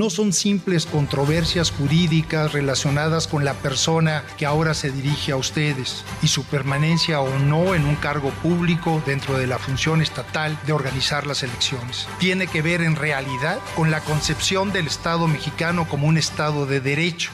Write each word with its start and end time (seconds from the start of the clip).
No 0.00 0.08
son 0.08 0.32
simples 0.32 0.86
controversias 0.86 1.70
jurídicas 1.70 2.54
relacionadas 2.54 3.28
con 3.28 3.44
la 3.44 3.52
persona 3.52 4.24
que 4.38 4.46
ahora 4.46 4.72
se 4.72 4.90
dirige 4.90 5.32
a 5.32 5.36
ustedes 5.36 6.06
y 6.22 6.28
su 6.28 6.42
permanencia 6.44 7.20
o 7.20 7.38
no 7.38 7.74
en 7.74 7.84
un 7.84 7.96
cargo 7.96 8.30
público 8.30 9.02
dentro 9.04 9.36
de 9.36 9.46
la 9.46 9.58
función 9.58 10.00
estatal 10.00 10.58
de 10.64 10.72
organizar 10.72 11.26
las 11.26 11.42
elecciones. 11.42 12.08
Tiene 12.18 12.46
que 12.46 12.62
ver 12.62 12.80
en 12.80 12.96
realidad 12.96 13.58
con 13.76 13.90
la 13.90 14.00
concepción 14.00 14.72
del 14.72 14.86
Estado 14.86 15.28
mexicano 15.28 15.86
como 15.86 16.06
un 16.06 16.16
Estado 16.16 16.64
de 16.64 16.80
derecho. 16.80 17.30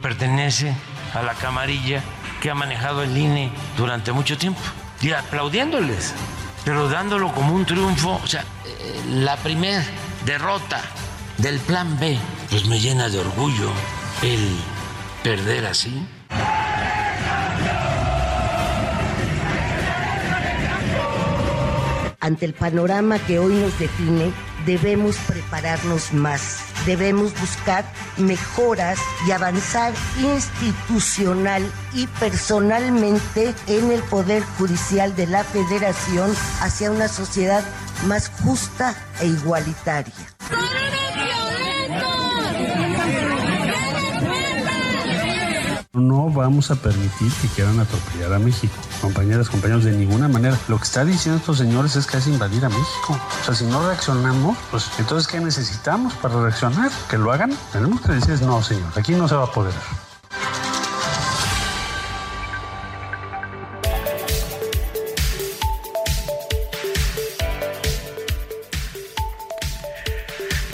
Pertenece 0.00 0.76
a 1.12 1.22
la 1.22 1.34
camarilla 1.34 2.04
que 2.40 2.50
ha 2.50 2.54
manejado 2.54 3.02
el 3.02 3.18
INE 3.18 3.50
durante 3.76 4.12
mucho 4.12 4.38
tiempo 4.38 4.60
y 5.00 5.10
aplaudiéndoles 5.10 6.14
pero 6.64 6.88
dándolo 6.88 7.32
como 7.32 7.54
un 7.54 7.64
triunfo, 7.66 8.20
o 8.22 8.26
sea, 8.26 8.42
eh, 8.66 9.02
la 9.08 9.36
primera 9.36 9.84
derrota 10.24 10.80
del 11.38 11.58
plan 11.60 11.98
B, 11.98 12.18
pues 12.50 12.66
me 12.66 12.78
llena 12.78 13.08
de 13.08 13.18
orgullo 13.18 13.70
el 14.22 14.56
perder 15.22 15.66
así. 15.66 16.06
Ante 22.20 22.46
el 22.46 22.54
panorama 22.54 23.18
que 23.18 23.40
hoy 23.40 23.54
nos 23.54 23.76
define, 23.80 24.32
debemos 24.64 25.16
prepararnos 25.26 26.12
más 26.12 26.71
debemos 26.86 27.38
buscar 27.40 27.84
mejoras 28.16 28.98
y 29.26 29.30
avanzar 29.30 29.92
institucional 30.18 31.70
y 31.94 32.06
personalmente 32.06 33.54
en 33.66 33.90
el 33.90 34.02
Poder 34.02 34.42
Judicial 34.58 35.14
de 35.16 35.26
la 35.26 35.44
Federación 35.44 36.32
hacia 36.60 36.90
una 36.90 37.08
sociedad 37.08 37.64
más 38.06 38.28
justa 38.42 38.94
e 39.20 39.26
igualitaria. 39.26 40.14
No 45.94 46.30
vamos 46.30 46.70
a 46.70 46.76
permitir 46.76 47.30
que 47.42 47.48
quieran 47.48 47.78
atropellar 47.78 48.32
a 48.32 48.38
México. 48.38 48.72
Compañeras, 49.02 49.50
compañeros, 49.50 49.84
de 49.84 49.92
ninguna 49.92 50.26
manera. 50.26 50.58
Lo 50.68 50.78
que 50.78 50.84
está 50.84 51.04
diciendo 51.04 51.38
estos 51.38 51.58
señores 51.58 51.96
es 51.96 52.06
que 52.06 52.16
es 52.16 52.26
invadir 52.28 52.64
a 52.64 52.70
México. 52.70 53.20
O 53.42 53.44
sea, 53.44 53.54
si 53.54 53.66
no 53.66 53.86
reaccionamos, 53.86 54.56
pues 54.70 54.90
entonces, 54.98 55.30
¿qué 55.30 55.38
necesitamos 55.38 56.14
para 56.14 56.40
reaccionar? 56.40 56.90
¿Que 57.10 57.18
lo 57.18 57.30
hagan? 57.30 57.54
Tenemos 57.72 58.00
que 58.00 58.12
decir, 58.12 58.40
no, 58.40 58.62
señor, 58.62 58.90
aquí 58.96 59.12
no 59.12 59.28
se 59.28 59.34
va 59.34 59.44
a 59.44 59.52
poder. 59.52 59.74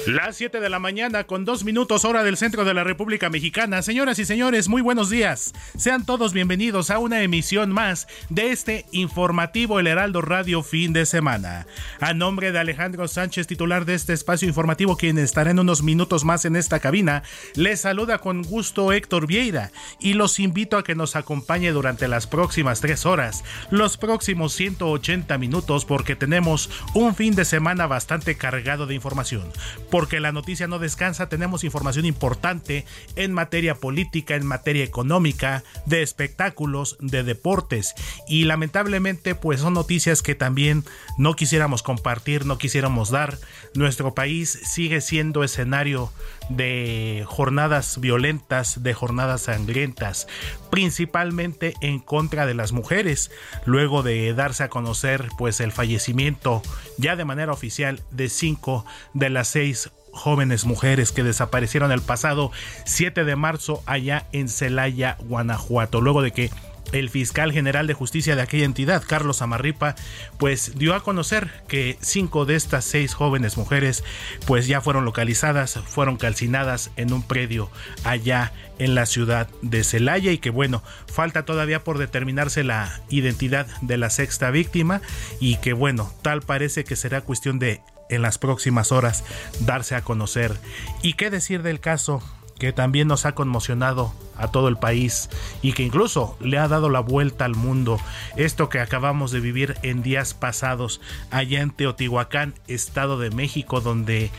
Las 0.08 0.36
7 0.36 0.60
de 0.60 0.70
la 0.70 0.78
mañana 0.78 1.24
con 1.24 1.44
dos 1.44 1.64
minutos 1.64 2.06
hora 2.06 2.24
del 2.24 2.38
centro 2.38 2.64
de 2.64 2.72
la 2.72 2.82
República 2.82 3.28
Mexicana. 3.28 3.82
Señoras 3.82 4.18
y 4.18 4.24
señores, 4.24 4.66
muy 4.66 4.80
buenos 4.80 5.10
días. 5.10 5.52
Sean 5.76 6.06
todos 6.06 6.32
bienvenidos 6.32 6.88
a 6.88 6.98
una 6.98 7.22
emisión 7.22 7.70
más 7.72 8.08
de 8.30 8.50
este 8.50 8.86
informativo 8.90 9.78
El 9.78 9.86
Heraldo 9.86 10.22
Radio 10.22 10.62
fin 10.62 10.94
de 10.94 11.04
semana. 11.04 11.66
A 12.00 12.14
nombre 12.14 12.52
de 12.52 12.58
Alejandro 12.58 13.06
Sánchez, 13.06 13.46
titular 13.46 13.84
de 13.84 13.96
este 13.96 14.14
espacio 14.14 14.48
informativo, 14.48 14.96
quien 14.96 15.18
estará 15.18 15.50
en 15.50 15.58
unos 15.58 15.82
minutos 15.82 16.24
más 16.24 16.46
en 16.46 16.56
esta 16.56 16.80
cabina, 16.80 17.22
les 17.54 17.82
saluda 17.82 18.16
con 18.16 18.40
gusto 18.44 18.94
Héctor 18.94 19.26
Vieira 19.26 19.72
y 20.00 20.14
los 20.14 20.40
invito 20.40 20.78
a 20.78 20.84
que 20.84 20.94
nos 20.94 21.16
acompañe 21.16 21.70
durante 21.70 22.08
las 22.08 22.26
próximas 22.26 22.80
tres 22.80 23.04
horas, 23.04 23.44
los 23.70 23.98
próximos 23.98 24.54
180 24.54 25.36
minutos, 25.36 25.84
porque 25.84 26.16
tenemos 26.16 26.70
un 26.94 27.14
fin 27.14 27.34
de 27.34 27.44
semana 27.44 27.86
bastante 27.86 28.38
cargado 28.38 28.86
de 28.86 28.94
información 28.94 29.52
porque 29.98 30.20
la 30.20 30.30
noticia 30.30 30.68
no 30.68 30.78
descansa, 30.78 31.28
tenemos 31.28 31.64
información 31.64 32.06
importante 32.06 32.84
en 33.16 33.32
materia 33.32 33.74
política, 33.74 34.36
en 34.36 34.46
materia 34.46 34.84
económica, 34.84 35.64
de 35.86 36.02
espectáculos, 36.02 36.96
de 37.00 37.24
deportes. 37.24 37.96
Y 38.28 38.44
lamentablemente 38.44 39.34
pues 39.34 39.58
son 39.58 39.74
noticias 39.74 40.22
que 40.22 40.36
también 40.36 40.84
no 41.16 41.34
quisiéramos 41.34 41.82
compartir, 41.82 42.46
no 42.46 42.58
quisiéramos 42.58 43.10
dar. 43.10 43.38
Nuestro 43.74 44.14
país 44.14 44.60
sigue 44.62 45.00
siendo 45.00 45.42
escenario 45.42 46.12
de 46.48 47.24
jornadas 47.26 48.00
violentas, 48.00 48.84
de 48.84 48.94
jornadas 48.94 49.40
sangrientas, 49.42 50.28
principalmente 50.70 51.74
en 51.80 51.98
contra 51.98 52.46
de 52.46 52.54
las 52.54 52.72
mujeres, 52.72 53.30
luego 53.64 54.02
de 54.02 54.32
darse 54.34 54.64
a 54.64 54.68
conocer 54.68 55.28
pues 55.38 55.60
el 55.60 55.72
fallecimiento 55.72 56.62
ya 56.96 57.16
de 57.16 57.24
manera 57.24 57.52
oficial 57.52 58.02
de 58.10 58.28
cinco 58.28 58.84
de 59.14 59.30
las 59.30 59.48
seis 59.48 59.90
jóvenes 60.12 60.64
mujeres 60.64 61.12
que 61.12 61.22
desaparecieron 61.22 61.92
el 61.92 62.02
pasado 62.02 62.50
7 62.84 63.24
de 63.24 63.36
marzo 63.36 63.82
allá 63.86 64.26
en 64.32 64.48
Celaya, 64.48 65.16
Guanajuato, 65.20 66.00
luego 66.00 66.22
de 66.22 66.32
que 66.32 66.50
el 66.92 67.10
fiscal 67.10 67.52
general 67.52 67.86
de 67.86 67.94
justicia 67.94 68.36
de 68.36 68.42
aquella 68.42 68.64
entidad, 68.64 69.02
Carlos 69.06 69.42
Amarripa, 69.42 69.94
pues 70.38 70.72
dio 70.76 70.94
a 70.94 71.02
conocer 71.02 71.50
que 71.68 71.98
cinco 72.00 72.46
de 72.46 72.56
estas 72.56 72.84
seis 72.84 73.14
jóvenes 73.14 73.56
mujeres 73.56 74.04
pues 74.46 74.66
ya 74.66 74.80
fueron 74.80 75.04
localizadas, 75.04 75.78
fueron 75.86 76.16
calcinadas 76.16 76.90
en 76.96 77.12
un 77.12 77.22
predio 77.22 77.70
allá 78.04 78.52
en 78.78 78.94
la 78.94 79.06
ciudad 79.06 79.48
de 79.62 79.84
Celaya 79.84 80.32
y 80.32 80.38
que 80.38 80.50
bueno, 80.50 80.82
falta 81.12 81.44
todavía 81.44 81.84
por 81.84 81.98
determinarse 81.98 82.64
la 82.64 83.00
identidad 83.08 83.66
de 83.80 83.98
la 83.98 84.10
sexta 84.10 84.50
víctima 84.50 85.02
y 85.40 85.56
que 85.56 85.72
bueno, 85.72 86.12
tal 86.22 86.42
parece 86.42 86.84
que 86.84 86.96
será 86.96 87.20
cuestión 87.20 87.58
de 87.58 87.80
en 88.10 88.22
las 88.22 88.38
próximas 88.38 88.90
horas 88.90 89.24
darse 89.60 89.94
a 89.94 90.02
conocer. 90.02 90.56
¿Y 91.02 91.14
qué 91.14 91.28
decir 91.28 91.62
del 91.62 91.80
caso 91.80 92.22
que 92.58 92.72
también 92.72 93.08
nos 93.08 93.26
ha 93.26 93.34
conmocionado 93.34 94.12
a 94.36 94.48
todo 94.48 94.68
el 94.68 94.76
país 94.76 95.28
y 95.62 95.72
que 95.72 95.82
incluso 95.82 96.36
le 96.40 96.58
ha 96.58 96.68
dado 96.68 96.88
la 96.88 97.00
vuelta 97.00 97.44
al 97.44 97.54
mundo. 97.54 97.98
Esto 98.36 98.68
que 98.68 98.80
acabamos 98.80 99.30
de 99.30 99.40
vivir 99.40 99.76
en 99.82 100.02
días 100.02 100.34
pasados 100.34 101.00
allá 101.30 101.60
en 101.60 101.70
Teotihuacán, 101.70 102.54
Estado 102.66 103.18
de 103.18 103.30
México, 103.30 103.80
donde 103.80 104.30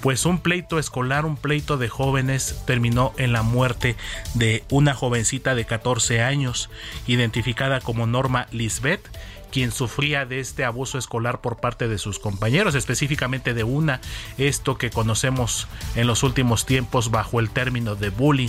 pues 0.00 0.26
un 0.26 0.38
pleito 0.38 0.78
escolar, 0.78 1.24
un 1.24 1.36
pleito 1.36 1.78
de 1.78 1.88
jóvenes 1.88 2.62
terminó 2.66 3.14
en 3.16 3.32
la 3.32 3.42
muerte 3.42 3.96
de 4.34 4.62
una 4.70 4.92
jovencita 4.92 5.54
de 5.54 5.64
14 5.64 6.20
años, 6.20 6.68
identificada 7.06 7.80
como 7.80 8.06
Norma 8.06 8.46
Lisbeth, 8.50 9.08
quien 9.54 9.70
sufría 9.70 10.26
de 10.26 10.40
este 10.40 10.64
abuso 10.64 10.98
escolar 10.98 11.40
por 11.40 11.58
parte 11.58 11.86
de 11.86 11.98
sus 11.98 12.18
compañeros, 12.18 12.74
específicamente 12.74 13.54
de 13.54 13.62
una, 13.62 14.00
esto 14.36 14.78
que 14.78 14.90
conocemos 14.90 15.68
en 15.94 16.08
los 16.08 16.24
últimos 16.24 16.66
tiempos 16.66 17.12
bajo 17.12 17.38
el 17.38 17.50
término 17.50 17.94
de 17.94 18.10
bullying 18.10 18.48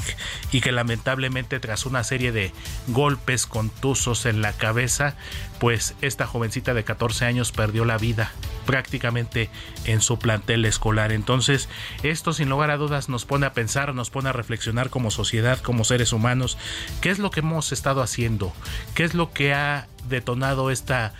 y 0.52 0.62
que 0.62 0.72
lamentablemente 0.72 1.60
tras 1.60 1.86
una 1.86 2.04
serie 2.04 2.31
de 2.31 2.52
golpes 2.88 3.46
contusos 3.46 4.25
en 4.25 4.42
la 4.42 4.54
cabeza, 4.54 5.16
pues 5.60 5.94
esta 6.02 6.25
jovencita 6.25 6.74
de 6.74 6.84
14 6.84 7.25
años 7.25 7.52
perdió 7.52 7.86
la 7.86 8.00
vida 8.00 8.31
prácticamente 8.66 9.52
en 9.86 10.02
su 10.02 10.18
plantel 10.18 10.66
escolar. 10.66 11.12
Entonces, 11.12 11.69
esto 12.02 12.34
sin 12.34 12.50
lugar 12.50 12.72
a 12.72 12.78
dudas 12.78 13.10
nos 13.10 13.25
pone 13.25 13.46
a 13.46 13.54
pensar, 13.54 13.94
nos 13.94 14.10
pone 14.10 14.30
a 14.30 14.34
reflexionar 14.34 14.90
como 14.90 15.12
sociedad, 15.12 15.60
como 15.60 15.84
seres 15.84 16.13
humanos, 16.13 16.57
qué 17.00 17.12
es 17.12 17.19
lo 17.19 17.30
que 17.30 17.42
hemos 17.42 17.72
estado 17.72 18.02
haciendo, 18.02 18.54
qué 18.96 19.04
es 19.04 19.13
lo 19.13 19.31
que 19.34 19.54
ha 19.54 19.88
detonado 20.07 20.72
esta 20.72 21.13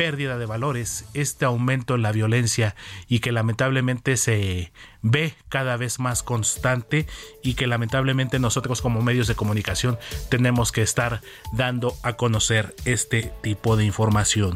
pérdida 0.00 0.38
de 0.38 0.46
valores, 0.46 1.04
este 1.12 1.44
aumento 1.44 1.94
en 1.94 2.00
la 2.00 2.10
violencia 2.10 2.74
y 3.06 3.18
que 3.18 3.32
lamentablemente 3.32 4.16
se 4.16 4.72
ve 5.02 5.34
cada 5.50 5.76
vez 5.76 5.98
más 5.98 6.22
constante 6.22 7.06
y 7.42 7.52
que 7.52 7.66
lamentablemente 7.66 8.38
nosotros 8.38 8.80
como 8.80 9.02
medios 9.02 9.26
de 9.26 9.34
comunicación 9.34 9.98
tenemos 10.30 10.72
que 10.72 10.80
estar 10.80 11.20
dando 11.52 11.94
a 12.02 12.14
conocer 12.14 12.74
este 12.86 13.30
tipo 13.42 13.76
de 13.76 13.84
información. 13.84 14.54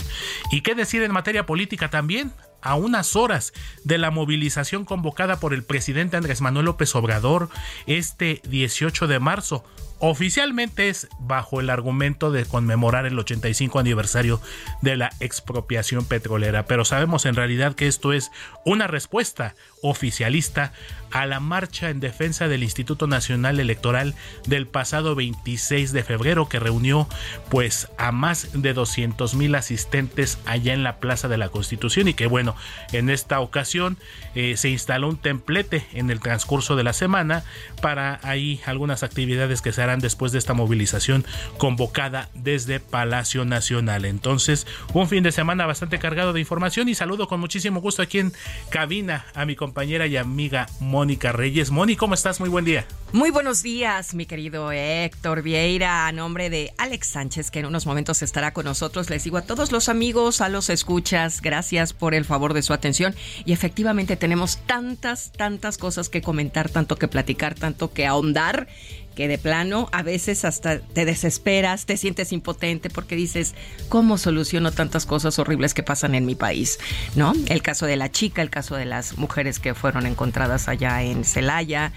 ¿Y 0.50 0.62
qué 0.62 0.74
decir 0.74 1.02
en 1.02 1.12
materia 1.12 1.44
política 1.44 1.90
también? 1.90 2.32
a 2.62 2.76
unas 2.76 3.14
horas 3.14 3.52
de 3.84 3.98
la 3.98 4.10
movilización 4.10 4.86
convocada 4.86 5.38
por 5.38 5.52
el 5.52 5.64
presidente 5.64 6.16
Andrés 6.16 6.40
Manuel 6.40 6.64
López 6.64 6.94
Obrador 6.94 7.50
este 7.86 8.40
18 8.48 9.06
de 9.06 9.20
marzo 9.20 9.64
Oficialmente 9.98 10.88
es 10.88 11.08
bajo 11.18 11.60
el 11.60 11.70
argumento 11.70 12.30
de 12.30 12.44
conmemorar 12.44 13.06
el 13.06 13.18
85 13.18 13.78
aniversario 13.78 14.40
de 14.82 14.96
la 14.96 15.10
expropiación 15.20 16.04
petrolera, 16.04 16.66
pero 16.66 16.84
sabemos 16.84 17.26
en 17.26 17.36
realidad 17.36 17.74
que 17.74 17.86
esto 17.86 18.12
es 18.12 18.30
una 18.64 18.86
respuesta 18.86 19.54
oficialista 19.82 20.72
a 21.14 21.26
la 21.26 21.38
marcha 21.38 21.90
en 21.90 22.00
defensa 22.00 22.48
del 22.48 22.64
Instituto 22.64 23.06
Nacional 23.06 23.60
Electoral 23.60 24.16
del 24.46 24.66
pasado 24.66 25.14
26 25.14 25.92
de 25.92 26.02
febrero 26.02 26.48
que 26.48 26.58
reunió 26.58 27.08
pues 27.50 27.88
a 27.98 28.10
más 28.10 28.48
de 28.52 28.72
200 28.74 29.34
mil 29.34 29.54
asistentes 29.54 30.38
allá 30.44 30.72
en 30.72 30.82
la 30.82 30.96
Plaza 30.96 31.28
de 31.28 31.38
la 31.38 31.50
Constitución 31.50 32.08
y 32.08 32.14
que 32.14 32.26
bueno, 32.26 32.56
en 32.92 33.10
esta 33.10 33.38
ocasión 33.40 33.96
eh, 34.34 34.56
se 34.56 34.70
instaló 34.70 35.08
un 35.08 35.16
templete 35.16 35.86
en 35.92 36.10
el 36.10 36.18
transcurso 36.18 36.74
de 36.74 36.82
la 36.82 36.92
semana 36.92 37.44
para 37.80 38.18
ahí 38.24 38.60
algunas 38.66 39.04
actividades 39.04 39.62
que 39.62 39.72
se 39.72 39.83
después 40.00 40.32
de 40.32 40.38
esta 40.38 40.54
movilización 40.54 41.24
convocada 41.58 42.28
desde 42.34 42.80
Palacio 42.80 43.44
Nacional. 43.44 44.04
Entonces, 44.04 44.66
un 44.92 45.08
fin 45.08 45.22
de 45.22 45.32
semana 45.32 45.66
bastante 45.66 45.98
cargado 45.98 46.32
de 46.32 46.40
información 46.40 46.88
y 46.88 46.94
saludo 46.94 47.28
con 47.28 47.40
muchísimo 47.40 47.80
gusto 47.80 48.02
aquí 48.02 48.18
en 48.18 48.32
cabina 48.70 49.26
a 49.34 49.44
mi 49.44 49.56
compañera 49.56 50.06
y 50.06 50.16
amiga 50.16 50.66
Mónica 50.80 51.32
Reyes. 51.32 51.70
Moni, 51.70 51.96
¿cómo 51.96 52.14
estás? 52.14 52.40
Muy 52.40 52.48
buen 52.48 52.64
día. 52.64 52.86
Muy 53.12 53.30
buenos 53.30 53.62
días, 53.62 54.14
mi 54.14 54.26
querido 54.26 54.72
Héctor 54.72 55.42
Vieira, 55.42 56.08
a 56.08 56.12
nombre 56.12 56.50
de 56.50 56.72
Alex 56.78 57.06
Sánchez, 57.06 57.52
que 57.52 57.60
en 57.60 57.66
unos 57.66 57.86
momentos 57.86 58.22
estará 58.22 58.52
con 58.52 58.64
nosotros. 58.64 59.08
Les 59.08 59.22
digo 59.22 59.36
a 59.36 59.42
todos 59.42 59.70
los 59.70 59.88
amigos, 59.88 60.40
a 60.40 60.48
los 60.48 60.68
escuchas, 60.68 61.40
gracias 61.40 61.92
por 61.92 62.14
el 62.14 62.24
favor 62.24 62.54
de 62.54 62.62
su 62.62 62.72
atención. 62.72 63.14
Y 63.44 63.52
efectivamente 63.52 64.16
tenemos 64.16 64.58
tantas, 64.66 65.30
tantas 65.30 65.78
cosas 65.78 66.08
que 66.08 66.22
comentar, 66.22 66.70
tanto 66.70 66.96
que 66.96 67.06
platicar, 67.06 67.54
tanto 67.54 67.92
que 67.92 68.06
ahondar 68.06 68.66
que 69.14 69.28
de 69.28 69.38
plano 69.38 69.88
a 69.92 70.02
veces 70.02 70.44
hasta 70.44 70.80
te 70.80 71.04
desesperas, 71.04 71.86
te 71.86 71.96
sientes 71.96 72.32
impotente 72.32 72.90
porque 72.90 73.16
dices, 73.16 73.54
¿cómo 73.88 74.18
soluciono 74.18 74.72
tantas 74.72 75.06
cosas 75.06 75.38
horribles 75.38 75.74
que 75.74 75.82
pasan 75.82 76.14
en 76.14 76.26
mi 76.26 76.34
país? 76.34 76.78
¿No? 77.14 77.32
El 77.48 77.62
caso 77.62 77.86
de 77.86 77.96
la 77.96 78.10
chica, 78.10 78.42
el 78.42 78.50
caso 78.50 78.76
de 78.76 78.84
las 78.84 79.18
mujeres 79.18 79.58
que 79.58 79.74
fueron 79.74 80.06
encontradas 80.06 80.68
allá 80.68 81.02
en 81.02 81.24
Celaya, 81.24 81.92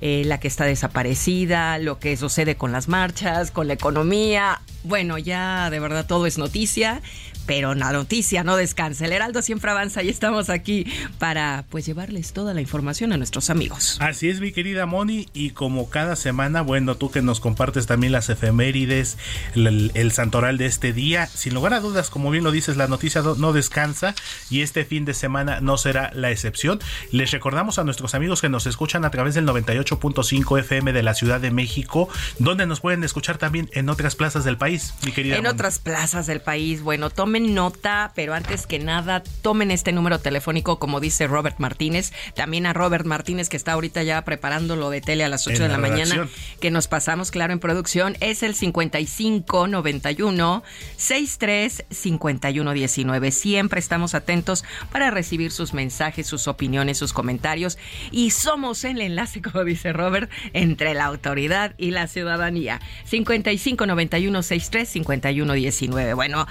eh, 0.00 0.22
la 0.24 0.38
que 0.38 0.48
está 0.48 0.64
desaparecida, 0.64 1.78
lo 1.78 1.98
que 1.98 2.16
sucede 2.16 2.56
con 2.56 2.72
las 2.72 2.88
marchas, 2.88 3.50
con 3.50 3.68
la 3.68 3.74
economía. 3.74 4.60
Bueno, 4.82 5.18
ya 5.18 5.68
de 5.70 5.80
verdad 5.80 6.06
todo 6.06 6.26
es 6.26 6.38
noticia 6.38 7.02
pero 7.46 7.74
la 7.74 7.92
noticia 7.92 8.44
no 8.44 8.56
descansa. 8.56 9.04
El 9.04 9.12
Heraldo 9.12 9.42
siempre 9.42 9.70
avanza 9.70 10.02
y 10.02 10.08
estamos 10.08 10.50
aquí 10.50 10.86
para 11.18 11.64
pues 11.70 11.86
llevarles 11.86 12.32
toda 12.32 12.54
la 12.54 12.60
información 12.60 13.12
a 13.12 13.16
nuestros 13.16 13.50
amigos. 13.50 13.96
Así 14.00 14.28
es, 14.28 14.40
mi 14.40 14.52
querida 14.52 14.86
Moni, 14.86 15.28
y 15.32 15.50
como 15.50 15.90
cada 15.90 16.16
semana, 16.16 16.62
bueno, 16.62 16.96
tú 16.96 17.10
que 17.10 17.22
nos 17.22 17.40
compartes 17.40 17.86
también 17.86 18.12
las 18.12 18.28
efemérides, 18.28 19.18
el, 19.54 20.12
santoral 20.12 20.58
de 20.58 20.66
este 20.66 20.92
día, 20.92 21.26
sin 21.26 21.54
lugar 21.54 21.74
a 21.74 21.80
dudas, 21.80 22.10
como 22.10 22.30
bien 22.30 22.44
lo 22.44 22.52
dices, 22.52 22.76
la 22.76 22.88
noticia 22.88 23.22
no, 23.22 23.52
descansa 23.52 24.14
y 24.48 24.62
este 24.62 24.84
fin 24.84 25.04
de 25.04 25.14
semana 25.14 25.60
no 25.60 25.76
será 25.76 26.12
la 26.14 26.30
excepción. 26.30 26.80
Les 27.10 27.30
recordamos 27.30 27.78
a 27.78 27.84
nuestros 27.84 28.14
amigos 28.14 28.40
que 28.40 28.48
nos 28.48 28.66
escuchan 28.66 29.04
a 29.04 29.10
través 29.10 29.34
del 29.34 29.46
98.5 29.46 30.58
FM 30.60 30.92
de 30.92 31.02
la 31.02 31.14
Ciudad 31.14 31.40
de 31.40 31.50
México, 31.50 32.08
donde 32.38 32.66
nos 32.66 32.80
pueden 32.80 33.02
escuchar 33.04 33.38
también 33.38 33.68
en 33.72 33.88
otras 33.88 34.16
plazas 34.16 34.44
del 34.44 34.56
país, 34.56 34.94
mi 35.04 35.12
querida. 35.12 35.36
En 35.36 35.46
otras 35.46 35.78
plazas 35.78 36.26
del 36.26 36.40
país, 36.40 36.82
bueno, 36.82 37.10
tomen 37.10 37.29
nota, 37.38 38.10
pero 38.16 38.34
antes 38.34 38.66
que 38.66 38.80
nada, 38.80 39.22
tomen 39.42 39.70
este 39.70 39.92
número 39.92 40.18
telefónico, 40.18 40.80
como 40.80 40.98
dice 40.98 41.28
Robert 41.28 41.58
Martínez. 41.58 42.12
También 42.34 42.66
a 42.66 42.72
Robert 42.72 43.06
Martínez, 43.06 43.48
que 43.48 43.56
está 43.56 43.72
ahorita 43.72 44.02
ya 44.02 44.24
preparando 44.24 44.74
lo 44.74 44.90
de 44.90 45.00
tele 45.00 45.22
a 45.22 45.28
las 45.28 45.46
8 45.46 45.62
de 45.62 45.68
la, 45.68 45.78
mañana, 45.78 46.28
que 46.60 46.70
nos 46.70 46.88
pasamos, 46.88 47.30
claro, 47.30 47.52
en 47.52 47.60
producción. 47.60 48.16
Es 48.20 48.42
el 48.42 48.54
5591 48.54 50.62
63 50.96 51.84
51 51.90 52.72
19. 52.72 53.30
Siempre 53.30 53.80
estamos 53.80 54.14
atentos 54.14 54.64
para 54.90 55.10
recibir 55.10 55.52
sus 55.52 55.74
mensajes, 55.74 56.26
sus 56.26 56.48
opiniones, 56.48 56.98
sus 56.98 57.12
comentarios. 57.12 57.78
Y 58.10 58.30
somos 58.30 58.84
el 58.84 59.00
enlace, 59.00 59.42
como 59.42 59.64
dice 59.64 59.92
Robert, 59.92 60.30
entre 60.52 60.94
la 60.94 61.04
autoridad 61.04 61.74
y 61.78 61.90
la 61.90 62.06
ciudadanía. 62.06 62.80
5591 63.04 64.42
63 64.42 64.88
51 64.88 65.52
19. 65.52 66.14
Bueno, 66.14 66.46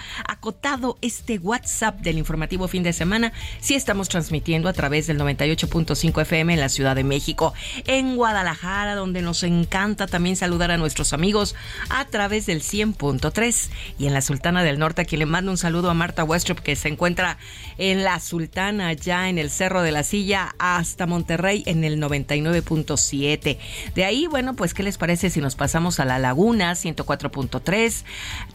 este 1.02 1.40
WhatsApp 1.40 2.00
del 2.02 2.20
informativo 2.20 2.68
fin 2.68 2.84
de 2.84 2.94
semana, 2.94 3.34
sí 3.60 3.74
estamos 3.74 4.08
transmitiendo 4.08 4.70
a 4.70 4.74
través 4.74 5.08
del 5.08 5.18
98.5 5.18 6.22
FM 6.22 6.54
en 6.54 6.60
la 6.60 6.70
Ciudad 6.70 6.96
de 6.96 7.04
México, 7.04 7.56
en 7.88 8.16
Guadalajara, 8.16 8.94
donde 8.94 9.24
nos 9.24 9.42
encanta 9.42 10.06
también 10.06 10.36
saludar 10.36 10.70
a 10.70 10.78
nuestros 10.78 11.12
amigos 11.12 11.56
a 11.90 12.06
través 12.06 12.46
del 12.46 12.62
100.3 12.62 13.70
y 13.98 14.06
en 14.06 14.14
la 14.14 14.22
Sultana 14.22 14.64
del 14.64 14.78
Norte, 14.78 15.02
a 15.02 15.06
quien 15.06 15.20
le 15.20 15.26
mando 15.26 15.50
un 15.50 15.58
saludo 15.58 15.90
a 15.90 15.96
Marta 15.96 16.24
Westrup, 16.24 16.60
que 16.60 16.76
se 16.76 16.90
encuentra 16.90 17.40
en 17.80 18.04
la 18.04 18.20
Sultana, 18.20 18.94
ya 18.94 19.28
en 19.28 19.40
el 19.40 19.50
Cerro 19.50 19.82
de 19.82 19.92
la 19.92 20.04
Silla, 20.04 20.54
hasta 20.60 21.08
Monterrey 21.08 21.64
en 21.66 21.84
el 21.84 22.00
99.7. 22.00 23.58
De 23.96 24.06
ahí, 24.06 24.28
bueno, 24.28 24.56
pues, 24.56 24.76
¿qué 24.76 24.84
les 24.84 25.00
parece 25.00 25.32
si 25.32 25.42
nos 25.42 25.56
pasamos 25.56 26.00
a 26.00 26.06
la 26.06 26.20
Laguna 26.20 26.74
104.3? 26.74 28.04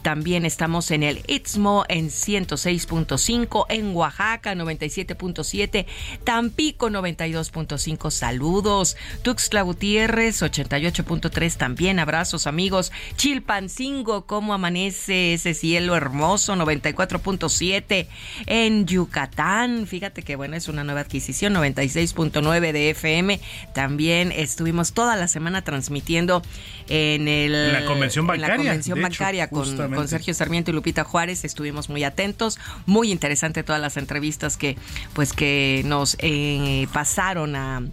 También 0.01 0.45
estamos 0.45 0.91
en 0.91 1.03
el 1.03 1.21
Istmo 1.27 1.83
en 1.89 2.04
106.5, 2.07 3.65
en 3.69 3.95
Oaxaca 3.95 4.53
97.7, 4.53 5.85
Tampico 6.23 6.89
92.5, 6.89 8.11
saludos, 8.11 8.97
Tuxtla 9.21 9.61
Gutiérrez 9.61 10.41
88.3 10.41 11.57
también, 11.57 11.99
abrazos 11.99 12.47
amigos, 12.47 12.91
Chilpancingo, 13.15 14.25
¿cómo 14.25 14.53
amanece 14.53 15.33
ese 15.33 15.53
cielo 15.53 15.95
hermoso? 15.95 16.55
94.7, 16.55 18.07
en 18.45 18.85
Yucatán, 18.85 19.87
fíjate 19.87 20.23
que 20.23 20.35
bueno, 20.35 20.55
es 20.55 20.67
una 20.67 20.83
nueva 20.83 21.01
adquisición, 21.01 21.53
96.9 21.53 22.71
de 22.71 22.89
FM, 22.91 23.39
también 23.73 24.31
estuvimos 24.31 24.93
toda 24.93 25.15
la 25.15 25.27
semana 25.27 25.63
transmitiendo 25.63 26.41
en 26.87 27.27
el, 27.27 27.73
la 27.73 27.85
convención 27.85 28.27
bancaria, 28.27 28.47
la 28.47 28.57
convención 28.57 29.01
bancaria 29.01 29.47
con, 29.49 29.75
con 29.93 30.07
Sergio 30.07 30.33
Sarmiento 30.33 30.71
y 30.71 30.73
Lupita 30.73 31.03
Juárez, 31.03 31.43
estuvimos 31.45 31.89
muy 31.89 31.94
atentos. 32.03 32.59
Muy 32.85 33.11
interesante 33.11 33.63
todas 33.63 33.81
las 33.81 33.97
entrevistas 33.97 34.57
que, 34.57 34.77
pues, 35.13 35.33
que 35.33 35.83
nos 35.85 36.17
eh, 36.19 36.87
pasaron 36.93 37.55
a 37.55 37.83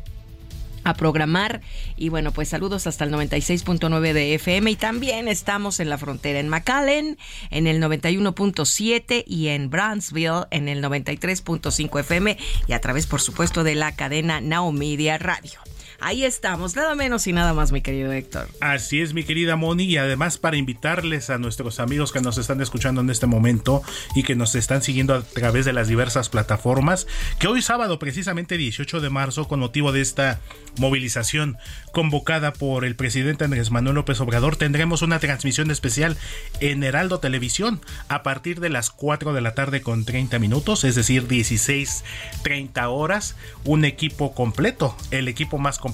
a 0.85 0.95
programar 0.95 1.61
y 1.97 2.09
bueno 2.09 2.33
pues 2.33 2.49
saludos 2.49 2.87
hasta 2.87 3.05
el 3.05 3.13
96.9 3.13 4.13
de 4.13 4.35
FM 4.35 4.71
y 4.71 4.77
también 4.77 5.29
estamos 5.29 5.81
en 5.81 5.89
la 5.89 5.99
frontera 5.99 6.41
en 6.41 6.49
McAllen 6.49 7.19
en 7.51 7.67
el 7.67 7.81
91.7 7.81 9.25
y 9.27 9.49
en 9.49 9.71
Brownsville 9.71 10.47
en 10.51 10.69
el 10.69 10.83
93.5 10.83 12.01
FM 12.01 12.37
y 12.67 12.73
a 12.73 12.81
través 12.81 13.07
por 13.07 13.21
supuesto 13.21 13.65
de 13.65 13.75
la 13.75 13.95
cadena 13.95 14.41
Now 14.41 14.73
Media 14.73 15.19
Radio. 15.19 15.61
Ahí 16.05 16.25
estamos, 16.25 16.75
nada 16.75 16.97
menos 16.97 17.29
y 17.29 17.33
nada 17.33 17.55
más, 17.55 17.71
mi 17.71 17.81
querido 17.81 18.11
Héctor. 18.11 18.49
Así 18.59 19.01
es, 19.01 19.15
mi 19.15 19.23
querida 19.23 19.55
Moni, 19.55 19.85
y 19.85 19.99
además 19.99 20.37
para 20.37 20.57
invitarles 20.57 21.31
a 21.31 21.39
nuestros 21.39 21.79
amigos 21.79 22.11
que 22.11 22.21
nos 22.21 22.39
están 22.39 22.61
escuchando 22.61 23.03
en 23.03 23.09
este 23.09 23.27
momento 23.29 23.85
y 24.17 24.25
que 24.25 24.35
nos 24.35 24.57
están 24.57 24.83
siguiendo 24.83 25.15
a 25.15 25.23
través 25.23 25.65
de 25.65 25.73
las 25.73 25.87
diversas 25.87 26.29
plataformas, 26.29 27.07
que 27.39 27.47
hoy 27.47 27.63
sábado, 27.63 28.01
precisamente 28.01 28.57
18 28.57 29.01
de 29.01 29.11
marzo, 29.11 29.47
con 29.47 29.61
motivo 29.61 29.93
de 29.93 30.01
esta 30.01 30.41
movilización 30.77 31.57
convocada 31.93 32.53
por 32.53 32.85
el 32.85 32.97
presidente 32.97 33.45
Andrés 33.45 33.71
Manuel 33.71 33.95
López 33.95 34.21
Obrador, 34.21 34.57
tendremos 34.57 35.03
una 35.03 35.21
transmisión 35.21 35.71
especial 35.71 36.17
en 36.59 36.83
Heraldo 36.83 37.21
Televisión 37.21 37.81
a 38.09 38.25
partir 38.25 38.59
de 38.59 38.71
las 38.71 38.91
4 38.91 39.35
de 39.35 39.41
la 39.41 39.55
tarde 39.55 39.83
con 39.83 40.05
30 40.05 40.41
minutos, 40.41 40.83
es 40.83 40.97
decir, 40.97 41.29
16, 41.29 42.03
30 42.43 42.89
horas, 42.89 43.37
un 43.65 43.85
equipo 43.85 44.35
completo, 44.35 44.97
el 45.13 45.29
equipo 45.29 45.59
más 45.59 45.79
completo 45.79 45.92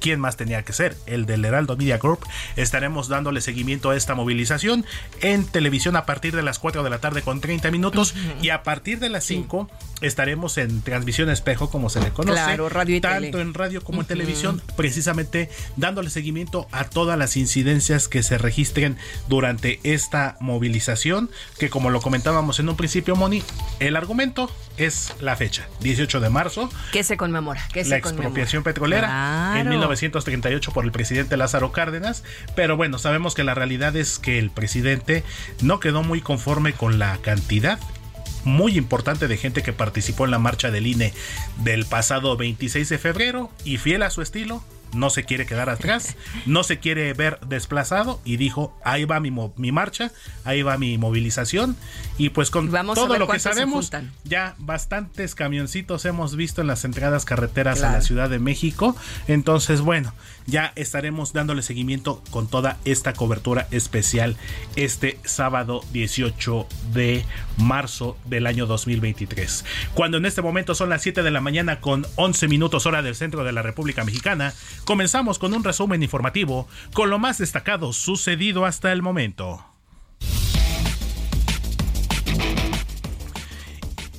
quién 0.00 0.20
más 0.20 0.36
tenía 0.36 0.62
que 0.62 0.72
ser, 0.72 0.96
el 1.06 1.26
del 1.26 1.44
Heraldo 1.44 1.76
Media 1.76 1.98
Group. 1.98 2.20
Estaremos 2.56 3.08
dándole 3.08 3.40
seguimiento 3.40 3.90
a 3.90 3.96
esta 3.96 4.14
movilización 4.14 4.84
en 5.20 5.46
televisión 5.46 5.96
a 5.96 6.06
partir 6.06 6.34
de 6.34 6.42
las 6.42 6.58
4 6.58 6.82
de 6.82 6.90
la 6.90 7.00
tarde 7.00 7.22
con 7.22 7.40
30 7.40 7.70
minutos 7.70 8.14
y 8.42 8.50
a 8.50 8.62
partir 8.62 8.98
de 8.98 9.08
las 9.08 9.24
5 9.24 9.68
estaremos 10.00 10.58
en 10.58 10.82
transmisión 10.82 11.30
espejo, 11.30 11.70
como 11.70 11.90
se 11.90 12.00
le 12.00 12.10
conoce, 12.10 12.40
tanto 13.00 13.40
en 13.40 13.54
radio 13.54 13.82
como 13.82 14.02
en 14.02 14.06
televisión, 14.06 14.62
precisamente 14.76 15.50
dándole 15.76 16.10
seguimiento 16.10 16.68
a 16.70 16.84
todas 16.84 17.18
las 17.18 17.36
incidencias 17.36 18.08
que 18.08 18.22
se 18.22 18.38
registren 18.38 18.96
durante 19.28 19.80
esta 19.82 20.36
movilización, 20.40 21.30
que 21.58 21.70
como 21.70 21.90
lo 21.90 22.00
comentábamos 22.00 22.60
en 22.60 22.68
un 22.68 22.76
principio, 22.76 23.16
Moni, 23.16 23.42
el 23.80 23.96
argumento 23.96 24.50
es 24.78 25.14
la 25.20 25.36
fecha, 25.36 25.68
18 25.80 26.20
de 26.20 26.30
marzo. 26.30 26.70
¿Qué 26.92 27.02
se 27.04 27.16
conmemora? 27.16 27.66
¿Qué 27.72 27.84
la 27.84 27.96
expropiación 27.96 28.62
petrolera 28.62 29.54
en 29.56 29.68
1938 29.68 30.72
por 30.72 30.84
el 30.84 30.92
presidente 30.92 31.36
Lázaro 31.36 31.72
Cárdenas, 31.72 32.24
pero 32.54 32.76
bueno, 32.76 32.98
sabemos 32.98 33.34
que 33.34 33.44
la 33.44 33.54
realidad 33.54 33.96
es 33.96 34.18
que 34.18 34.38
el 34.38 34.50
presidente 34.50 35.24
no 35.60 35.80
quedó 35.80 36.02
muy 36.02 36.20
conforme 36.20 36.72
con 36.72 36.98
la 36.98 37.18
cantidad 37.18 37.78
muy 38.44 38.78
importante 38.78 39.28
de 39.28 39.36
gente 39.36 39.62
que 39.62 39.72
participó 39.72 40.24
en 40.24 40.30
la 40.30 40.38
marcha 40.38 40.70
del 40.70 40.86
INE 40.86 41.12
del 41.58 41.84
pasado 41.84 42.36
26 42.36 42.88
de 42.88 42.98
febrero 42.98 43.50
y 43.64 43.76
fiel 43.78 44.02
a 44.02 44.10
su 44.10 44.22
estilo, 44.22 44.62
no 44.92 45.10
se 45.10 45.24
quiere 45.24 45.46
quedar 45.46 45.68
atrás, 45.70 46.16
no 46.46 46.62
se 46.62 46.78
quiere 46.78 47.12
ver 47.12 47.38
desplazado 47.46 48.20
y 48.24 48.36
dijo, 48.36 48.76
ahí 48.84 49.04
va 49.04 49.20
mi, 49.20 49.30
mi 49.56 49.72
marcha, 49.72 50.10
ahí 50.44 50.62
va 50.62 50.78
mi 50.78 50.98
movilización 50.98 51.76
y 52.16 52.30
pues 52.30 52.50
con 52.50 52.70
todo 52.70 53.18
lo 53.18 53.28
que 53.28 53.38
sabemos, 53.38 53.90
ya 54.24 54.54
bastantes 54.58 55.34
camioncitos 55.34 56.04
hemos 56.04 56.36
visto 56.36 56.60
en 56.60 56.66
las 56.66 56.84
entradas 56.84 57.24
carreteras 57.24 57.82
a 57.82 57.92
la 57.92 58.00
Ciudad 58.00 58.30
de 58.30 58.38
México, 58.38 58.96
entonces 59.26 59.80
bueno, 59.80 60.12
ya 60.48 60.72
estaremos 60.74 61.32
dándole 61.32 61.62
seguimiento 61.62 62.22
con 62.30 62.48
toda 62.48 62.78
esta 62.84 63.12
cobertura 63.12 63.68
especial 63.70 64.36
este 64.74 65.20
sábado 65.24 65.82
18 65.92 66.66
de 66.92 67.24
marzo 67.58 68.16
del 68.24 68.46
año 68.46 68.66
2023. 68.66 69.64
Cuando 69.94 70.16
en 70.16 70.24
este 70.24 70.42
momento 70.42 70.74
son 70.74 70.88
las 70.88 71.02
7 71.02 71.22
de 71.22 71.30
la 71.30 71.42
mañana 71.42 71.80
con 71.80 72.06
11 72.16 72.48
minutos 72.48 72.86
hora 72.86 73.02
del 73.02 73.14
centro 73.14 73.44
de 73.44 73.52
la 73.52 73.62
República 73.62 74.04
Mexicana, 74.04 74.54
comenzamos 74.84 75.38
con 75.38 75.52
un 75.52 75.62
resumen 75.62 76.02
informativo 76.02 76.66
con 76.94 77.10
lo 77.10 77.18
más 77.18 77.38
destacado 77.38 77.92
sucedido 77.92 78.64
hasta 78.64 78.90
el 78.92 79.02
momento. 79.02 79.64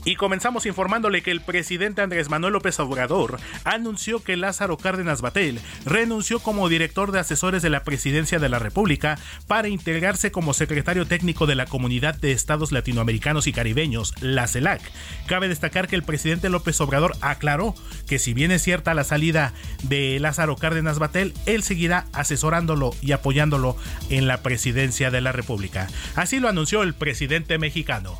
Y 0.09 0.15
comenzamos 0.15 0.65
informándole 0.65 1.21
que 1.21 1.29
el 1.29 1.39
presidente 1.39 2.01
Andrés 2.01 2.31
Manuel 2.31 2.53
López 2.53 2.79
Obrador 2.79 3.39
anunció 3.63 4.23
que 4.23 4.37
Lázaro 4.37 4.75
Cárdenas 4.75 5.21
Batel 5.21 5.61
renunció 5.85 6.39
como 6.39 6.67
director 6.67 7.11
de 7.11 7.19
asesores 7.19 7.61
de 7.61 7.69
la 7.69 7.83
presidencia 7.83 8.39
de 8.39 8.49
la 8.49 8.57
República 8.57 9.19
para 9.45 9.67
integrarse 9.67 10.31
como 10.31 10.55
secretario 10.55 11.05
técnico 11.05 11.45
de 11.45 11.53
la 11.53 11.67
Comunidad 11.67 12.15
de 12.15 12.31
Estados 12.31 12.71
Latinoamericanos 12.71 13.45
y 13.45 13.53
Caribeños, 13.53 14.15
la 14.19 14.47
CELAC. 14.47 14.81
Cabe 15.27 15.47
destacar 15.47 15.87
que 15.87 15.95
el 15.95 16.01
presidente 16.01 16.49
López 16.49 16.81
Obrador 16.81 17.15
aclaró 17.21 17.75
que 18.07 18.17
si 18.17 18.33
bien 18.33 18.49
es 18.49 18.63
cierta 18.63 18.95
la 18.95 19.03
salida 19.03 19.53
de 19.83 20.19
Lázaro 20.19 20.55
Cárdenas 20.55 20.97
Batel, 20.97 21.35
él 21.45 21.61
seguirá 21.61 22.07
asesorándolo 22.13 22.95
y 23.03 23.11
apoyándolo 23.11 23.77
en 24.09 24.25
la 24.25 24.41
presidencia 24.41 25.11
de 25.11 25.21
la 25.21 25.33
República. 25.33 25.85
Así 26.15 26.39
lo 26.39 26.49
anunció 26.49 26.81
el 26.81 26.95
presidente 26.95 27.59
mexicano. 27.59 28.17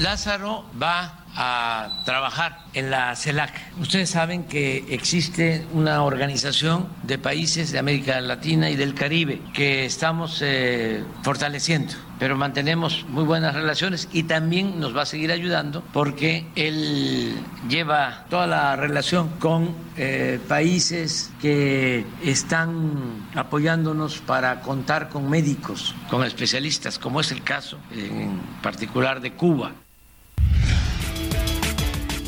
Lázaro 0.00 0.64
va 0.82 1.19
a 1.36 2.02
trabajar 2.04 2.58
en 2.74 2.90
la 2.90 3.14
CELAC. 3.16 3.52
Ustedes 3.80 4.10
saben 4.10 4.44
que 4.44 4.84
existe 4.90 5.66
una 5.72 6.02
organización 6.02 6.88
de 7.02 7.18
países 7.18 7.72
de 7.72 7.78
América 7.78 8.20
Latina 8.20 8.70
y 8.70 8.76
del 8.76 8.94
Caribe 8.94 9.40
que 9.52 9.84
estamos 9.84 10.40
eh, 10.42 11.04
fortaleciendo, 11.22 11.94
pero 12.18 12.36
mantenemos 12.36 13.04
muy 13.08 13.24
buenas 13.24 13.54
relaciones 13.54 14.08
y 14.12 14.24
también 14.24 14.78
nos 14.80 14.96
va 14.96 15.02
a 15.02 15.06
seguir 15.06 15.32
ayudando 15.32 15.82
porque 15.92 16.46
él 16.56 17.34
lleva 17.68 18.26
toda 18.28 18.46
la 18.46 18.76
relación 18.76 19.28
con 19.38 19.74
eh, 19.96 20.40
países 20.48 21.32
que 21.40 22.04
están 22.22 23.28
apoyándonos 23.34 24.18
para 24.18 24.60
contar 24.60 25.08
con 25.08 25.28
médicos, 25.28 25.94
con 26.08 26.24
especialistas, 26.24 26.98
como 26.98 27.20
es 27.20 27.32
el 27.32 27.42
caso 27.42 27.78
en 27.92 28.40
particular 28.62 29.20
de 29.20 29.32
Cuba. 29.32 29.72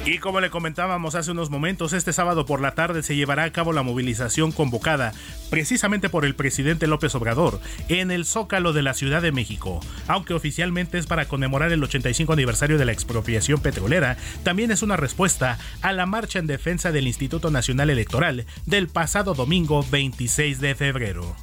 Y 0.05 0.19
como 0.19 0.41
le 0.41 0.51
comentábamos 0.51 1.15
hace 1.15 1.31
unos 1.31 1.49
momentos, 1.49 1.93
este 1.93 2.13
sábado 2.13 2.45
por 2.45 2.61
la 2.61 2.75
tarde 2.75 3.05
se 3.05 3.15
llevará 3.15 3.45
a 3.45 3.53
cabo 3.53 3.73
la 3.73 3.85
movilización 3.85 4.51
convocada 4.51 5.13
precisamente 5.49 6.09
por 6.09 6.25
el 6.25 6.35
presidente 6.35 6.89
López 6.89 7.15
Obrador 7.15 7.61
en 7.89 8.11
el 8.11 8.25
Zócalo 8.25 8.73
de 8.73 8.83
la 8.83 8.95
Ciudad 8.95 9.23
de 9.23 9.31
México. 9.31 9.79
Aunque 10.09 10.35
oficialmente 10.35 10.99
es 10.99 11.07
para 11.07 11.27
conmemorar 11.27 11.71
el 11.71 11.85
85 11.85 12.33
aniversario 12.33 12.79
de 12.79 12.85
la 12.85 12.93
expropiación 12.93 13.61
petrolera, 13.61 14.17
también 14.43 14.73
es 14.73 14.83
una 14.83 14.97
respuesta 14.97 15.59
a 15.83 15.93
la 15.93 16.05
marcha 16.05 16.41
en 16.41 16.49
defensa 16.49 16.91
del 16.91 17.07
Instituto 17.07 17.53
Nacional 17.53 17.89
Electoral 17.89 18.45
del 18.67 18.89
pasado 18.89 19.35
domingo 19.35 19.87
26 19.89 20.61
de 20.61 20.75
febrero. 20.75 21.37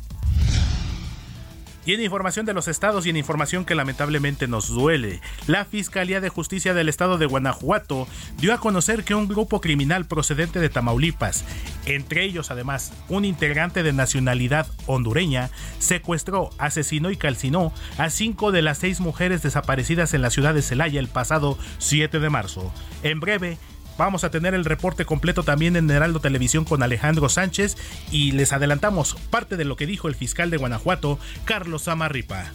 Y 1.85 1.93
en 1.93 2.01
información 2.01 2.45
de 2.45 2.53
los 2.53 2.67
estados 2.67 3.05
y 3.05 3.09
en 3.09 3.17
información 3.17 3.65
que 3.65 3.73
lamentablemente 3.73 4.47
nos 4.47 4.67
duele, 4.67 5.21
la 5.47 5.65
Fiscalía 5.65 6.21
de 6.21 6.29
Justicia 6.29 6.73
del 6.73 6.89
Estado 6.89 7.17
de 7.17 7.25
Guanajuato 7.25 8.07
dio 8.37 8.53
a 8.53 8.59
conocer 8.59 9.03
que 9.03 9.15
un 9.15 9.27
grupo 9.27 9.61
criminal 9.61 10.05
procedente 10.05 10.59
de 10.59 10.69
Tamaulipas, 10.69 11.45
entre 11.85 12.25
ellos 12.25 12.51
además 12.51 12.93
un 13.07 13.25
integrante 13.25 13.81
de 13.81 13.93
nacionalidad 13.93 14.67
hondureña, 14.85 15.49
secuestró, 15.79 16.49
asesinó 16.57 17.11
y 17.11 17.17
calcinó 17.17 17.73
a 17.97 18.09
cinco 18.09 18.51
de 18.51 18.61
las 18.61 18.77
seis 18.77 18.99
mujeres 18.99 19.41
desaparecidas 19.41 20.13
en 20.13 20.21
la 20.21 20.29
ciudad 20.29 20.53
de 20.53 20.61
Celaya 20.61 20.99
el 20.99 21.07
pasado 21.07 21.57
7 21.79 22.19
de 22.19 22.29
marzo. 22.29 22.73
En 23.03 23.19
breve, 23.19 23.57
Vamos 23.99 24.23
a 24.23 24.31
tener 24.31 24.53
el 24.53 24.63
reporte 24.63 25.03
completo 25.03 25.43
también 25.43 25.75
en 25.75 25.91
Heraldo 25.91 26.21
Televisión 26.21 26.63
con 26.63 26.81
Alejandro 26.81 27.27
Sánchez 27.27 27.75
y 28.13 28.31
les 28.31 28.53
adelantamos 28.53 29.15
parte 29.29 29.57
de 29.57 29.65
lo 29.65 29.75
que 29.75 29.85
dijo 29.85 30.07
el 30.07 30.15
fiscal 30.15 30.49
de 30.49 30.55
Guanajuato, 30.55 31.19
Carlos 31.43 31.89
Amarripa 31.89 32.53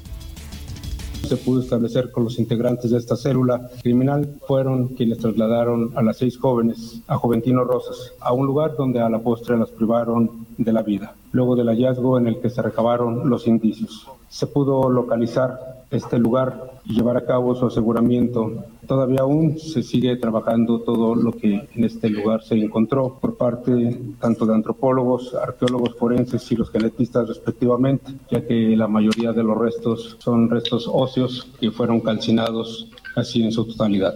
se 1.25 1.37
pudo 1.39 1.63
establecer 1.63 2.11
con 2.11 2.25
los 2.25 2.39
integrantes 2.39 2.91
de 2.91 2.99
esta 2.99 3.17
célula 3.17 3.71
criminal 3.83 4.37
fueron 4.47 4.89
quienes 4.89 5.19
trasladaron 5.19 5.91
a 5.95 6.03
las 6.03 6.19
seis 6.19 6.39
jóvenes 6.39 7.01
a 7.07 7.17
Juventino 7.17 7.65
Rosas, 7.65 8.13
a 8.21 8.35
un 8.35 8.47
lugar 8.47 8.77
donde 8.77 9.01
a 9.01 9.09
la 9.09 9.21
postre 9.21 9.57
las 9.57 9.71
privaron 9.71 10.47
de 10.59 10.73
la 10.73 10.83
vida, 10.83 11.15
luego 11.33 11.57
del 11.57 11.69
hallazgo 11.69 12.19
en 12.19 12.27
el 12.27 12.41
que 12.41 12.51
se 12.51 12.61
recabaron 12.61 13.29
los 13.31 13.47
indicios. 13.47 14.07
Se 14.29 14.47
pudo 14.47 14.91
localizar 14.91 15.84
este 15.97 16.19
lugar 16.19 16.81
y 16.85 16.95
llevar 16.95 17.17
a 17.17 17.25
cabo 17.25 17.55
su 17.55 17.67
aseguramiento. 17.67 18.65
Todavía 18.87 19.21
aún 19.21 19.59
se 19.59 19.83
sigue 19.83 20.17
trabajando 20.17 20.81
todo 20.81 21.15
lo 21.15 21.33
que 21.33 21.69
en 21.75 21.85
este 21.85 22.11
lugar 22.11 22.43
se 22.43 22.57
encontró 22.57 23.19
por 23.21 23.37
parte 23.37 23.99
tanto 24.21 24.45
de 24.47 24.55
antropólogos, 24.55 25.35
arqueólogos 25.35 25.97
forenses 25.97 26.51
y 26.53 26.57
los 26.57 26.71
genetistas 26.71 27.29
respectivamente, 27.29 28.13
ya 28.31 28.47
que 28.47 28.77
la 28.77 28.89
mayoría 28.89 29.33
de 29.33 29.43
los 29.43 29.57
restos 29.57 30.17
son 30.19 30.51
restos 30.51 30.89
óseos 30.91 31.49
que 31.59 31.71
fueron 31.71 32.01
calcinados 32.01 32.91
así 33.17 33.43
en 33.43 33.53
su 33.53 33.65
totalidad. 33.65 34.15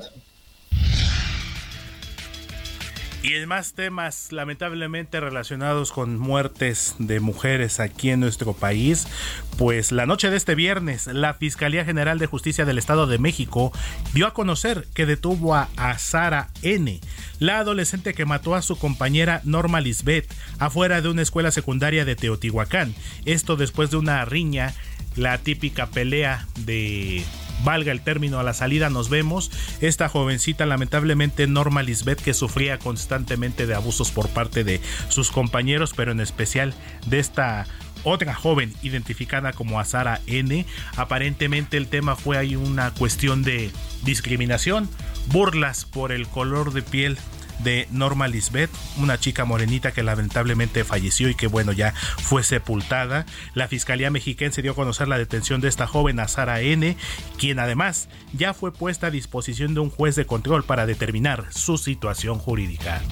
Y 3.20 3.34
en 3.34 3.48
más 3.48 3.72
temas 3.72 4.30
lamentablemente 4.30 5.18
relacionados 5.18 5.90
con 5.90 6.18
muertes 6.18 6.94
de 6.98 7.18
mujeres 7.18 7.80
aquí 7.80 8.10
en 8.10 8.20
nuestro 8.20 8.52
país, 8.52 9.08
pues 9.56 9.90
la 9.90 10.06
noche 10.06 10.30
de 10.30 10.36
este 10.36 10.54
viernes 10.54 11.08
la 11.08 11.34
Fiscalía 11.34 11.84
General 11.84 12.20
de 12.20 12.26
Justicia 12.26 12.64
del 12.64 12.78
Estado 12.78 13.08
de 13.08 13.18
México 13.18 13.72
dio 14.14 14.28
a 14.28 14.34
conocer 14.34 14.86
que 14.94 15.04
detuvo 15.04 15.56
a, 15.56 15.68
Sara 15.98 16.50
N., 16.62 17.00
la 17.40 17.58
adolescente 17.58 18.14
que 18.14 18.24
mató 18.24 18.54
a 18.54 18.62
su 18.62 18.78
compañera 18.78 19.40
Norma 19.42 19.80
Lisbeth 19.80 20.32
afuera 20.60 21.00
de 21.00 21.08
una 21.08 21.22
escuela 21.22 21.50
secundaria 21.50 22.04
de 22.04 22.14
Teotihuacán. 22.14 22.94
Esto 23.24 23.56
después 23.56 23.90
de 23.90 23.96
una 23.96 24.24
riña, 24.26 24.74
la 25.16 25.38
típica 25.38 25.88
pelea 25.88 26.46
de 26.60 27.24
valga 27.64 27.92
el 27.92 28.00
término, 28.00 28.38
a 28.38 28.42
la 28.42 28.54
salida 28.54 28.90
nos 28.90 29.08
vemos. 29.08 29.50
Esta 29.80 30.08
jovencita, 30.08 30.66
lamentablemente 30.66 31.46
Norma 31.46 31.82
Lisbeth, 31.82 32.20
que 32.20 32.34
sufría 32.34 32.78
constantemente 32.78 33.66
de 33.66 33.74
abusos 33.74 34.10
por 34.10 34.28
parte 34.28 34.64
de 34.64 34.80
sus 35.08 35.30
compañeros, 35.30 35.92
pero 35.96 36.12
en 36.12 36.20
especial 36.20 36.74
de 37.06 37.18
esta 37.18 37.66
otra 38.08 38.34
joven 38.34 38.74
identificada 38.82 39.52
como 39.52 39.80
Azara 39.80 40.20
N. 40.26 40.66
Aparentemente 40.96 41.76
el 41.76 41.88
tema 41.88 42.16
fue 42.16 42.36
ahí 42.36 42.56
una 42.56 42.92
cuestión 42.92 43.42
de 43.42 43.70
discriminación, 44.04 44.88
burlas 45.26 45.84
por 45.84 46.12
el 46.12 46.26
color 46.26 46.72
de 46.72 46.82
piel 46.82 47.18
de 47.58 47.88
Norma 47.90 48.28
Lisbeth, 48.28 48.70
una 48.98 49.18
chica 49.18 49.44
morenita 49.44 49.92
que 49.92 50.02
lamentablemente 50.02 50.84
falleció 50.84 51.28
y 51.28 51.34
que 51.34 51.46
bueno 51.46 51.72
ya 51.72 51.92
fue 51.92 52.42
sepultada. 52.42 53.26
La 53.54 53.68
Fiscalía 53.68 54.10
Mexiquense 54.10 54.62
dio 54.62 54.72
a 54.72 54.76
conocer 54.76 55.08
la 55.08 55.18
detención 55.18 55.60
de 55.60 55.68
esta 55.68 55.86
joven 55.86 56.20
Azara 56.20 56.60
N, 56.60 56.96
quien 57.36 57.58
además 57.58 58.08
ya 58.32 58.54
fue 58.54 58.72
puesta 58.72 59.08
a 59.08 59.10
disposición 59.10 59.74
de 59.74 59.80
un 59.80 59.90
juez 59.90 60.14
de 60.14 60.26
control 60.26 60.64
para 60.64 60.86
determinar 60.86 61.46
su 61.50 61.78
situación 61.78 62.38
jurídica. 62.38 63.02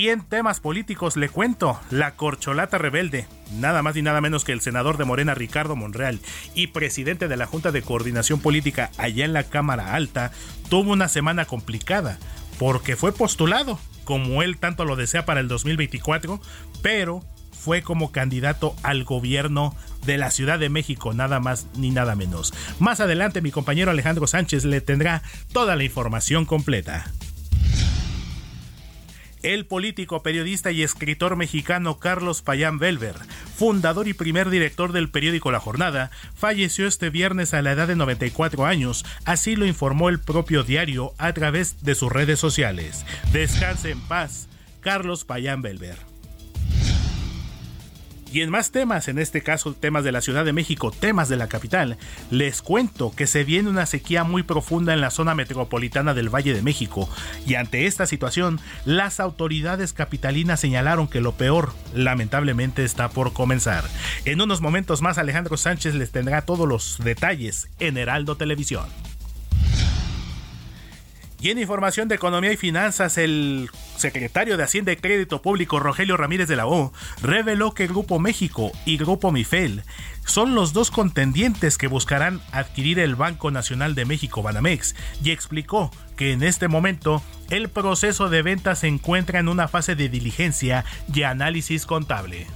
Y 0.00 0.08
en 0.08 0.22
temas 0.22 0.60
políticos 0.60 1.18
le 1.18 1.28
cuento, 1.28 1.78
la 1.90 2.12
corcholata 2.16 2.78
rebelde, 2.78 3.26
nada 3.58 3.82
más 3.82 3.94
y 3.96 4.00
nada 4.00 4.22
menos 4.22 4.44
que 4.44 4.52
el 4.52 4.62
senador 4.62 4.96
de 4.96 5.04
Morena 5.04 5.34
Ricardo 5.34 5.76
Monreal 5.76 6.20
y 6.54 6.68
presidente 6.68 7.28
de 7.28 7.36
la 7.36 7.44
Junta 7.44 7.70
de 7.70 7.82
Coordinación 7.82 8.40
Política 8.40 8.90
allá 8.96 9.26
en 9.26 9.34
la 9.34 9.44
Cámara 9.44 9.94
Alta, 9.94 10.32
tuvo 10.70 10.92
una 10.92 11.10
semana 11.10 11.44
complicada 11.44 12.18
porque 12.58 12.96
fue 12.96 13.12
postulado, 13.12 13.78
como 14.04 14.42
él 14.42 14.56
tanto 14.56 14.86
lo 14.86 14.96
desea 14.96 15.26
para 15.26 15.40
el 15.40 15.48
2024, 15.48 16.40
pero 16.80 17.22
fue 17.52 17.82
como 17.82 18.10
candidato 18.10 18.74
al 18.82 19.04
gobierno 19.04 19.76
de 20.06 20.16
la 20.16 20.30
Ciudad 20.30 20.58
de 20.58 20.70
México, 20.70 21.12
nada 21.12 21.40
más 21.40 21.66
ni 21.76 21.90
nada 21.90 22.16
menos. 22.16 22.54
Más 22.78 23.00
adelante 23.00 23.42
mi 23.42 23.50
compañero 23.50 23.90
Alejandro 23.90 24.26
Sánchez 24.26 24.64
le 24.64 24.80
tendrá 24.80 25.22
toda 25.52 25.76
la 25.76 25.84
información 25.84 26.46
completa. 26.46 27.12
El 29.42 29.64
político, 29.64 30.22
periodista 30.22 30.70
y 30.70 30.82
escritor 30.82 31.34
mexicano 31.34 31.98
Carlos 31.98 32.42
Payán 32.42 32.78
Belver, 32.78 33.14
fundador 33.56 34.06
y 34.06 34.12
primer 34.12 34.50
director 34.50 34.92
del 34.92 35.08
periódico 35.08 35.50
La 35.50 35.60
Jornada, 35.60 36.10
falleció 36.34 36.86
este 36.86 37.08
viernes 37.08 37.54
a 37.54 37.62
la 37.62 37.72
edad 37.72 37.88
de 37.88 37.96
94 37.96 38.66
años, 38.66 39.06
así 39.24 39.56
lo 39.56 39.64
informó 39.64 40.10
el 40.10 40.20
propio 40.20 40.62
diario 40.62 41.14
a 41.16 41.32
través 41.32 41.82
de 41.82 41.94
sus 41.94 42.12
redes 42.12 42.38
sociales. 42.38 43.06
Descanse 43.32 43.90
en 43.90 44.00
paz, 44.00 44.48
Carlos 44.80 45.24
Payán 45.24 45.62
Belver. 45.62 46.09
Y 48.32 48.42
en 48.42 48.50
más 48.50 48.70
temas, 48.70 49.08
en 49.08 49.18
este 49.18 49.42
caso 49.42 49.74
temas 49.74 50.04
de 50.04 50.12
la 50.12 50.20
Ciudad 50.20 50.44
de 50.44 50.52
México, 50.52 50.92
temas 50.92 51.28
de 51.28 51.36
la 51.36 51.48
capital, 51.48 51.98
les 52.30 52.62
cuento 52.62 53.12
que 53.14 53.26
se 53.26 53.42
viene 53.42 53.68
una 53.68 53.86
sequía 53.86 54.22
muy 54.22 54.42
profunda 54.44 54.94
en 54.94 55.00
la 55.00 55.10
zona 55.10 55.34
metropolitana 55.34 56.14
del 56.14 56.28
Valle 56.28 56.54
de 56.54 56.62
México 56.62 57.08
y 57.46 57.54
ante 57.54 57.86
esta 57.86 58.06
situación 58.06 58.60
las 58.84 59.18
autoridades 59.18 59.92
capitalinas 59.92 60.60
señalaron 60.60 61.08
que 61.08 61.20
lo 61.20 61.32
peor 61.32 61.72
lamentablemente 61.94 62.84
está 62.84 63.08
por 63.08 63.32
comenzar. 63.32 63.84
En 64.24 64.40
unos 64.40 64.60
momentos 64.60 65.02
más 65.02 65.18
Alejandro 65.18 65.56
Sánchez 65.56 65.94
les 65.94 66.12
tendrá 66.12 66.42
todos 66.42 66.68
los 66.68 66.98
detalles 67.02 67.68
en 67.80 67.96
Heraldo 67.96 68.36
Televisión. 68.36 69.09
Y 71.40 71.48
en 71.48 71.58
información 71.58 72.06
de 72.08 72.16
economía 72.16 72.52
y 72.52 72.58
finanzas, 72.58 73.16
el 73.16 73.70
secretario 73.96 74.58
de 74.58 74.64
Hacienda 74.64 74.92
y 74.92 74.96
Crédito 74.96 75.40
Público, 75.40 75.80
Rogelio 75.80 76.18
Ramírez 76.18 76.48
de 76.48 76.56
la 76.56 76.66
O, 76.66 76.92
reveló 77.22 77.72
que 77.72 77.86
Grupo 77.86 78.18
México 78.18 78.72
y 78.84 78.98
Grupo 78.98 79.32
Mifel 79.32 79.82
son 80.26 80.54
los 80.54 80.74
dos 80.74 80.90
contendientes 80.90 81.78
que 81.78 81.86
buscarán 81.86 82.42
adquirir 82.52 82.98
el 82.98 83.16
Banco 83.16 83.50
Nacional 83.50 83.94
de 83.94 84.04
México, 84.04 84.42
Banamex, 84.42 84.94
y 85.24 85.30
explicó 85.30 85.90
que 86.14 86.32
en 86.32 86.42
este 86.42 86.68
momento 86.68 87.22
el 87.48 87.70
proceso 87.70 88.28
de 88.28 88.42
venta 88.42 88.74
se 88.74 88.88
encuentra 88.88 89.40
en 89.40 89.48
una 89.48 89.66
fase 89.66 89.94
de 89.94 90.10
diligencia 90.10 90.84
y 91.12 91.22
análisis 91.22 91.86
contable. 91.86 92.46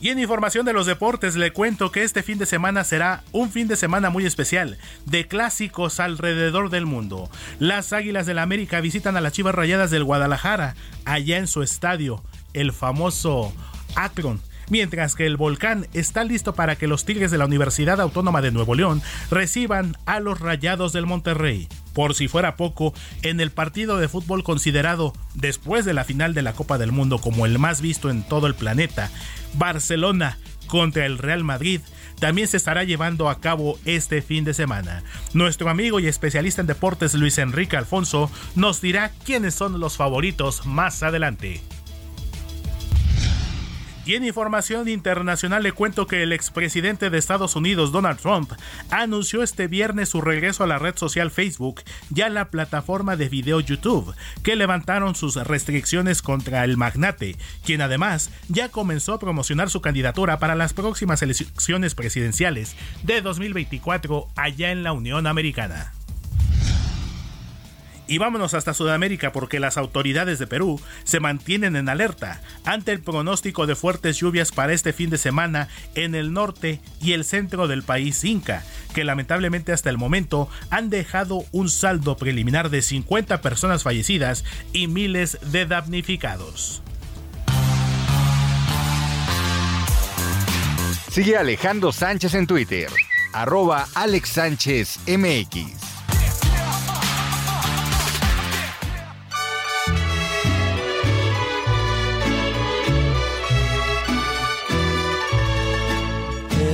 Y 0.00 0.10
en 0.10 0.18
información 0.18 0.66
de 0.66 0.72
los 0.72 0.86
deportes 0.86 1.36
le 1.36 1.52
cuento 1.52 1.90
que 1.90 2.02
este 2.02 2.22
fin 2.22 2.38
de 2.38 2.46
semana 2.46 2.84
será 2.84 3.24
un 3.32 3.50
fin 3.50 3.66
de 3.66 3.76
semana 3.76 4.10
muy 4.10 4.26
especial, 4.26 4.78
de 5.06 5.26
clásicos 5.26 6.00
alrededor 6.00 6.70
del 6.70 6.86
mundo. 6.86 7.30
Las 7.58 7.92
Águilas 7.92 8.26
del 8.26 8.36
la 8.36 8.42
América 8.42 8.80
visitan 8.80 9.16
a 9.16 9.20
las 9.20 9.32
Chivas 9.32 9.54
Rayadas 9.54 9.90
del 9.90 10.04
Guadalajara, 10.04 10.74
allá 11.04 11.38
en 11.38 11.46
su 11.46 11.62
estadio, 11.62 12.22
el 12.52 12.72
famoso 12.72 13.54
Akron 13.94 14.40
mientras 14.68 15.14
que 15.14 15.26
el 15.26 15.36
volcán 15.36 15.86
está 15.94 16.24
listo 16.24 16.54
para 16.54 16.76
que 16.76 16.86
los 16.86 17.04
Tigres 17.04 17.30
de 17.30 17.38
la 17.38 17.46
Universidad 17.46 18.00
Autónoma 18.00 18.42
de 18.42 18.50
Nuevo 18.50 18.74
León 18.74 19.02
reciban 19.30 19.96
a 20.06 20.20
los 20.20 20.40
Rayados 20.40 20.92
del 20.92 21.06
Monterrey. 21.06 21.68
Por 21.96 22.14
si 22.14 22.28
fuera 22.28 22.56
poco, 22.56 22.92
en 23.22 23.40
el 23.40 23.50
partido 23.50 23.96
de 23.96 24.06
fútbol 24.06 24.44
considerado 24.44 25.14
después 25.32 25.86
de 25.86 25.94
la 25.94 26.04
final 26.04 26.34
de 26.34 26.42
la 26.42 26.52
Copa 26.52 26.76
del 26.76 26.92
Mundo 26.92 27.16
como 27.16 27.46
el 27.46 27.58
más 27.58 27.80
visto 27.80 28.10
en 28.10 28.22
todo 28.22 28.46
el 28.46 28.54
planeta, 28.54 29.10
Barcelona 29.54 30.36
contra 30.66 31.06
el 31.06 31.16
Real 31.16 31.42
Madrid 31.42 31.80
también 32.20 32.48
se 32.48 32.58
estará 32.58 32.84
llevando 32.84 33.30
a 33.30 33.40
cabo 33.40 33.78
este 33.86 34.20
fin 34.20 34.44
de 34.44 34.52
semana. 34.52 35.04
Nuestro 35.32 35.70
amigo 35.70 35.98
y 35.98 36.06
especialista 36.06 36.60
en 36.60 36.66
deportes 36.66 37.14
Luis 37.14 37.38
Enrique 37.38 37.78
Alfonso 37.78 38.30
nos 38.54 38.82
dirá 38.82 39.10
quiénes 39.24 39.54
son 39.54 39.80
los 39.80 39.96
favoritos 39.96 40.66
más 40.66 41.02
adelante. 41.02 41.62
Y 44.06 44.14
en 44.14 44.24
información 44.24 44.88
internacional 44.88 45.64
le 45.64 45.72
cuento 45.72 46.06
que 46.06 46.22
el 46.22 46.32
expresidente 46.32 47.10
de 47.10 47.18
Estados 47.18 47.56
Unidos, 47.56 47.90
Donald 47.90 48.20
Trump, 48.20 48.52
anunció 48.90 49.42
este 49.42 49.66
viernes 49.66 50.10
su 50.10 50.20
regreso 50.20 50.62
a 50.62 50.68
la 50.68 50.78
red 50.78 50.96
social 50.96 51.32
Facebook 51.32 51.82
y 52.14 52.20
a 52.20 52.28
la 52.28 52.50
plataforma 52.50 53.16
de 53.16 53.28
video 53.28 53.58
YouTube, 53.58 54.14
que 54.44 54.54
levantaron 54.54 55.16
sus 55.16 55.34
restricciones 55.34 56.22
contra 56.22 56.62
el 56.62 56.76
magnate, 56.76 57.36
quien 57.64 57.80
además 57.80 58.30
ya 58.48 58.68
comenzó 58.68 59.14
a 59.14 59.18
promocionar 59.18 59.70
su 59.70 59.80
candidatura 59.80 60.38
para 60.38 60.54
las 60.54 60.72
próximas 60.72 61.20
elecciones 61.22 61.96
presidenciales 61.96 62.76
de 63.02 63.22
2024 63.22 64.28
allá 64.36 64.70
en 64.70 64.84
la 64.84 64.92
Unión 64.92 65.26
Americana. 65.26 65.92
Y 68.08 68.18
vámonos 68.18 68.54
hasta 68.54 68.74
Sudamérica 68.74 69.32
porque 69.32 69.60
las 69.60 69.76
autoridades 69.76 70.38
de 70.38 70.46
Perú 70.46 70.80
se 71.04 71.20
mantienen 71.20 71.74
en 71.76 71.88
alerta 71.88 72.40
ante 72.64 72.92
el 72.92 73.00
pronóstico 73.00 73.66
de 73.66 73.74
fuertes 73.74 74.16
lluvias 74.16 74.52
para 74.52 74.72
este 74.72 74.92
fin 74.92 75.10
de 75.10 75.18
semana 75.18 75.68
en 75.94 76.14
el 76.14 76.32
norte 76.32 76.80
y 77.00 77.12
el 77.12 77.24
centro 77.24 77.66
del 77.66 77.82
país 77.82 78.22
Inca, 78.24 78.64
que 78.94 79.04
lamentablemente 79.04 79.72
hasta 79.72 79.90
el 79.90 79.98
momento 79.98 80.48
han 80.70 80.88
dejado 80.90 81.44
un 81.52 81.68
saldo 81.68 82.16
preliminar 82.16 82.70
de 82.70 82.82
50 82.82 83.40
personas 83.40 83.82
fallecidas 83.82 84.44
y 84.72 84.86
miles 84.86 85.38
de 85.50 85.66
damnificados. 85.66 86.82
Sigue 91.10 91.36
Alejandro 91.38 91.92
Sánchez 91.92 92.34
en 92.34 92.46
Twitter, 92.46 92.90
arroba 93.32 93.88
Alex 93.94 94.28
Sánchez 94.28 95.00
MX. 95.08 95.95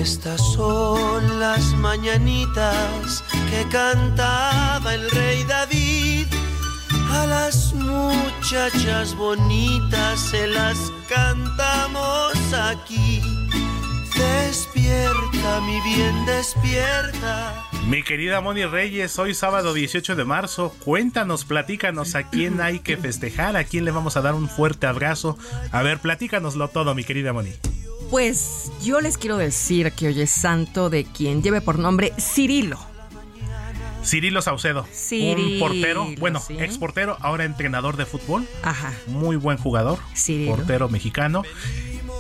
Estas 0.02 0.40
son 0.54 1.38
las 1.38 1.62
mañanitas 1.74 3.22
que 3.48 3.64
cantaba 3.70 4.94
el 4.94 5.08
rey 5.12 5.44
David. 5.44 6.26
A 7.12 7.24
las 7.26 7.72
muchachas 7.72 9.14
bonitas 9.14 10.18
se 10.18 10.48
las 10.48 10.76
cantamos 11.08 12.32
aquí. 12.52 13.22
Despierta, 14.22 15.60
mi 15.62 15.80
bien, 15.80 16.24
despierta. 16.26 17.68
Mi 17.88 18.04
querida 18.04 18.40
Moni 18.40 18.64
Reyes, 18.64 19.18
hoy 19.18 19.34
sábado 19.34 19.74
18 19.74 20.14
de 20.14 20.24
marzo, 20.24 20.72
cuéntanos, 20.84 21.44
platícanos 21.44 22.14
a 22.14 22.30
quién 22.30 22.60
hay 22.60 22.78
que 22.78 22.96
festejar, 22.96 23.56
a 23.56 23.64
quién 23.64 23.84
le 23.84 23.90
vamos 23.90 24.16
a 24.16 24.20
dar 24.20 24.34
un 24.34 24.48
fuerte 24.48 24.86
abrazo. 24.86 25.36
A 25.72 25.82
ver, 25.82 25.98
platícanoslo 25.98 26.68
todo, 26.68 26.94
mi 26.94 27.02
querida 27.02 27.32
Moni. 27.32 27.50
Pues 28.10 28.70
yo 28.84 29.00
les 29.00 29.18
quiero 29.18 29.38
decir 29.38 29.90
que 29.92 30.06
hoy 30.06 30.20
es 30.20 30.30
santo 30.30 30.88
de 30.88 31.04
quien 31.04 31.42
lleve 31.42 31.60
por 31.60 31.80
nombre 31.80 32.12
Cirilo. 32.20 32.78
Cirilo 34.04 34.42
Saucedo, 34.42 34.86
un 35.12 35.58
portero, 35.58 36.06
bueno, 36.18 36.42
ex 36.50 36.78
portero, 36.78 37.16
ahora 37.20 37.44
entrenador 37.44 37.96
de 37.96 38.06
fútbol. 38.06 38.46
Ajá. 38.62 38.92
Muy 39.06 39.36
buen 39.36 39.58
jugador, 39.58 39.98
portero 40.46 40.88
mexicano. 40.88 41.42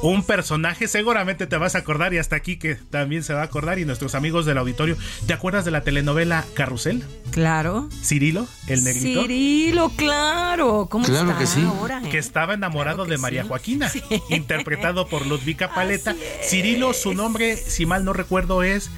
Un 0.02 0.24
personaje, 0.24 0.88
seguramente 0.88 1.46
te 1.46 1.56
vas 1.56 1.76
a 1.76 1.78
acordar 1.78 2.12
y 2.12 2.18
hasta 2.18 2.34
aquí 2.34 2.56
que 2.56 2.74
también 2.74 3.22
se 3.22 3.34
va 3.34 3.42
a 3.42 3.44
acordar 3.44 3.78
y 3.78 3.84
nuestros 3.84 4.16
amigos 4.16 4.44
del 4.44 4.58
auditorio, 4.58 4.96
¿te 5.28 5.32
acuerdas 5.32 5.64
de 5.64 5.70
la 5.70 5.82
telenovela 5.82 6.44
Carrusel? 6.54 7.04
Claro. 7.30 7.88
Cirilo, 8.02 8.48
el 8.66 8.82
negrito. 8.82 9.22
Cirilo, 9.22 9.90
claro. 9.90 10.88
¿Cómo 10.90 11.04
Claro 11.04 11.28
está 11.30 11.38
que 11.38 11.46
sí. 11.46 11.64
ahora, 11.64 12.02
eh? 12.04 12.08
que 12.10 12.18
estaba 12.18 12.54
enamorado 12.54 12.96
Claro 12.96 13.04
que 13.06 13.10
de 13.12 13.18
María 13.18 13.42
sí. 13.42 13.48
Joaquina, 13.48 13.88
Sí. 13.88 14.02
interpretado 14.30 15.06
por 15.06 15.24
Ludvika 15.24 15.72
Paleta. 15.72 16.16
Cirilo, 16.42 16.94
su 16.94 17.14
nombre, 17.14 17.56
si 17.56 17.86
mal 17.86 18.04
no 18.04 18.12
recuerdo, 18.12 18.64
es 18.64 18.90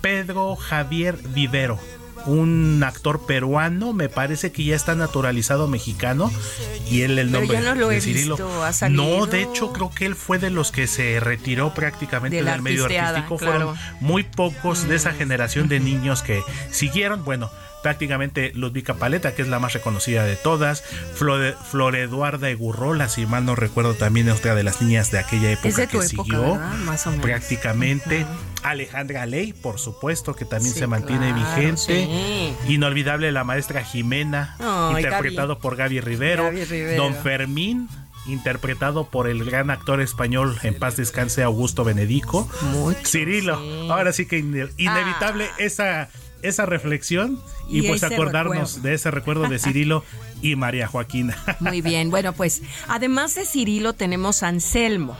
Pedro 0.00 0.54
Javier 0.54 1.16
Vivero. 1.34 1.78
Un 2.26 2.82
actor 2.84 3.26
peruano, 3.26 3.92
me 3.92 4.08
parece 4.08 4.52
que 4.52 4.64
ya 4.64 4.76
está 4.76 4.94
naturalizado 4.94 5.68
mexicano 5.68 6.30
y 6.90 7.02
él 7.02 7.18
el 7.18 7.32
nombre 7.32 7.60
no 7.60 7.74
lo 7.74 7.88
de 7.88 8.00
Cirilo. 8.00 8.36
visto. 8.36 8.88
No, 8.90 9.26
de 9.26 9.42
hecho 9.42 9.72
creo 9.72 9.90
que 9.90 10.06
él 10.06 10.14
fue 10.14 10.38
de 10.38 10.50
los 10.50 10.72
que 10.72 10.86
se 10.86 11.20
retiró 11.20 11.74
prácticamente 11.74 12.42
De 12.42 12.50
del 12.50 12.62
medio 12.62 12.84
artístico. 12.84 13.36
claro. 13.36 13.72
Mm. 13.72 13.74
Fueron 13.74 13.76
muy 14.00 14.22
pocos 14.24 14.88
de 14.88 14.96
esa 14.96 15.12
generación 15.12 15.68
de 15.68 15.80
niños 15.92 16.22
que 16.22 16.42
siguieron, 16.70 17.24
bueno, 17.24 17.50
prácticamente 17.82 18.52
Ludvika 18.54 18.94
Paleta, 18.94 19.34
que 19.34 19.42
es 19.42 19.48
la 19.48 19.58
más 19.58 19.72
reconocida 19.72 20.24
de 20.24 20.36
todas, 20.36 20.82
Flor, 21.14 21.56
Flor 21.70 21.96
Eduarda 21.96 22.48
Egurrola, 22.50 23.08
si 23.08 23.26
mal 23.26 23.44
no 23.44 23.54
recuerdo, 23.56 23.94
también 23.94 24.28
es 24.28 24.36
otra 24.38 24.54
de 24.54 24.62
las 24.62 24.80
niñas 24.80 25.10
de 25.10 25.18
aquella 25.18 25.50
época 25.50 25.68
Es 25.68 25.76
de 25.76 25.86
tu 25.86 25.98
que 26.00 26.06
época, 26.06 26.24
siguió. 26.24 26.54
Más 26.84 27.06
o 27.06 27.10
menos. 27.10 27.24
prácticamente. 27.24 28.26
Alejandra 28.62 29.26
Ley, 29.26 29.52
por 29.52 29.78
supuesto, 29.80 30.34
que 30.36 30.44
también 30.44 30.72
Sí, 30.72 30.78
se 30.80 30.86
mantiene 30.86 31.32
claro, 31.32 31.56
vigente. 31.56 31.76
sí. 32.66 32.72
Inolvidable 32.72 33.32
la 33.32 33.42
maestra 33.44 33.82
Jimena, 33.84 34.56
interpretado 34.96 35.48
Gaby. 35.54 35.60
por 35.60 35.76
Gaby 35.76 36.00
Rivero. 36.00 36.44
Gaby 36.44 36.64
Rivero. 36.64 37.02
Don 37.02 37.14
Fermín, 37.16 37.88
interpretado 38.26 39.08
por 39.10 39.28
el 39.28 39.44
gran 39.44 39.70
actor 39.70 40.00
español, 40.00 40.56
en 40.62 40.78
paz 40.78 40.96
descanse, 40.96 41.42
Augusto 41.42 41.82
Benedico. 41.82 42.48
Mucho, 42.72 42.98
Cirilo, 43.04 43.58
sí. 43.60 43.88
ahora 43.90 44.12
sí 44.12 44.26
que 44.26 44.38
ine- 44.38 44.70
inevitable 44.78 45.46
Ah. 45.50 45.54
esa, 45.58 46.08
esa 46.42 46.66
reflexión 46.66 47.40
y, 47.68 47.80
Y 47.84 47.88
pues 47.88 48.02
acordarnos 48.02 48.74
recuerdo. 48.74 48.88
de 48.88 48.94
ese 48.94 49.10
recuerdo 49.10 49.48
de 49.48 49.58
Cirilo 49.58 50.04
y 50.42 50.56
María 50.56 50.86
Joaquina. 50.88 51.36
Muy 51.60 51.80
bien, 51.80 52.10
bueno, 52.10 52.32
pues 52.32 52.62
además 52.88 53.34
de 53.34 53.44
Cirilo 53.46 53.92
tenemos 53.92 54.42
a 54.42 54.48
Anselmo. 54.48 55.16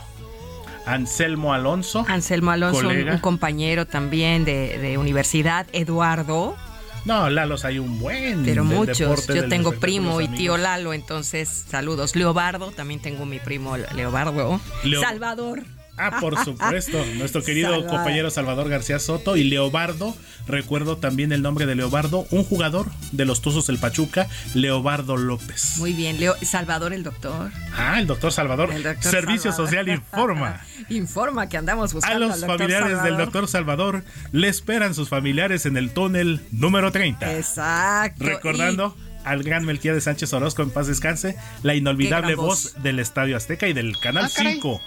Anselmo 0.85 1.53
Alonso. 1.55 2.05
Anselmo 2.09 2.51
Alonso, 2.51 2.89
un, 2.89 3.09
un 3.09 3.19
compañero 3.19 3.87
también 3.87 4.45
de, 4.45 4.79
de 4.79 4.99
universidad. 4.99 5.67
Eduardo, 5.73 6.57
No, 7.05 7.31
Lalos 7.31 7.65
hay 7.65 7.79
un 7.79 8.01
buen. 8.01 8.45
pero 8.45 8.65
muchos. 8.65 9.27
Yo 9.29 9.49
tengo 9.49 9.73
primo 9.73 10.21
y 10.21 10.25
amigos. 10.25 10.37
tío 10.39 10.57
Lalo, 10.57 10.93
entonces 10.93 11.49
saludos. 11.71 12.17
Leobardo, 12.17 12.73
también 12.73 13.01
tengo 13.01 13.27
mi 13.27 13.39
primo 13.39 13.77
Leobardo. 13.77 14.61
Leo- 14.83 15.01
Salvador. 15.01 15.63
Ah, 16.13 16.19
por 16.21 16.37
supuesto, 16.45 17.05
nuestro 17.17 17.43
querido 17.43 17.71
Salvador. 17.71 17.91
compañero 17.91 18.31
Salvador 18.31 18.69
García 18.69 18.99
Soto 18.99 19.37
y 19.37 19.45
Leobardo, 19.45 20.17
recuerdo 20.47 20.97
también 20.97 21.33
el 21.33 21.43
nombre 21.43 21.67
de 21.67 21.75
Leobardo, 21.75 22.27
un 22.31 22.45
jugador 22.45 22.87
de 23.13 23.25
los 23.25 23.41
Tuzos 23.43 23.67
del 23.67 23.79
Pachuca, 23.79 24.29
Leobardo 24.55 25.17
López. 25.17 25.77
Muy 25.79 25.93
bien, 25.93 26.19
Leo, 26.21 26.35
Salvador 26.43 26.93
el 26.93 27.03
doctor. 27.03 27.51
Ah, 27.77 27.99
el 28.01 28.07
doctor 28.07 28.33
Salvador. 28.33 28.73
El 28.73 28.83
doctor 28.83 29.11
Servicio 29.11 29.53
Salvador. 29.53 29.67
Social 29.67 29.89
informa. 29.89 30.61
Informa 30.89 31.49
que 31.49 31.57
andamos 31.57 31.93
A 31.93 31.95
buscando 31.95 32.19
los 32.19 32.33
al 32.35 32.41
doctor 32.41 32.59
familiares 32.59 33.03
del 33.05 33.17
doctor 33.17 33.49
Salvador 33.49 34.05
le 34.33 34.49
esperan 34.49 34.95
sus 34.95 35.09
familiares 35.09 35.65
en 35.67 35.77
el 35.77 35.91
túnel 35.91 36.41
número 36.51 36.91
30. 36.93 37.37
Exacto. 37.37 38.25
Recordando 38.25 38.97
al 39.25 39.45
gran 39.45 39.65
Melquiades 39.65 40.05
Sánchez 40.05 40.33
Orozco 40.33 40.63
en 40.63 40.71
paz 40.71 40.89
descanse, 40.89 41.37
la 41.63 41.75
inolvidable 41.77 42.35
voz. 42.35 42.75
del 42.83 42.99
Estadio 42.99 43.37
Azteca 43.37 43.69
y 43.69 43.73
del 43.73 43.97
Canal 44.01 44.25
Ah, 44.25 44.31
caray. 44.35 44.55
5 44.55 44.81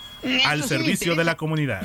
al 0.45 0.63
servicio 0.63 1.15
de 1.15 1.23
la 1.23 1.35
comunidad. 1.37 1.83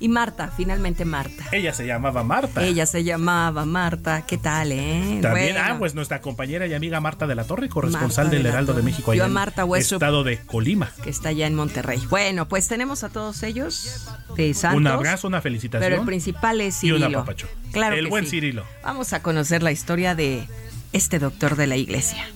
Y, 0.00 0.04
y 0.06 0.08
Marta, 0.08 0.52
finalmente 0.56 1.04
Marta. 1.04 1.44
Ella 1.52 1.72
se 1.72 1.86
llamaba 1.86 2.22
Marta. 2.24 2.64
Ella 2.64 2.86
se 2.86 3.04
llamaba 3.04 3.64
Marta. 3.64 4.26
¿Qué 4.26 4.38
tal, 4.38 4.72
eh? 4.72 5.18
También, 5.22 5.54
Bueno. 5.54 5.60
ah, 5.62 5.76
pues 5.78 5.94
nuestra 5.94 6.20
compañera 6.20 6.66
y 6.66 6.74
amiga 6.74 7.00
Marta 7.00 7.26
de 7.26 7.34
la 7.34 7.44
Torre, 7.44 7.68
corresponsal 7.68 8.26
Marta 8.26 8.36
del 8.36 8.46
Heraldo 8.46 8.72
de. 8.74 8.82
México, 8.82 9.14
Yo 9.14 9.24
a 9.24 9.28
Marta 9.28 9.64
Westrup. 9.64 10.02
estado 10.02 10.24
de 10.24 10.38
Colima. 10.38 10.90
que 11.04 11.10
está 11.10 11.28
allá 11.30 11.46
en 11.46 11.54
Monterrey. 11.54 12.02
Bueno, 12.10 12.48
pues 12.48 12.66
tenemos 12.68 13.04
a 13.04 13.08
todos 13.10 13.42
ellos 13.44 14.06
de 14.36 14.52
Santos. 14.54 14.78
Un 14.80 14.86
abrazo, 14.88 15.28
una 15.28 15.40
felicitación. 15.40 15.88
Pero 15.88 16.00
el 16.02 16.06
principal 16.06 16.60
es 16.60 16.82
y 16.82 16.90
un 16.92 16.98
Cirilo. 17.00 17.18
apapacho. 17.20 17.46
Claro 17.72 17.94
El 17.96 18.04
que 18.04 18.10
buen 18.10 18.24
sí. 18.24 18.30
Cirilo. 18.32 18.64
Vamos 18.82 19.12
a 19.12 19.22
conocer 19.22 19.62
la 19.62 19.70
historia 19.72 20.14
de 20.14 20.48
este 20.92 21.18
doctor 21.18 21.56
de 21.56 21.66
la 21.68 21.76
iglesia. 21.76 22.26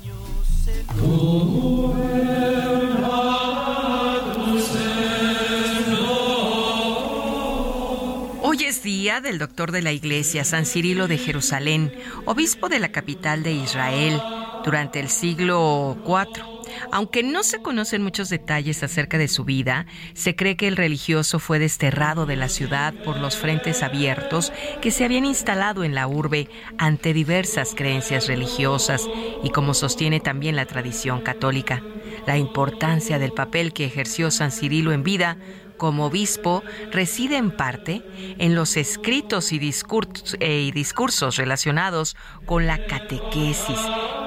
Hoy 8.57 8.65
es 8.65 8.83
día 8.83 9.21
del 9.21 9.37
doctor 9.37 9.71
de 9.71 9.83
la 9.83 9.93
iglesia, 9.93 10.43
San 10.43 10.65
Cirilo 10.65 11.09
de 11.09 11.19
Jerusalén, 11.19 11.93
obispo 12.25 12.71
de 12.71 12.81
la 12.81 12.89
capital 12.89 13.43
de 13.43 13.53
Israel 13.53 14.19
durante 14.65 14.99
el 14.99 15.11
siglo 15.11 15.99
IV. 16.07 16.43
Aunque 16.91 17.23
no 17.23 17.43
se 17.43 17.61
conocen 17.61 18.03
muchos 18.03 18.31
detalles 18.31 18.83
acerca 18.83 19.19
de 19.19 19.29
su 19.29 19.45
vida, 19.45 19.85
se 20.15 20.37
cree 20.37 20.57
que 20.57 20.69
el 20.69 20.77
religioso 20.77 21.39
fue 21.39 21.59
desterrado 21.59 22.25
de 22.25 22.37
la 22.37 22.49
ciudad 22.49 22.95
por 23.05 23.19
los 23.19 23.37
frentes 23.37 23.83
abiertos 23.83 24.55
que 24.81 24.91
se 24.91 25.05
habían 25.05 25.27
instalado 25.27 25.85
en 25.85 25.95
la 25.95 26.09
urbe 26.09 26.49
ante 26.79 27.13
diversas 27.13 27.75
creencias 27.75 28.27
religiosas 28.27 29.07
y 29.45 29.51
como 29.51 29.75
sostiene 29.75 30.19
también 30.19 30.57
la 30.57 30.65
tradición 30.65 31.21
católica. 31.21 31.83
La 32.27 32.39
importancia 32.39 33.19
del 33.19 33.33
papel 33.33 33.75
que 33.75 33.85
ejerció 33.85 34.31
San 34.31 34.51
Cirilo 34.51 34.93
en 34.93 35.03
vida 35.03 35.37
como 35.77 36.07
obispo 36.07 36.63
reside 36.91 37.37
en 37.37 37.51
parte 37.51 38.03
en 38.39 38.55
los 38.55 38.77
escritos 38.77 39.53
y 39.53 39.59
discursos, 39.59 40.37
eh, 40.41 40.63
y 40.63 40.73
discursos 40.73 41.37
relacionados 41.37 42.17
con 42.45 42.67
la 42.67 42.87
catequesis 42.87 43.79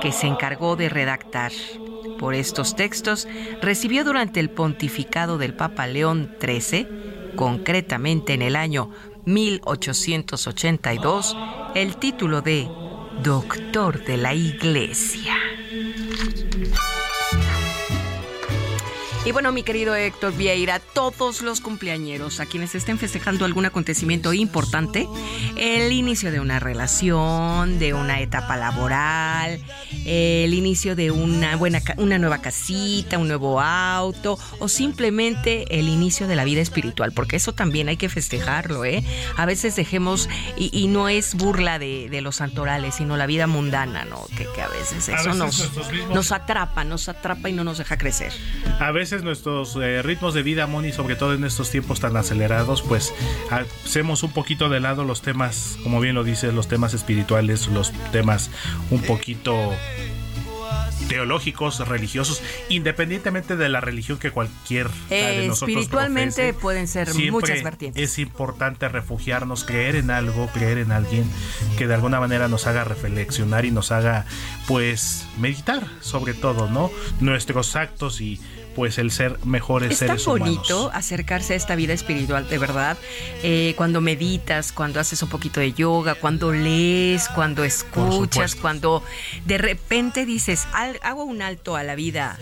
que 0.01 0.11
se 0.11 0.27
encargó 0.27 0.75
de 0.75 0.89
redactar. 0.89 1.51
Por 2.19 2.33
estos 2.33 2.75
textos 2.75 3.27
recibió 3.61 4.03
durante 4.03 4.39
el 4.39 4.49
pontificado 4.49 5.37
del 5.37 5.53
Papa 5.53 5.85
León 5.87 6.35
XIII, 6.41 6.87
concretamente 7.35 8.33
en 8.33 8.41
el 8.41 8.55
año 8.55 8.89
1882, 9.25 11.37
el 11.75 11.97
título 11.97 12.41
de 12.41 12.67
Doctor 13.23 14.03
de 14.03 14.17
la 14.17 14.33
Iglesia. 14.33 15.35
Y 19.25 19.31
bueno, 19.31 19.51
mi 19.51 19.63
querido 19.63 19.93
Héctor 19.95 20.33
Vieira, 20.35 20.79
todos 20.79 21.41
los 21.41 21.59
cumpleañeros, 21.59 22.39
a 22.39 22.45
quienes 22.45 22.73
estén 22.73 22.97
festejando 22.97 23.43
algún 23.45 23.65
acontecimiento 23.65 24.33
importante, 24.33 25.07
el 25.57 25.91
inicio 25.91 26.31
de 26.31 26.39
una 26.39 26.59
relación, 26.59 27.79
de 27.79 27.93
una 27.93 28.21
etapa 28.21 28.55
laboral, 28.55 29.59
el 30.05 30.53
inicio 30.53 30.95
de 30.95 31.11
una 31.11 31.57
buena 31.57 31.81
una 31.97 32.17
nueva 32.17 32.39
casita, 32.39 33.17
un 33.17 33.27
nuevo 33.27 33.59
auto 33.59 34.39
o 34.59 34.69
simplemente 34.69 35.79
el 35.79 35.89
inicio 35.89 36.27
de 36.27 36.37
la 36.37 36.45
vida 36.45 36.61
espiritual, 36.61 37.11
porque 37.11 37.35
eso 37.35 37.53
también 37.53 37.89
hay 37.89 37.97
que 37.97 38.09
festejarlo, 38.09 38.85
¿eh? 38.85 39.03
A 39.35 39.45
veces 39.45 39.75
dejemos, 39.75 40.29
y, 40.57 40.69
y 40.71 40.87
no 40.87 41.09
es 41.09 41.35
burla 41.35 41.77
de, 41.77 42.07
de 42.09 42.21
los 42.21 42.37
santorales, 42.37 42.95
sino 42.95 43.17
la 43.17 43.27
vida 43.27 43.47
mundana, 43.47 44.05
¿no? 44.05 44.25
Que, 44.37 44.47
que 44.55 44.61
a 44.61 44.69
veces 44.69 45.09
A 45.09 45.19
eso 45.19 45.29
veces 45.29 45.35
nos, 45.35 46.09
nos 46.09 46.31
atrapa, 46.31 46.85
nos 46.85 47.09
atrapa 47.09 47.49
y 47.49 47.53
no 47.53 47.65
nos 47.65 47.79
deja 47.79 47.97
crecer. 47.97 48.31
A 48.79 48.91
veces 48.91 49.08
nuestros 49.17 49.75
eh, 49.75 50.01
ritmos 50.01 50.33
de 50.33 50.43
vida, 50.43 50.67
Moni, 50.67 50.91
sobre 50.91 51.15
todo 51.15 51.33
en 51.33 51.43
estos 51.43 51.71
tiempos 51.71 51.99
tan 51.99 52.15
acelerados, 52.15 52.81
pues 52.81 53.13
hacemos 53.49 54.23
un 54.23 54.31
poquito 54.31 54.69
de 54.69 54.79
lado 54.79 55.03
los 55.03 55.21
temas, 55.21 55.77
como 55.83 55.99
bien 55.99 56.15
lo 56.15 56.23
dices, 56.23 56.53
los 56.53 56.67
temas 56.67 56.93
espirituales, 56.93 57.67
los 57.67 57.91
temas 58.11 58.51
un 58.91 59.01
poquito 59.01 59.73
teológicos, 61.07 61.87
religiosos, 61.87 62.43
independientemente 62.69 63.55
de 63.55 63.67
la 63.67 63.81
religión 63.81 64.19
que 64.19 64.31
cualquier 64.31 64.87
Eh, 65.09 65.39
de 65.39 65.47
nosotros 65.47 65.69
espiritualmente 65.69 66.53
profese, 66.53 66.61
pueden 66.61 66.87
ser 66.87 67.13
muchas 67.31 67.63
vertientes. 67.63 68.03
Es 68.03 68.19
importante 68.19 68.87
refugiarnos, 68.89 69.63
creer 69.63 69.95
en 69.95 70.11
algo, 70.11 70.47
creer 70.53 70.77
en 70.77 70.91
alguien 70.91 71.23
que 71.77 71.87
de 71.87 71.95
alguna 71.95 72.19
manera 72.19 72.47
nos 72.47 72.67
haga 72.67 72.83
reflexionar 72.83 73.65
y 73.65 73.71
nos 73.71 73.91
haga, 73.91 74.25
pues, 74.67 75.25
meditar 75.39 75.87
sobre 76.01 76.33
todo, 76.33 76.69
¿no? 76.69 76.91
Nuestros 77.21 77.75
actos 77.75 78.21
y 78.21 78.39
pues 78.79 78.97
el 78.97 79.11
ser 79.11 79.37
mejores 79.43 79.91
Es 79.91 79.99
tan 79.99 80.07
seres 80.07 80.25
bonito 80.25 80.77
humanos. 80.83 80.91
acercarse 80.95 81.51
a 81.51 81.57
esta 81.57 81.75
vida 81.75 81.91
espiritual, 81.91 82.47
de 82.47 82.57
verdad. 82.57 82.97
Eh, 83.43 83.73
cuando 83.75 83.99
meditas, 83.99 84.71
cuando 84.71 85.01
haces 85.01 85.21
un 85.21 85.27
poquito 85.27 85.59
de 85.59 85.73
yoga, 85.73 86.15
cuando 86.15 86.53
lees, 86.53 87.27
cuando 87.27 87.65
escuchas, 87.65 88.55
cuando 88.55 89.03
de 89.45 89.57
repente 89.57 90.25
dices, 90.25 90.65
"Al- 90.71 90.97
hago 91.03 91.25
un 91.25 91.41
alto 91.41 91.75
a 91.75 91.83
la 91.83 91.95
vida 91.95 92.39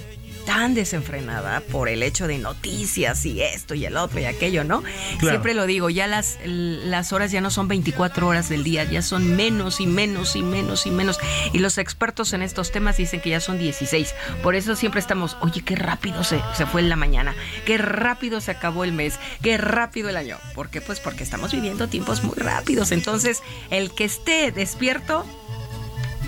tan 0.48 0.74
desenfrenada 0.74 1.60
por 1.60 1.90
el 1.90 2.02
hecho 2.02 2.26
de 2.26 2.38
noticias 2.38 3.26
y 3.26 3.42
esto 3.42 3.76
y 3.76 3.84
el 3.84 3.98
otro 3.98 4.22
y 4.22 4.24
aquello, 4.24 4.64
¿no? 4.64 4.82
Claro. 4.82 5.20
Siempre 5.20 5.54
lo 5.54 5.66
digo, 5.66 5.90
ya 5.90 6.08
las, 6.08 6.38
las 6.46 7.12
horas 7.12 7.32
ya 7.34 7.42
no 7.42 7.52
son 7.52 7.68
24 7.68 8.26
horas 8.26 8.48
del 8.48 8.64
día, 8.64 8.86
ya 8.86 9.02
son 9.02 9.36
menos 9.36 9.82
y 9.82 9.88
menos 9.88 10.38
y 10.38 10.44
menos 10.44 10.86
y 10.86 10.92
menos. 10.92 11.20
Y 11.52 11.60
los 11.60 11.78
expertos 11.78 12.32
en 12.32 12.44
estos 12.44 12.72
temas 12.72 12.96
dicen 12.96 13.20
que 13.20 13.32
ya 13.32 13.42
son 13.42 13.60
16. 13.60 14.16
Por 14.42 14.56
eso 14.56 14.78
siempre 14.78 15.02
estamos, 15.02 15.36
oye, 15.42 15.64
qué 15.66 15.76
rápido 15.76 16.24
se, 16.24 16.40
se 16.56 16.66
fue 16.66 16.80
en 16.80 16.88
la 16.88 16.96
mañana, 16.96 17.36
qué 17.66 17.78
rápido 17.78 18.40
se 18.40 18.52
acabó 18.52 18.86
el 18.86 18.94
mes, 18.94 19.20
qué 19.42 19.58
rápido 19.58 20.08
el 20.08 20.16
año. 20.16 20.38
¿Por 20.56 20.70
qué? 20.70 20.80
Pues 20.80 21.02
porque 21.02 21.26
estamos 21.26 21.52
viviendo 21.52 21.90
tiempos 21.90 22.24
muy 22.24 22.36
rápidos. 22.38 22.94
Entonces, 22.94 23.44
el 23.70 23.92
que 23.94 24.06
esté 24.06 24.54
despierto 24.54 25.26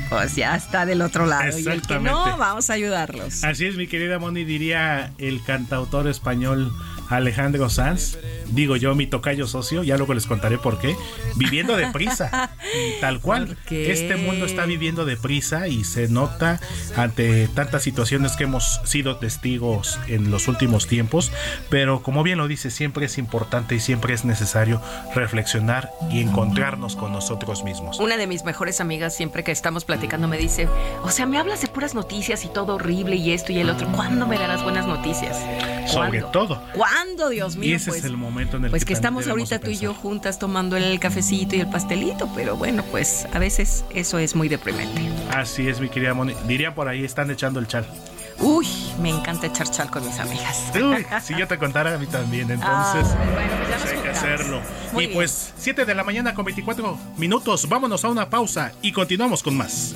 pues 0.09 0.35
ya 0.35 0.55
está 0.55 0.85
del 0.85 1.01
otro 1.01 1.25
lado. 1.25 1.57
Y 1.57 1.67
el 1.67 1.81
que 1.81 1.99
no, 1.99 2.37
vamos 2.37 2.69
a 2.69 2.73
ayudarlos. 2.73 3.43
Así 3.43 3.65
es, 3.65 3.75
mi 3.75 3.87
querida 3.87 4.19
Moni, 4.19 4.43
diría 4.43 5.13
el 5.17 5.43
cantautor 5.43 6.07
español 6.07 6.71
Alejandro 7.09 7.69
Sanz, 7.69 8.17
digo 8.51 8.75
yo, 8.75 8.95
mi 8.95 9.07
tocayo 9.07 9.47
socio, 9.47 9.83
ya 9.83 9.97
luego 9.97 10.13
les 10.13 10.25
contaré 10.25 10.57
por 10.57 10.79
qué, 10.79 10.95
viviendo 11.35 11.75
deprisa, 11.77 12.51
tal 13.01 13.19
cual. 13.19 13.57
Este 13.69 14.15
mundo 14.15 14.45
está 14.45 14.65
viviendo 14.65 15.05
deprisa 15.05 15.67
y 15.67 15.83
se 15.83 16.07
nota 16.07 16.59
ante 16.95 17.47
tantas 17.49 17.83
situaciones 17.83 18.35
que 18.35 18.45
hemos 18.45 18.81
sido 18.83 19.17
testigos 19.17 19.99
en 20.07 20.31
los 20.31 20.47
últimos 20.47 20.87
tiempos, 20.87 21.31
pero 21.69 22.01
como 22.01 22.23
bien 22.23 22.37
lo 22.37 22.47
dice, 22.47 22.71
siempre 22.71 23.05
es 23.05 23.17
importante 23.17 23.75
y 23.75 23.79
siempre 23.79 24.13
es 24.13 24.25
necesario 24.25 24.81
reflexionar 25.15 25.91
y 26.11 26.21
encontrarnos 26.21 26.95
con 26.95 27.11
nosotros 27.11 27.63
mismos. 27.63 27.99
Una 27.99 28.17
de 28.17 28.27
mis 28.27 28.43
mejores 28.43 28.81
amigas, 28.81 29.15
siempre 29.15 29.43
que 29.43 29.51
estamos 29.51 29.85
platicando, 29.85 30.27
me 30.27 30.37
dice, 30.37 30.67
o 31.03 31.09
sea, 31.09 31.25
me 31.25 31.37
hablas 31.37 31.61
de 31.61 31.67
puras 31.67 31.93
noticias 31.95 32.45
y 32.45 32.49
todo 32.49 32.75
horrible 32.75 33.15
y 33.15 33.31
esto 33.31 33.51
y 33.51 33.59
el 33.59 33.69
otro, 33.69 33.87
¿cuándo 33.91 34.27
me 34.27 34.37
darás 34.37 34.63
buenas 34.63 34.87
noticias? 34.87 35.37
Sobre 35.87 36.21
todo. 36.21 36.61
¿Cuándo, 36.73 37.29
Dios 37.29 37.55
mío? 37.55 37.71
Y 37.71 37.73
ese 37.73 37.89
es 37.89 37.97
pues, 37.97 38.05
el 38.05 38.17
momento 38.17 38.38
en 38.41 38.65
el 38.65 38.69
pues 38.69 38.85
que, 38.85 38.93
estamos 38.93 39.27
ahorita 39.27 39.59
tú 39.59 39.69
y 39.69 39.77
yo 39.77 39.93
juntas 39.93 40.39
tomando 40.39 40.77
el 40.77 40.99
cafecito 40.99 41.55
y 41.55 41.61
el 41.61 41.69
pastelito, 41.69 42.29
pero 42.35 42.55
bueno, 42.55 42.83
pues 42.91 43.27
a 43.33 43.39
veces 43.39 43.83
eso 43.93 44.17
es 44.19 44.35
muy 44.35 44.47
deprimente. 44.49 45.01
Así 45.31 45.67
es, 45.67 45.79
mi 45.79 45.89
querida 45.89 46.13
Moni. 46.13 46.33
Diría 46.47 46.73
por 46.73 46.87
ahí, 46.87 47.03
están 47.03 47.29
echando 47.31 47.59
el 47.59 47.67
chal. 47.67 47.85
Uy, 48.41 48.67
me 49.01 49.09
encanta 49.09 49.47
echar 49.47 49.69
chal 49.69 49.89
con 49.89 50.05
mis 50.05 50.17
amigas. 50.19 50.71
Uy, 50.75 51.05
si 51.21 51.37
yo 51.37 51.47
te 51.47 51.57
contara 51.57 51.93
a 51.93 51.97
mí 51.97 52.07
también, 52.07 52.49
entonces 52.49 53.05
bueno, 53.33 53.51
pues 53.67 53.91
hay 53.91 53.99
que 53.99 54.09
hacerlo. 54.09 54.61
y 54.97 55.07
pues 55.07 55.53
7 55.57 55.85
de 55.85 55.95
la 55.95 56.03
mañana 56.03 56.33
con 56.33 56.45
24 56.45 56.97
minutos, 57.17 57.67
vámonos 57.67 58.05
a 58.05 58.09
una 58.09 58.29
pausa 58.29 58.71
y 58.81 58.91
continuamos 58.91 59.43
con 59.43 59.57
más. 59.57 59.95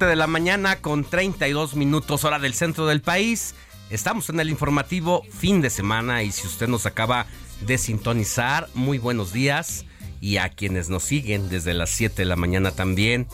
De 0.00 0.16
la 0.16 0.26
mañana 0.26 0.80
con 0.80 1.04
32 1.04 1.76
minutos 1.76 2.24
hora 2.24 2.40
del 2.40 2.54
centro 2.54 2.86
del 2.86 3.00
país. 3.00 3.54
Estamos 3.90 4.28
en 4.28 4.40
el 4.40 4.50
informativo 4.50 5.22
fin 5.30 5.60
de 5.60 5.70
semana 5.70 6.24
y 6.24 6.32
si 6.32 6.48
usted 6.48 6.66
nos 6.66 6.84
acaba 6.84 7.26
de 7.60 7.78
sintonizar, 7.78 8.68
muy 8.74 8.98
buenos 8.98 9.32
días. 9.32 9.84
Y 10.20 10.38
a 10.38 10.48
quienes 10.48 10.88
nos 10.88 11.04
siguen 11.04 11.48
desde 11.48 11.74
las 11.74 11.90
7 11.90 12.16
de 12.16 12.24
la 12.24 12.34
mañana 12.34 12.72
también, 12.72 13.28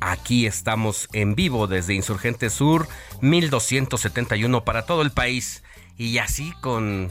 aquí 0.00 0.44
estamos 0.46 1.08
en 1.14 1.34
vivo 1.34 1.66
desde 1.66 1.94
Insurgente 1.94 2.50
Sur 2.50 2.86
1271 3.22 4.62
para 4.62 4.84
todo 4.84 5.00
el 5.00 5.10
país. 5.10 5.62
Y 5.96 6.18
así 6.18 6.52
con 6.60 7.10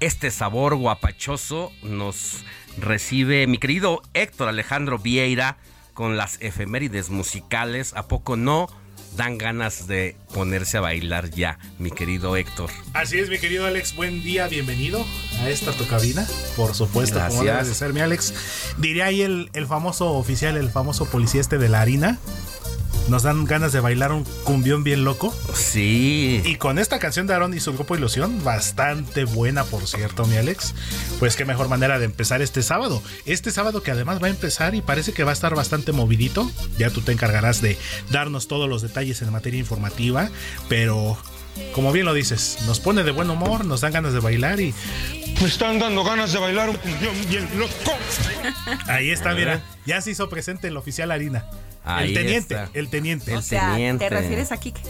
este 0.00 0.30
sabor 0.30 0.74
guapachoso 0.76 1.70
nos 1.82 2.44
recibe 2.78 3.46
mi 3.46 3.58
querido 3.58 4.00
Héctor 4.14 4.48
Alejandro 4.48 4.98
Vieira 4.98 5.58
con 6.02 6.16
las 6.16 6.36
efemérides 6.40 7.10
musicales. 7.10 7.92
¿A 7.94 8.08
poco 8.08 8.36
no? 8.36 8.68
Dan 9.16 9.38
ganas 9.38 9.86
de 9.86 10.16
ponerse 10.34 10.78
a 10.78 10.80
bailar 10.80 11.30
ya, 11.30 11.60
mi 11.78 11.92
querido 11.92 12.36
Héctor. 12.36 12.70
Así 12.92 13.20
es, 13.20 13.28
mi 13.28 13.38
querido 13.38 13.66
Alex. 13.66 13.94
Buen 13.94 14.20
día, 14.20 14.48
bienvenido 14.48 15.06
a 15.38 15.48
esta 15.48 15.70
tu 15.70 15.86
cabina. 15.86 16.26
Por 16.56 16.74
supuesto, 16.74 17.14
Gracias. 17.20 17.38
como 17.38 17.48
debe 17.48 17.64
de 17.64 17.72
ser, 17.72 17.92
mi 17.92 18.00
Alex. 18.00 18.34
Diría 18.78 19.04
ahí 19.04 19.22
el, 19.22 19.48
el 19.52 19.68
famoso 19.68 20.10
oficial, 20.14 20.56
el 20.56 20.70
famoso 20.70 21.06
policía 21.06 21.40
este 21.40 21.58
de 21.58 21.68
la 21.68 21.82
harina 21.82 22.18
nos 23.08 23.22
dan 23.22 23.44
ganas 23.44 23.72
de 23.72 23.80
bailar 23.80 24.12
un 24.12 24.24
cumbión 24.44 24.84
bien 24.84 25.04
loco. 25.04 25.34
Sí. 25.54 26.40
Y 26.44 26.56
con 26.56 26.78
esta 26.78 26.98
canción 26.98 27.26
de 27.26 27.34
Aaron 27.34 27.54
y 27.54 27.60
su 27.60 27.72
grupo 27.72 27.96
Ilusión, 27.96 28.42
bastante 28.44 29.24
buena, 29.24 29.64
por 29.64 29.86
cierto, 29.86 30.24
mi 30.26 30.36
Alex. 30.36 30.74
Pues 31.18 31.36
qué 31.36 31.44
mejor 31.44 31.68
manera 31.68 31.98
de 31.98 32.04
empezar 32.04 32.42
este 32.42 32.62
sábado. 32.62 33.02
Este 33.26 33.50
sábado 33.50 33.82
que 33.82 33.90
además 33.90 34.22
va 34.22 34.26
a 34.26 34.30
empezar 34.30 34.74
y 34.74 34.82
parece 34.82 35.12
que 35.12 35.24
va 35.24 35.30
a 35.30 35.34
estar 35.34 35.54
bastante 35.54 35.92
movidito. 35.92 36.50
Ya 36.78 36.90
tú 36.90 37.00
te 37.00 37.12
encargarás 37.12 37.60
de 37.60 37.76
darnos 38.10 38.48
todos 38.48 38.68
los 38.68 38.82
detalles 38.82 39.22
en 39.22 39.32
materia 39.32 39.58
informativa, 39.58 40.30
pero 40.68 41.18
como 41.74 41.92
bien 41.92 42.06
lo 42.06 42.14
dices, 42.14 42.58
nos 42.66 42.80
pone 42.80 43.02
de 43.02 43.10
buen 43.10 43.30
humor, 43.30 43.64
nos 43.64 43.80
dan 43.80 43.92
ganas 43.92 44.12
de 44.12 44.20
bailar 44.20 44.60
y. 44.60 44.74
Me 45.40 45.48
están 45.48 45.80
dando 45.80 46.04
ganas 46.04 46.32
de 46.32 46.38
bailar 46.38 46.70
un 46.70 46.76
cumbión 46.76 47.14
bien 47.28 47.48
loco. 47.58 47.72
Ahí 48.86 49.10
está, 49.10 49.34
mira, 49.34 49.60
ya 49.86 50.00
se 50.00 50.12
hizo 50.12 50.28
presente 50.28 50.68
el 50.68 50.76
oficial 50.76 51.10
Harina 51.10 51.44
el 52.00 52.14
teniente, 52.14 52.56
el 52.74 52.88
teniente. 52.88 53.36
O 53.36 53.42
sea, 53.42 53.76
¿te 53.98 54.08
refieres 54.08 54.52
a 54.52 54.56
Kike? 54.56 54.80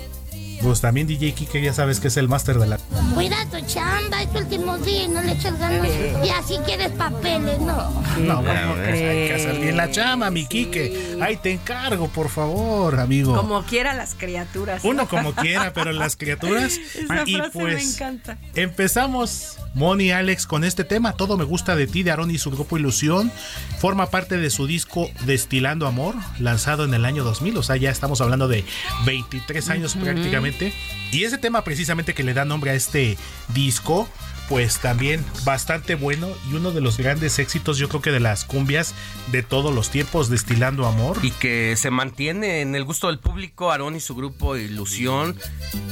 Pues 0.62 0.81
también 0.81 1.07
DJ 1.07 1.33
Kike 1.33 1.61
ya 1.61 1.72
sabes 1.72 1.98
que 1.98 2.09
es 2.09 2.16
el 2.16 2.29
máster 2.29 2.59
de 2.59 2.66
la... 2.66 2.79
Cuida 3.14 3.44
tu 3.51 3.61
chamba, 3.66 4.22
es 4.22 4.33
tu 4.33 4.38
último 4.38 4.79
día 4.79 5.09
no 5.09 5.22
le 5.22 5.33
echas 5.33 5.59
ganas. 5.59 5.88
Y 6.25 6.29
así 6.29 6.57
quieres 6.64 6.92
papeles, 6.92 7.59
¿no? 7.61 7.90
No, 8.18 8.37
como 8.37 8.51
Hay 8.51 9.27
que 9.29 9.35
hacer 9.35 9.61
bien 9.61 9.77
la 9.77 9.90
chamba, 9.90 10.31
mi 10.31 10.46
Kike. 10.46 11.18
Ahí 11.20 11.37
te 11.37 11.53
encargo, 11.53 12.09
por 12.09 12.29
favor, 12.29 13.01
amigo. 13.01 13.35
Como 13.35 13.62
quiera 13.64 13.94
las 13.94 14.14
criaturas. 14.14 14.85
Uno 14.85 15.09
como 15.09 15.33
quiera, 15.35 15.72
pero 15.72 15.92
las 15.92 16.16
criaturas... 16.16 16.79
Esa 16.94 17.25
y 17.27 17.40
pues, 17.53 17.55
me 17.55 17.83
encanta. 17.83 18.38
Empezamos 18.55 19.59
Moni 19.75 20.11
Alex 20.11 20.47
con 20.47 20.65
este 20.65 20.85
tema, 20.85 21.15
Todo 21.15 21.37
me 21.37 21.45
gusta 21.45 21.77
de 21.77 21.87
ti, 21.87 22.03
de 22.03 22.11
Aaron 22.11 22.31
y 22.31 22.39
su 22.39 22.51
grupo 22.51 22.77
Ilusión. 22.77 23.33
Forma 23.79 24.11
parte 24.11 24.37
de 24.37 24.51
su 24.51 24.67
disco 24.67 25.11
Destilando 25.25 25.87
Amor, 25.87 26.15
lanzado 26.39 26.85
en 26.85 26.95
el 26.95 27.05
año 27.05 27.25
2000. 27.25 27.57
O 27.57 27.63
sea, 27.63 27.77
ya 27.77 27.91
estamos 27.91 28.21
hablando 28.21 28.49
de 28.49 28.65
23 29.07 29.71
años 29.71 29.95
prácticamente. 29.95 30.73
Y 31.11 31.25
ese 31.25 31.39
tema 31.39 31.65
precisamente 31.65 32.15
que 32.15 32.23
le 32.23 32.35
da 32.35 32.45
nombre 32.45 32.71
a 32.71 32.75
este 32.75 33.17
disco, 33.55 34.09
pues 34.49 34.79
también 34.79 35.25
bastante 35.45 35.95
bueno 35.95 36.29
y 36.51 36.55
uno 36.55 36.73
de 36.73 36.81
los 36.81 36.99
grandes 36.99 37.39
éxitos 37.39 37.79
yo 37.79 37.89
creo 37.89 38.03
que 38.03 38.11
de 38.11 38.21
las 38.21 38.45
cumbias 38.45 38.95
de 39.31 39.43
todos 39.43 39.75
los 39.75 39.91
tiempos, 39.91 40.29
Destilando 40.29 40.87
Amor. 40.87 41.19
Y 41.23 41.31
que 41.31 41.75
se 41.77 41.91
mantiene 41.91 42.61
en 42.61 42.75
el 42.75 42.85
gusto 42.85 43.09
del 43.09 43.19
público, 43.19 43.71
Aarón 43.71 43.97
y 43.97 44.01
su 44.01 44.15
grupo 44.15 44.57
Ilusión, 44.57 45.37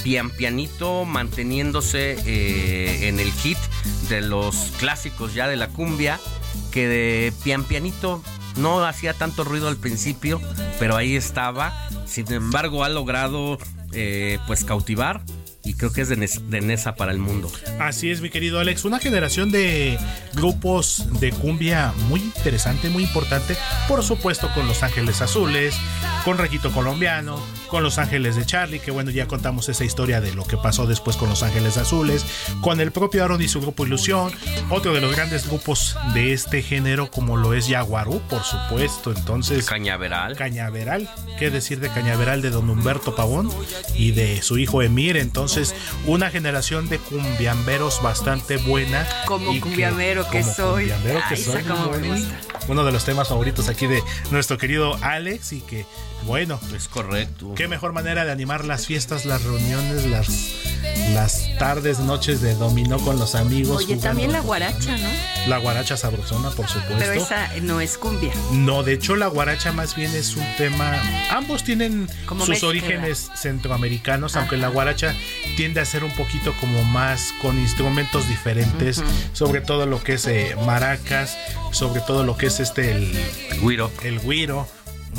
pian 0.02 0.30
pianito, 0.30 1.04
manteniéndose 1.04 2.16
eh, 2.26 3.08
en 3.08 3.20
el 3.20 3.32
hit 3.32 3.58
de 4.08 4.20
los 4.20 4.72
clásicos 4.78 5.34
ya 5.34 5.48
de 5.48 5.56
la 5.56 5.68
cumbia, 5.68 6.20
que 6.70 6.86
de 6.86 7.32
pian 7.42 7.64
pianito 7.64 8.22
no 8.56 8.84
hacía 8.84 9.14
tanto 9.14 9.44
ruido 9.44 9.68
al 9.68 9.76
principio, 9.76 10.40
pero 10.78 10.96
ahí 10.96 11.16
estaba. 11.16 11.72
Sin 12.06 12.30
embargo, 12.32 12.84
ha 12.84 12.88
logrado 12.88 13.58
eh, 13.92 14.38
pues 14.46 14.64
cautivar 14.64 15.22
y 15.62 15.74
creo 15.74 15.92
que 15.92 16.00
es 16.02 16.08
de, 16.08 16.16
Nesa 16.60 16.94
para 16.94 17.12
el 17.12 17.18
mundo. 17.18 17.50
Así 17.78 18.10
es, 18.10 18.20
mi 18.20 18.30
querido 18.30 18.60
Alex. 18.60 18.84
Una 18.84 18.98
generación 18.98 19.50
de 19.50 19.98
grupos 20.34 21.06
de 21.20 21.32
cumbia 21.32 21.92
muy 22.08 22.20
interesante, 22.20 22.88
muy 22.88 23.02
importante. 23.02 23.56
Por 23.86 24.02
supuesto, 24.02 24.48
con 24.54 24.66
Los 24.66 24.82
Ángeles 24.82 25.20
Azules, 25.20 25.74
con 26.24 26.38
Rayito 26.38 26.72
Colombiano, 26.72 27.38
con 27.68 27.82
Los 27.82 27.98
Ángeles 27.98 28.36
de 28.36 28.46
Charlie, 28.46 28.80
que 28.80 28.90
bueno, 28.90 29.10
ya 29.10 29.26
contamos 29.26 29.68
esa 29.68 29.84
historia 29.84 30.20
de 30.20 30.34
lo 30.34 30.44
que 30.44 30.56
pasó 30.56 30.86
después 30.86 31.16
con 31.16 31.28
Los 31.28 31.42
Ángeles 31.42 31.76
Azules, 31.76 32.24
con 32.62 32.80
el 32.80 32.90
propio 32.90 33.22
Aaron 33.22 33.42
y 33.42 33.48
su 33.48 33.60
grupo 33.60 33.86
Ilusión, 33.86 34.32
otro 34.70 34.94
de 34.94 35.00
los 35.00 35.14
grandes 35.14 35.46
grupos 35.46 35.96
de 36.14 36.32
este 36.32 36.62
género, 36.62 37.10
como 37.10 37.36
lo 37.36 37.54
es 37.54 37.68
Yaguarú, 37.68 38.20
por 38.28 38.42
supuesto. 38.42 39.12
Entonces, 39.12 39.66
Cañaveral. 39.66 40.36
Cañaveral, 40.36 41.08
qué 41.38 41.50
decir 41.50 41.80
de 41.80 41.90
Cañaveral 41.90 42.42
de 42.42 42.50
don 42.50 42.68
Humberto 42.68 43.14
Pavón 43.14 43.50
y 43.94 44.12
de 44.12 44.42
su 44.42 44.58
hijo 44.58 44.82
Emir. 44.82 45.16
Entonces, 45.16 45.59
una 46.06 46.30
generación 46.30 46.88
de 46.88 46.98
cumbiamberos 46.98 48.02
bastante 48.02 48.56
buena. 48.56 49.06
Como 49.26 49.58
cumbiambero 49.60 50.28
que, 50.28 50.42
soy. 50.42 50.92
que 51.28 51.36
soy. 51.36 51.64
Uno 52.68 52.84
de 52.84 52.92
los 52.92 53.04
temas 53.04 53.28
favoritos 53.28 53.68
aquí 53.68 53.86
de 53.86 54.02
nuestro 54.30 54.58
querido 54.58 54.96
Alex 55.02 55.52
y 55.52 55.60
que 55.60 55.86
bueno, 56.26 56.60
es 56.74 56.88
correcto. 56.88 57.54
Qué 57.54 57.68
mejor 57.68 57.92
manera 57.92 58.24
de 58.24 58.32
animar 58.32 58.64
las 58.64 58.86
fiestas, 58.86 59.24
las 59.24 59.42
reuniones, 59.42 60.06
las, 60.06 60.28
las 61.14 61.48
tardes, 61.58 61.98
noches 61.98 62.40
de 62.40 62.54
dominó 62.54 62.98
con 62.98 63.18
los 63.18 63.34
amigos. 63.34 63.84
Oye, 63.84 63.96
también 63.96 64.32
la 64.32 64.40
guaracha, 64.40 64.96
¿no? 64.98 65.08
La 65.48 65.58
guaracha 65.58 65.96
sabrosona, 65.96 66.50
por 66.50 66.68
supuesto. 66.68 66.96
Pero 66.98 67.12
esa 67.12 67.48
no 67.62 67.80
es 67.80 67.98
cumbia. 67.98 68.32
No, 68.52 68.82
de 68.82 68.94
hecho 68.94 69.16
la 69.16 69.28
guaracha 69.28 69.72
más 69.72 69.96
bien 69.96 70.14
es 70.14 70.36
un 70.36 70.46
tema. 70.56 71.00
Ambos 71.30 71.64
tienen 71.64 72.08
sus 72.44 72.62
orígenes 72.62 73.30
centroamericanos, 73.34 74.36
aunque 74.36 74.56
la 74.56 74.68
guaracha 74.68 75.14
tiende 75.56 75.80
a 75.80 75.84
ser 75.84 76.04
un 76.04 76.14
poquito 76.14 76.54
como 76.60 76.84
más 76.84 77.32
con 77.40 77.58
instrumentos 77.58 78.28
diferentes, 78.28 79.02
sobre 79.32 79.60
todo 79.60 79.86
lo 79.86 80.02
que 80.02 80.14
es 80.14 80.26
eh, 80.26 80.56
maracas, 80.66 81.36
sobre 81.72 82.00
todo 82.00 82.24
lo 82.24 82.36
que 82.36 82.46
es 82.46 82.60
este 82.60 82.92
el 82.92 83.60
guiro. 83.60 83.90
El 84.02 84.20
guiro 84.20 84.68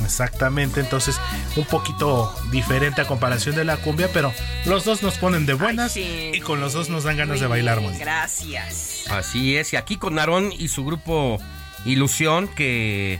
Exactamente, 0.03 0.79
entonces 0.79 1.19
un 1.55 1.65
poquito 1.65 2.33
diferente 2.51 3.01
a 3.01 3.07
comparación 3.07 3.55
de 3.55 3.65
la 3.65 3.77
cumbia, 3.77 4.09
pero 4.13 4.33
los 4.65 4.85
dos 4.85 5.03
nos 5.03 5.17
ponen 5.17 5.45
de 5.45 5.53
buenas 5.53 5.97
y 5.97 6.39
con 6.41 6.59
los 6.59 6.73
dos 6.73 6.89
nos 6.89 7.03
dan 7.03 7.17
ganas 7.17 7.39
de 7.39 7.47
bailar, 7.47 7.81
Moni. 7.81 7.97
Gracias. 7.97 9.05
Así 9.09 9.55
es, 9.57 9.73
y 9.73 9.75
aquí 9.75 9.97
con 9.97 10.17
Aarón 10.19 10.51
y 10.57 10.69
su 10.69 10.85
grupo 10.85 11.39
Ilusión, 11.85 12.47
que 12.47 13.19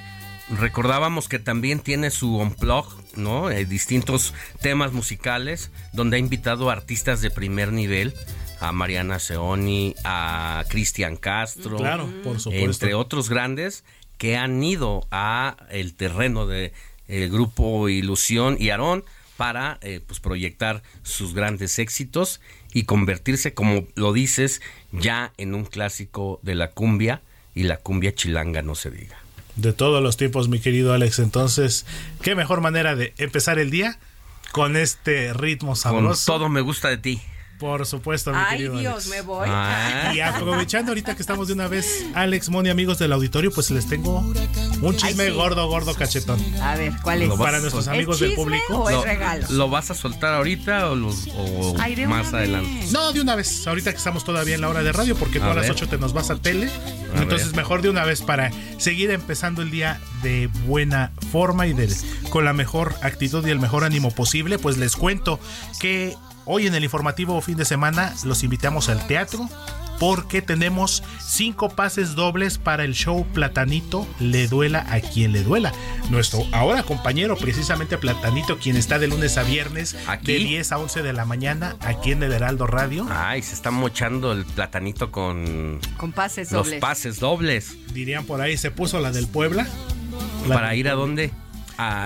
recordábamos 0.49 1.27
que 1.27 1.39
también 1.39 1.79
tiene 1.79 2.11
su 2.11 2.37
unplug, 2.37 2.85
¿no? 3.15 3.49
Eh, 3.49 3.65
distintos 3.65 4.33
temas 4.59 4.91
musicales, 4.91 5.71
donde 5.93 6.17
ha 6.17 6.19
invitado 6.19 6.69
a 6.69 6.73
artistas 6.73 7.21
de 7.21 7.31
primer 7.31 7.71
nivel 7.71 8.13
a 8.59 8.71
Mariana 8.71 9.17
Seoni, 9.17 9.95
a 10.03 10.63
Cristian 10.69 11.17
Castro, 11.17 11.77
claro, 11.77 12.07
por 12.23 12.39
supuesto. 12.39 12.65
entre 12.65 12.93
otros 12.93 13.27
grandes 13.27 13.83
que 14.21 14.37
han 14.37 14.63
ido 14.63 15.07
a 15.09 15.57
el 15.71 15.95
terreno 15.95 16.45
de 16.45 16.73
el 17.07 17.31
grupo 17.31 17.89
Ilusión 17.89 18.55
y 18.59 18.69
Aarón 18.69 19.03
para 19.35 19.79
eh, 19.81 19.99
pues 20.05 20.19
proyectar 20.19 20.83
sus 21.01 21.33
grandes 21.33 21.79
éxitos 21.79 22.39
y 22.71 22.83
convertirse, 22.83 23.55
como 23.55 23.87
lo 23.95 24.13
dices, 24.13 24.61
ya 24.91 25.33
en 25.37 25.55
un 25.55 25.65
clásico 25.65 26.39
de 26.43 26.53
la 26.53 26.69
cumbia 26.69 27.23
y 27.55 27.63
la 27.63 27.77
cumbia 27.77 28.13
chilanga 28.13 28.61
no 28.61 28.75
se 28.75 28.91
diga. 28.91 29.17
De 29.55 29.73
todos 29.73 30.03
los 30.03 30.17
tiempos, 30.17 30.49
mi 30.49 30.59
querido 30.59 30.93
Alex. 30.93 31.17
Entonces, 31.17 31.87
qué 32.21 32.35
mejor 32.35 32.61
manera 32.61 32.95
de 32.95 33.15
empezar 33.17 33.57
el 33.57 33.71
día 33.71 33.97
con 34.51 34.77
este 34.77 35.33
ritmo 35.33 35.75
sabroso. 35.75 36.31
Con 36.31 36.39
todo 36.39 36.47
me 36.47 36.61
gusta 36.61 36.89
de 36.89 36.99
ti. 36.99 37.21
Por 37.61 37.85
supuesto, 37.85 38.31
mi 38.31 38.39
Ay, 38.39 38.67
Dios, 38.69 39.05
me 39.05 39.21
voy. 39.21 39.47
Y 40.15 40.19
aprovechando 40.19 40.89
ahorita 40.89 41.13
que 41.13 41.21
estamos 41.21 41.47
de 41.47 41.53
una 41.53 41.67
vez, 41.67 42.03
Alex, 42.15 42.49
Moni, 42.49 42.71
amigos 42.71 42.97
del 42.97 43.13
auditorio, 43.13 43.51
pues 43.51 43.69
les 43.69 43.87
tengo 43.87 44.25
un 44.81 44.97
chisme 44.97 45.29
gordo, 45.29 45.67
gordo, 45.67 45.93
cachetón. 45.93 46.43
A 46.59 46.75
ver, 46.75 46.91
¿cuál 47.03 47.21
es? 47.21 47.31
Para 47.33 47.59
nuestros 47.59 47.87
amigos 47.87 48.19
del 48.19 48.33
público. 48.33 48.79
O 48.79 48.89
el 48.89 49.03
regalo? 49.03 49.45
¿Lo 49.51 49.69
vas 49.69 49.91
a 49.91 49.93
soltar 49.93 50.33
ahorita 50.33 50.89
o, 50.89 50.95
más 52.07 52.33
adelante? 52.33 52.87
No, 52.91 53.13
de 53.13 53.21
una 53.21 53.35
vez. 53.35 53.67
Ahorita 53.67 53.91
que 53.91 53.97
estamos 53.97 54.23
todavía 54.23 54.55
en 54.55 54.61
la 54.61 54.69
hora 54.69 54.81
de 54.81 54.91
radio, 54.91 55.15
porque 55.15 55.39
tú 55.39 55.45
a, 55.45 55.53
las 55.53 55.69
8 55.69 55.87
te 55.87 55.99
nos 55.99 56.13
vas 56.13 56.31
a 56.31 56.37
tele. 56.37 56.67
entonces, 57.13 57.53
mejor 57.53 57.83
de 57.83 57.89
una 57.89 58.05
vez 58.05 58.23
para 58.23 58.49
seguir 58.79 59.11
empezando 59.11 59.61
el 59.61 59.69
día 59.69 60.01
de 60.23 60.49
buena 60.65 61.11
forma 61.31 61.67
y 61.67 61.73
de, 61.73 61.95
con 62.31 62.43
la 62.43 62.53
mejor 62.53 62.95
actitud 63.03 63.45
y 63.45 63.51
el 63.51 63.59
mejor 63.59 63.83
ánimo 63.83 64.09
posible, 64.09 64.57
pues 64.57 64.79
les 64.79 64.95
cuento 64.95 65.39
que 65.79 66.17
Hoy 66.45 66.67
en 66.67 66.75
el 66.75 66.83
informativo 66.83 67.39
fin 67.41 67.57
de 67.57 67.65
semana 67.65 68.13
los 68.23 68.43
invitamos 68.43 68.89
al 68.89 69.05
teatro 69.07 69.47
porque 69.99 70.41
tenemos 70.41 71.03
cinco 71.19 71.69
pases 71.69 72.15
dobles 72.15 72.57
para 72.57 72.83
el 72.83 72.95
show 72.95 73.23
Platanito 73.33 74.07
Le 74.19 74.47
Duela 74.47 74.83
a 74.89 74.99
quien 74.99 75.31
le 75.31 75.43
duela. 75.43 75.71
Nuestro 76.09 76.43
ahora 76.51 76.81
compañero, 76.81 77.37
precisamente 77.37 77.99
Platanito, 77.99 78.57
quien 78.57 78.77
está 78.77 78.97
de 78.97 79.07
lunes 79.07 79.37
a 79.37 79.43
viernes 79.43 79.95
de 80.23 80.33
10 80.39 80.71
a 80.71 80.79
11 80.79 81.03
de 81.03 81.13
la 81.13 81.25
mañana 81.25 81.75
aquí 81.81 82.13
en 82.13 82.23
el 82.23 82.31
Heraldo 82.31 82.65
Radio. 82.65 83.05
Ay, 83.11 83.43
se 83.43 83.53
está 83.53 83.69
mochando 83.69 84.31
el 84.31 84.43
Platanito 84.45 85.11
con, 85.11 85.79
con 85.97 86.11
pases 86.11 86.51
los 86.51 86.65
dobles. 86.65 86.81
pases 86.81 87.19
dobles. 87.19 87.77
Dirían 87.93 88.25
por 88.25 88.41
ahí, 88.41 88.57
se 88.57 88.71
puso 88.71 88.99
la 88.99 89.11
del 89.11 89.27
Puebla. 89.27 89.67
¿Para 90.47 90.73
ir 90.73 90.89
a 90.89 90.93
dónde? 90.93 91.31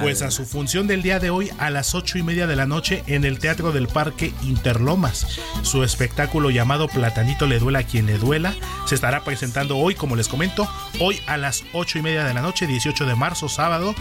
Pues 0.02 0.22
a 0.22 0.32
su 0.32 0.46
función 0.46 0.88
del 0.88 1.02
día 1.02 1.20
de 1.20 1.30
hoy 1.30 1.52
a 1.58 1.70
las 1.70 1.96
ocho 1.96 2.18
y 2.18 2.24
media 2.24 2.48
de 2.48 2.56
la 2.56 2.66
noche 2.66 3.04
en 3.08 3.26
el 3.26 3.40
Teatro 3.40 3.72
del 3.72 3.88
Parque 3.88 4.34
Interlomas. 4.44 5.28
Su 5.64 5.84
espectáculo 5.84 6.50
llamado 6.50 6.88
Platanito 6.88 7.48
le 7.48 7.60
duela 7.60 7.80
a 7.80 7.84
quien 7.84 8.06
le 8.06 8.18
duela 8.18 8.54
se 8.86 8.96
estará 8.96 9.24
presentando 9.24 9.78
hoy, 9.78 9.96
como 9.96 10.16
les 10.16 10.28
comento, 10.28 10.68
hoy 11.00 11.20
a 11.28 11.38
las 11.38 11.64
ocho 11.74 11.98
y 11.98 12.02
media 12.02 12.24
de 12.24 12.34
la 12.34 12.42
noche, 12.42 12.68
18 12.68 13.06
de 13.06 13.16
marzo, 13.16 13.50
sábado, 13.50 13.96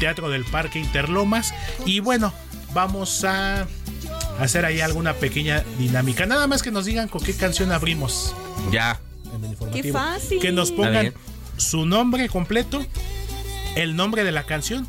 Teatro 0.00 0.28
del 0.28 0.44
Parque 0.44 0.78
Interlomas. 0.78 1.54
Y 1.86 2.00
bueno, 2.00 2.32
vamos 2.72 3.24
a 3.24 3.66
hacer 4.40 4.64
ahí 4.64 4.80
alguna 4.80 5.14
pequeña 5.14 5.64
dinámica. 5.78 6.26
Nada 6.26 6.46
más 6.46 6.62
que 6.62 6.72
nos 6.72 6.84
digan 6.84 7.08
con 7.08 7.22
qué 7.22 7.34
canción 7.34 7.70
abrimos. 7.70 8.34
Ya. 8.72 9.00
Qué 9.72 9.92
fácil. 9.92 10.40
Que 10.40 10.52
nos 10.52 10.72
pongan 10.72 11.12
su 11.56 11.86
nombre 11.86 12.28
completo, 12.28 12.84
el 13.76 13.94
nombre 13.94 14.24
de 14.24 14.32
la 14.32 14.42
canción 14.42 14.88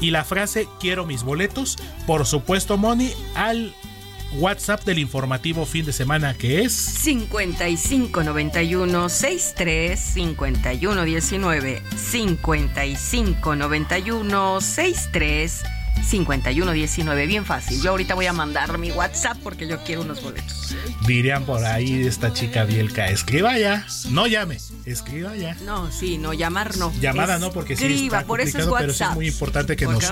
y 0.00 0.10
la 0.10 0.24
frase 0.24 0.66
quiero 0.80 1.06
mis 1.06 1.22
boletos, 1.22 1.78
por 2.06 2.26
supuesto, 2.26 2.76
Moni, 2.76 3.12
al 3.34 3.72
WhatsApp 4.38 4.84
del 4.84 5.00
informativo 5.00 5.66
fin 5.66 5.84
de 5.84 5.92
semana 5.92 6.34
que 6.34 6.62
es 6.62 6.72
5591 6.72 9.08
63 9.08 9.98
51 9.98 11.04
19 11.04 11.82
5591 11.96 14.60
63 14.60 15.62
5119, 16.10 17.26
bien 17.26 17.44
fácil. 17.44 17.80
Yo 17.82 17.90
ahorita 17.90 18.14
voy 18.14 18.26
a 18.26 18.32
mandar 18.32 18.78
mi 18.78 18.90
WhatsApp 18.90 19.36
porque 19.42 19.68
yo 19.68 19.78
quiero 19.84 20.02
unos 20.02 20.22
boletos. 20.22 20.74
Dirían 21.06 21.44
por 21.44 21.64
ahí 21.64 22.06
esta 22.06 22.32
chica 22.32 22.64
Bielka, 22.64 23.08
escriba 23.08 23.58
ya, 23.58 23.86
no 24.10 24.26
llame, 24.26 24.58
escriba 24.84 25.36
ya. 25.36 25.56
No, 25.64 25.90
sí, 25.90 26.18
no, 26.18 26.32
llamar 26.32 26.76
no. 26.76 26.92
Llamada 27.00 27.38
no, 27.38 27.52
porque 27.52 27.76
sí 27.76 28.04
está 28.04 28.24
por 28.24 28.40
eso 28.40 28.58
es 28.58 28.66
WhatsApp. 28.66 28.80
pero 28.80 29.10
es 29.10 29.14
muy 29.14 29.28
importante 29.28 29.76
que 29.76 29.86
nos 29.86 30.04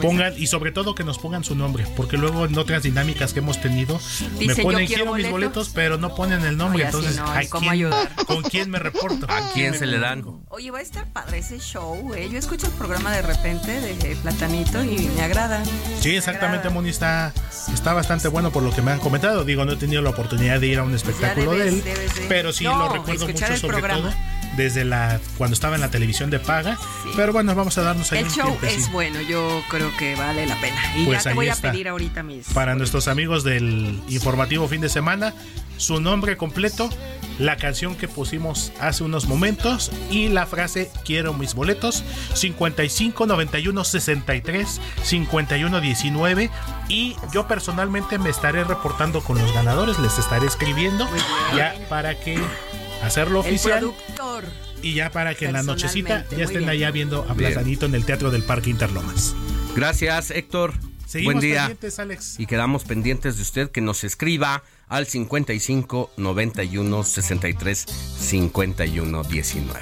pongan, 0.00 0.34
y 0.36 0.46
sobre 0.46 0.72
todo 0.72 0.94
que 0.94 1.04
nos 1.04 1.18
pongan 1.18 1.44
su 1.44 1.54
nombre, 1.54 1.86
porque 1.96 2.16
luego 2.16 2.44
en 2.44 2.56
otras 2.58 2.82
dinámicas 2.82 3.32
que 3.32 3.40
hemos 3.40 3.60
tenido, 3.60 4.00
me 4.38 4.54
ponen 4.56 4.86
quiero, 4.86 5.14
mis 5.14 5.30
boletos, 5.30 5.70
pero 5.70 5.96
no 5.98 6.14
ponen 6.14 6.44
el 6.44 6.56
nombre, 6.56 6.84
entonces, 6.84 7.18
¿a 7.18 7.40
quién, 7.40 7.90
¿con 8.26 8.42
quién 8.42 8.70
me 8.70 8.78
reporto? 8.78 9.26
¿A 9.28 9.50
quién 9.52 9.74
se 9.74 9.86
le 9.86 9.98
dan? 9.98 10.24
Oye, 10.56 10.70
va 10.70 10.78
a 10.78 10.80
estar 10.80 11.04
padre 11.12 11.40
ese 11.40 11.58
show, 11.58 12.14
¿eh? 12.14 12.30
Yo 12.32 12.38
escucho 12.38 12.68
el 12.68 12.72
programa 12.72 13.12
de 13.12 13.20
repente 13.20 13.78
de 13.78 14.16
Platanito 14.22 14.82
y 14.82 15.00
me 15.14 15.20
agrada. 15.20 15.62
Sí, 16.00 16.16
exactamente, 16.16 16.70
Moni 16.70 16.88
está, 16.88 17.34
está 17.70 17.92
bastante 17.92 18.28
bueno 18.28 18.50
por 18.50 18.62
lo 18.62 18.70
que 18.74 18.80
me 18.80 18.90
han 18.90 18.98
comentado. 18.98 19.44
Digo, 19.44 19.66
no 19.66 19.72
he 19.72 19.76
tenido 19.76 20.00
la 20.00 20.08
oportunidad 20.08 20.58
de 20.58 20.66
ir 20.68 20.78
a 20.78 20.82
un 20.82 20.94
espectáculo 20.94 21.52
de 21.52 21.68
él, 21.68 21.84
pero 22.30 22.54
sí 22.54 22.64
lo 22.64 22.88
recuerdo 22.88 23.28
mucho, 23.28 23.56
sobre 23.58 23.82
todo 23.82 24.10
desde 24.56 24.84
la 24.84 25.20
cuando 25.38 25.54
estaba 25.54 25.74
en 25.74 25.80
la 25.80 25.90
televisión 25.90 26.30
de 26.30 26.38
paga. 26.38 26.78
Pero 27.14 27.32
bueno, 27.32 27.54
vamos 27.54 27.76
a 27.78 27.82
darnos 27.82 28.10
ahí 28.12 28.20
El 28.20 28.30
show 28.30 28.56
es 28.62 28.90
bueno, 28.90 29.20
yo 29.20 29.62
creo 29.68 29.94
que 29.96 30.14
vale 30.16 30.46
la 30.46 30.60
pena. 30.60 30.80
Y 30.96 31.04
Pues 31.06 31.24
ya 31.24 31.30
te 31.30 31.34
voy 31.34 31.48
está. 31.48 31.68
a 31.68 31.72
pedir 31.72 31.88
ahorita 31.88 32.22
mis. 32.22 32.46
Para 32.48 32.74
nuestros 32.74 33.08
amigos 33.08 33.44
del 33.44 34.00
informativo 34.08 34.66
fin 34.68 34.80
de 34.80 34.88
semana, 34.88 35.34
su 35.76 36.00
nombre 36.00 36.36
completo, 36.36 36.88
la 37.38 37.56
canción 37.58 37.96
que 37.96 38.08
pusimos 38.08 38.72
hace 38.80 39.04
unos 39.04 39.26
momentos 39.26 39.90
y 40.10 40.28
la 40.28 40.46
frase 40.46 40.90
quiero 41.04 41.34
mis 41.34 41.54
boletos 41.54 42.02
55 42.32 43.26
91 43.26 43.84
63 43.84 44.80
51 45.02 45.80
19 45.82 46.50
y 46.88 47.14
yo 47.32 47.46
personalmente 47.46 48.18
me 48.18 48.30
estaré 48.30 48.64
reportando 48.64 49.20
con 49.22 49.38
los 49.38 49.52
ganadores, 49.52 49.98
les 49.98 50.18
estaré 50.18 50.46
escribiendo 50.46 51.06
ya 51.54 51.74
para 51.90 52.18
que 52.18 52.38
hacerlo 53.02 53.40
El 53.40 53.54
oficial 53.54 53.78
productor. 53.80 54.44
y 54.82 54.94
ya 54.94 55.10
para 55.10 55.34
que 55.34 55.46
en 55.46 55.52
la 55.52 55.62
nochecita 55.62 56.24
ya 56.30 56.44
estén 56.44 56.58
bien. 56.60 56.70
allá 56.70 56.90
viendo 56.90 57.24
a. 57.28 57.34
Platanito 57.34 57.86
en 57.86 57.94
el 57.94 58.04
Teatro 58.04 58.30
del 58.30 58.42
Parque 58.42 58.70
Interlomas. 58.70 59.34
Gracias, 59.74 60.30
Héctor. 60.30 60.72
Seguimos 61.06 61.34
Buen 61.34 61.40
día. 61.40 61.60
pendientes, 61.62 61.98
Alex. 62.00 62.40
Y 62.40 62.46
quedamos 62.46 62.84
pendientes 62.84 63.36
de 63.36 63.42
usted 63.42 63.70
que 63.70 63.80
nos 63.80 64.02
escriba 64.04 64.64
al 64.88 65.06
55 65.06 66.10
91 66.16 67.04
63 67.04 67.86
51 68.18 69.22
19. 69.22 69.80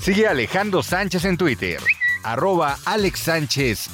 Sigue 0.00 0.28
Alejandro 0.28 0.82
Sánchez 0.82 1.24
en 1.24 1.36
Twitter. 1.36 1.80
Arroba 2.22 2.76
Alex 2.84 3.20
Sánchez. 3.20 3.90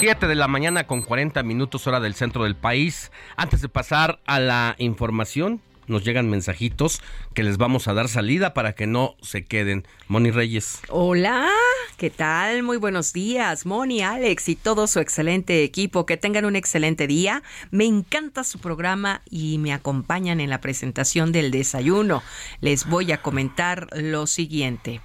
Siete 0.00 0.26
de 0.26 0.34
la 0.34 0.48
mañana 0.48 0.86
con 0.86 1.02
40 1.02 1.42
minutos 1.42 1.86
hora 1.86 2.00
del 2.00 2.14
centro 2.14 2.44
del 2.44 2.56
país. 2.56 3.12
Antes 3.36 3.60
de 3.60 3.68
pasar 3.68 4.18
a 4.24 4.40
la 4.40 4.76
información, 4.78 5.60
nos 5.86 6.04
llegan 6.04 6.28
mensajitos 6.28 7.02
que 7.34 7.42
les 7.42 7.56
vamos 7.56 7.88
a 7.88 7.94
dar 7.94 8.08
salida 8.08 8.54
para 8.54 8.74
que 8.74 8.86
no 8.86 9.16
se 9.22 9.44
queden. 9.44 9.86
Moni 10.08 10.30
Reyes. 10.30 10.80
Hola, 10.88 11.48
¿qué 11.96 12.10
tal? 12.10 12.62
Muy 12.62 12.76
buenos 12.76 13.12
días, 13.12 13.66
Moni, 13.66 14.02
Alex 14.02 14.48
y 14.48 14.56
todo 14.56 14.86
su 14.86 15.00
excelente 15.00 15.62
equipo. 15.62 16.06
Que 16.06 16.16
tengan 16.16 16.44
un 16.44 16.56
excelente 16.56 17.06
día. 17.06 17.42
Me 17.70 17.84
encanta 17.84 18.44
su 18.44 18.58
programa 18.58 19.22
y 19.30 19.58
me 19.58 19.72
acompañan 19.72 20.40
en 20.40 20.50
la 20.50 20.60
presentación 20.60 21.32
del 21.32 21.50
desayuno. 21.50 22.22
Les 22.60 22.86
voy 22.86 23.12
a 23.12 23.22
comentar 23.22 23.88
lo 23.92 24.26
siguiente. 24.26 25.00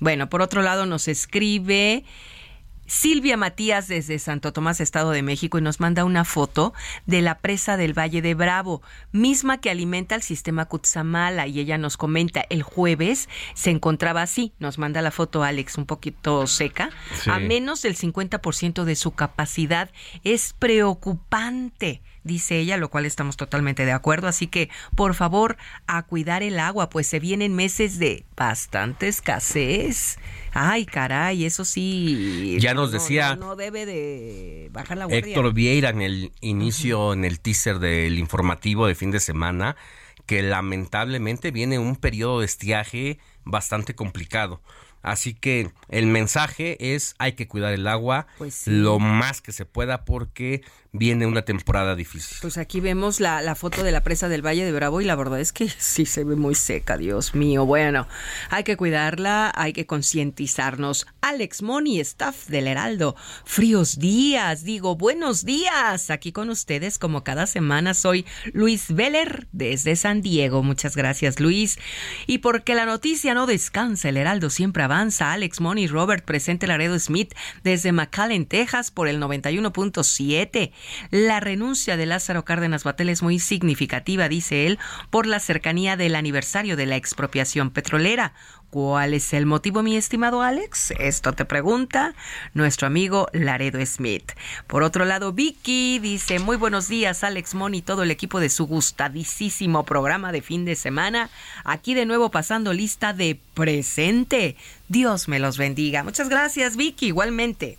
Bueno, 0.00 0.28
por 0.28 0.42
otro 0.42 0.62
lado 0.62 0.86
nos 0.86 1.08
escribe 1.08 2.04
Silvia 2.88 3.36
Matías 3.36 3.86
desde 3.86 4.18
Santo 4.18 4.52
Tomás, 4.52 4.80
Estado 4.80 5.10
de 5.12 5.22
México, 5.22 5.58
y 5.58 5.62
nos 5.62 5.78
manda 5.78 6.04
una 6.04 6.24
foto 6.24 6.72
de 7.06 7.22
la 7.22 7.38
presa 7.38 7.76
del 7.76 7.96
Valle 7.96 8.22
de 8.22 8.34
Bravo, 8.34 8.82
misma 9.12 9.58
que 9.58 9.70
alimenta 9.70 10.14
el 10.14 10.22
sistema 10.22 10.64
Cutzamala. 10.64 11.46
Y 11.46 11.60
ella 11.60 11.78
nos 11.78 11.96
comenta, 11.96 12.44
el 12.48 12.62
jueves 12.62 13.28
se 13.54 13.70
encontraba 13.70 14.22
así, 14.22 14.54
nos 14.58 14.78
manda 14.78 15.02
la 15.02 15.10
foto 15.10 15.44
Alex, 15.44 15.78
un 15.78 15.86
poquito 15.86 16.46
seca, 16.46 16.90
Sí. 17.22 17.30
a 17.30 17.38
menos 17.38 17.82
del 17.82 17.94
50% 17.94 18.84
de 18.84 18.96
su 18.96 19.12
capacidad. 19.12 19.90
Es 20.24 20.54
preocupante 20.58 22.02
dice 22.24 22.58
ella, 22.58 22.76
lo 22.76 22.90
cual 22.90 23.06
estamos 23.06 23.36
totalmente 23.36 23.84
de 23.84 23.92
acuerdo. 23.92 24.28
Así 24.28 24.46
que, 24.46 24.68
por 24.94 25.14
favor, 25.14 25.56
a 25.86 26.02
cuidar 26.02 26.42
el 26.42 26.60
agua, 26.60 26.90
pues 26.90 27.06
se 27.06 27.18
vienen 27.18 27.54
meses 27.54 27.98
de 27.98 28.26
bastante 28.36 29.08
escasez. 29.08 30.18
Ay, 30.60 30.86
caray, 30.86 31.44
eso 31.44 31.64
sí. 31.64 32.56
Ya 32.60 32.74
nos 32.74 32.90
no, 32.92 32.98
decía 32.98 33.36
No, 33.36 33.46
no 33.48 33.56
debe 33.56 33.86
de 33.86 34.68
bajar 34.72 34.98
la 34.98 35.04
guardia. 35.04 35.26
Héctor 35.34 35.52
Vieira 35.52 35.90
en 35.90 36.02
el 36.02 36.32
inicio, 36.40 37.12
en 37.12 37.24
el 37.24 37.40
teaser 37.40 37.78
del 37.78 38.18
informativo 38.18 38.86
de 38.86 38.94
fin 38.94 39.10
de 39.10 39.20
semana, 39.20 39.76
que 40.26 40.42
lamentablemente 40.42 41.50
viene 41.50 41.78
un 41.78 41.96
periodo 41.96 42.40
de 42.40 42.46
estiaje 42.46 43.18
bastante 43.44 43.94
complicado. 43.94 44.60
Así 45.00 45.32
que 45.32 45.70
el 45.88 46.06
mensaje 46.06 46.94
es 46.94 47.14
hay 47.18 47.32
que 47.32 47.46
cuidar 47.46 47.72
el 47.72 47.86
agua 47.86 48.26
Pues 48.36 48.54
sí. 48.54 48.70
lo 48.72 48.98
más 48.98 49.40
que 49.40 49.52
se 49.52 49.64
pueda 49.64 50.04
porque 50.04 50.62
viene 50.92 51.26
una 51.26 51.42
temporada 51.42 51.94
difícil. 51.94 52.38
Pues 52.40 52.56
aquí 52.58 52.80
vemos 52.80 53.20
la, 53.20 53.42
la 53.42 53.54
foto 53.54 53.82
de 53.82 53.92
la 53.92 54.02
presa 54.02 54.28
del 54.28 54.44
Valle 54.44 54.64
de 54.64 54.72
Bravo 54.72 55.00
y 55.00 55.04
la 55.04 55.16
verdad 55.16 55.40
es 55.40 55.52
que 55.52 55.68
sí 55.78 56.06
se 56.06 56.24
ve 56.24 56.36
muy 56.36 56.54
seca, 56.54 56.96
Dios 56.96 57.34
mío. 57.34 57.66
Bueno, 57.66 58.06
hay 58.50 58.64
que 58.64 58.76
cuidarla, 58.76 59.52
hay 59.54 59.72
que 59.72 59.86
concientizarnos. 59.86 61.06
Alex 61.20 61.62
Moni, 61.62 62.00
staff 62.00 62.46
del 62.48 62.66
Heraldo. 62.66 63.16
Fríos 63.44 63.98
días, 63.98 64.64
digo, 64.64 64.96
buenos 64.96 65.44
días. 65.44 66.10
Aquí 66.10 66.32
con 66.32 66.50
ustedes 66.50 66.98
como 66.98 67.24
cada 67.24 67.46
semana 67.46 67.94
soy 67.94 68.24
Luis 68.52 68.94
Veller 68.94 69.46
desde 69.52 69.96
San 69.96 70.22
Diego. 70.22 70.62
Muchas 70.62 70.96
gracias, 70.96 71.40
Luis. 71.40 71.78
Y 72.26 72.38
porque 72.38 72.74
la 72.74 72.86
noticia 72.86 73.34
no 73.34 73.46
descansa, 73.46 74.08
el 74.08 74.16
Heraldo 74.16 74.50
siempre 74.50 74.82
avanza. 74.82 75.32
Alex 75.32 75.60
Moni 75.60 75.86
Robert 75.86 76.24
presente 76.24 76.66
Laredo 76.66 76.98
Smith 76.98 77.34
desde 77.62 77.92
McAllen, 77.92 78.46
Texas 78.46 78.90
por 78.90 79.08
el 79.08 79.20
91.7. 79.20 80.72
La 81.10 81.40
renuncia 81.40 81.96
de 81.96 82.06
Lázaro 82.06 82.44
Cárdenas 82.44 82.84
Batel 82.84 83.08
es 83.08 83.22
muy 83.22 83.38
significativa, 83.38 84.28
dice 84.28 84.66
él, 84.66 84.78
por 85.10 85.26
la 85.26 85.40
cercanía 85.40 85.96
del 85.96 86.14
aniversario 86.14 86.76
de 86.76 86.86
la 86.86 86.96
expropiación 86.96 87.70
petrolera. 87.70 88.32
¿Cuál 88.70 89.14
es 89.14 89.32
el 89.32 89.46
motivo, 89.46 89.82
mi 89.82 89.96
estimado 89.96 90.42
Alex? 90.42 90.92
Esto 90.98 91.32
te 91.32 91.46
pregunta 91.46 92.14
nuestro 92.52 92.86
amigo 92.86 93.28
Laredo 93.32 93.84
Smith. 93.86 94.32
Por 94.66 94.82
otro 94.82 95.06
lado, 95.06 95.32
Vicky 95.32 95.98
dice, 96.00 96.38
muy 96.38 96.58
buenos 96.58 96.86
días, 96.86 97.24
Alex 97.24 97.54
Mon 97.54 97.74
y 97.74 97.80
todo 97.80 98.02
el 98.02 98.10
equipo 98.10 98.40
de 98.40 98.50
su 98.50 98.66
gustadísimo 98.66 99.86
programa 99.86 100.32
de 100.32 100.42
fin 100.42 100.66
de 100.66 100.76
semana. 100.76 101.30
Aquí 101.64 101.94
de 101.94 102.04
nuevo 102.04 102.30
pasando 102.30 102.74
lista 102.74 103.14
de 103.14 103.40
presente. 103.54 104.56
Dios 104.88 105.28
me 105.28 105.38
los 105.38 105.56
bendiga. 105.56 106.02
Muchas 106.02 106.28
gracias, 106.28 106.76
Vicky, 106.76 107.06
igualmente. 107.06 107.78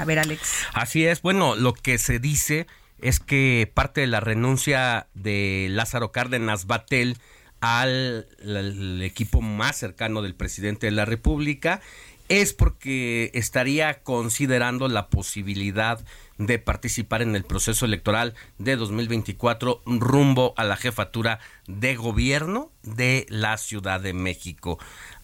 A 0.00 0.06
ver, 0.06 0.18
Alex. 0.18 0.64
Así 0.72 1.04
es, 1.04 1.20
bueno, 1.20 1.56
lo 1.56 1.74
que 1.74 1.98
se 1.98 2.18
dice 2.20 2.66
es 3.02 3.20
que 3.20 3.70
parte 3.74 4.00
de 4.00 4.06
la 4.06 4.20
renuncia 4.20 5.08
de 5.12 5.66
Lázaro 5.68 6.10
Cárdenas 6.10 6.66
Batel 6.66 7.18
al, 7.60 8.26
al 8.42 9.02
equipo 9.02 9.42
más 9.42 9.76
cercano 9.76 10.22
del 10.22 10.34
presidente 10.34 10.86
de 10.86 10.92
la 10.92 11.04
República 11.04 11.82
es 12.30 12.54
porque 12.54 13.30
estaría 13.34 14.02
considerando 14.02 14.88
la 14.88 15.08
posibilidad 15.08 16.00
de 16.38 16.58
participar 16.58 17.20
en 17.20 17.36
el 17.36 17.44
proceso 17.44 17.84
electoral 17.84 18.34
de 18.56 18.76
2024 18.76 19.82
rumbo 19.84 20.54
a 20.56 20.64
la 20.64 20.76
jefatura 20.76 21.40
de 21.66 21.94
gobierno 21.94 22.72
de 22.84 23.26
la 23.28 23.58
Ciudad 23.58 24.00
de 24.00 24.14
México. 24.14 24.78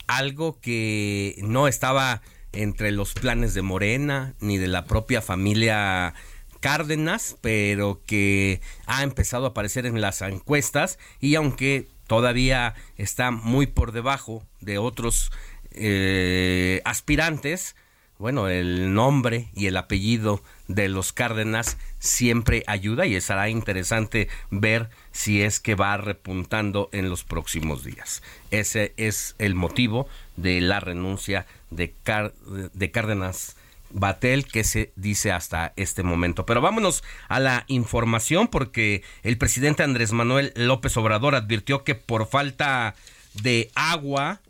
Algo 0.07 0.61
que 0.61 1.37
no 1.39 1.66
estaba 1.66 2.20
entre 2.57 2.90
los 2.90 3.14
planes 3.14 3.54
de 3.54 3.62
Morena 3.62 4.34
ni 4.40 4.59
de 4.59 4.68
la 4.68 4.84
propia 4.84 5.22
familia 5.22 6.14
Cárdenas, 6.61 7.36
pero 7.40 8.00
que 8.07 8.61
ha 8.86 9.02
empezado 9.02 9.44
a 9.44 9.48
aparecer 9.50 9.86
en 9.86 10.00
las 10.00 10.22
encuestas 10.22 10.98
y 11.20 11.34
aunque 11.34 11.86
todavía 12.07 12.74
está 12.96 13.30
muy 13.30 13.66
por 13.66 13.92
debajo 13.92 14.42
de 14.61 14.78
otros 14.78 15.30
eh, 15.72 16.80
aspirantes, 16.84 17.76
bueno, 18.18 18.48
el 18.48 18.94
nombre 18.94 19.50
y 19.54 19.66
el 19.66 19.76
apellido 19.76 20.42
de 20.68 20.88
los 20.88 21.12
Cárdenas 21.12 21.76
siempre 21.98 22.64
ayuda 22.66 23.04
y 23.04 23.20
será 23.20 23.50
interesante 23.50 24.28
ver 24.50 24.88
si 25.12 25.42
es 25.42 25.61
que 25.61 25.74
va 25.74 25.98
repuntando 25.98 26.88
en 26.92 27.11
los 27.11 27.24
próximos 27.24 27.84
días. 27.84 28.22
Ese 28.50 28.94
es 28.96 29.34
el 29.38 29.54
motivo 29.54 30.09
de 30.37 30.61
la 30.61 30.80
renuncia 30.80 31.47
de, 31.70 31.95
Cárdenas 32.93 33.57
Batel 33.91 34.47
que 34.47 34.64
se 34.64 34.93
dice 34.97 35.32
hasta 35.32 35.72
este 35.76 36.03
momento. 36.03 36.47
Pero 36.47 36.61
vámonos 36.61 37.03
a 37.28 37.41
la 37.41 37.64
información 37.68 38.49
porque 38.49 39.03
el 39.22 39.39
presidente 39.39 39.82
Andrés 39.82 40.12
Manuel 40.12 40.53
López 40.57 40.97
Obrador 40.97 41.34
advirtió 41.34 41.84
que 41.84 41.95
por 41.95 42.26
falta 42.26 42.95
de 43.34 43.70
agua 43.74 44.41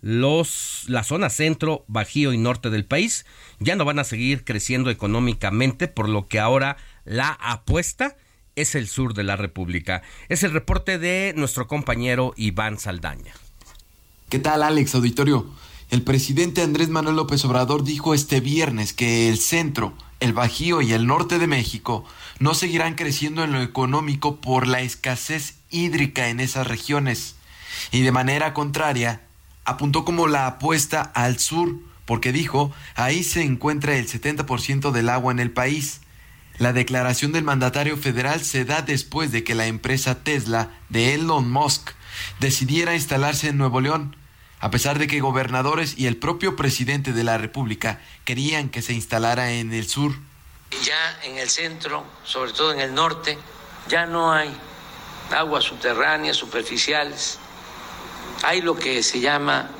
los 0.00 0.84
la 0.86 1.02
zona 1.02 1.30
centro, 1.30 1.84
bajío 1.88 2.34
y 2.34 2.38
norte 2.38 2.68
del 2.68 2.84
país 2.84 3.24
ya 3.58 3.74
no 3.74 3.86
van 3.86 3.98
a 3.98 4.04
seguir 4.04 4.44
creciendo 4.44 4.90
económicamente, 4.90 5.88
por 5.88 6.10
lo 6.10 6.28
que 6.28 6.40
ahora 6.40 6.76
la 7.04 7.30
apuesta 7.40 8.16
es 8.56 8.74
el 8.74 8.86
sur 8.86 9.14
de 9.14 9.24
la 9.24 9.36
República. 9.36 10.02
Es 10.28 10.42
el 10.42 10.52
reporte 10.52 10.98
de 10.98 11.32
nuestro 11.36 11.66
compañero 11.66 12.34
Iván 12.36 12.78
Saldaña. 12.78 13.34
¿Qué 14.28 14.38
tal 14.38 14.62
Alex 14.62 14.94
Auditorio? 14.94 15.46
El 15.90 16.02
presidente 16.02 16.62
Andrés 16.62 16.88
Manuel 16.88 17.16
López 17.16 17.44
Obrador 17.44 17.84
dijo 17.84 18.14
este 18.14 18.40
viernes 18.40 18.92
que 18.92 19.28
el 19.28 19.38
centro, 19.38 19.92
el 20.18 20.32
Bajío 20.32 20.80
y 20.80 20.92
el 20.92 21.06
norte 21.06 21.38
de 21.38 21.46
México 21.46 22.04
no 22.40 22.54
seguirán 22.54 22.94
creciendo 22.94 23.44
en 23.44 23.52
lo 23.52 23.62
económico 23.62 24.40
por 24.40 24.66
la 24.66 24.80
escasez 24.80 25.56
hídrica 25.70 26.30
en 26.30 26.40
esas 26.40 26.66
regiones. 26.66 27.36
Y 27.92 28.00
de 28.00 28.10
manera 28.10 28.54
contraria, 28.54 29.20
apuntó 29.64 30.04
como 30.04 30.26
la 30.26 30.46
apuesta 30.46 31.02
al 31.02 31.38
sur, 31.38 31.76
porque 32.04 32.32
dijo, 32.32 32.72
ahí 32.96 33.22
se 33.22 33.42
encuentra 33.42 33.96
el 33.96 34.08
70% 34.08 34.90
del 34.90 35.10
agua 35.10 35.32
en 35.32 35.38
el 35.38 35.50
país. 35.50 36.00
La 36.58 36.72
declaración 36.72 37.30
del 37.30 37.44
mandatario 37.44 37.96
federal 37.96 38.40
se 38.40 38.64
da 38.64 38.82
después 38.82 39.30
de 39.30 39.44
que 39.44 39.54
la 39.54 39.66
empresa 39.66 40.24
Tesla 40.24 40.70
de 40.88 41.14
Elon 41.14 41.50
Musk 41.50 41.90
decidiera 42.40 42.94
instalarse 42.94 43.48
en 43.48 43.58
Nuevo 43.58 43.80
León, 43.80 44.16
a 44.60 44.70
pesar 44.70 44.98
de 44.98 45.06
que 45.06 45.20
gobernadores 45.20 45.94
y 45.98 46.06
el 46.06 46.16
propio 46.16 46.56
presidente 46.56 47.12
de 47.12 47.24
la 47.24 47.38
República 47.38 48.00
querían 48.24 48.68
que 48.68 48.82
se 48.82 48.92
instalara 48.92 49.52
en 49.52 49.72
el 49.72 49.86
sur. 49.86 50.14
Ya 50.82 51.18
en 51.24 51.38
el 51.38 51.50
centro, 51.50 52.04
sobre 52.24 52.52
todo 52.52 52.72
en 52.72 52.80
el 52.80 52.94
norte, 52.94 53.38
ya 53.88 54.06
no 54.06 54.32
hay 54.32 54.50
aguas 55.30 55.64
subterráneas, 55.64 56.36
superficiales. 56.36 57.38
Hay 58.42 58.62
lo 58.62 58.76
que 58.76 59.02
se 59.02 59.20
llama 59.20 59.70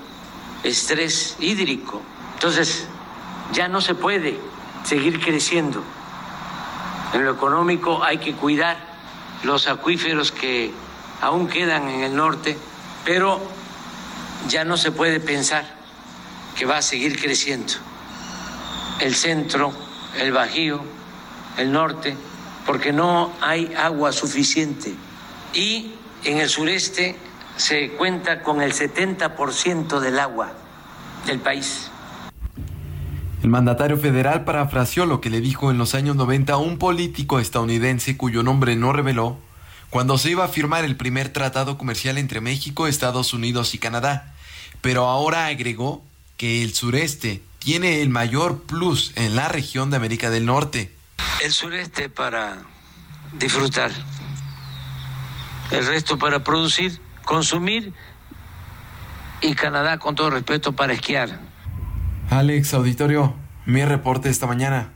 estrés 0.63 1.37
hídrico. 1.41 2.03
Entonces, 2.35 2.87
ya 3.53 3.69
no 3.69 3.81
se 3.81 3.95
puede 3.95 4.39
seguir 4.85 5.21
creciendo. 5.21 5.83
En 7.13 7.25
lo 7.25 7.33
económico 7.33 8.03
hay 8.03 8.19
que 8.19 8.35
cuidar 8.35 8.77
los 9.45 9.69
acuíferos 9.69 10.33
que 10.33 10.73
aún 11.21 11.49
quedan 11.49 11.89
en 11.89 12.03
el 12.03 12.17
norte, 12.17 12.57
pero 13.05 13.41
ya 14.49 14.65
no 14.65 14.77
se 14.77 14.93
puede 14.93 15.21
pensar 15.21 15.65
que 16.57 16.67
va 16.67 16.79
a 16.79 16.83
seguir 16.83 17.21
creciendo. 17.21 17.73
El 19.01 19.15
centro, 19.15 19.73
el 20.19 20.33
Bajío, 20.33 20.81
el 21.59 21.73
norte, 21.73 22.17
porque 22.67 22.93
no 22.93 23.33
hay 23.41 23.73
agua 23.77 24.13
suficiente. 24.13 24.95
Y 25.53 25.95
en 26.25 26.39
el 26.39 26.49
sureste 26.49 27.17
se 27.57 27.91
cuenta 27.91 28.43
con 28.43 28.63
el 28.63 28.73
70% 28.73 30.01
del 30.01 30.19
agua 30.19 30.53
del 31.27 31.41
país. 31.41 31.91
El 33.43 33.51
mandatario 33.51 33.99
federal 33.99 34.45
parafraseó 34.45 35.05
lo 35.05 35.21
que 35.21 35.29
le 35.29 35.41
dijo 35.41 35.71
en 35.71 35.77
los 35.77 35.95
años 35.95 36.17
90 36.17 36.55
a 36.55 36.57
un 36.57 36.79
político 36.79 37.39
estadounidense 37.39 38.17
cuyo 38.17 38.43
nombre 38.43 38.75
no 38.75 38.93
reveló 38.93 39.37
cuando 39.95 40.19
se 40.19 40.29
iba 40.29 40.45
a 40.45 40.49
firmar 40.49 40.85
el 40.85 40.97
primer 40.97 41.29
tratado 41.29 41.79
comercial 41.79 42.19
entre 42.19 42.41
México, 42.41 42.89
Estados 42.89 43.33
Unidos 43.33 43.77
y 43.77 43.79
Canadá. 43.79 44.35
Pero 44.81 45.07
ahora 45.07 45.47
agregó 45.47 46.03
que 46.37 46.65
el 46.65 46.75
sureste 46.75 47.43
tiene 47.61 48.03
el 48.03 48.09
mayor 48.09 48.63
plus 48.63 49.13
en 49.15 49.37
la 49.37 49.47
región 49.47 49.91
de 49.91 49.97
América 49.99 50.31
del 50.31 50.47
Norte. 50.47 50.93
El 51.45 51.53
sureste 51.53 52.09
para 52.09 52.65
disfrutar, 53.35 53.93
el 55.71 55.87
resto 55.87 56.19
para 56.19 56.43
producir, 56.43 57.01
consumir 57.25 57.93
y 59.43 59.55
Canadá, 59.55 59.99
con 59.99 60.17
todo 60.17 60.31
respeto, 60.31 60.73
para 60.73 60.93
esquiar. 60.93 61.39
Alex 62.31 62.75
Auditorio, 62.75 63.37
mi 63.65 63.85
reporte 63.85 64.29
esta 64.29 64.49
mañana. 64.49 64.91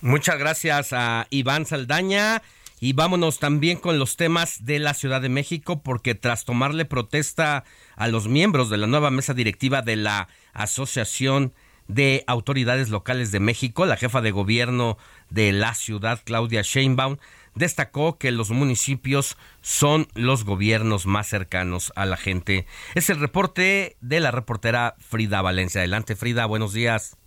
Muchas 0.00 0.38
gracias 0.38 0.92
a 0.92 1.26
Iván 1.30 1.66
Saldaña. 1.66 2.40
Y 2.80 2.94
vámonos 2.94 3.38
también 3.38 3.78
con 3.78 3.98
los 3.98 4.16
temas 4.16 4.64
de 4.64 4.78
la 4.78 4.94
Ciudad 4.94 5.20
de 5.20 5.28
México, 5.28 5.82
porque 5.82 6.14
tras 6.14 6.46
tomarle 6.46 6.86
protesta 6.86 7.64
a 7.94 8.08
los 8.08 8.26
miembros 8.26 8.70
de 8.70 8.78
la 8.78 8.86
nueva 8.86 9.10
mesa 9.10 9.34
directiva 9.34 9.82
de 9.82 9.96
la 9.96 10.28
Asociación 10.54 11.52
de 11.88 12.24
Autoridades 12.26 12.88
Locales 12.88 13.32
de 13.32 13.40
México, 13.40 13.84
la 13.84 13.98
jefa 13.98 14.22
de 14.22 14.30
gobierno 14.30 14.96
de 15.28 15.52
la 15.52 15.74
ciudad, 15.74 16.22
Claudia 16.24 16.62
Sheinbaum, 16.62 17.18
destacó 17.54 18.16
que 18.16 18.30
los 18.30 18.50
municipios 18.50 19.36
son 19.60 20.08
los 20.14 20.44
gobiernos 20.44 21.04
más 21.04 21.28
cercanos 21.28 21.92
a 21.96 22.06
la 22.06 22.16
gente. 22.16 22.64
Es 22.94 23.10
el 23.10 23.20
reporte 23.20 23.96
de 24.00 24.20
la 24.20 24.30
reportera 24.30 24.94
Frida 25.00 25.42
Valencia. 25.42 25.80
Adelante, 25.80 26.16
Frida, 26.16 26.46
buenos 26.46 26.72
días. 26.72 27.19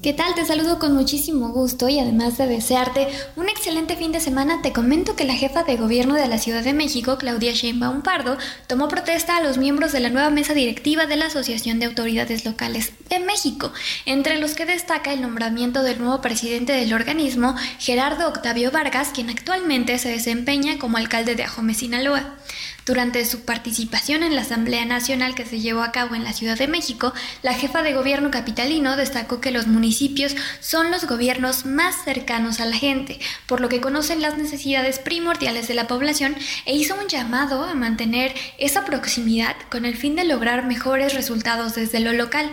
¿Qué 0.00 0.12
tal? 0.12 0.34
Te 0.34 0.44
saludo 0.44 0.80
con 0.80 0.94
muchísimo 0.94 1.50
gusto 1.50 1.88
y 1.88 2.00
además 2.00 2.36
de 2.36 2.48
desearte 2.48 3.06
un 3.36 3.48
excelente 3.48 3.94
fin 3.94 4.10
de 4.10 4.18
semana, 4.18 4.60
te 4.60 4.72
comento 4.72 5.14
que 5.14 5.24
la 5.24 5.34
jefa 5.34 5.62
de 5.62 5.76
gobierno 5.76 6.14
de 6.14 6.26
la 6.26 6.38
Ciudad 6.38 6.64
de 6.64 6.72
México, 6.72 7.18
Claudia 7.18 7.52
Sheinbaum 7.52 8.02
Pardo, 8.02 8.36
tomó 8.66 8.88
protesta 8.88 9.36
a 9.36 9.42
los 9.42 9.58
miembros 9.58 9.92
de 9.92 10.00
la 10.00 10.10
nueva 10.10 10.30
mesa 10.30 10.54
directiva 10.54 11.06
de 11.06 11.16
la 11.16 11.26
Asociación 11.26 11.78
de 11.78 11.86
Autoridades 11.86 12.44
Locales 12.44 12.92
de 13.10 13.20
México, 13.20 13.72
entre 14.04 14.38
los 14.38 14.54
que 14.54 14.66
destaca 14.66 15.12
el 15.12 15.20
nombramiento 15.20 15.84
del 15.84 16.00
nuevo 16.00 16.20
presidente 16.20 16.72
del 16.72 16.94
organismo, 16.94 17.54
Gerardo 17.78 18.26
Octavio 18.26 18.72
Vargas, 18.72 19.10
quien 19.14 19.30
actualmente 19.30 19.98
se 19.98 20.08
desempeña 20.08 20.78
como 20.78 20.96
alcalde 20.96 21.36
de 21.36 21.44
Ajome, 21.44 21.74
Sinaloa. 21.74 22.38
Durante 22.84 23.24
su 23.24 23.44
participación 23.44 24.24
en 24.24 24.34
la 24.34 24.40
Asamblea 24.40 24.84
Nacional 24.84 25.36
que 25.36 25.46
se 25.46 25.60
llevó 25.60 25.82
a 25.82 25.92
cabo 25.92 26.16
en 26.16 26.24
la 26.24 26.32
Ciudad 26.32 26.58
de 26.58 26.66
México, 26.66 27.12
la 27.42 27.54
jefa 27.54 27.82
de 27.82 27.94
gobierno 27.94 28.32
capitalino 28.32 28.96
destacó 28.96 29.40
que 29.40 29.52
los 29.52 29.68
municipios 29.68 30.34
son 30.60 30.90
los 30.90 31.06
gobiernos 31.06 31.64
más 31.64 32.04
cercanos 32.04 32.58
a 32.58 32.66
la 32.66 32.76
gente, 32.76 33.20
por 33.46 33.60
lo 33.60 33.68
que 33.68 33.80
conocen 33.80 34.20
las 34.20 34.36
necesidades 34.36 34.98
primordiales 34.98 35.68
de 35.68 35.74
la 35.74 35.86
población 35.86 36.34
e 36.66 36.74
hizo 36.74 36.96
un 36.96 37.06
llamado 37.06 37.64
a 37.64 37.74
mantener 37.74 38.34
esa 38.58 38.84
proximidad 38.84 39.54
con 39.70 39.84
el 39.84 39.96
fin 39.96 40.16
de 40.16 40.24
lograr 40.24 40.66
mejores 40.66 41.14
resultados 41.14 41.76
desde 41.76 42.00
lo 42.00 42.12
local. 42.12 42.52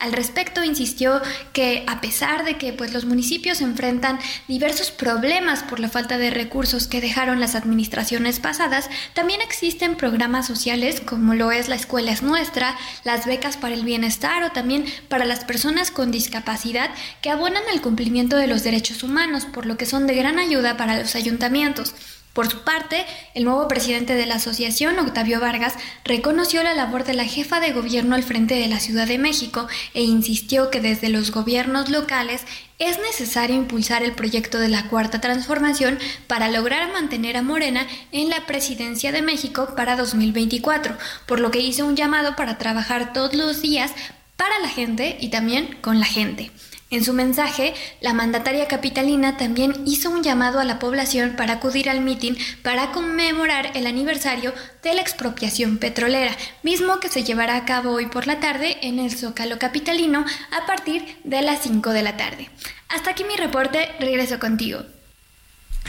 Al 0.00 0.12
respecto, 0.12 0.64
insistió 0.64 1.20
que 1.52 1.84
a 1.86 2.00
pesar 2.00 2.46
de 2.46 2.56
que 2.56 2.72
pues, 2.72 2.94
los 2.94 3.04
municipios 3.04 3.60
enfrentan 3.60 4.18
diversos 4.48 4.90
problemas 4.90 5.62
por 5.62 5.78
la 5.78 5.90
falta 5.90 6.16
de 6.16 6.30
recursos 6.30 6.86
que 6.86 7.02
dejaron 7.02 7.38
las 7.38 7.54
administraciones 7.54 8.40
pasadas, 8.40 8.88
también 9.12 9.42
existen 9.42 9.96
programas 9.96 10.46
sociales 10.46 11.02
como 11.02 11.34
lo 11.34 11.52
es 11.52 11.68
la 11.68 11.74
Escuela 11.74 12.12
es 12.12 12.22
Nuestra, 12.22 12.78
las 13.04 13.26
becas 13.26 13.58
para 13.58 13.74
el 13.74 13.84
bienestar 13.84 14.42
o 14.42 14.52
también 14.52 14.86
para 15.10 15.26
las 15.26 15.44
personas 15.44 15.90
con 15.90 16.10
discapacidad 16.10 16.88
que 17.20 17.28
abonan 17.28 17.62
al 17.70 17.82
cumplimiento 17.82 18.36
de 18.36 18.46
los 18.46 18.64
derechos 18.64 19.02
humanos, 19.02 19.44
por 19.44 19.66
lo 19.66 19.76
que 19.76 19.84
son 19.84 20.06
de 20.06 20.14
gran 20.14 20.38
ayuda 20.38 20.78
para 20.78 20.98
los 20.98 21.14
ayuntamientos. 21.14 21.94
Por 22.32 22.48
su 22.48 22.60
parte, 22.60 23.04
el 23.34 23.44
nuevo 23.44 23.66
presidente 23.66 24.14
de 24.14 24.24
la 24.24 24.36
asociación, 24.36 24.98
Octavio 25.00 25.40
Vargas, 25.40 25.74
reconoció 26.04 26.62
la 26.62 26.74
labor 26.74 27.02
de 27.02 27.14
la 27.14 27.24
jefa 27.24 27.58
de 27.58 27.72
gobierno 27.72 28.14
al 28.14 28.22
frente 28.22 28.54
de 28.54 28.68
la 28.68 28.78
Ciudad 28.78 29.08
de 29.08 29.18
México 29.18 29.66
e 29.94 30.04
insistió 30.04 30.70
que 30.70 30.80
desde 30.80 31.08
los 31.08 31.32
gobiernos 31.32 31.90
locales 31.90 32.42
es 32.78 32.98
necesario 33.00 33.56
impulsar 33.56 34.04
el 34.04 34.12
proyecto 34.12 34.60
de 34.60 34.68
la 34.68 34.88
Cuarta 34.88 35.20
Transformación 35.20 35.98
para 36.28 36.48
lograr 36.48 36.92
mantener 36.92 37.36
a 37.36 37.42
Morena 37.42 37.86
en 38.12 38.30
la 38.30 38.46
presidencia 38.46 39.10
de 39.10 39.22
México 39.22 39.74
para 39.76 39.96
2024, 39.96 40.96
por 41.26 41.40
lo 41.40 41.50
que 41.50 41.58
hizo 41.58 41.84
un 41.84 41.96
llamado 41.96 42.36
para 42.36 42.58
trabajar 42.58 43.12
todos 43.12 43.34
los 43.34 43.60
días 43.60 43.92
para 44.36 44.58
la 44.60 44.68
gente 44.68 45.18
y 45.20 45.30
también 45.30 45.76
con 45.82 45.98
la 45.98 46.06
gente. 46.06 46.52
En 46.90 47.04
su 47.04 47.12
mensaje, 47.12 47.72
la 48.00 48.14
mandataria 48.14 48.66
capitalina 48.66 49.36
también 49.36 49.74
hizo 49.86 50.10
un 50.10 50.24
llamado 50.24 50.58
a 50.58 50.64
la 50.64 50.80
población 50.80 51.36
para 51.36 51.54
acudir 51.54 51.88
al 51.88 52.00
mitin 52.00 52.36
para 52.64 52.90
conmemorar 52.90 53.70
el 53.74 53.86
aniversario 53.86 54.52
de 54.82 54.94
la 54.94 55.00
expropiación 55.00 55.78
petrolera, 55.78 56.36
mismo 56.64 56.98
que 56.98 57.08
se 57.08 57.22
llevará 57.22 57.54
a 57.54 57.64
cabo 57.64 57.92
hoy 57.92 58.06
por 58.06 58.26
la 58.26 58.40
tarde 58.40 58.76
en 58.82 58.98
el 58.98 59.16
Zócalo 59.16 59.58
capitalino 59.58 60.24
a 60.50 60.66
partir 60.66 61.16
de 61.22 61.42
las 61.42 61.60
5 61.62 61.90
de 61.90 62.02
la 62.02 62.16
tarde. 62.16 62.50
Hasta 62.88 63.10
aquí 63.10 63.22
mi 63.22 63.36
reporte, 63.36 63.88
regreso 64.00 64.40
contigo. 64.40 64.82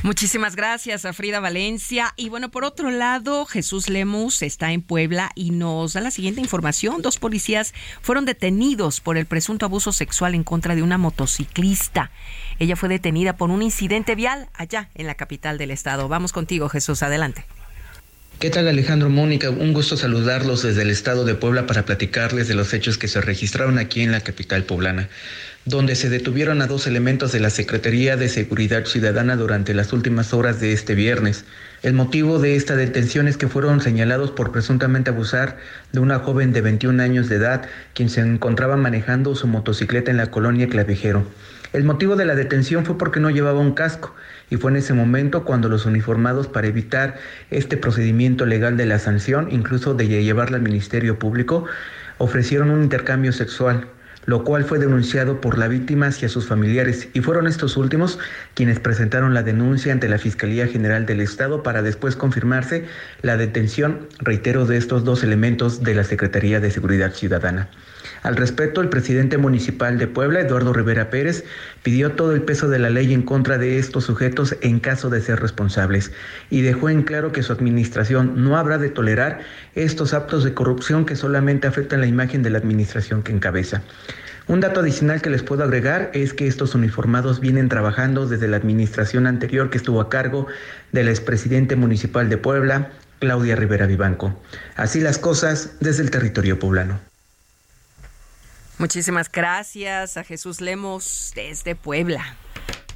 Muchísimas 0.04 0.56
gracias 0.56 1.06
a 1.06 1.14
Frida 1.14 1.40
Valencia. 1.40 2.14
Y 2.18 2.30
bueno, 2.30 2.50
por 2.50 2.64
otro 2.64 2.90
lado, 2.90 3.46
Jesús 3.46 3.88
Lemus 3.88 4.42
está 4.42 4.72
en 4.72 4.82
Puebla 4.82 5.30
y 5.36 5.52
nos 5.52 5.94
da 5.94 6.02
la 6.02 6.10
siguiente 6.10 6.42
información. 6.42 7.04
Dos 7.04 7.20
policías 7.20 7.76
fueron 8.02 8.26
detenidos 8.26 9.00
por 9.00 9.16
el 9.16 9.28
presunto 9.28 9.68
abuso 9.68 9.92
sexual 9.92 10.34
en 10.34 10.44
contra 10.44 10.74
de 10.76 10.82
una 10.82 10.98
motociclista. 10.98 12.10
Ella 12.58 12.76
fue 12.76 12.90
detenida 12.90 13.38
por 13.38 13.52
un 13.52 13.62
incidente 13.62 14.16
vial 14.16 14.50
allá 14.56 14.90
en 14.96 15.06
la 15.06 15.14
capital 15.14 15.60
del 15.60 15.70
estado. 15.70 16.08
Vamos 16.08 16.32
contigo, 16.32 16.68
Jesús, 16.68 17.04
adelante. 17.04 17.46
¿Qué 18.40 18.50
tal 18.50 18.68
Alejandro 18.68 19.12
Mónica? 19.12 19.52
Un 19.52 19.72
gusto 19.72 19.98
saludarlos 19.98 20.64
desde 20.64 20.82
el 20.82 20.90
estado 20.90 21.26
de 21.26 21.36
Puebla 21.36 21.68
para 21.68 21.86
platicarles 21.86 22.48
de 22.48 22.56
los 22.56 22.74
hechos 22.74 22.98
que 22.98 23.08
se 23.08 23.22
registraron 23.22 23.78
aquí 23.78 24.02
en 24.02 24.12
la 24.12 24.22
capital 24.22 24.64
poblana 24.64 25.10
donde 25.66 25.96
se 25.96 26.10
detuvieron 26.10 26.62
a 26.62 26.68
dos 26.68 26.88
elementos 26.88 27.32
de 27.32 27.40
la 27.40 27.52
Secretaría 27.52 28.18
de 28.18 28.30
Seguridad 28.30 28.86
Ciudadana 28.86 29.36
durante 29.36 29.76
las 29.76 29.94
últimas 29.94 30.34
horas 30.34 30.60
de 30.60 30.74
este 30.74 30.96
viernes. 30.96 31.46
El 31.84 31.94
motivo 31.94 32.40
de 32.40 32.56
esta 32.56 32.76
detención 32.76 33.28
es 33.28 33.38
que 33.38 33.48
fueron 33.48 33.80
señalados 33.80 34.32
por 34.32 34.52
presuntamente 34.52 35.12
abusar 35.12 35.58
de 35.92 36.00
una 36.00 36.18
joven 36.18 36.52
de 36.52 36.62
21 36.62 37.04
años 37.04 37.30
de 37.30 37.36
edad, 37.36 37.70
quien 37.94 38.10
se 38.10 38.22
encontraba 38.22 38.76
manejando 38.76 39.36
su 39.36 39.46
motocicleta 39.46 40.10
en 40.10 40.18
la 40.18 40.32
colonia 40.32 40.68
Clavijero. 40.68 41.28
El 41.74 41.84
motivo 41.84 42.16
de 42.16 42.26
la 42.26 42.36
detención 42.36 42.84
fue 42.84 42.98
porque 42.98 43.20
no 43.20 43.30
llevaba 43.30 43.60
un 43.60 43.74
casco 43.74 44.16
y 44.50 44.58
fue 44.58 44.72
en 44.72 44.78
ese 44.78 44.94
momento 44.94 45.46
cuando 45.46 45.70
los 45.70 45.86
uniformados 45.86 46.48
para 46.48 46.68
evitar 46.68 47.18
este 47.52 47.78
procedimiento 47.78 48.48
legal 48.48 48.78
de 48.78 48.88
la 48.88 48.98
sanción, 48.98 49.48
incluso 49.52 49.94
de 49.94 50.08
llevarla 50.08 50.58
al 50.58 50.64
Ministerio 50.64 51.20
Público, 51.20 51.66
ofrecieron 52.18 52.72
un 52.72 52.82
intercambio 52.84 53.32
sexual 53.32 53.88
lo 54.26 54.44
cual 54.44 54.64
fue 54.64 54.80
denunciado 54.80 55.42
por 55.42 55.58
la 55.58 55.68
víctima 55.68 56.08
hacia 56.08 56.30
sus 56.30 56.48
familiares 56.48 57.10
y 57.14 57.22
fueron 57.22 57.48
estos 57.48 57.78
últimos 57.78 58.20
quienes 58.54 58.80
presentaron 58.80 59.34
la 59.34 59.44
denuncia 59.44 59.92
ante 59.94 60.10
la 60.10 60.18
Fiscalía 60.18 60.68
General 60.68 61.06
del 61.06 61.22
Estado 61.22 61.64
para 61.64 61.82
después 61.82 62.16
confirmarse 62.16 62.86
la 63.22 63.38
detención, 63.38 64.08
reitero, 64.20 64.66
de 64.66 64.78
estos 64.78 65.04
dos 65.04 65.24
elementos 65.24 65.84
de 65.84 65.96
la 65.96 66.04
Secretaría 66.04 66.60
de 66.60 66.72
Seguridad 66.72 67.14
Ciudadana. 67.14 67.70
Al 68.24 68.36
respecto, 68.36 68.82
el 68.82 68.90
presidente 68.90 69.38
municipal 69.38 69.98
de 69.98 70.08
Puebla, 70.08 70.42
Eduardo 70.42 70.74
Rivera 70.74 71.10
Pérez, 71.10 71.44
pidió 71.82 72.12
todo 72.12 72.34
el 72.34 72.44
peso 72.44 72.70
de 72.70 72.78
la 72.78 72.92
ley 72.92 73.14
en 73.14 73.24
contra 73.24 73.58
de 73.58 73.80
estos 73.80 74.06
sujetos 74.06 74.56
en 74.62 74.80
caso 74.80 75.10
de 75.10 75.22
ser 75.22 75.40
responsables 75.40 76.12
y 76.52 76.62
dejó 76.62 76.90
en 76.90 77.02
claro 77.02 77.32
que 77.32 77.42
su 77.42 77.52
administración 77.52 78.44
no 78.44 78.58
habrá 78.58 78.78
de 78.78 78.90
tolerar 78.90 79.40
estos 79.74 80.14
actos 80.14 80.44
de 80.44 80.54
corrupción 80.54 81.06
que 81.06 81.16
solamente 81.16 81.68
afectan 81.68 82.02
la 82.02 82.08
imagen 82.08 82.44
de 82.44 82.52
la 82.52 82.60
administración 82.60 83.24
que 83.24 83.32
encabeza. 83.32 83.82
Un 84.48 84.60
dato 84.60 84.82
adicional 84.82 85.22
que 85.22 85.30
les 85.30 85.44
puedo 85.44 85.64
agregar 85.64 86.12
es 86.14 86.34
que 86.34 86.48
estos 86.48 86.76
uniformados 86.76 87.40
vienen 87.40 87.70
trabajando 87.70 88.28
desde 88.28 88.48
la 88.48 88.58
administración 88.58 89.26
anterior 89.26 89.70
que 89.70 89.78
estuvo 89.78 90.02
a 90.02 90.10
cargo 90.10 90.48
del 90.92 91.08
expresidente 91.10 91.76
municipal 91.76 92.30
de 92.30 92.38
Puebla, 92.38 92.92
Claudia 93.20 93.56
Rivera 93.56 93.88
Vivanco. 93.88 94.40
Así 94.76 95.00
las 95.00 95.18
cosas 95.18 95.78
desde 95.80 96.04
el 96.04 96.12
territorio 96.12 96.60
poblano. 96.60 97.11
Muchísimas 98.82 99.32
gracias 99.32 100.18
a 100.18 100.24
Jesús 100.24 100.60
Lemos 100.60 101.34
desde 101.36 101.76
Puebla. 101.76 102.36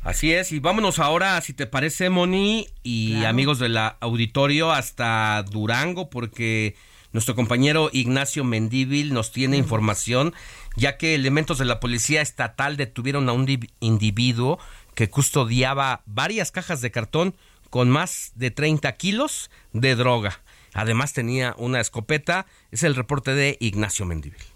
Así 0.04 0.34
es, 0.34 0.52
y 0.52 0.58
vámonos 0.58 0.98
ahora, 0.98 1.40
si 1.42 1.54
te 1.54 1.68
parece, 1.68 2.10
Moni 2.10 2.68
y 2.82 3.24
amigos 3.24 3.60
del 3.60 3.78
auditorio, 3.78 4.72
hasta 4.72 5.44
Durango, 5.44 6.10
porque 6.10 6.76
nuestro 7.12 7.36
compañero 7.36 7.92
Ignacio 7.94 8.44
Mendívil 8.44 9.14
nos 9.14 9.32
tiene 9.32 9.58
información, 9.58 10.34
ya 10.76 10.98
que 10.98 11.14
elementos 11.14 11.60
de 11.60 11.66
la 11.66 11.80
Policía 11.80 12.24
Estatal 12.24 12.78
detuvieron 12.78 13.30
a 13.30 13.34
un 13.34 13.48
individuo 13.80 14.58
que 14.96 15.12
custodiaba 15.12 16.02
varias 16.08 16.50
cajas 16.50 16.82
de 16.82 16.90
cartón 16.90 17.36
con 17.70 17.92
más 17.92 18.32
de 18.34 18.50
30 18.50 18.92
kilos 18.94 19.52
de 19.72 19.96
droga. 19.96 20.42
Además 20.74 21.14
tenía 21.14 21.54
una 21.60 21.80
escopeta. 21.80 22.48
Es 22.72 22.82
el 22.82 22.96
reporte 22.96 23.36
de 23.36 23.58
Ignacio 23.60 24.08
Mendívil. 24.08 24.55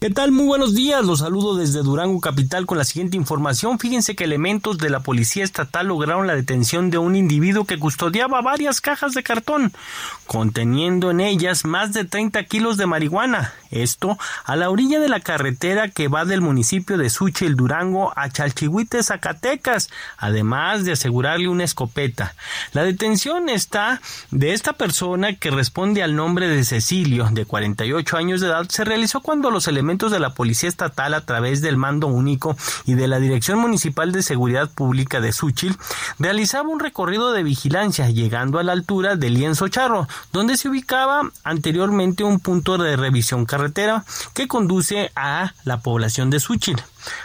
¿Qué 0.00 0.10
tal? 0.10 0.30
Muy 0.30 0.46
buenos 0.46 0.76
días. 0.76 1.04
Los 1.04 1.18
saludo 1.18 1.56
desde 1.56 1.82
Durango 1.82 2.20
Capital 2.20 2.66
con 2.66 2.78
la 2.78 2.84
siguiente 2.84 3.16
información. 3.16 3.80
Fíjense 3.80 4.14
que 4.14 4.22
elementos 4.22 4.78
de 4.78 4.90
la 4.90 5.00
Policía 5.00 5.42
Estatal 5.42 5.88
lograron 5.88 6.28
la 6.28 6.36
detención 6.36 6.90
de 6.90 6.98
un 6.98 7.16
individuo 7.16 7.64
que 7.64 7.80
custodiaba 7.80 8.40
varias 8.40 8.80
cajas 8.80 9.12
de 9.14 9.24
cartón, 9.24 9.72
conteniendo 10.28 11.10
en 11.10 11.18
ellas 11.18 11.64
más 11.64 11.92
de 11.94 12.04
30 12.04 12.44
kilos 12.44 12.76
de 12.76 12.86
marihuana. 12.86 13.54
Esto 13.72 14.16
a 14.44 14.54
la 14.54 14.70
orilla 14.70 15.00
de 15.00 15.08
la 15.08 15.18
carretera 15.18 15.88
que 15.88 16.06
va 16.06 16.24
del 16.24 16.42
municipio 16.42 16.96
de 16.96 17.10
el 17.40 17.56
Durango, 17.56 18.12
a 18.16 18.30
Chalchihuite, 18.30 19.02
Zacatecas, 19.02 19.90
además 20.16 20.84
de 20.84 20.92
asegurarle 20.92 21.48
una 21.48 21.64
escopeta. 21.64 22.36
La 22.72 22.84
detención 22.84 23.48
está 23.48 24.00
de 24.30 24.52
esta 24.52 24.74
persona 24.74 25.34
que 25.34 25.50
responde 25.50 26.04
al 26.04 26.14
nombre 26.14 26.48
de 26.48 26.64
Cecilio, 26.64 27.28
de 27.32 27.44
48 27.44 28.16
años 28.16 28.40
de 28.40 28.46
edad, 28.46 28.66
se 28.68 28.84
realizó 28.84 29.20
cuando 29.20 29.50
los 29.50 29.66
elementos 29.66 29.87
de 29.88 30.20
la 30.20 30.34
Policía 30.34 30.68
Estatal 30.68 31.14
a 31.14 31.22
través 31.22 31.62
del 31.62 31.78
Mando 31.78 32.08
Único 32.08 32.56
y 32.84 32.92
de 32.92 33.08
la 33.08 33.18
Dirección 33.18 33.58
Municipal 33.58 34.12
de 34.12 34.22
Seguridad 34.22 34.68
Pública 34.70 35.22
de 35.22 35.32
Suchil 35.32 35.78
realizaba 36.18 36.68
un 36.68 36.78
recorrido 36.78 37.32
de 37.32 37.42
vigilancia 37.42 38.10
llegando 38.10 38.58
a 38.58 38.62
la 38.62 38.72
altura 38.72 39.16
del 39.16 39.34
Lienzo 39.34 39.68
Charro, 39.68 40.06
donde 40.30 40.58
se 40.58 40.68
ubicaba 40.68 41.30
anteriormente 41.42 42.22
un 42.22 42.38
punto 42.38 42.76
de 42.76 42.96
revisión 42.96 43.46
carretera 43.46 44.04
que 44.34 44.46
conduce 44.46 45.10
a 45.16 45.54
la 45.64 45.80
población 45.80 46.28
de 46.28 46.40
Suchil. 46.40 46.76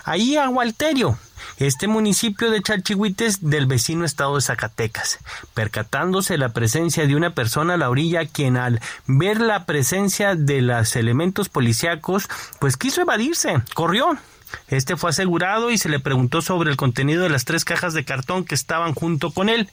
Ahí 0.06 0.38
a 0.38 0.48
Gualterio, 0.48 1.18
este 1.58 1.88
municipio 1.88 2.52
de 2.52 2.62
Chalchihuites 2.62 3.50
del 3.50 3.66
vecino 3.66 4.06
estado 4.06 4.36
de 4.36 4.42
Zacatecas, 4.42 5.20
percatándose 5.54 6.38
la 6.38 6.50
presencia 6.50 7.08
de 7.08 7.16
una 7.16 7.34
persona 7.36 7.76
a 7.76 7.78
la 7.78 7.90
orilla 7.90 8.26
quien 8.26 8.58
al 8.58 8.82
ver 9.08 9.40
la 9.40 9.66
presencia 9.66 10.36
de 10.36 10.62
los 10.62 10.96
elementos 10.96 11.50
policíacos 11.50 12.28
pues 12.60 12.78
quiso 12.78 13.02
evadirse, 13.02 13.62
corrió 13.74 14.18
este 14.68 14.98
fue 14.98 15.10
asegurado 15.10 15.72
y 15.72 15.78
se 15.78 15.90
le 15.90 16.00
preguntó 16.00 16.42
sobre 16.42 16.72
el 16.72 16.78
contenido 16.78 17.24
de 17.24 17.30
las 17.30 17.46
tres 17.46 17.66
cajas 17.66 17.94
de 17.94 18.06
cartón 18.06 18.46
que 18.46 18.56
estaban 18.56 18.94
junto 18.94 19.32
con 19.32 19.50
él. 19.50 19.70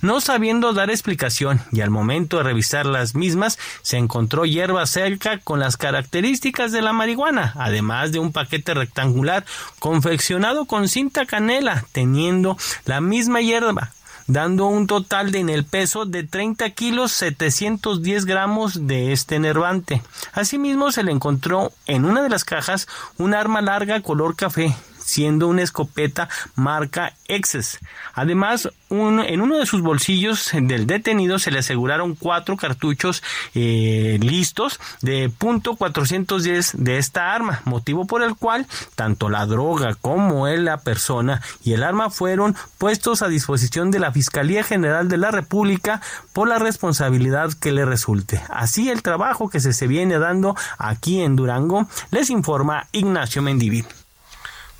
No 0.00 0.20
sabiendo 0.20 0.72
dar 0.72 0.90
explicación 0.90 1.60
y 1.72 1.80
al 1.80 1.90
momento 1.90 2.38
de 2.38 2.44
revisar 2.44 2.86
las 2.86 3.14
mismas 3.14 3.58
se 3.82 3.96
encontró 3.96 4.44
hierba 4.44 4.86
cerca 4.86 5.38
con 5.38 5.60
las 5.60 5.76
características 5.76 6.72
de 6.72 6.82
la 6.82 6.92
marihuana, 6.92 7.54
además 7.56 8.12
de 8.12 8.18
un 8.18 8.32
paquete 8.32 8.74
rectangular 8.74 9.44
confeccionado 9.78 10.66
con 10.66 10.88
cinta 10.88 11.26
canela 11.26 11.84
teniendo 11.92 12.56
la 12.84 13.00
misma 13.00 13.40
hierba 13.40 13.92
dando 14.32 14.66
un 14.66 14.86
total 14.86 15.32
de 15.32 15.40
en 15.40 15.48
el 15.50 15.64
peso 15.64 16.06
de 16.06 16.22
30 16.22 16.70
kilos 16.70 17.12
710 17.12 18.24
gramos 18.24 18.86
de 18.86 19.12
este 19.12 19.34
enervante. 19.34 20.02
Asimismo 20.32 20.92
se 20.92 21.02
le 21.02 21.12
encontró 21.12 21.72
en 21.86 22.04
una 22.04 22.22
de 22.22 22.28
las 22.28 22.44
cajas 22.44 22.86
un 23.18 23.34
arma 23.34 23.60
larga 23.60 24.00
color 24.02 24.36
café 24.36 24.74
siendo 25.10 25.48
una 25.48 25.62
escopeta 25.62 26.28
marca 26.54 27.14
Exes. 27.26 27.80
Además, 28.14 28.68
en 28.90 29.40
uno 29.40 29.58
de 29.58 29.66
sus 29.66 29.82
bolsillos 29.82 30.50
del 30.52 30.86
detenido 30.86 31.38
se 31.38 31.50
le 31.50 31.58
aseguraron 31.58 32.14
cuatro 32.14 32.56
cartuchos 32.56 33.22
eh, 33.54 34.18
listos 34.20 34.78
de 35.02 35.28
punto 35.28 35.76
.410 35.76 36.74
de 36.74 36.98
esta 36.98 37.34
arma, 37.34 37.60
motivo 37.64 38.06
por 38.06 38.22
el 38.22 38.36
cual 38.36 38.66
tanto 38.94 39.28
la 39.28 39.46
droga 39.46 39.96
como 40.00 40.46
la 40.46 40.78
persona 40.78 41.42
y 41.64 41.72
el 41.72 41.82
arma 41.82 42.10
fueron 42.10 42.56
puestos 42.78 43.22
a 43.22 43.28
disposición 43.28 43.90
de 43.90 43.98
la 43.98 44.12
Fiscalía 44.12 44.62
General 44.62 45.08
de 45.08 45.18
la 45.18 45.32
República 45.32 46.00
por 46.32 46.48
la 46.48 46.58
responsabilidad 46.58 47.52
que 47.52 47.72
le 47.72 47.84
resulte. 47.84 48.40
Así 48.48 48.90
el 48.90 49.02
trabajo 49.02 49.50
que 49.50 49.60
se, 49.60 49.72
se 49.72 49.88
viene 49.88 50.18
dando 50.18 50.54
aquí 50.78 51.20
en 51.20 51.34
Durango, 51.34 51.88
les 52.10 52.30
informa 52.30 52.86
Ignacio 52.92 53.42
Mendiví. 53.42 53.84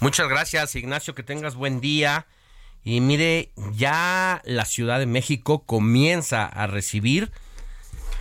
Muchas 0.01 0.31
gracias, 0.31 0.75
Ignacio, 0.77 1.15
que 1.15 1.23
tengas 1.23 1.55
buen 1.55 1.83
día. 1.83 2.27
Y 2.83 3.03
mire, 3.03 3.53
ya 3.75 4.41
la 4.47 4.65
Ciudad 4.65 4.99
de 4.99 5.05
México 5.05 5.67
comienza 5.67 6.47
a 6.47 6.67
recibir 6.67 7.31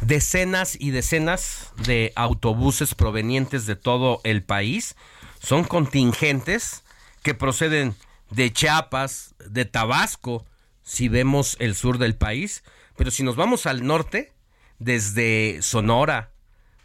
decenas 0.01 0.75
y 0.77 0.91
decenas 0.91 1.71
de 1.77 2.11
autobuses 2.17 2.95
provenientes 2.95 3.65
de 3.65 3.77
todo 3.77 4.19
el 4.25 4.43
país. 4.43 4.97
Son 5.41 5.63
contingentes 5.63 6.83
que 7.23 7.33
proceden 7.33 7.95
de 8.29 8.51
Chiapas, 8.51 9.33
de 9.45 9.63
Tabasco, 9.63 10.45
si 10.83 11.07
vemos 11.07 11.55
el 11.61 11.75
sur 11.75 11.97
del 11.97 12.15
país. 12.15 12.61
Pero 12.97 13.09
si 13.09 13.23
nos 13.23 13.37
vamos 13.37 13.65
al 13.65 13.87
norte, 13.87 14.33
desde 14.79 15.61
Sonora, 15.61 16.33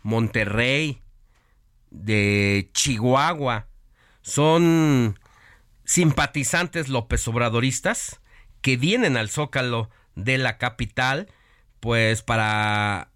Monterrey, 0.04 1.00
de 1.90 2.70
Chihuahua, 2.74 3.66
son 4.24 5.18
simpatizantes 5.84 6.88
López 6.88 7.28
Obradoristas 7.28 8.20
que 8.62 8.78
vienen 8.78 9.18
al 9.18 9.28
Zócalo 9.28 9.90
de 10.16 10.38
la 10.38 10.56
capital, 10.56 11.28
pues 11.78 12.22
para 12.22 13.10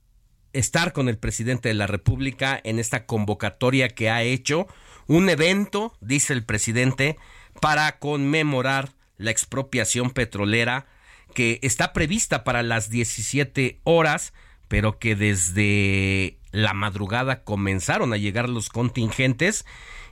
estar 0.53 0.93
con 0.93 1.09
el 1.09 1.17
presidente 1.17 1.71
de 1.71 1.75
la 1.75 1.87
República 1.87 2.61
en 2.63 2.79
esta 2.79 3.07
convocatoria 3.07 3.89
que 3.89 4.11
ha 4.11 4.23
hecho, 4.23 4.67
un 5.07 5.31
evento, 5.31 5.97
dice 6.01 6.35
el 6.35 6.45
presidente, 6.45 7.17
para 7.61 7.99
conmemorar 7.99 8.91
la 9.17 9.31
expropiación 9.31 10.11
petrolera 10.11 10.87
que 11.35 11.59
está 11.63 11.95
prevista 11.95 12.45
para 12.45 12.63
las 12.63 12.91
17 12.91 13.81
horas, 13.85 14.35
pero 14.69 14.99
que 14.99 15.17
desde 15.17 16.39
la 16.51 16.75
madrugada 16.75 17.45
comenzaron 17.45 18.13
a 18.13 18.19
llegar 18.19 18.51
los 18.51 18.69
contingentes 18.69 19.65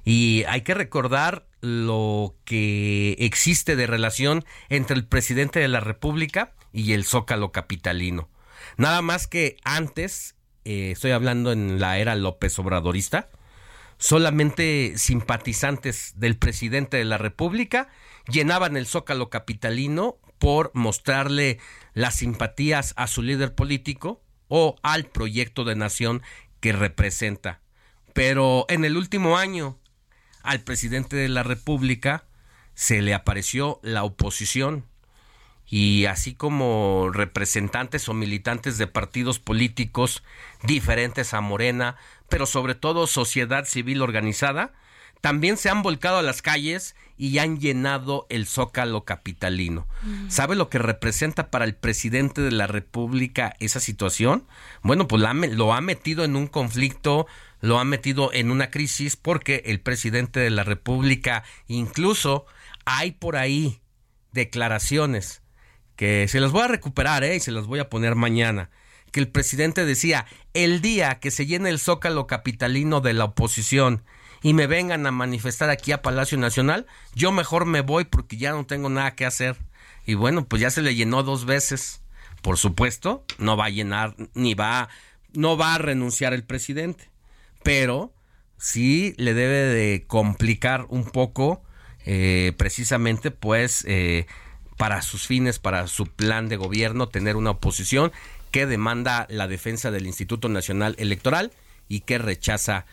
y 0.07 0.45
hay 0.47 0.61
que 0.61 0.73
recordar 0.73 1.49
lo 1.61 2.37
que 2.45 3.17
existe 3.19 3.75
de 3.75 3.89
relación 3.89 4.45
entre 4.69 4.97
el 4.97 5.05
presidente 5.05 5.59
de 5.59 5.67
la 5.67 5.81
República 5.81 6.55
y 6.73 6.93
el 6.93 7.05
Zócalo 7.05 7.51
capitalino. 7.51 8.31
Nada 8.77 9.03
más 9.03 9.27
que 9.27 9.57
antes, 9.65 10.37
eh, 10.65 10.93
estoy 10.93 11.11
hablando 11.11 11.51
en 11.51 11.81
la 11.81 11.99
era 11.99 12.15
López 12.15 12.57
Obradorista, 12.61 13.31
solamente 13.99 14.93
simpatizantes 14.97 16.13
del 16.17 16.39
presidente 16.39 16.99
de 16.99 17.05
la 17.05 17.19
República 17.19 17.89
llenaban 18.31 18.77
el 18.77 18.87
Zócalo 18.87 19.29
capitalino 19.29 20.19
por 20.39 20.71
mostrarle 20.73 21.59
las 21.95 22.15
simpatías 22.15 22.95
a 22.97 23.09
su 23.09 23.23
líder 23.23 23.57
político 23.57 24.23
o 24.47 24.77
al 24.85 25.07
proyecto 25.07 25.65
de 25.65 25.75
nación 25.75 26.23
que 26.61 26.71
representa. 26.71 27.61
Pero 28.13 28.67
en 28.69 28.85
el 28.85 28.97
último 28.97 29.37
año, 29.37 29.81
al 30.47 30.61
presidente 30.61 31.17
de 31.17 31.29
la 31.29 31.43
República 31.43 32.25
se 32.75 33.03
le 33.03 33.15
apareció 33.15 33.81
la 33.83 34.05
oposición 34.05 34.85
y 35.69 36.07
así 36.07 36.35
como 36.35 37.11
representantes 37.13 38.09
o 38.09 38.15
militantes 38.15 38.79
de 38.79 38.87
partidos 38.87 39.39
políticos 39.41 40.23
diferentes 40.63 41.35
a 41.35 41.41
Morena, 41.41 41.97
pero 42.29 42.47
sobre 42.47 42.75
todo 42.75 43.07
sociedad 43.07 43.65
civil 43.65 44.03
organizada, 44.03 44.73
también 45.21 45.57
se 45.57 45.69
han 45.69 45.83
volcado 45.83 46.19
a 46.19 46.23
las 46.23 46.41
calles 46.41 46.95
y 47.17 47.39
han 47.39 47.59
llenado 47.59 48.27
el 48.29 48.47
zócalo 48.47 49.05
capitalino. 49.05 49.89
Mm. 50.03 50.31
¿Sabe 50.31 50.55
lo 50.55 50.69
que 50.69 50.79
representa 50.79 51.51
para 51.51 51.65
el 51.65 51.75
presidente 51.75 52.43
de 52.43 52.53
la 52.53 52.67
República 52.67 53.57
esa 53.59 53.81
situación? 53.81 54.47
Bueno, 54.83 55.09
pues 55.09 55.23
lo 55.23 55.75
ha 55.75 55.81
metido 55.81 56.25
en 56.25 56.37
un 56.37 56.47
conflicto, 56.47 57.27
lo 57.61 57.79
ha 57.79 57.85
metido 57.85 58.33
en 58.33 58.51
una 58.51 58.71
crisis 58.71 59.17
porque 59.17 59.63
el 59.67 59.81
presidente 59.81 60.41
de 60.41 60.51
la 60.51 60.65
República 60.65 61.45
incluso 61.67 62.47
hay 62.85 63.13
por 63.13 63.37
ahí 63.37 63.81
declaraciones 64.33 65.43
que 65.97 66.29
se 66.29 66.41
las 66.41 66.53
voy 66.53 66.63
a 66.63 66.69
recuperar 66.69 67.25
¿eh? 67.25 67.37
y 67.37 67.41
se 67.41 67.53
las 67.53 67.67
voy 67.67 67.79
a 67.79 67.89
poner 67.89 68.15
mañana 68.15 68.71
que 69.13 69.21
el 69.21 69.29
presidente 69.29 69.85
decía 69.85 70.27
el 70.55 70.81
día 70.81 71.19
que 71.21 71.31
se 71.31 71.47
llene 71.47 71.71
el 71.71 71.79
zócalo 71.79 72.27
capitalino 72.27 73.01
de 73.01 73.15
la 73.15 73.25
oposición 73.25 74.05
y 74.43 74.55
me 74.55 74.67
vengan 74.67 75.07
a 75.07 75.11
manifestar 75.11 75.71
aquí 75.71 75.93
a 75.93 76.03
Palacio 76.03 76.39
Nacional, 76.39 76.87
yo 77.15 77.33
mejor 77.33 77.65
me 77.65 77.81
voy 77.81 78.05
porque 78.05 78.37
ya 78.37 78.53
no 78.53 78.67
tengo 78.67 78.89
nada 78.89 79.15
que 79.17 79.27
hacer. 79.27 79.57
Y 80.05 80.15
bueno, 80.15 80.47
pues 80.47 80.63
ya 80.63 80.71
se 80.71 80.83
le 80.83 80.95
llenó 80.95 81.23
dos 81.23 81.47
veces. 81.47 82.03
Por 82.43 82.59
supuesto, 82.59 83.25
no 83.39 83.57
va 83.57 83.65
a 83.65 83.71
llenar 83.71 84.15
ni 84.35 84.55
va 84.55 84.89
no 85.37 85.57
va 85.57 85.75
a 85.75 85.79
renunciar 85.79 86.33
el 86.33 86.45
presidente, 86.45 87.11
pero 87.67 88.13
sí 88.59 89.13
le 89.17 89.35
debe 89.35 89.57
de 89.57 90.05
complicar 90.07 90.87
un 90.89 91.05
poco 91.05 91.65
eh, 92.05 92.53
precisamente 92.57 93.33
pues 93.33 93.85
eh, 93.89 94.27
para 94.77 95.03
sus 95.03 95.27
fines, 95.27 95.59
para 95.59 95.89
su 95.89 96.07
plan 96.07 96.49
de 96.49 96.57
gobierno, 96.57 97.09
tener 97.09 97.35
una 97.35 97.51
oposición 97.51 98.13
que 98.53 98.67
demanda 98.67 99.27
la 99.31 99.49
defensa 99.49 99.91
del 99.91 100.07
Instituto 100.07 100.49
Nacional 100.49 100.95
Electoral 100.99 101.51
y 101.89 102.01
que 102.01 102.19
rechaza 102.19 102.87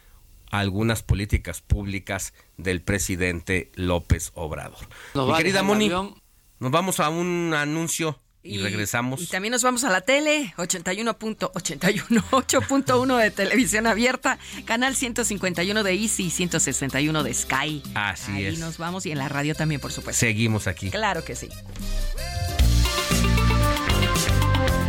algunas 0.49 1.03
políticas 1.03 1.61
públicas 1.61 2.34
del 2.57 2.82
presidente 2.82 3.71
López 3.76 4.32
Obrador. 4.34 4.88
Mi 5.13 5.36
querida 5.38 5.61
Moni, 5.61 5.89
nos 5.89 6.71
vamos 6.71 6.99
a 6.99 7.09
un 7.09 7.53
anuncio 7.55 8.17
y, 8.43 8.59
regresamos. 8.59 9.21
Y 9.21 9.27
también 9.27 9.53
nos 9.53 9.63
vamos 9.63 9.85
a 9.85 9.89
la 9.89 10.01
tele, 10.01 10.53
81.81, 10.57 13.17
de 13.21 13.31
televisión 13.31 13.87
abierta, 13.87 14.37
canal 14.65 14.95
151 14.95 15.83
de 15.83 15.93
Easy, 15.93 16.29
161 16.29 17.23
de 17.23 17.33
Sky. 17.33 17.81
Así 17.95 18.33
Ahí 18.33 18.45
es. 18.45 18.55
Y 18.55 18.57
nos 18.57 18.77
vamos 18.77 19.05
y 19.05 19.11
en 19.11 19.17
la 19.17 19.29
radio 19.29 19.55
también, 19.55 19.79
por 19.79 19.93
supuesto. 19.93 20.19
Seguimos 20.19 20.67
aquí. 20.67 20.91
Claro 20.91 21.23
que 21.23 21.35
sí. 21.35 21.47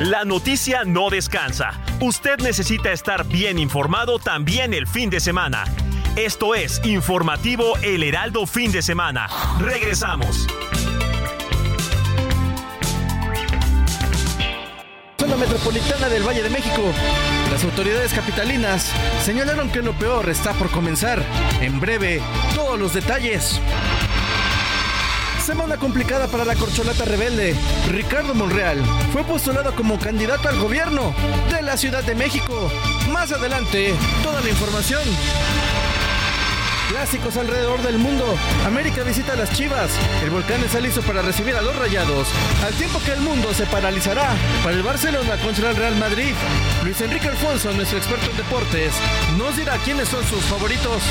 La 0.01 0.25
noticia 0.25 0.83
no 0.85 1.09
descansa. 1.09 1.81
Usted 2.01 2.39
necesita 2.39 2.91
estar 2.91 3.29
bien 3.29 3.61
informado 3.61 4.19
también 4.19 4.75
el 4.75 4.89
fin 4.89 5.09
de 5.09 5.21
semana. 5.21 5.63
Esto 6.17 6.57
es 6.57 6.81
Informativo 6.85 7.77
El 7.83 8.03
Heraldo 8.03 8.45
Fin 8.47 8.73
de 8.73 8.83
Semana. 8.83 9.29
Regresamos. 9.61 10.49
Metropolitana 15.25 16.09
del 16.11 16.23
Valle 16.23 16.43
de 16.43 16.51
México. 16.51 16.83
Las 17.51 17.65
autoridades 17.65 18.13
capitalinas 18.13 18.91
señalaron 19.25 19.71
que 19.71 19.81
lo 19.81 19.93
peor 19.95 20.29
está 20.29 20.53
por 20.53 20.71
comenzar. 20.71 21.25
En 21.63 21.81
breve, 21.81 22.21
todos 22.55 22.79
los 22.79 22.93
detalles. 22.93 23.59
Semana 25.43 25.79
complicada 25.79 26.29
para 26.29 26.45
la 26.45 26.55
corcholata 26.55 27.07
rebelde. 27.07 27.57
Ricardo 27.91 28.35
Monreal 28.35 28.79
fue 29.13 29.25
postulado 29.25 29.75
como 29.75 29.99
candidato 29.99 30.49
al 30.49 30.59
gobierno 30.59 31.15
de 31.51 31.63
la 31.63 31.79
Ciudad 31.79 32.05
de 32.05 32.15
México. 32.15 32.71
Más 33.11 33.33
adelante, 33.33 33.95
toda 34.23 34.43
la 34.43 34.51
información. 34.51 35.03
Clásicos 36.95 37.37
alrededor 37.37 37.83
del 37.83 37.99
mundo. 37.99 38.25
América 38.65 39.03
visita 39.03 39.33
a 39.33 39.37
las 39.37 39.51
Chivas. 39.51 39.91
El 40.23 40.31
volcán 40.31 40.63
está 40.63 40.79
listo 40.79 41.03
para 41.03 41.23
recibir 41.23 41.57
a 41.57 41.61
los 41.61 41.75
rayados. 41.75 42.29
Al 42.65 42.73
tiempo 42.75 43.01
que 43.05 43.11
el 43.11 43.21
mundo 43.21 43.53
se 43.53 43.67
paralizará 43.67 44.37
para 44.63 44.77
el 44.77 44.85
Barcelona 44.85 45.37
contra 45.39 45.71
el 45.71 45.77
Real 45.77 45.97
Madrid. 45.97 46.33
Luis 46.85 47.01
Enrique 47.01 47.27
Alfonso, 47.27 47.73
nuestro 47.73 47.99
experto 47.99 48.31
en 48.31 48.37
deportes, 48.37 48.95
nos 49.37 49.57
dirá 49.57 49.77
quiénes 49.79 50.09
son 50.09 50.25
sus 50.25 50.45
favoritos. 50.45 51.03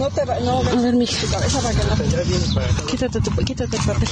No 0.00 0.08
te 0.08 0.24
va, 0.24 0.40
no, 0.40 0.60
a 0.60 0.74
ver 0.76 0.94
mi 0.94 1.06
cabeza 1.06 1.60
para 1.60 1.78
que 1.78 1.84
no. 1.84 2.86
Quítate 2.86 3.20
tu, 3.20 3.30
quítate 3.44 3.76
el 3.76 3.82
papel. 3.82 4.08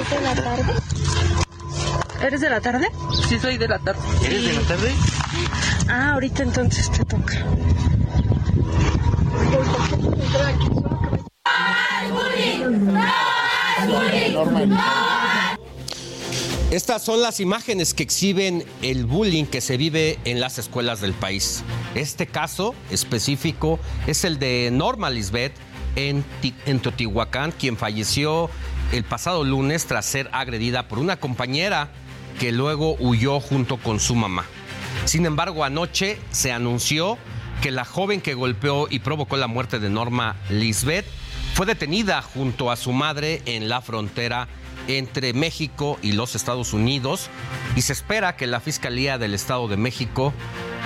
¿Es 0.00 0.10
de 0.10 0.20
la 0.20 0.34
tarde? 0.34 0.64
¿Eres 2.20 2.40
de 2.40 2.50
la 2.50 2.60
tarde? 2.60 2.90
Sí, 3.28 3.38
soy 3.38 3.56
de 3.56 3.68
la 3.68 3.78
tarde. 3.78 4.00
¿Eres 4.24 4.42
de 4.42 4.52
la 4.52 4.62
tarde? 4.62 4.94
Ah, 5.88 6.10
ahorita 6.14 6.42
entonces 6.42 6.90
te 6.90 7.04
toca. 7.04 7.34
Estas 16.70 17.02
son 17.02 17.20
las 17.20 17.40
imágenes 17.40 17.94
que 17.94 18.04
exhiben 18.04 18.64
el 18.80 19.04
bullying 19.04 19.44
que 19.44 19.60
se 19.60 19.76
vive 19.76 20.20
en 20.24 20.38
las 20.38 20.56
escuelas 20.56 21.00
del 21.00 21.14
país. 21.14 21.64
Este 21.96 22.28
caso 22.28 22.76
específico 22.92 23.80
es 24.06 24.24
el 24.24 24.38
de 24.38 24.70
Norma 24.72 25.10
Lisbeth 25.10 25.52
en, 25.96 26.24
en 26.66 26.78
Teotihuacán, 26.78 27.50
quien 27.50 27.76
falleció 27.76 28.50
el 28.92 29.02
pasado 29.02 29.42
lunes 29.42 29.86
tras 29.86 30.06
ser 30.06 30.30
agredida 30.32 30.86
por 30.86 31.00
una 31.00 31.16
compañera 31.16 31.90
que 32.38 32.52
luego 32.52 32.94
huyó 33.00 33.40
junto 33.40 33.76
con 33.76 33.98
su 33.98 34.14
mamá. 34.14 34.44
Sin 35.06 35.26
embargo, 35.26 35.64
anoche 35.64 36.20
se 36.30 36.52
anunció 36.52 37.18
que 37.62 37.72
la 37.72 37.84
joven 37.84 38.20
que 38.20 38.34
golpeó 38.34 38.86
y 38.88 39.00
provocó 39.00 39.36
la 39.36 39.48
muerte 39.48 39.80
de 39.80 39.90
Norma 39.90 40.36
Lisbeth 40.50 41.06
fue 41.54 41.66
detenida 41.66 42.22
junto 42.22 42.70
a 42.70 42.76
su 42.76 42.92
madre 42.92 43.42
en 43.44 43.68
la 43.68 43.80
frontera 43.80 44.46
entre 44.98 45.32
México 45.32 45.98
y 46.02 46.12
los 46.12 46.34
Estados 46.34 46.72
Unidos 46.72 47.28
y 47.76 47.82
se 47.82 47.92
espera 47.92 48.36
que 48.36 48.46
la 48.46 48.60
Fiscalía 48.60 49.18
del 49.18 49.34
Estado 49.34 49.68
de 49.68 49.76
México 49.76 50.32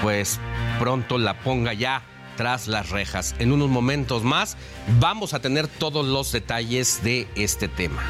pues 0.02 0.40
pronto 0.78 1.18
la 1.18 1.40
ponga 1.40 1.72
ya 1.72 2.02
tras 2.36 2.66
las 2.66 2.90
rejas. 2.90 3.34
En 3.38 3.52
unos 3.52 3.68
momentos 3.68 4.24
más 4.24 4.56
vamos 5.00 5.34
a 5.34 5.40
tener 5.40 5.68
todos 5.68 6.04
los 6.04 6.32
detalles 6.32 7.02
de 7.02 7.28
este 7.36 7.68
tema 7.68 8.02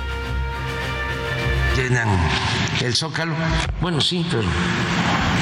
llenan 1.76 2.08
el 2.82 2.94
zócalo. 2.94 3.34
Bueno, 3.80 4.00
sí, 4.00 4.24
pero 4.30 4.44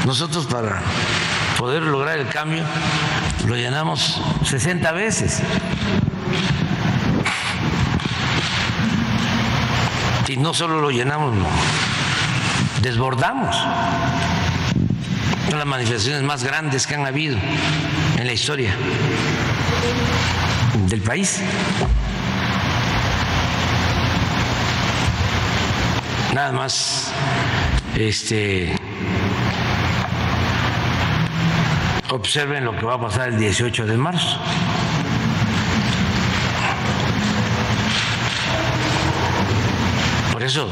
nosotros 0.06 0.46
para 0.46 0.80
poder 1.58 1.82
lograr 1.82 2.18
el 2.18 2.28
cambio 2.28 2.64
lo 3.46 3.54
llenamos 3.56 4.20
60 4.44 4.92
veces. 4.92 5.40
Y 10.32 10.38
no 10.38 10.54
solo 10.54 10.80
lo 10.80 10.90
llenamos, 10.90 11.34
no, 11.36 11.46
desbordamos. 12.80 13.54
Son 15.50 15.58
las 15.58 15.66
manifestaciones 15.66 16.22
más 16.22 16.42
grandes 16.42 16.86
que 16.86 16.94
han 16.94 17.04
habido 17.04 17.36
en 18.16 18.26
la 18.26 18.32
historia 18.32 18.74
del 20.86 21.02
país. 21.02 21.42
Nada 26.32 26.52
más 26.52 27.12
este 27.94 28.74
observen 32.08 32.64
lo 32.64 32.74
que 32.78 32.86
va 32.86 32.94
a 32.94 33.00
pasar 33.02 33.28
el 33.28 33.38
18 33.38 33.84
de 33.84 33.98
marzo. 33.98 34.40
Eso 40.42 40.68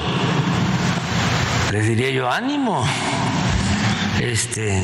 les 1.70 1.86
diría 1.86 2.10
yo 2.10 2.28
ánimo. 2.28 2.84
este, 4.20 4.82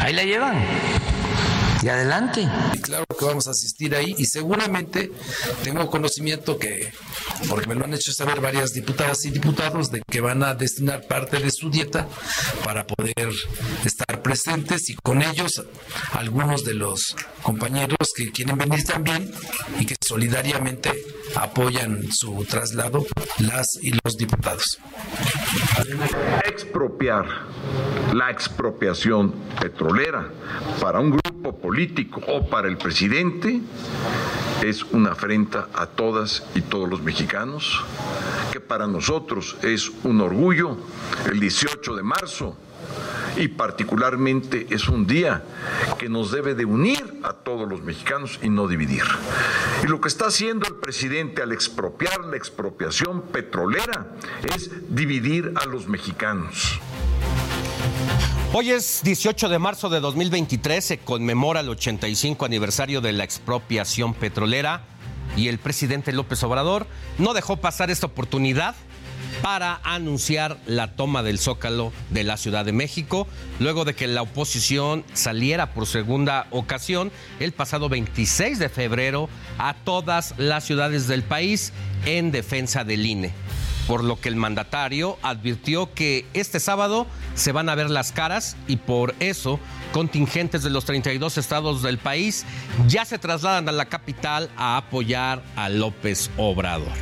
ahí 0.00 0.12
la 0.12 0.22
llevan 0.22 0.64
y 1.82 1.88
adelante. 1.88 2.48
Y 2.74 2.78
claro 2.78 3.04
que 3.18 3.24
vamos 3.24 3.48
a 3.48 3.50
asistir 3.50 3.96
ahí 3.96 4.14
y 4.16 4.24
seguramente 4.26 5.10
tengo 5.64 5.90
conocimiento 5.90 6.58
que, 6.60 6.92
porque 7.48 7.66
me 7.66 7.74
lo 7.74 7.84
han 7.84 7.94
hecho 7.94 8.12
saber 8.12 8.40
varias 8.40 8.72
diputadas 8.72 9.24
y 9.24 9.30
diputados, 9.30 9.90
de 9.90 10.02
que 10.08 10.20
van 10.20 10.42
a 10.42 10.54
destinar 10.54 11.06
parte 11.06 11.38
de 11.38 11.50
su 11.50 11.70
dieta 11.70 12.08
para 12.64 12.86
poder 12.86 13.30
estar 13.84 14.22
presentes 14.22 14.90
y 14.90 14.94
con 14.94 15.22
ellos 15.22 15.62
algunos 16.12 16.64
de 16.64 16.74
los 16.74 17.16
compañeros 17.42 18.12
que 18.14 18.30
quieren 18.30 18.58
venir 18.58 18.84
también 18.84 19.30
y 19.78 19.86
que 19.86 19.96
solidariamente 20.00 20.90
apoyan 21.34 22.10
su 22.10 22.44
traslado, 22.44 23.06
las 23.38 23.78
y 23.82 23.92
los 24.02 24.16
diputados. 24.16 24.78
Expropiar 26.44 27.26
la 28.12 28.30
expropiación 28.30 29.34
petrolera 29.60 30.30
para 30.80 31.00
un 31.00 31.10
grupo 31.10 31.58
político 31.58 32.20
o 32.26 32.48
para 32.48 32.68
el 32.68 32.78
presidente 32.78 33.60
es 34.62 34.82
una 34.82 35.12
afrenta 35.12 35.68
a 35.74 35.86
todas 35.86 36.44
y 36.54 36.62
todos 36.62 36.88
los 36.88 37.04
mexicanos, 37.08 37.82
que 38.52 38.60
para 38.60 38.86
nosotros 38.86 39.56
es 39.62 39.90
un 40.04 40.20
orgullo 40.20 40.76
el 41.32 41.40
18 41.40 41.96
de 41.96 42.02
marzo 42.02 42.54
y 43.36 43.48
particularmente 43.48 44.66
es 44.68 44.90
un 44.90 45.06
día 45.06 45.42
que 45.98 46.10
nos 46.10 46.30
debe 46.32 46.54
de 46.54 46.66
unir 46.66 47.20
a 47.22 47.32
todos 47.32 47.66
los 47.66 47.80
mexicanos 47.80 48.38
y 48.42 48.50
no 48.50 48.68
dividir. 48.68 49.04
Y 49.82 49.86
lo 49.86 50.02
que 50.02 50.08
está 50.08 50.26
haciendo 50.26 50.66
el 50.66 50.74
presidente 50.74 51.40
al 51.40 51.52
expropiar 51.52 52.26
la 52.26 52.36
expropiación 52.36 53.22
petrolera 53.22 54.08
es 54.54 54.70
dividir 54.94 55.54
a 55.56 55.64
los 55.64 55.88
mexicanos. 55.88 56.78
Hoy 58.52 58.70
es 58.70 59.00
18 59.02 59.48
de 59.48 59.58
marzo 59.58 59.88
de 59.88 60.00
2023, 60.00 60.84
se 60.84 60.98
conmemora 60.98 61.60
el 61.60 61.70
85 61.70 62.44
aniversario 62.44 63.00
de 63.00 63.12
la 63.12 63.24
expropiación 63.24 64.12
petrolera 64.12 64.97
y 65.38 65.46
el 65.48 65.58
presidente 65.58 66.12
López 66.12 66.42
Obrador 66.42 66.86
no 67.18 67.32
dejó 67.32 67.58
pasar 67.58 67.90
esta 67.90 68.06
oportunidad 68.06 68.74
para 69.40 69.80
anunciar 69.84 70.58
la 70.66 70.96
toma 70.96 71.22
del 71.22 71.38
Zócalo 71.38 71.92
de 72.10 72.24
la 72.24 72.36
Ciudad 72.36 72.64
de 72.64 72.72
México, 72.72 73.28
luego 73.60 73.84
de 73.84 73.94
que 73.94 74.08
la 74.08 74.22
oposición 74.22 75.04
saliera 75.12 75.72
por 75.74 75.86
segunda 75.86 76.48
ocasión 76.50 77.12
el 77.38 77.52
pasado 77.52 77.88
26 77.88 78.58
de 78.58 78.68
febrero 78.68 79.28
a 79.58 79.74
todas 79.74 80.34
las 80.38 80.64
ciudades 80.64 81.06
del 81.06 81.22
país 81.22 81.72
en 82.04 82.32
defensa 82.32 82.82
del 82.82 83.06
INE 83.06 83.32
por 83.86 84.04
lo 84.04 84.20
que 84.20 84.28
el 84.28 84.36
mandatario 84.36 85.18
advirtió 85.22 85.94
que 85.94 86.26
este 86.34 86.60
sábado 86.60 87.06
se 87.34 87.52
van 87.52 87.70
a 87.70 87.74
ver 87.74 87.88
las 87.88 88.12
caras 88.12 88.54
y 88.66 88.76
por 88.76 89.14
eso 89.18 89.58
contingentes 89.92 90.62
de 90.62 90.70
los 90.70 90.84
32 90.84 91.38
estados 91.38 91.82
del 91.82 91.98
país 91.98 92.44
ya 92.86 93.04
se 93.04 93.18
trasladan 93.18 93.68
a 93.68 93.72
la 93.72 93.86
capital 93.86 94.50
a 94.56 94.76
apoyar 94.76 95.42
a 95.56 95.68
López 95.68 96.30
Obrador. 96.36 96.92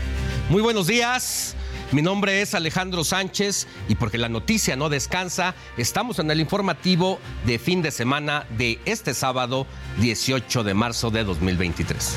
Muy 0.48 0.62
buenos 0.62 0.86
días. 0.86 1.56
Mi 1.92 2.02
nombre 2.02 2.42
es 2.42 2.54
Alejandro 2.54 3.04
Sánchez 3.04 3.68
y 3.88 3.94
porque 3.94 4.18
la 4.18 4.28
noticia 4.28 4.74
no 4.74 4.88
descansa, 4.88 5.54
estamos 5.76 6.18
en 6.18 6.30
el 6.30 6.40
informativo 6.40 7.20
de 7.44 7.60
fin 7.60 7.80
de 7.80 7.92
semana 7.92 8.44
de 8.58 8.80
este 8.86 9.14
sábado 9.14 9.66
18 10.00 10.64
de 10.64 10.74
marzo 10.74 11.10
de 11.10 11.22
2023. 11.22 12.16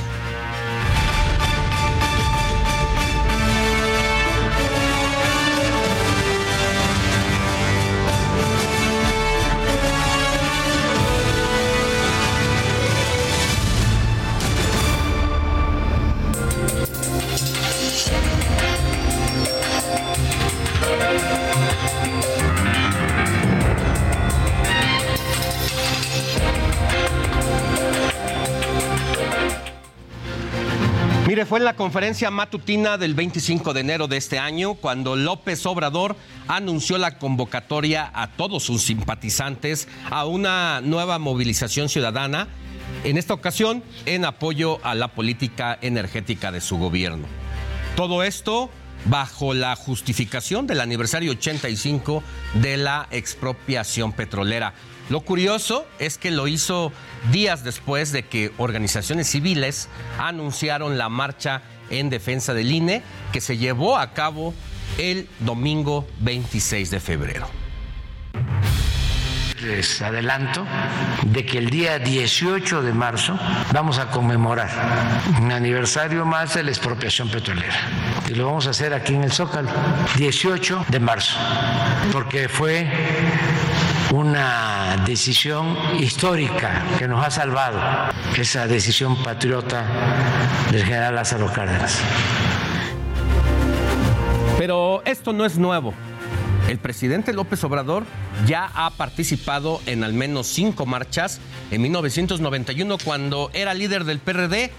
Fue 31.50 31.58
en 31.58 31.66
la 31.66 31.76
conferencia 31.76 32.30
matutina 32.30 33.00
del 33.00 33.16
25 33.16 33.74
de 33.74 33.80
enero 33.80 34.08
de 34.08 34.18
este 34.18 34.38
año 34.38 34.76
cuando 34.76 35.16
López 35.16 35.66
Obrador 35.66 36.16
anunció 36.48 37.00
la 37.00 37.18
convocatoria 37.18 38.12
a 38.14 38.28
todos 38.28 38.62
sus 38.62 38.84
simpatizantes 38.84 39.88
a 40.12 40.28
una 40.28 40.80
nueva 40.82 41.18
movilización 41.18 41.90
ciudadana, 41.90 42.50
en 43.04 43.18
esta 43.18 43.34
ocasión 43.34 43.82
en 44.06 44.26
apoyo 44.26 44.78
a 44.86 44.94
la 44.94 45.08
política 45.08 45.76
energética 45.82 46.52
de 46.52 46.62
su 46.62 46.78
gobierno. 46.78 47.26
Todo 47.96 48.22
esto 48.22 48.70
bajo 49.06 49.56
la 49.56 49.76
justificación 49.76 50.68
del 50.68 50.82
aniversario 50.82 51.32
85 51.32 52.22
de 52.62 52.78
la 52.78 53.08
expropiación 53.10 54.12
petrolera. 54.12 54.76
Lo 55.10 55.22
curioso 55.22 55.88
es 55.98 56.18
que 56.20 56.30
lo 56.30 56.48
hizo 56.48 56.92
días 57.32 57.64
después 57.64 58.12
de 58.12 58.24
que 58.24 58.52
organizaciones 58.58 59.28
civiles 59.28 59.90
anunciaron 60.20 60.98
la 61.00 61.10
marcha 61.10 61.64
en 61.90 62.12
defensa 62.12 62.54
del 62.54 62.72
INE 62.72 63.02
que 63.34 63.42
se 63.42 63.58
llevó 63.58 63.98
a 63.98 64.14
cabo 64.14 64.54
el 65.00 65.28
domingo 65.40 66.08
26 66.20 66.92
de 66.92 67.00
febrero. 67.00 67.59
Les 69.62 70.02
adelanto 70.02 70.66
de 71.26 71.46
que 71.46 71.58
el 71.58 71.70
día 71.70 72.00
18 72.00 72.82
de 72.82 72.94
marzo 72.94 73.38
vamos 73.74 74.00
a 74.00 74.10
conmemorar 74.10 74.70
un 75.42 75.52
aniversario 75.52 76.26
más 76.26 76.54
de 76.54 76.64
la 76.64 76.70
expropiación 76.70 77.30
petrolera. 77.30 77.76
Y 78.30 78.36
lo 78.36 78.46
vamos 78.46 78.68
a 78.68 78.70
hacer 78.70 78.94
aquí 78.94 79.16
en 79.16 79.24
el 79.24 79.32
Zócalo, 79.32 79.70
18 80.16 80.86
de 80.88 81.00
marzo, 81.00 81.38
porque 82.14 82.48
fue 82.48 82.90
una 84.12 84.96
decisión 85.06 85.78
histórica 86.00 86.84
que 86.98 87.08
nos 87.08 87.26
ha 87.26 87.30
salvado, 87.30 87.80
esa 88.38 88.66
decisión 88.66 89.22
patriota 89.22 89.84
del 90.72 90.86
general 90.86 91.16
Lázaro 91.16 91.52
Cárdenas. 91.52 92.00
Pero 94.58 95.02
esto 95.06 95.34
no 95.34 95.46
es 95.46 95.58
nuevo. 95.58 95.94
El 96.70 96.78
presidente 96.78 97.34
López 97.34 97.64
Obrador 97.64 98.06
ya 98.46 98.70
ha 98.76 98.92
participado 98.92 99.82
en 99.88 100.04
al 100.04 100.14
menos 100.14 100.46
cinco 100.46 100.86
marchas. 100.86 101.40
En 101.72 101.82
1991, 101.82 103.00
cuando 103.04 103.50
era 103.56 103.74
líder 103.74 104.04
del 104.04 104.20
PRD, 104.20 104.70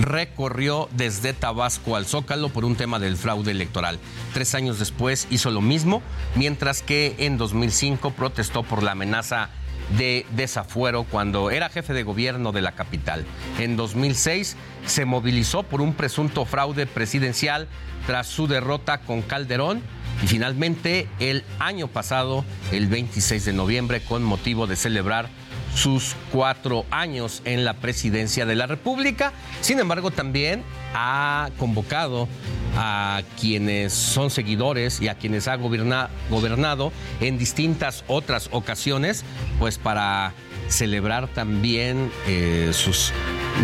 recorrió 0.00 0.88
desde 0.92 1.32
Tabasco 1.32 1.96
al 1.96 2.06
Zócalo 2.06 2.50
por 2.50 2.64
un 2.64 2.76
tema 2.76 3.00
del 3.00 3.16
fraude 3.16 3.50
electoral. 3.50 3.98
Tres 4.34 4.54
años 4.54 4.78
después 4.78 5.26
hizo 5.28 5.50
lo 5.50 5.60
mismo, 5.60 6.00
mientras 6.36 6.80
que 6.80 7.16
en 7.18 7.38
2005 7.38 8.12
protestó 8.12 8.62
por 8.62 8.84
la 8.84 8.92
amenaza 8.92 9.50
de 9.98 10.26
desafuero 10.30 11.06
cuando 11.10 11.50
era 11.50 11.70
jefe 11.70 11.92
de 11.92 12.04
gobierno 12.04 12.52
de 12.52 12.62
la 12.62 12.72
capital. 12.72 13.24
En 13.58 13.76
2006 13.76 14.56
se 14.86 15.04
movilizó 15.04 15.64
por 15.64 15.80
un 15.80 15.94
presunto 15.94 16.44
fraude 16.44 16.86
presidencial 16.86 17.66
tras 18.06 18.28
su 18.28 18.46
derrota 18.46 18.98
con 18.98 19.22
Calderón 19.22 19.82
y 20.22 20.26
finalmente 20.26 21.08
el 21.18 21.44
año 21.58 21.88
pasado, 21.88 22.44
el 22.72 22.86
26 22.86 23.44
de 23.44 23.52
noviembre, 23.52 24.00
con 24.00 24.22
motivo 24.22 24.66
de 24.66 24.76
celebrar 24.76 25.28
sus 25.74 26.16
cuatro 26.32 26.86
años 26.90 27.42
en 27.44 27.64
la 27.64 27.74
presidencia 27.74 28.46
de 28.46 28.54
la 28.54 28.66
República. 28.66 29.32
Sin 29.60 29.78
embargo, 29.78 30.10
también 30.10 30.62
ha 30.94 31.50
convocado 31.58 32.28
a 32.76 33.22
quienes 33.38 33.92
son 33.92 34.30
seguidores 34.30 35.00
y 35.00 35.08
a 35.08 35.16
quienes 35.16 35.48
ha 35.48 35.56
gobernado 35.56 36.92
en 37.20 37.36
distintas 37.36 38.04
otras 38.08 38.48
ocasiones, 38.52 39.24
pues 39.58 39.76
para 39.76 40.32
celebrar 40.68 41.28
también 41.28 42.10
eh, 42.26 42.70
sus 42.72 43.12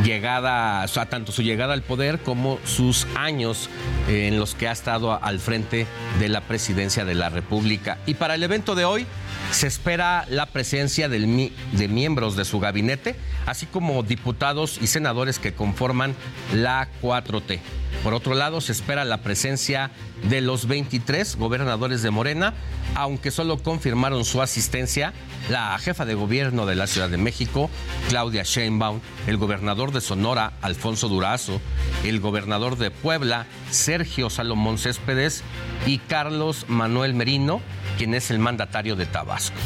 llegada, 0.05 0.85
o 0.85 1.07
tanto 1.07 1.33
su 1.33 1.43
llegada 1.43 1.75
al 1.75 1.83
poder 1.83 2.21
como 2.21 2.59
sus 2.65 3.07
años 3.15 3.69
eh, 4.09 4.29
en 4.29 4.39
los 4.39 4.55
que 4.55 4.69
ha 4.69 4.73
estado 4.73 5.23
al 5.23 5.39
frente 5.39 5.87
de 6.19 6.29
la 6.29 6.41
presidencia 6.41 7.05
de 7.05 7.15
la 7.15 7.29
República. 7.29 7.99
Y 8.07 8.15
para 8.15 8.35
el 8.35 8.43
evento 8.43 8.75
de 8.75 8.85
hoy 8.85 9.07
se 9.51 9.67
espera 9.67 10.25
la 10.29 10.47
presencia 10.47 11.09
de 11.09 11.89
miembros 11.89 12.37
de 12.37 12.45
su 12.45 12.61
gabinete, 12.61 13.17
así 13.47 13.67
como 13.67 14.03
diputados 14.03 14.79
y 14.81 14.87
senadores 14.87 15.39
que 15.39 15.53
conforman 15.53 16.15
la 16.55 16.89
4T. 17.03 17.61
Por 18.03 18.15
otro 18.15 18.35
lado, 18.35 18.61
se 18.61 18.73
espera 18.73 19.05
la 19.05 19.19
presencia 19.19 19.91
de 20.29 20.41
los 20.41 20.67
23 20.67 21.37
gobernadores 21.37 22.03
de 22.03 22.11
Morena, 22.11 22.55
aunque 22.95 23.31
solo 23.31 23.63
confirmaron 23.63 24.25
su 24.25 24.43
asistencia 24.43 25.13
la 25.51 25.79
jefa 25.79 26.05
de 26.05 26.15
gobierno 26.15 26.67
de 26.67 26.75
la 26.75 26.87
Ciudad 26.87 27.09
de 27.09 27.17
México, 27.17 27.71
Claudia 28.09 28.43
Sheinbaum, 28.45 29.01
el 29.27 29.37
gobernador 29.37 29.93
de 29.93 30.01
Sonora, 30.01 30.55
Alfonso 30.63 31.09
Durazo, 31.09 31.61
el 32.05 32.21
gobernador 32.21 32.77
de 32.77 32.91
Puebla, 32.91 33.47
Sergio 33.71 34.31
Salomón 34.31 34.79
Céspedes, 34.79 35.45
y 35.87 35.99
Carlos 35.99 36.67
Manuel 36.69 37.15
Merino, 37.15 37.61
quien 37.93 38.15
es 38.15 38.31
el 38.31 38.39
mandatario 38.39 38.97
de 38.97 39.07
Tabasco. 39.07 39.57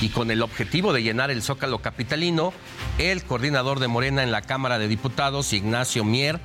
Y 0.00 0.10
con 0.10 0.30
el 0.30 0.42
objetivo 0.42 0.92
de 0.92 1.02
llenar 1.02 1.30
el 1.30 1.42
zócalo 1.42 1.80
capitalino, 1.80 2.52
el 2.98 3.24
coordinador 3.24 3.80
de 3.80 3.88
Morena 3.88 4.22
en 4.22 4.30
la 4.30 4.42
Cámara 4.42 4.78
de 4.78 4.86
Diputados, 4.86 5.52
Ignacio 5.52 6.04
Mier, 6.04 6.40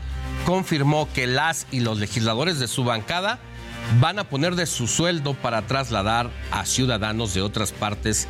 confirmó 0.45 1.07
que 1.13 1.27
las 1.27 1.67
y 1.71 1.81
los 1.81 1.99
legisladores 1.99 2.59
de 2.59 2.67
su 2.67 2.83
bancada 2.83 3.39
van 3.99 4.17
a 4.17 4.23
poner 4.23 4.55
de 4.55 4.65
su 4.65 4.87
sueldo 4.87 5.33
para 5.33 5.67
trasladar 5.67 6.31
a 6.51 6.65
ciudadanos 6.65 7.33
de 7.33 7.41
otras 7.41 7.71
partes 7.71 8.27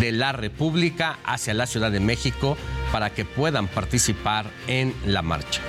de 0.00 0.12
la 0.12 0.32
República 0.32 1.18
hacia 1.24 1.54
la 1.54 1.66
Ciudad 1.66 1.90
de 1.90 2.00
México 2.00 2.56
para 2.92 3.10
que 3.10 3.24
puedan 3.24 3.68
participar 3.68 4.50
en 4.66 4.94
la 5.06 5.22
marcha 5.22 5.60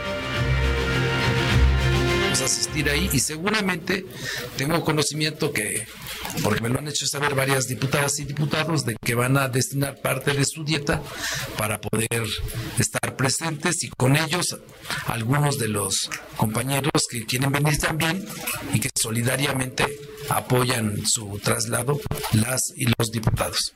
asistir 2.47 2.89
ahí 2.89 3.09
y 3.11 3.19
seguramente 3.19 4.05
tengo 4.57 4.83
conocimiento 4.83 5.51
que, 5.51 5.85
porque 6.43 6.61
me 6.61 6.69
lo 6.69 6.79
han 6.79 6.87
hecho 6.87 7.05
saber 7.05 7.35
varias 7.35 7.67
diputadas 7.67 8.19
y 8.19 8.25
diputados, 8.25 8.85
de 8.85 8.95
que 9.03 9.15
van 9.15 9.37
a 9.37 9.47
destinar 9.47 9.99
parte 10.01 10.33
de 10.33 10.45
su 10.45 10.63
dieta 10.63 11.01
para 11.57 11.79
poder 11.79 12.27
estar 12.77 13.15
presentes 13.15 13.83
y 13.83 13.89
con 13.89 14.15
ellos 14.15 14.57
algunos 15.07 15.57
de 15.57 15.67
los 15.67 16.09
compañeros 16.35 17.03
que 17.09 17.25
quieren 17.25 17.51
venir 17.51 17.77
también 17.77 18.25
y 18.73 18.79
que 18.79 18.89
solidariamente 18.95 19.85
apoyan 20.29 21.05
su 21.05 21.39
traslado, 21.39 21.99
las 22.33 22.61
y 22.75 22.85
los 22.97 23.11
diputados. 23.11 23.75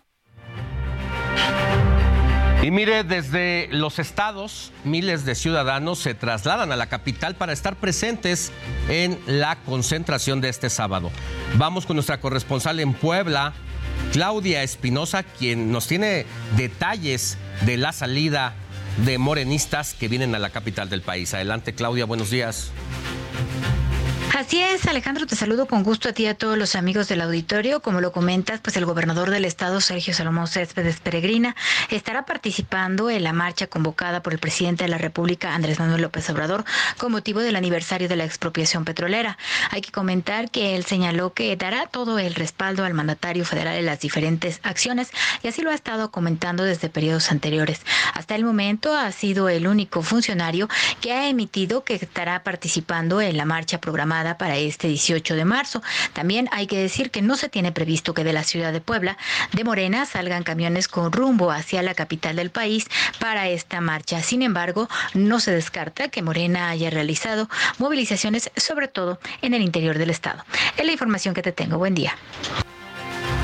Y 2.63 2.69
mire, 2.69 3.03
desde 3.03 3.67
los 3.71 3.97
estados, 3.97 4.71
miles 4.83 5.25
de 5.25 5.33
ciudadanos 5.33 5.97
se 5.97 6.13
trasladan 6.13 6.71
a 6.71 6.75
la 6.75 6.89
capital 6.89 7.33
para 7.33 7.53
estar 7.53 7.75
presentes 7.75 8.51
en 8.87 9.19
la 9.25 9.55
concentración 9.65 10.41
de 10.41 10.49
este 10.49 10.69
sábado. 10.69 11.09
Vamos 11.55 11.87
con 11.87 11.95
nuestra 11.95 12.19
corresponsal 12.19 12.79
en 12.79 12.93
Puebla, 12.93 13.53
Claudia 14.13 14.61
Espinosa, 14.61 15.23
quien 15.23 15.71
nos 15.71 15.87
tiene 15.87 16.27
detalles 16.55 17.39
de 17.65 17.77
la 17.77 17.93
salida 17.93 18.53
de 19.05 19.17
morenistas 19.17 19.95
que 19.95 20.07
vienen 20.07 20.35
a 20.35 20.39
la 20.39 20.51
capital 20.51 20.87
del 20.87 21.01
país. 21.01 21.33
Adelante, 21.33 21.73
Claudia, 21.73 22.05
buenos 22.05 22.29
días. 22.29 22.71
Así 24.33 24.61
es, 24.61 24.87
Alejandro, 24.87 25.27
te 25.27 25.35
saludo 25.35 25.65
con 25.65 25.83
gusto 25.83 26.07
a 26.07 26.13
ti 26.13 26.23
y 26.23 26.27
a 26.27 26.35
todos 26.35 26.57
los 26.57 26.75
amigos 26.75 27.09
del 27.09 27.19
auditorio. 27.19 27.81
Como 27.81 27.99
lo 27.99 28.13
comentas, 28.13 28.61
pues 28.61 28.77
el 28.77 28.85
gobernador 28.85 29.29
del 29.29 29.43
estado, 29.43 29.81
Sergio 29.81 30.13
Salomón 30.13 30.47
Céspedes 30.47 31.01
Peregrina, 31.01 31.53
estará 31.89 32.25
participando 32.25 33.09
en 33.09 33.25
la 33.25 33.33
marcha 33.33 33.67
convocada 33.67 34.23
por 34.23 34.31
el 34.31 34.39
presidente 34.39 34.85
de 34.85 34.89
la 34.89 34.97
República, 34.97 35.53
Andrés 35.53 35.79
Manuel 35.79 36.03
López 36.03 36.29
Obrador, 36.29 36.63
con 36.97 37.11
motivo 37.11 37.41
del 37.41 37.57
aniversario 37.57 38.07
de 38.07 38.15
la 38.15 38.23
expropiación 38.23 38.85
petrolera. 38.85 39.37
Hay 39.69 39.81
que 39.81 39.91
comentar 39.91 40.49
que 40.49 40.77
él 40.77 40.85
señaló 40.85 41.33
que 41.33 41.53
dará 41.57 41.87
todo 41.87 42.17
el 42.17 42.33
respaldo 42.33 42.85
al 42.85 42.93
mandatario 42.93 43.43
federal 43.43 43.75
en 43.75 43.85
las 43.85 43.99
diferentes 43.99 44.61
acciones 44.63 45.09
y 45.43 45.49
así 45.49 45.61
lo 45.61 45.71
ha 45.71 45.75
estado 45.75 46.09
comentando 46.09 46.63
desde 46.63 46.89
periodos 46.89 47.31
anteriores. 47.31 47.81
Hasta 48.13 48.35
el 48.35 48.45
momento 48.45 48.95
ha 48.95 49.11
sido 49.11 49.49
el 49.49 49.67
único 49.67 50.03
funcionario 50.03 50.69
que 51.01 51.11
ha 51.11 51.27
emitido 51.27 51.83
que 51.83 51.95
estará 51.95 52.43
participando 52.43 53.19
en 53.19 53.35
la 53.35 53.43
marcha 53.43 53.81
programada 53.81 54.20
para 54.37 54.57
este 54.57 54.87
18 54.87 55.35
de 55.35 55.45
marzo. 55.45 55.81
También 56.13 56.47
hay 56.51 56.67
que 56.67 56.77
decir 56.77 57.11
que 57.11 57.21
no 57.21 57.35
se 57.35 57.49
tiene 57.49 57.71
previsto 57.71 58.13
que 58.13 58.23
de 58.23 58.33
la 58.33 58.43
ciudad 58.43 58.71
de 58.71 58.81
Puebla, 58.81 59.17
de 59.53 59.63
Morena, 59.63 60.05
salgan 60.05 60.43
camiones 60.43 60.87
con 60.87 61.11
rumbo 61.11 61.51
hacia 61.51 61.81
la 61.81 61.93
capital 61.93 62.35
del 62.35 62.51
país 62.51 62.87
para 63.19 63.49
esta 63.49 63.81
marcha. 63.81 64.21
Sin 64.21 64.41
embargo, 64.41 64.87
no 65.13 65.39
se 65.39 65.51
descarta 65.51 66.09
que 66.09 66.21
Morena 66.21 66.69
haya 66.69 66.89
realizado 66.89 67.49
movilizaciones, 67.77 68.51
sobre 68.55 68.87
todo 68.87 69.19
en 69.41 69.53
el 69.53 69.61
interior 69.61 69.97
del 69.97 70.09
estado. 70.09 70.43
Es 70.77 70.85
la 70.85 70.91
información 70.91 71.33
que 71.33 71.41
te 71.41 71.51
tengo. 71.51 71.77
Buen 71.77 71.95
día. 71.95 72.15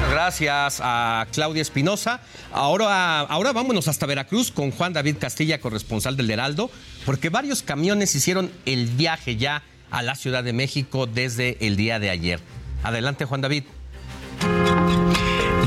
Gracias 0.09 0.79
a 0.81 1.27
Claudia 1.33 1.61
Espinosa. 1.61 2.21
Ahora, 2.53 3.21
ahora 3.21 3.51
vámonos 3.51 3.87
hasta 3.87 4.05
Veracruz 4.05 4.51
con 4.51 4.71
Juan 4.71 4.93
David 4.93 5.17
Castilla, 5.19 5.59
corresponsal 5.59 6.15
del 6.15 6.31
Heraldo, 6.31 6.71
porque 7.05 7.29
varios 7.29 7.61
camiones 7.61 8.15
hicieron 8.15 8.51
el 8.65 8.87
viaje 8.87 9.35
ya 9.35 9.63
a 9.91 10.03
la 10.03 10.15
Ciudad 10.15 10.43
de 10.43 10.53
México 10.53 11.05
desde 11.07 11.65
el 11.65 11.75
día 11.75 11.99
de 11.99 12.09
ayer. 12.09 12.39
Adelante, 12.83 13.25
Juan 13.25 13.41
David. 13.41 13.63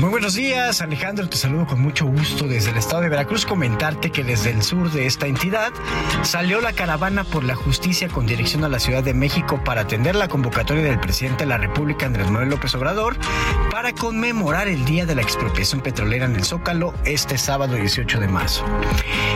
Muy 0.01 0.09
buenos 0.09 0.33
días, 0.33 0.81
Alejandro. 0.81 1.29
Te 1.29 1.37
saludo 1.37 1.67
con 1.67 1.79
mucho 1.79 2.07
gusto 2.07 2.47
desde 2.47 2.71
el 2.71 2.77
estado 2.77 3.03
de 3.03 3.09
Veracruz. 3.09 3.45
Comentarte 3.45 4.11
que 4.11 4.23
desde 4.23 4.49
el 4.49 4.63
sur 4.63 4.89
de 4.89 5.05
esta 5.05 5.27
entidad 5.27 5.71
salió 6.23 6.59
la 6.59 6.73
caravana 6.73 7.23
por 7.23 7.43
la 7.43 7.53
justicia 7.53 8.07
con 8.07 8.25
dirección 8.25 8.63
a 8.63 8.67
la 8.67 8.79
Ciudad 8.79 9.03
de 9.03 9.13
México 9.13 9.63
para 9.63 9.81
atender 9.81 10.15
la 10.15 10.27
convocatoria 10.27 10.81
del 10.81 10.99
presidente 10.99 11.43
de 11.43 11.49
la 11.49 11.59
República, 11.59 12.07
Andrés 12.07 12.31
Manuel 12.31 12.49
López 12.49 12.73
Obrador, 12.73 13.15
para 13.69 13.93
conmemorar 13.93 14.67
el 14.67 14.85
día 14.85 15.05
de 15.05 15.13
la 15.13 15.21
expropiación 15.21 15.81
petrolera 15.81 16.25
en 16.25 16.35
el 16.35 16.45
Zócalo 16.45 16.95
este 17.05 17.37
sábado 17.37 17.75
18 17.75 18.19
de 18.19 18.27
marzo. 18.27 18.65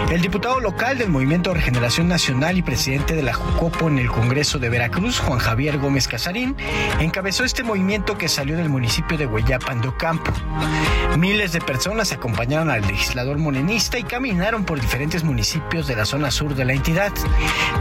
El 0.10 0.22
diputado 0.22 0.60
local 0.60 0.98
del 0.98 1.10
Movimiento 1.10 1.52
de 1.52 1.58
Regeneración 1.58 2.08
Nacional 2.08 2.58
y 2.58 2.64
presidente 2.64 3.14
de 3.14 3.22
la 3.22 3.36
Jucopo 3.36 3.88
en 3.88 4.00
el 4.00 4.08
Congreso 4.08 4.58
de 4.58 4.70
Veracruz, 4.70 5.20
Juan 5.20 5.38
Javier 5.38 5.78
Gómez 5.78 6.08
Casarín, 6.08 6.56
encabezó 7.00 7.44
este 7.44 7.62
movimiento 7.62 8.18
que 8.18 8.30
salió 8.30 8.58
del 8.58 8.70
municipio 8.70 9.16
de 9.16 9.28
Hueyapan 9.28 9.82
de 9.82 9.90
Ocampo. 9.90 10.32
Miles 11.18 11.54
de 11.54 11.62
personas 11.62 12.12
acompañaron 12.12 12.70
al 12.70 12.82
legislador 12.82 13.38
morenista 13.38 13.98
y 13.98 14.04
caminaron 14.04 14.66
por 14.66 14.82
diferentes 14.82 15.24
municipios 15.24 15.88
de 15.88 15.96
la 15.96 16.06
zona 16.06 16.30
sur 16.30 16.56
de 16.56 16.66
la 16.66 16.74
entidad. 16.74 17.14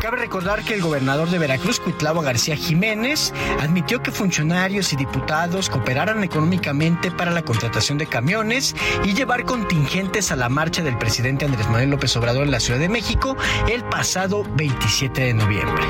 Cabe 0.01 0.19
recordar 0.19 0.63
que 0.63 0.75
el 0.75 0.83
gobernador 0.83 1.29
de 1.29 1.39
Veracruz, 1.39 1.81
Cuitlava 1.81 2.23
García 2.23 2.55
Jiménez, 2.55 3.33
admitió 3.61 4.03
que 4.03 4.13
funcionarios 4.13 4.93
y 4.93 4.97
diputados 4.97 5.69
cooperaran 5.69 6.23
económicamente 6.23 7.11
para 7.11 7.33
la 7.33 7.43
contratación 7.43 7.99
de 7.99 8.07
camiones 8.07 8.77
y 9.05 9.15
llevar 9.15 9.45
contingentes 9.45 10.31
a 10.31 10.37
la 10.37 10.49
marcha 10.49 10.83
del 10.83 10.97
presidente 10.99 11.45
Andrés 11.45 11.67
Manuel 11.67 11.91
López 11.91 12.17
Obrador 12.17 12.45
en 12.45 12.51
la 12.51 12.61
Ciudad 12.61 12.81
de 12.81 12.89
México 12.89 13.37
el 13.69 13.85
pasado 13.85 14.45
27 14.57 15.21
de 15.23 15.35
noviembre. 15.35 15.85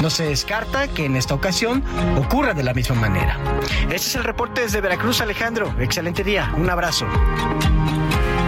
No 0.00 0.10
se 0.10 0.24
descarta 0.24 0.88
que 0.88 1.06
en 1.06 1.16
esta 1.16 1.34
ocasión 1.34 1.82
ocurra 2.16 2.54
de 2.54 2.62
la 2.62 2.74
misma 2.74 2.96
manera. 2.96 3.38
Este 3.84 4.08
es 4.08 4.14
el 4.14 4.24
reporte 4.24 4.62
desde 4.62 4.80
Veracruz, 4.80 5.20
Alejandro. 5.20 5.74
Excelente 5.80 6.23
día. 6.24 6.52
Un 6.56 6.68
abrazo. 6.68 7.06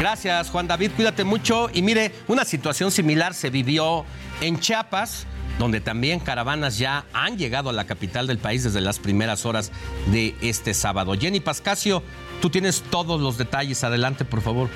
Gracias, 0.01 0.51
Juan 0.51 0.67
David. 0.67 0.93
Cuídate 0.97 1.25
mucho. 1.25 1.69
Y 1.73 1.83
mire, 1.83 2.13
una 2.29 2.45
situación 2.45 2.91
similar 2.91 3.35
se 3.35 3.51
vivió 3.51 4.05
en 4.41 4.59
Chiapas 4.59 5.27
donde 5.59 5.81
también 5.81 6.21
caravanas 6.21 6.79
ya 6.79 7.07
han 7.13 7.39
llegado 7.39 7.71
a 7.71 7.73
la 7.73 7.85
capital 7.85 8.27
del 8.27 8.39
país 8.39 8.65
desde 8.65 8.81
las 8.81 8.99
primeras 8.99 9.47
horas 9.47 9.73
de 10.07 10.35
este 10.43 10.75
sábado. 10.75 11.15
Jenny 11.19 11.41
Pascasio, 11.41 12.03
tú 12.41 12.51
tienes 12.51 12.83
todos 12.91 13.21
los 13.21 13.39
detalles. 13.39 13.83
Adelante, 13.85 14.25
por 14.25 14.43
favor. 14.43 14.69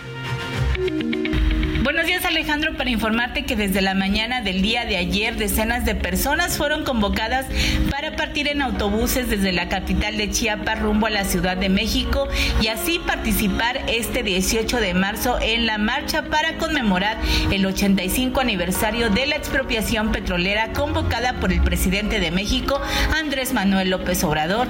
Días 2.11 2.25
Alejandro 2.25 2.77
para 2.77 2.91
informarte 2.91 3.45
que 3.45 3.55
desde 3.55 3.83
la 3.83 3.95
mañana 3.95 4.41
del 4.41 4.63
día 4.63 4.85
de 4.85 4.97
ayer 4.97 5.37
decenas 5.37 5.85
de 5.85 5.95
personas 5.95 6.57
fueron 6.57 6.83
convocadas 6.83 7.47
para 7.89 8.17
partir 8.17 8.49
en 8.49 8.63
autobuses 8.63 9.31
desde 9.31 9.53
la 9.53 9.69
capital 9.69 10.17
de 10.17 10.29
Chiapas 10.29 10.81
rumbo 10.81 11.07
a 11.07 11.11
la 11.11 11.25
Ciudad 11.25 11.57
de 11.57 11.69
México 11.69 12.27
y 12.61 12.67
así 12.67 12.99
participar 12.99 13.83
este 13.87 14.25
18 14.25 14.79
de 14.79 14.93
marzo 14.93 15.39
en 15.41 15.67
la 15.67 15.79
marcha 15.79 16.25
para 16.25 16.59
conmemorar 16.59 17.17
el 17.53 17.65
85 17.65 18.41
aniversario 18.41 19.11
de 19.11 19.27
la 19.29 19.37
expropiación 19.37 20.11
petrolera 20.11 20.73
convocada 20.73 21.35
por 21.35 21.53
el 21.53 21.63
presidente 21.63 22.19
de 22.19 22.33
México 22.33 22.81
Andrés 23.15 23.53
Manuel 23.53 23.91
López 23.91 24.25
Obrador. 24.25 24.67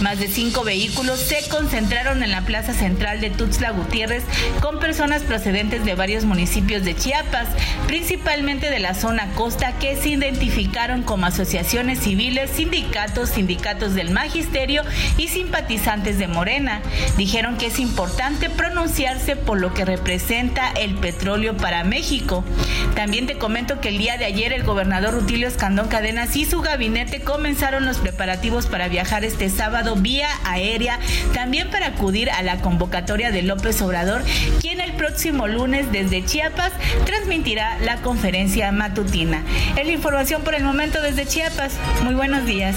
Más 0.00 0.20
de 0.20 0.28
cinco 0.28 0.62
vehículos 0.62 1.18
se 1.18 1.48
concentraron 1.48 2.22
en 2.22 2.30
la 2.30 2.42
plaza 2.42 2.72
central 2.72 3.20
de 3.20 3.30
Tuxtla 3.30 3.72
Gutiérrez 3.72 4.22
con 4.60 4.78
personas 4.78 5.22
procedentes 5.22 5.84
de 5.84 5.96
varios 5.96 6.24
municipios 6.24 6.83
de 6.84 6.94
Chiapas, 6.94 7.48
principalmente 7.86 8.70
de 8.70 8.78
la 8.78 8.94
zona 8.94 9.32
costa, 9.34 9.78
que 9.78 9.96
se 9.96 10.10
identificaron 10.10 11.02
como 11.02 11.26
asociaciones 11.26 12.00
civiles, 12.00 12.50
sindicatos, 12.50 13.30
sindicatos 13.30 13.94
del 13.94 14.10
magisterio 14.10 14.82
y 15.16 15.28
simpatizantes 15.28 16.18
de 16.18 16.28
Morena. 16.28 16.82
Dijeron 17.16 17.56
que 17.56 17.66
es 17.66 17.78
importante 17.78 18.50
pronunciarse 18.50 19.36
por 19.36 19.60
lo 19.60 19.74
que 19.74 19.84
representa 19.84 20.70
el 20.70 20.94
petróleo 20.96 21.56
para 21.56 21.84
México. 21.84 22.44
También 22.94 23.26
te 23.26 23.38
comento 23.38 23.80
que 23.80 23.88
el 23.88 23.98
día 23.98 24.16
de 24.16 24.24
ayer 24.24 24.52
el 24.52 24.64
gobernador 24.64 25.14
Rutilio 25.14 25.48
Escandón 25.48 25.88
Cadenas 25.88 26.36
y 26.36 26.44
su 26.44 26.60
gabinete 26.60 27.20
comenzaron 27.20 27.86
los 27.86 27.98
preparativos 27.98 28.66
para 28.66 28.88
viajar 28.88 29.24
este 29.24 29.48
sábado 29.48 29.96
vía 29.96 30.28
aérea, 30.44 30.98
también 31.32 31.70
para 31.70 31.86
acudir 31.86 32.30
a 32.30 32.42
la 32.42 32.58
convocatoria 32.58 33.30
de 33.30 33.42
López 33.42 33.80
Obrador, 33.82 34.22
quien 34.60 34.80
el 34.80 34.92
próximo 34.92 35.46
lunes 35.46 35.90
desde 35.92 36.24
Chiapas 36.24 36.63
transmitirá 37.04 37.78
la 37.80 38.02
conferencia 38.02 38.70
matutina. 38.72 39.42
Es 39.76 39.86
la 39.86 39.92
información 39.92 40.42
por 40.42 40.54
el 40.54 40.64
momento 40.64 41.00
desde 41.02 41.26
Chiapas. 41.26 41.74
Muy 42.02 42.14
buenos 42.14 42.44
días. 42.46 42.76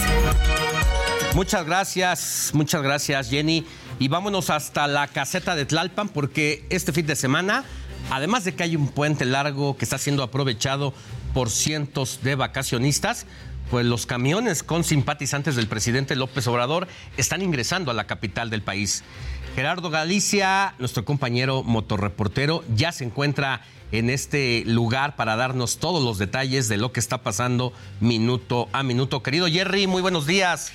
Muchas 1.33 1.65
gracias, 1.65 2.51
muchas 2.53 2.81
gracias 2.81 3.29
Jenny. 3.29 3.65
Y 3.99 4.07
vámonos 4.07 4.49
hasta 4.49 4.87
la 4.87 5.07
caseta 5.07 5.55
de 5.55 5.65
Tlalpan 5.65 6.09
porque 6.09 6.65
este 6.69 6.91
fin 6.93 7.05
de 7.05 7.15
semana, 7.15 7.63
además 8.11 8.43
de 8.43 8.55
que 8.55 8.63
hay 8.63 8.75
un 8.75 8.87
puente 8.87 9.25
largo 9.25 9.77
que 9.77 9.85
está 9.85 9.97
siendo 9.97 10.23
aprovechado 10.23 10.93
por 11.33 11.49
cientos 11.49 12.19
de 12.23 12.35
vacacionistas, 12.35 13.25
pues 13.69 13.85
los 13.85 14.05
camiones 14.05 14.63
con 14.63 14.83
simpatizantes 14.83 15.55
del 15.55 15.67
presidente 15.67 16.15
López 16.15 16.47
Obrador 16.47 16.87
están 17.17 17.41
ingresando 17.41 17.91
a 17.91 17.93
la 17.93 18.05
capital 18.05 18.49
del 18.49 18.61
país. 18.61 19.03
Gerardo 19.57 19.89
Galicia, 19.89 20.75
nuestro 20.77 21.03
compañero 21.03 21.63
motorreportero, 21.63 22.63
ya 22.75 22.91
se 22.91 23.05
encuentra 23.05 23.61
en 23.91 24.11
este 24.11 24.61
lugar 24.67 25.15
para 25.15 25.35
darnos 25.35 25.79
todos 25.79 26.03
los 26.03 26.19
detalles 26.19 26.67
de 26.69 26.77
lo 26.77 26.91
que 26.91 26.99
está 26.99 27.23
pasando 27.23 27.73
minuto 27.99 28.69
a 28.71 28.83
minuto. 28.83 29.23
Querido 29.23 29.47
Jerry, 29.47 29.87
muy 29.87 30.03
buenos 30.03 30.27
días. 30.27 30.73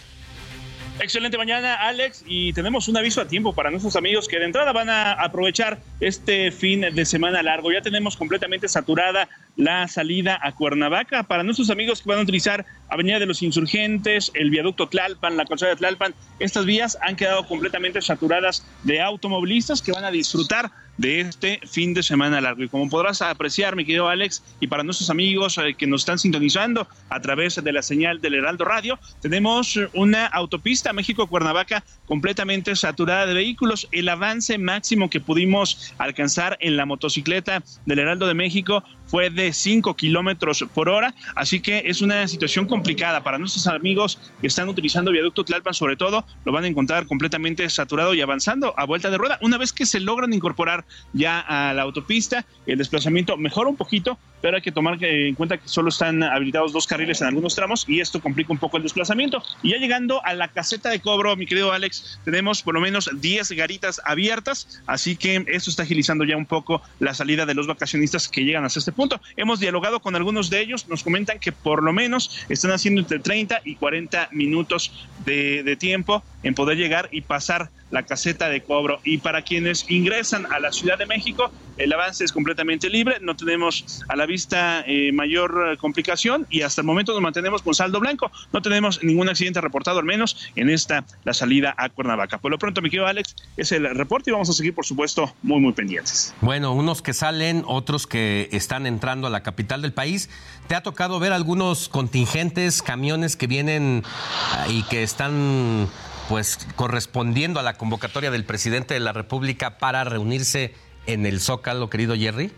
Excelente 1.02 1.36
mañana, 1.36 1.74
Alex, 1.74 2.22
y 2.28 2.52
tenemos 2.52 2.86
un 2.86 2.96
aviso 2.96 3.20
a 3.20 3.26
tiempo 3.26 3.52
para 3.52 3.72
nuestros 3.72 3.96
amigos 3.96 4.28
que 4.28 4.38
de 4.38 4.44
entrada 4.44 4.70
van 4.70 4.88
a 4.88 5.10
aprovechar 5.14 5.80
este 5.98 6.52
fin 6.52 6.82
de 6.82 7.04
semana 7.04 7.42
largo. 7.42 7.72
Ya 7.72 7.82
tenemos 7.82 8.16
completamente 8.16 8.68
saturada 8.68 9.28
la 9.56 9.88
salida 9.88 10.38
a 10.40 10.54
Cuernavaca. 10.54 11.24
Para 11.24 11.42
nuestros 11.42 11.70
amigos 11.70 12.00
que 12.00 12.08
van 12.08 12.20
a 12.20 12.22
utilizar 12.22 12.64
Avenida 12.88 13.18
de 13.18 13.26
los 13.26 13.42
Insurgentes, 13.42 14.30
el 14.34 14.50
viaducto 14.50 14.88
Tlalpan, 14.88 15.36
la 15.36 15.44
calzada 15.44 15.70
de 15.70 15.76
Tlalpan, 15.78 16.14
estas 16.38 16.66
vías 16.66 16.96
han 17.02 17.16
quedado 17.16 17.48
completamente 17.48 18.00
saturadas 18.00 18.64
de 18.84 19.00
automovilistas 19.00 19.82
que 19.82 19.90
van 19.90 20.04
a 20.04 20.12
disfrutar 20.12 20.70
de 21.02 21.20
este 21.20 21.60
fin 21.66 21.92
de 21.94 22.02
semana 22.02 22.40
largo. 22.40 22.62
Y 22.62 22.68
como 22.68 22.88
podrás 22.88 23.20
apreciar, 23.22 23.74
mi 23.74 23.84
querido 23.84 24.08
Alex, 24.08 24.42
y 24.60 24.68
para 24.68 24.84
nuestros 24.84 25.10
amigos 25.10 25.58
eh, 25.58 25.74
que 25.76 25.88
nos 25.88 26.02
están 26.02 26.18
sintonizando 26.18 26.86
a 27.10 27.20
través 27.20 27.62
de 27.62 27.72
la 27.72 27.82
señal 27.82 28.20
del 28.20 28.34
Heraldo 28.34 28.64
Radio, 28.64 29.00
tenemos 29.20 29.78
una 29.94 30.26
autopista 30.26 30.92
México-Cuernavaca 30.92 31.82
completamente 32.06 32.76
saturada 32.76 33.26
de 33.26 33.34
vehículos. 33.34 33.88
El 33.90 34.08
avance 34.08 34.56
máximo 34.58 35.10
que 35.10 35.18
pudimos 35.18 35.92
alcanzar 35.98 36.56
en 36.60 36.76
la 36.76 36.86
motocicleta 36.86 37.64
del 37.84 37.98
Heraldo 37.98 38.28
de 38.28 38.34
México 38.34 38.84
fue 39.12 39.28
de 39.28 39.52
5 39.52 39.94
kilómetros 39.94 40.64
por 40.72 40.88
hora, 40.88 41.14
así 41.36 41.60
que 41.60 41.82
es 41.84 42.00
una 42.00 42.26
situación 42.28 42.64
complicada 42.64 43.22
para 43.22 43.36
nuestros 43.36 43.66
amigos 43.66 44.18
que 44.40 44.46
están 44.46 44.70
utilizando 44.70 45.10
viaducto 45.10 45.44
Tlalpan, 45.44 45.74
sobre 45.74 45.96
todo, 45.96 46.24
lo 46.46 46.52
van 46.52 46.64
a 46.64 46.68
encontrar 46.68 47.06
completamente 47.06 47.68
saturado 47.68 48.14
y 48.14 48.22
avanzando 48.22 48.72
a 48.74 48.86
vuelta 48.86 49.10
de 49.10 49.18
rueda. 49.18 49.38
Una 49.42 49.58
vez 49.58 49.74
que 49.74 49.84
se 49.84 50.00
logran 50.00 50.32
incorporar 50.32 50.86
ya 51.12 51.40
a 51.40 51.74
la 51.74 51.82
autopista, 51.82 52.46
el 52.64 52.78
desplazamiento 52.78 53.36
mejora 53.36 53.68
un 53.68 53.76
poquito, 53.76 54.18
pero 54.40 54.56
hay 54.56 54.62
que 54.62 54.72
tomar 54.72 54.96
en 55.04 55.34
cuenta 55.34 55.58
que 55.58 55.68
solo 55.68 55.90
están 55.90 56.22
habilitados 56.22 56.72
dos 56.72 56.86
carriles 56.86 57.20
en 57.20 57.28
algunos 57.28 57.54
tramos 57.54 57.84
y 57.86 58.00
esto 58.00 58.18
complica 58.20 58.50
un 58.50 58.58
poco 58.58 58.78
el 58.78 58.82
desplazamiento. 58.82 59.42
Y 59.62 59.72
ya 59.72 59.76
llegando 59.76 60.24
a 60.24 60.32
la 60.32 60.48
caseta 60.48 60.88
de 60.88 61.00
cobro, 61.00 61.36
mi 61.36 61.44
querido 61.44 61.70
Alex, 61.70 62.18
tenemos 62.24 62.62
por 62.62 62.72
lo 62.72 62.80
menos 62.80 63.10
10 63.12 63.52
garitas 63.52 64.00
abiertas, 64.06 64.82
así 64.86 65.16
que 65.16 65.44
esto 65.48 65.68
está 65.68 65.82
agilizando 65.82 66.24
ya 66.24 66.38
un 66.38 66.46
poco 66.46 66.80
la 66.98 67.12
salida 67.12 67.44
de 67.44 67.54
los 67.54 67.66
vacacionistas 67.66 68.26
que 68.28 68.44
llegan 68.44 68.64
hasta 68.64 68.78
este 68.78 68.90
punto. 68.90 69.01
Hemos 69.36 69.60
dialogado 69.60 70.00
con 70.00 70.16
algunos 70.16 70.50
de 70.50 70.60
ellos, 70.60 70.88
nos 70.88 71.02
comentan 71.02 71.38
que 71.38 71.52
por 71.52 71.82
lo 71.82 71.92
menos 71.92 72.44
están 72.48 72.72
haciendo 72.72 73.00
entre 73.00 73.18
30 73.18 73.62
y 73.64 73.76
40 73.76 74.28
minutos 74.32 74.92
de, 75.24 75.76
tiempo 75.78 76.22
en 76.42 76.54
poder 76.54 76.76
llegar 76.76 77.08
y 77.12 77.22
pasar 77.22 77.70
la 77.92 78.02
caseta 78.02 78.48
de 78.48 78.62
cobro. 78.62 79.00
Y 79.04 79.18
para 79.18 79.42
quienes 79.42 79.88
ingresan 79.88 80.52
a 80.52 80.58
la 80.58 80.72
Ciudad 80.72 80.98
de 80.98 81.06
México, 81.06 81.52
el 81.76 81.92
avance 81.92 82.24
es 82.24 82.32
completamente 82.32 82.90
libre, 82.90 83.18
no 83.20 83.36
tenemos 83.36 84.02
a 84.08 84.16
la 84.16 84.26
vista 84.26 84.82
eh, 84.86 85.12
mayor 85.12 85.78
complicación 85.78 86.46
y 86.50 86.62
hasta 86.62 86.80
el 86.80 86.86
momento 86.86 87.12
nos 87.12 87.22
mantenemos 87.22 87.62
con 87.62 87.74
saldo 87.74 88.00
blanco. 88.00 88.30
No 88.52 88.60
tenemos 88.60 89.02
ningún 89.02 89.28
accidente 89.28 89.60
reportado, 89.60 89.98
al 89.98 90.04
menos 90.04 90.50
en 90.56 90.70
esta, 90.70 91.04
la 91.24 91.34
salida 91.34 91.74
a 91.76 91.88
Cuernavaca. 91.88 92.38
Por 92.38 92.50
lo 92.50 92.58
pronto, 92.58 92.82
mi 92.82 92.90
querido 92.90 93.06
Alex, 93.06 93.36
es 93.56 93.72
el 93.72 93.88
reporte 93.94 94.30
y 94.30 94.32
vamos 94.32 94.48
a 94.50 94.52
seguir, 94.52 94.74
por 94.74 94.86
supuesto, 94.86 95.34
muy, 95.42 95.60
muy 95.60 95.72
pendientes. 95.72 96.34
Bueno, 96.40 96.72
unos 96.72 97.02
que 97.02 97.12
salen, 97.12 97.62
otros 97.66 98.06
que 98.06 98.48
están 98.52 98.86
entrando 98.86 99.26
a 99.26 99.30
la 99.30 99.42
capital 99.42 99.82
del 99.82 99.92
país. 99.92 100.30
¿Te 100.68 100.74
ha 100.74 100.82
tocado 100.82 101.20
ver 101.20 101.32
algunos 101.32 101.88
contingentes, 101.88 102.82
camiones 102.82 103.36
que 103.36 103.46
vienen 103.46 104.04
ah, 104.52 104.66
y 104.68 104.82
que 104.84 105.02
están 105.02 105.88
pues 106.28 106.66
correspondiendo 106.76 107.60
a 107.60 107.62
la 107.62 107.74
convocatoria 107.74 108.30
del 108.30 108.44
presidente 108.44 108.94
de 108.94 109.00
la 109.00 109.12
República 109.12 109.78
para 109.78 110.04
reunirse 110.04 110.74
en 111.06 111.26
el 111.26 111.40
Zócalo, 111.40 111.90
querido 111.90 112.14
Jerry? 112.16 112.52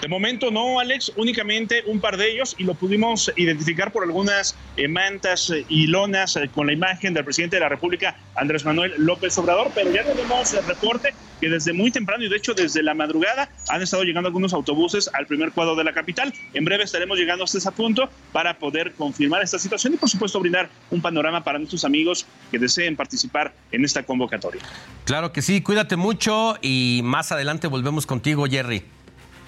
De 0.00 0.08
momento 0.08 0.50
no, 0.50 0.80
Alex, 0.80 1.12
únicamente 1.16 1.82
un 1.86 2.00
par 2.00 2.16
de 2.16 2.30
ellos 2.30 2.54
y 2.58 2.64
lo 2.64 2.74
pudimos 2.74 3.32
identificar 3.36 3.90
por 3.90 4.02
algunas 4.02 4.56
eh, 4.76 4.86
mantas 4.86 5.50
eh, 5.50 5.64
y 5.68 5.86
lonas 5.86 6.36
eh, 6.36 6.50
con 6.54 6.66
la 6.66 6.72
imagen 6.72 7.14
del 7.14 7.24
presidente 7.24 7.56
de 7.56 7.60
la 7.60 7.68
República, 7.68 8.16
Andrés 8.34 8.64
Manuel 8.64 8.92
López 8.98 9.36
Obrador, 9.38 9.70
pero 9.74 9.90
ya 9.92 10.04
tenemos 10.04 10.52
el 10.52 10.64
reporte 10.66 11.14
que 11.40 11.48
desde 11.48 11.72
muy 11.72 11.90
temprano 11.90 12.24
y 12.24 12.28
de 12.28 12.36
hecho 12.36 12.54
desde 12.54 12.82
la 12.82 12.94
madrugada 12.94 13.48
han 13.68 13.82
estado 13.82 14.02
llegando 14.02 14.26
algunos 14.26 14.52
autobuses 14.52 15.08
al 15.14 15.26
primer 15.26 15.52
cuadro 15.52 15.74
de 15.74 15.84
la 15.84 15.92
capital. 15.92 16.34
En 16.52 16.64
breve 16.64 16.84
estaremos 16.84 17.18
llegando 17.18 17.44
hasta 17.44 17.58
ese 17.58 17.72
punto 17.72 18.08
para 18.32 18.58
poder 18.58 18.92
confirmar 18.92 19.42
esta 19.42 19.58
situación 19.58 19.94
y 19.94 19.96
por 19.96 20.10
supuesto 20.10 20.38
brindar 20.40 20.68
un 20.90 21.00
panorama 21.00 21.42
para 21.44 21.58
nuestros 21.58 21.84
amigos 21.84 22.26
que 22.50 22.58
deseen 22.58 22.96
participar 22.96 23.54
en 23.72 23.84
esta 23.84 24.02
convocatoria. 24.02 24.60
Claro 25.04 25.32
que 25.32 25.40
sí, 25.40 25.62
cuídate 25.62 25.96
mucho 25.96 26.56
y 26.60 27.00
más 27.04 27.32
adelante 27.32 27.68
volvemos 27.68 28.06
contigo, 28.06 28.46
Jerry. 28.46 28.93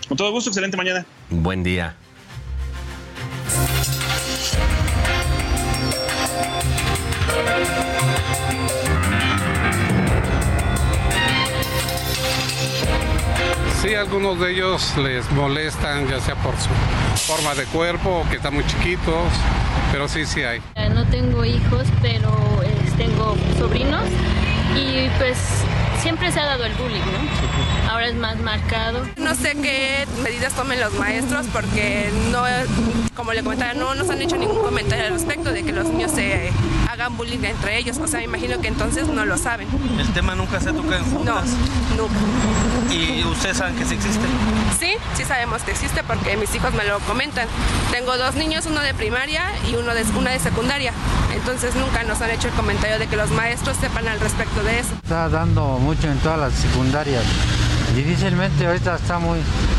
Con 0.08 0.16
todo 0.16 0.30
gusto, 0.30 0.50
excelente 0.50 0.76
mañana. 0.76 1.04
Buen 1.30 1.62
día. 1.62 1.96
Sí, 13.82 13.94
algunos 13.94 14.40
de 14.40 14.52
ellos 14.52 14.96
les 14.98 15.30
molestan, 15.32 16.08
ya 16.08 16.20
sea 16.20 16.34
por 16.36 16.54
su 16.56 16.68
forma 17.32 17.54
de 17.54 17.64
cuerpo 17.66 18.22
o 18.24 18.28
que 18.28 18.36
están 18.36 18.54
muy 18.54 18.66
chiquitos, 18.66 19.28
pero 19.92 20.08
sí, 20.08 20.24
sí 20.24 20.42
hay. 20.42 20.60
No 20.92 21.04
tengo 21.06 21.44
hijos, 21.44 21.86
pero 22.00 22.30
eh, 22.64 22.74
tengo 22.96 23.36
sobrinos 23.58 24.04
y 24.76 25.08
pues 25.18 25.38
siempre 26.06 26.30
se 26.30 26.38
ha 26.38 26.46
dado 26.46 26.64
el 26.64 26.72
bullying, 26.74 27.00
¿no? 27.00 27.90
Ahora 27.90 28.06
es 28.06 28.14
más 28.14 28.38
marcado. 28.38 29.04
No 29.16 29.34
sé 29.34 29.56
qué 29.60 30.06
medidas 30.22 30.52
tomen 30.52 30.78
los 30.78 30.94
maestros 30.94 31.48
porque 31.52 32.08
no, 32.30 32.44
como 33.16 33.32
le 33.32 33.42
comentaba, 33.42 33.74
no 33.74 33.92
nos 33.96 34.08
han 34.08 34.22
hecho 34.22 34.36
ningún 34.36 34.58
comentario 34.58 35.06
al 35.06 35.14
respecto 35.14 35.50
de 35.50 35.64
que 35.64 35.72
los 35.72 35.88
niños 35.88 36.12
se 36.12 36.52
hagan 36.96 37.16
bullying 37.16 37.44
entre 37.44 37.78
ellos. 37.78 37.98
O 37.98 38.06
sea, 38.06 38.20
me 38.20 38.24
imagino 38.24 38.58
que 38.60 38.68
entonces 38.68 39.06
no 39.08 39.24
lo 39.24 39.36
saben. 39.36 39.68
¿El 39.98 40.12
tema 40.12 40.34
nunca 40.34 40.60
se 40.60 40.72
toca 40.72 40.96
en 40.96 41.04
juntas? 41.04 41.46
No, 41.96 42.02
nunca. 42.02 42.94
¿Y 42.94 43.22
ustedes 43.24 43.58
saben 43.58 43.76
que 43.76 43.84
sí 43.84 43.94
existe? 43.94 44.24
Sí, 44.78 44.92
sí 45.14 45.24
sabemos 45.24 45.62
que 45.62 45.72
existe 45.72 46.02
porque 46.02 46.36
mis 46.36 46.54
hijos 46.54 46.72
me 46.72 46.84
lo 46.84 46.98
comentan. 47.00 47.46
Tengo 47.92 48.16
dos 48.16 48.34
niños, 48.34 48.66
uno 48.66 48.80
de 48.80 48.94
primaria 48.94 49.44
y 49.70 49.74
uno 49.74 49.94
de, 49.94 50.04
una 50.18 50.30
de 50.30 50.38
secundaria. 50.38 50.92
Entonces 51.34 51.74
nunca 51.74 52.02
nos 52.04 52.20
han 52.22 52.30
hecho 52.30 52.48
el 52.48 52.54
comentario 52.54 52.98
de 52.98 53.06
que 53.06 53.16
los 53.16 53.30
maestros 53.30 53.76
sepan 53.76 54.08
al 54.08 54.18
respecto 54.18 54.62
de 54.62 54.80
eso. 54.80 54.94
Está 55.02 55.28
dando 55.28 55.78
mucho 55.78 56.10
en 56.10 56.18
todas 56.18 56.38
las 56.38 56.54
secundarias. 56.54 57.24
Difícilmente 57.94 58.66
ahorita 58.66 58.96
está 58.96 59.18
muy, 59.18 59.38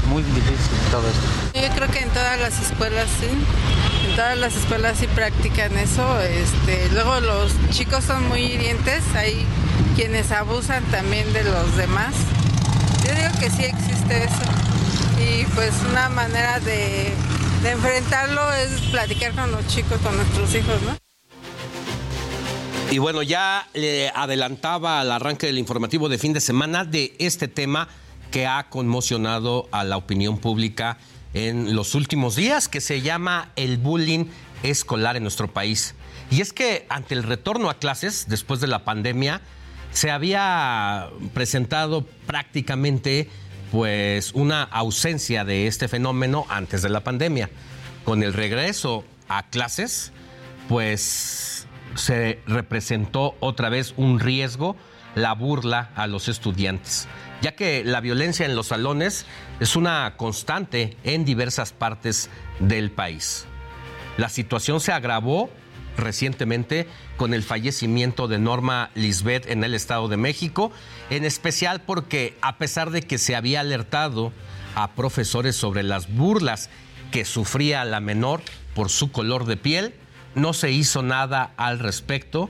muy 0.09 0.23
difícil 0.23 0.77
todo 0.91 1.03
esto. 1.07 1.67
Yo 1.67 1.75
creo 1.75 1.91
que 1.91 1.99
en 1.99 2.09
todas 2.09 2.39
las 2.39 2.59
escuelas 2.61 3.07
sí. 3.19 3.27
Todas 4.17 4.35
las 4.35 4.55
escuelas 4.55 4.97
sí 4.97 5.05
practican 5.05 5.77
eso. 5.77 6.19
Este, 6.21 6.89
luego 6.91 7.19
los 7.19 7.51
chicos 7.69 8.03
son 8.03 8.27
muy 8.27 8.39
hirientes, 8.45 9.03
hay 9.13 9.45
quienes 9.95 10.31
abusan 10.31 10.83
también 10.85 11.31
de 11.33 11.43
los 11.43 11.77
demás. 11.77 12.15
Yo 13.05 13.13
digo 13.13 13.39
que 13.39 13.51
sí 13.51 13.65
existe 13.65 14.23
eso. 14.23 14.41
Y 15.21 15.45
pues 15.53 15.71
una 15.91 16.09
manera 16.09 16.59
de, 16.61 17.13
de 17.61 17.69
enfrentarlo 17.69 18.51
es 18.53 18.81
platicar 18.89 19.33
con 19.33 19.51
los 19.51 19.67
chicos, 19.67 20.01
con 20.01 20.17
nuestros 20.17 20.55
hijos, 20.55 20.81
¿no? 20.81 20.97
Y 22.89 22.97
bueno, 22.97 23.21
ya 23.21 23.67
le 23.75 24.09
adelantaba 24.09 24.99
al 24.99 25.11
arranque 25.11 25.45
del 25.45 25.59
informativo 25.59 26.09
de 26.09 26.17
fin 26.17 26.33
de 26.33 26.41
semana 26.41 26.85
de 26.85 27.15
este 27.19 27.47
tema 27.47 27.87
que 28.31 28.47
ha 28.47 28.67
conmocionado 28.67 29.69
a 29.71 29.83
la 29.83 29.95
opinión 29.95 30.39
pública 30.39 30.97
en 31.45 31.75
los 31.75 31.93
últimos 31.93 32.35
días, 32.35 32.67
que 32.67 32.81
se 32.81 33.01
llama 33.01 33.51
el 33.55 33.77
bullying 33.77 34.25
escolar 34.63 35.17
en 35.17 35.23
nuestro 35.23 35.53
país. 35.53 35.93
Y 36.31 36.41
es 36.41 36.51
que 36.51 36.85
ante 36.89 37.13
el 37.13 37.23
retorno 37.23 37.69
a 37.69 37.75
clases 37.75 38.25
después 38.27 38.59
de 38.59 38.67
la 38.67 38.83
pandemia, 38.83 39.41
se 39.91 40.11
había 40.11 41.09
presentado 41.33 42.05
prácticamente 42.25 43.29
pues 43.71 44.33
una 44.33 44.63
ausencia 44.63 45.45
de 45.45 45.67
este 45.67 45.87
fenómeno 45.87 46.45
antes 46.49 46.81
de 46.81 46.89
la 46.89 47.03
pandemia. 47.03 47.49
Con 48.03 48.23
el 48.23 48.33
regreso 48.33 49.03
a 49.27 49.47
clases, 49.49 50.11
pues 50.69 51.67
se 51.95 52.39
representó 52.47 53.35
otra 53.39 53.69
vez 53.69 53.93
un 53.97 54.19
riesgo, 54.19 54.75
la 55.15 55.33
burla 55.33 55.91
a 55.95 56.07
los 56.07 56.29
estudiantes. 56.29 57.07
Ya 57.41 57.55
que 57.55 57.83
la 57.83 58.01
violencia 58.01 58.45
en 58.45 58.55
los 58.55 58.67
salones 58.67 59.25
es 59.59 59.75
una 59.75 60.15
constante 60.17 60.97
en 61.03 61.25
diversas 61.25 61.73
partes 61.73 62.29
del 62.59 62.91
país. 62.91 63.45
La 64.17 64.29
situación 64.29 64.79
se 64.79 64.91
agravó 64.91 65.49
recientemente 65.97 66.87
con 67.17 67.33
el 67.33 67.43
fallecimiento 67.43 68.27
de 68.27 68.39
Norma 68.39 68.91
Lisbeth 68.95 69.49
en 69.49 69.63
el 69.63 69.73
Estado 69.73 70.07
de 70.07 70.17
México, 70.17 70.71
en 71.09 71.25
especial 71.25 71.81
porque 71.81 72.37
a 72.41 72.57
pesar 72.57 72.91
de 72.91 73.01
que 73.01 73.17
se 73.17 73.35
había 73.35 73.61
alertado 73.61 74.31
a 74.75 74.91
profesores 74.91 75.55
sobre 75.55 75.83
las 75.83 76.13
burlas 76.13 76.69
que 77.11 77.25
sufría 77.25 77.83
la 77.85 77.99
menor 77.99 78.41
por 78.75 78.89
su 78.89 79.11
color 79.11 79.45
de 79.45 79.57
piel, 79.57 79.95
no 80.35 80.53
se 80.53 80.71
hizo 80.71 81.01
nada 81.01 81.51
al 81.57 81.79
respecto 81.79 82.49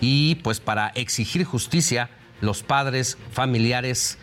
y 0.00 0.36
pues 0.36 0.60
para 0.60 0.88
exigir 0.88 1.44
justicia, 1.44 2.10
los 2.40 2.62
padres, 2.62 3.18
familiares 3.32 4.18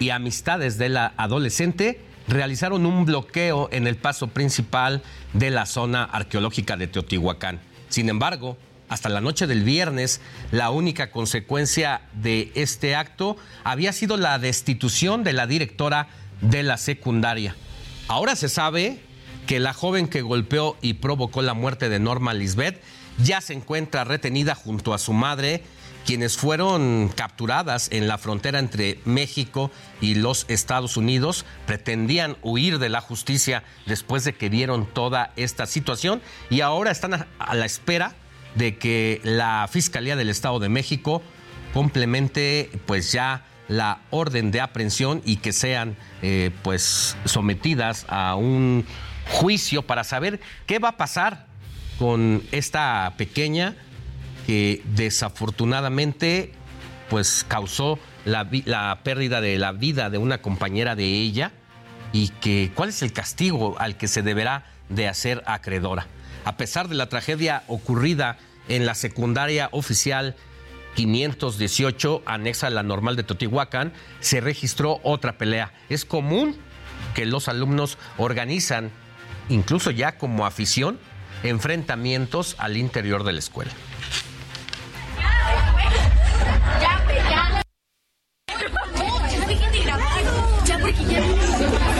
y 0.00 0.10
amistades 0.10 0.78
de 0.78 0.88
la 0.88 1.12
adolescente 1.16 2.00
realizaron 2.28 2.86
un 2.86 3.04
bloqueo 3.04 3.68
en 3.72 3.86
el 3.86 3.96
paso 3.96 4.28
principal 4.28 5.02
de 5.32 5.50
la 5.50 5.66
zona 5.66 6.04
arqueológica 6.04 6.76
de 6.76 6.86
Teotihuacán. 6.86 7.60
Sin 7.88 8.08
embargo, 8.08 8.58
hasta 8.88 9.08
la 9.08 9.20
noche 9.20 9.46
del 9.46 9.64
viernes, 9.64 10.20
la 10.50 10.70
única 10.70 11.10
consecuencia 11.10 12.02
de 12.14 12.52
este 12.54 12.94
acto 12.94 13.36
había 13.64 13.92
sido 13.92 14.16
la 14.16 14.38
destitución 14.38 15.24
de 15.24 15.32
la 15.32 15.46
directora 15.46 16.08
de 16.40 16.62
la 16.62 16.76
secundaria. 16.76 17.56
Ahora 18.08 18.36
se 18.36 18.48
sabe 18.48 19.00
que 19.46 19.60
la 19.60 19.72
joven 19.72 20.08
que 20.08 20.22
golpeó 20.22 20.76
y 20.80 20.94
provocó 20.94 21.42
la 21.42 21.54
muerte 21.54 21.88
de 21.88 21.98
Norma 21.98 22.34
Lisbeth 22.34 22.82
ya 23.22 23.40
se 23.40 23.54
encuentra 23.54 24.04
retenida 24.04 24.54
junto 24.54 24.94
a 24.94 24.98
su 24.98 25.12
madre, 25.12 25.62
quienes 26.08 26.38
fueron 26.38 27.12
capturadas 27.14 27.90
en 27.92 28.08
la 28.08 28.16
frontera 28.16 28.58
entre 28.58 28.98
México 29.04 29.70
y 30.00 30.14
los 30.14 30.46
Estados 30.48 30.96
Unidos, 30.96 31.44
pretendían 31.66 32.38
huir 32.40 32.78
de 32.78 32.88
la 32.88 33.02
justicia 33.02 33.62
después 33.84 34.24
de 34.24 34.34
que 34.34 34.48
vieron 34.48 34.86
toda 34.86 35.34
esta 35.36 35.66
situación 35.66 36.22
y 36.48 36.62
ahora 36.62 36.92
están 36.92 37.26
a 37.38 37.54
la 37.54 37.66
espera 37.66 38.14
de 38.54 38.78
que 38.78 39.20
la 39.22 39.68
Fiscalía 39.70 40.16
del 40.16 40.30
Estado 40.30 40.58
de 40.60 40.70
México 40.70 41.20
complemente 41.74 42.70
pues 42.86 43.12
ya 43.12 43.44
la 43.68 44.00
orden 44.08 44.50
de 44.50 44.62
aprehensión 44.62 45.20
y 45.26 45.36
que 45.36 45.52
sean 45.52 45.94
eh, 46.22 46.52
pues 46.62 47.18
sometidas 47.26 48.06
a 48.08 48.34
un 48.34 48.86
juicio 49.26 49.82
para 49.82 50.04
saber 50.04 50.40
qué 50.64 50.78
va 50.78 50.88
a 50.88 50.96
pasar 50.96 51.44
con 51.98 52.42
esta 52.50 53.12
pequeña 53.18 53.76
que 54.48 54.80
desafortunadamente 54.94 56.52
pues 57.10 57.44
causó 57.46 57.98
la, 58.24 58.48
la, 58.64 58.98
pérdida 59.04 59.42
de 59.42 59.58
la 59.58 59.72
vida 59.72 60.08
de 60.08 60.16
una 60.16 60.40
compañera 60.40 60.96
de 60.96 61.04
ella 61.04 61.52
y 62.14 62.30
que 62.30 62.70
cuál 62.74 62.88
es 62.88 63.02
el 63.02 63.12
castigo 63.12 63.76
al 63.78 63.98
que 63.98 64.08
se 64.08 64.22
deberá 64.22 64.64
de 64.88 65.06
hacer 65.06 65.42
acreedora. 65.44 66.06
A 66.46 66.56
pesar 66.56 66.88
de 66.88 66.94
la 66.94 67.10
tragedia 67.10 67.62
ocurrida 67.66 68.38
en 68.70 68.86
la 68.86 68.94
secundaria 68.94 69.68
oficial 69.70 70.34
518, 70.94 72.22
anexa 72.24 72.68
a 72.68 72.70
la 72.70 72.82
normal 72.82 73.16
de 73.16 73.24
Totihuacán, 73.24 73.92
se 74.20 74.40
registró 74.40 74.98
otra 75.02 75.36
pelea. 75.36 75.74
Es 75.90 76.06
común 76.06 76.56
que 77.14 77.26
los 77.26 77.48
alumnos 77.48 77.98
organizan, 78.16 78.92
incluso 79.50 79.90
ya 79.90 80.16
como 80.16 80.46
afición, 80.46 80.98
enfrentamientos 81.42 82.56
al 82.56 82.78
interior 82.78 83.24
de 83.24 83.32
la 83.34 83.40
escuela. 83.40 83.72
Ya, 86.80 86.94
ya. 87.30 87.62
Ya, 90.66 90.78
porque 90.78 91.04
ya. 91.10 91.97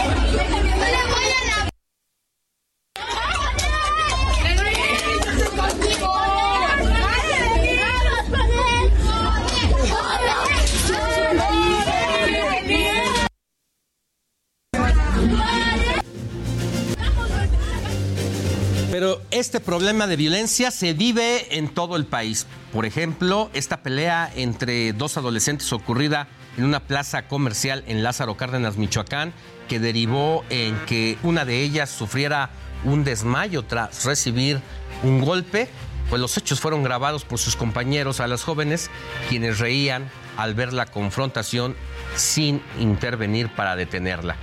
Pero 18.98 19.22
este 19.30 19.60
problema 19.60 20.08
de 20.08 20.16
violencia 20.16 20.72
se 20.72 20.92
vive 20.92 21.56
en 21.56 21.68
todo 21.68 21.94
el 21.94 22.04
país. 22.04 22.48
Por 22.72 22.84
ejemplo, 22.84 23.48
esta 23.54 23.80
pelea 23.80 24.28
entre 24.34 24.92
dos 24.92 25.16
adolescentes 25.16 25.72
ocurrida 25.72 26.26
en 26.56 26.64
una 26.64 26.80
plaza 26.80 27.28
comercial 27.28 27.84
en 27.86 28.02
Lázaro 28.02 28.36
Cárdenas, 28.36 28.76
Michoacán, 28.76 29.32
que 29.68 29.78
derivó 29.78 30.44
en 30.50 30.76
que 30.86 31.16
una 31.22 31.44
de 31.44 31.62
ellas 31.62 31.90
sufriera 31.90 32.50
un 32.82 33.04
desmayo 33.04 33.62
tras 33.62 34.04
recibir 34.04 34.60
un 35.04 35.24
golpe. 35.24 35.68
Pues 36.10 36.20
los 36.20 36.36
hechos 36.36 36.58
fueron 36.58 36.82
grabados 36.82 37.24
por 37.24 37.38
sus 37.38 37.54
compañeros 37.54 38.18
a 38.18 38.26
las 38.26 38.42
jóvenes, 38.42 38.90
quienes 39.28 39.60
reían 39.60 40.10
al 40.36 40.54
ver 40.54 40.72
la 40.72 40.86
confrontación 40.86 41.76
sin 42.16 42.60
intervenir 42.80 43.48
para 43.48 43.76
detenerla. 43.76 44.34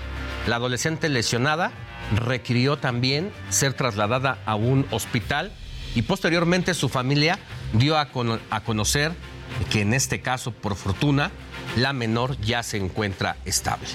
La 0.47 0.55
adolescente 0.55 1.09
lesionada 1.09 1.73
requirió 2.13 2.77
también 2.77 3.31
ser 3.49 3.73
trasladada 3.73 4.37
a 4.45 4.55
un 4.55 4.85
hospital 4.91 5.51
y 5.95 6.03
posteriormente 6.03 6.73
su 6.73 6.89
familia 6.89 7.39
dio 7.73 7.97
a, 7.97 8.09
a 8.49 8.59
conocer 8.61 9.13
que 9.69 9.81
en 9.81 9.93
este 9.93 10.21
caso, 10.21 10.51
por 10.51 10.75
fortuna, 10.75 11.31
la 11.77 11.93
menor 11.93 12.39
ya 12.41 12.63
se 12.63 12.77
encuentra 12.77 13.37
estable. 13.45 13.87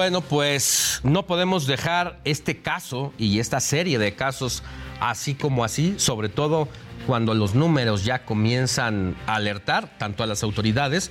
Bueno, 0.00 0.22
pues 0.22 1.00
no 1.02 1.26
podemos 1.26 1.66
dejar 1.66 2.20
este 2.24 2.62
caso 2.62 3.12
y 3.18 3.38
esta 3.38 3.60
serie 3.60 3.98
de 3.98 4.14
casos 4.14 4.62
así 4.98 5.34
como 5.34 5.62
así, 5.62 5.96
sobre 5.98 6.30
todo 6.30 6.68
cuando 7.06 7.34
los 7.34 7.54
números 7.54 8.02
ya 8.02 8.24
comienzan 8.24 9.14
a 9.26 9.34
alertar 9.34 9.98
tanto 9.98 10.22
a 10.22 10.26
las 10.26 10.42
autoridades 10.42 11.10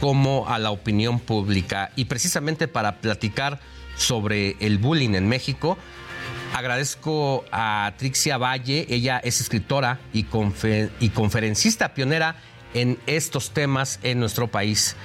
como 0.00 0.48
a 0.48 0.58
la 0.58 0.70
opinión 0.70 1.20
pública. 1.20 1.92
Y 1.96 2.06
precisamente 2.06 2.66
para 2.66 3.02
platicar 3.02 3.60
sobre 3.98 4.56
el 4.60 4.78
bullying 4.78 5.16
en 5.16 5.28
México, 5.28 5.76
agradezco 6.54 7.44
a 7.52 7.92
Trixia 7.98 8.38
Valle, 8.38 8.86
ella 8.88 9.20
es 9.22 9.42
escritora 9.42 10.00
y, 10.14 10.24
y 10.98 11.08
conferencista 11.10 11.92
pionera 11.92 12.36
en 12.72 12.98
estos 13.06 13.50
temas 13.50 14.00
en 14.02 14.18
nuestro 14.18 14.48
país. 14.48 14.96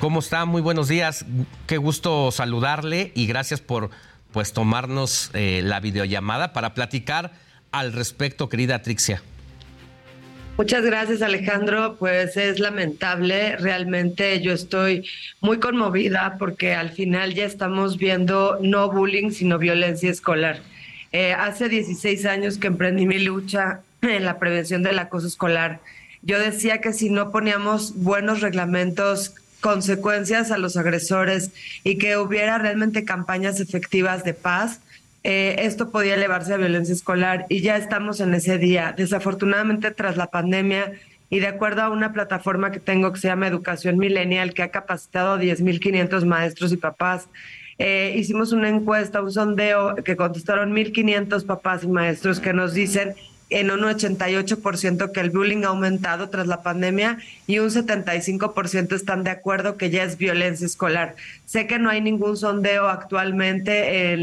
¿Cómo 0.00 0.20
está? 0.20 0.46
Muy 0.46 0.62
buenos 0.62 0.88
días. 0.88 1.26
Qué 1.66 1.76
gusto 1.76 2.30
saludarle 2.32 3.12
y 3.14 3.26
gracias 3.26 3.60
por 3.60 3.90
pues 4.32 4.54
tomarnos 4.54 5.30
eh, 5.34 5.60
la 5.62 5.78
videollamada 5.78 6.54
para 6.54 6.72
platicar 6.72 7.32
al 7.70 7.92
respecto, 7.92 8.48
querida 8.48 8.80
Trixia. 8.80 9.22
Muchas 10.56 10.86
gracias, 10.86 11.20
Alejandro. 11.20 11.96
Pues 11.98 12.38
es 12.38 12.60
lamentable, 12.60 13.56
realmente 13.56 14.40
yo 14.40 14.54
estoy 14.54 15.06
muy 15.42 15.58
conmovida 15.58 16.36
porque 16.38 16.72
al 16.74 16.92
final 16.92 17.34
ya 17.34 17.44
estamos 17.44 17.98
viendo 17.98 18.58
no 18.62 18.90
bullying, 18.90 19.30
sino 19.32 19.58
violencia 19.58 20.10
escolar. 20.10 20.60
Eh, 21.12 21.34
hace 21.34 21.68
16 21.68 22.24
años 22.24 22.56
que 22.56 22.68
emprendí 22.68 23.04
mi 23.04 23.18
lucha 23.18 23.82
en 24.00 24.24
la 24.24 24.38
prevención 24.38 24.82
del 24.82 24.98
acoso 24.98 25.26
escolar. 25.26 25.80
Yo 26.22 26.38
decía 26.38 26.80
que 26.80 26.94
si 26.94 27.10
no 27.10 27.30
poníamos 27.32 27.94
buenos 27.96 28.40
reglamentos 28.40 29.34
consecuencias 29.60 30.50
a 30.50 30.58
los 30.58 30.76
agresores 30.76 31.52
y 31.84 31.98
que 31.98 32.16
hubiera 32.16 32.58
realmente 32.58 33.04
campañas 33.04 33.60
efectivas 33.60 34.24
de 34.24 34.34
paz, 34.34 34.80
eh, 35.22 35.56
esto 35.60 35.90
podía 35.90 36.14
elevarse 36.14 36.54
a 36.54 36.56
violencia 36.56 36.94
escolar 36.94 37.46
y 37.48 37.60
ya 37.60 37.76
estamos 37.76 38.20
en 38.20 38.34
ese 38.34 38.58
día. 38.58 38.94
Desafortunadamente, 38.96 39.90
tras 39.90 40.16
la 40.16 40.28
pandemia 40.28 40.92
y 41.28 41.40
de 41.40 41.46
acuerdo 41.46 41.82
a 41.82 41.90
una 41.90 42.12
plataforma 42.12 42.72
que 42.72 42.80
tengo 42.80 43.12
que 43.12 43.20
se 43.20 43.28
llama 43.28 43.46
Educación 43.46 43.98
Millennial, 43.98 44.54
que 44.54 44.62
ha 44.62 44.70
capacitado 44.70 45.34
a 45.34 45.38
10.500 45.38 46.24
maestros 46.24 46.72
y 46.72 46.76
papás, 46.76 47.28
eh, 47.78 48.14
hicimos 48.16 48.52
una 48.52 48.68
encuesta, 48.68 49.22
un 49.22 49.32
sondeo 49.32 49.94
que 49.96 50.16
contestaron 50.16 50.74
1.500 50.74 51.46
papás 51.46 51.84
y 51.84 51.88
maestros 51.88 52.40
que 52.40 52.52
nos 52.52 52.74
dicen 52.74 53.14
en 53.50 53.70
un 53.70 53.80
88% 53.80 55.12
que 55.12 55.20
el 55.20 55.30
bullying 55.30 55.64
ha 55.64 55.68
aumentado 55.68 56.30
tras 56.30 56.46
la 56.46 56.62
pandemia 56.62 57.18
y 57.46 57.58
un 57.58 57.68
75% 57.68 58.94
están 58.94 59.24
de 59.24 59.30
acuerdo 59.30 59.76
que 59.76 59.90
ya 59.90 60.04
es 60.04 60.16
violencia 60.16 60.66
escolar. 60.66 61.16
Sé 61.44 61.66
que 61.66 61.78
no 61.78 61.90
hay 61.90 62.00
ningún 62.00 62.36
sondeo 62.36 62.88
actualmente 62.88 64.16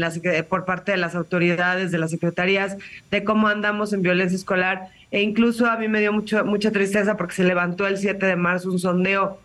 por 0.48 0.64
parte 0.64 0.92
de 0.92 0.98
las 0.98 1.14
autoridades, 1.14 1.92
de 1.92 1.98
las 1.98 2.10
secretarías, 2.10 2.76
de 3.10 3.22
cómo 3.22 3.48
andamos 3.48 3.92
en 3.92 4.02
violencia 4.02 4.36
escolar 4.36 4.88
e 5.10 5.22
incluso 5.22 5.66
a 5.66 5.76
mí 5.76 5.88
me 5.88 6.00
dio 6.00 6.12
mucho, 6.12 6.44
mucha 6.44 6.70
tristeza 6.70 7.16
porque 7.16 7.34
se 7.34 7.44
levantó 7.44 7.86
el 7.86 7.98
7 7.98 8.24
de 8.26 8.36
marzo 8.36 8.70
un 8.70 8.78
sondeo 8.78 9.38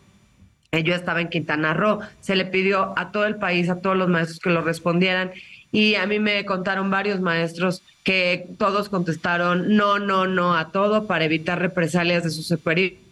yo 0.82 0.96
estaba 0.96 1.22
en 1.22 1.30
Quintana 1.30 1.74
Roo, 1.76 2.00
se 2.22 2.36
le 2.36 2.46
pidió 2.46 2.98
a 2.98 3.12
todo 3.12 3.26
el 3.26 3.36
país, 3.36 3.70
a 3.70 3.80
todos 3.80 3.96
los 3.96 4.10
maestros 4.10 4.40
que 4.40 4.50
lo 4.50 4.62
respondieran 4.62 5.32
y 5.74 5.96
a 5.96 6.06
mí 6.06 6.20
me 6.20 6.46
contaron 6.46 6.90
varios 6.90 7.20
maestros 7.20 7.82
que 8.04 8.48
todos 8.58 8.90
contestaron 8.90 9.76
no, 9.76 9.98
no, 9.98 10.28
no 10.28 10.56
a 10.56 10.72
todo 10.72 11.08
para 11.08 11.26
evitar 11.26 11.60
represalias 11.60 12.24
de 12.24 12.30
sus 12.30 12.48
superiores. 12.48 13.03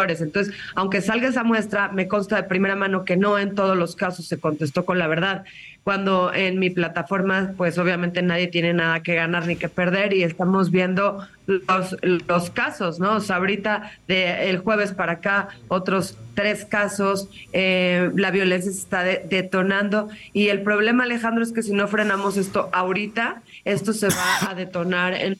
Entonces, 0.00 0.54
aunque 0.76 1.00
salga 1.00 1.26
esa 1.26 1.42
muestra, 1.42 1.88
me 1.88 2.06
consta 2.06 2.36
de 2.36 2.44
primera 2.44 2.76
mano 2.76 3.04
que 3.04 3.16
no 3.16 3.36
en 3.36 3.56
todos 3.56 3.76
los 3.76 3.96
casos 3.96 4.26
se 4.26 4.38
contestó 4.38 4.84
con 4.84 4.96
la 4.96 5.08
verdad. 5.08 5.42
Cuando 5.82 6.32
en 6.32 6.60
mi 6.60 6.70
plataforma, 6.70 7.54
pues 7.56 7.78
obviamente 7.78 8.22
nadie 8.22 8.46
tiene 8.46 8.72
nada 8.72 9.02
que 9.02 9.16
ganar 9.16 9.48
ni 9.48 9.56
que 9.56 9.68
perder 9.68 10.12
y 10.12 10.22
estamos 10.22 10.70
viendo 10.70 11.26
los, 11.48 12.50
casos, 12.50 13.00
¿no? 13.00 13.16
O 13.16 13.20
sea, 13.20 13.36
ahorita 13.36 13.90
de 14.06 14.50
el 14.50 14.58
jueves 14.58 14.92
para 14.92 15.14
acá, 15.14 15.48
otros 15.66 16.16
tres 16.34 16.64
casos, 16.64 17.28
eh, 17.52 18.12
la 18.14 18.30
violencia 18.30 18.70
se 18.70 18.78
está 18.78 19.02
detonando 19.02 20.10
y 20.32 20.48
el 20.48 20.62
problema, 20.62 21.04
Alejandro, 21.04 21.42
es 21.42 21.50
que 21.50 21.62
si 21.62 21.72
no 21.72 21.88
frenamos 21.88 22.36
esto 22.36 22.68
ahorita, 22.72 23.42
esto 23.64 23.92
se 23.92 24.08
va 24.08 24.50
a 24.50 24.54
detonar 24.54 25.14
en, 25.14 25.38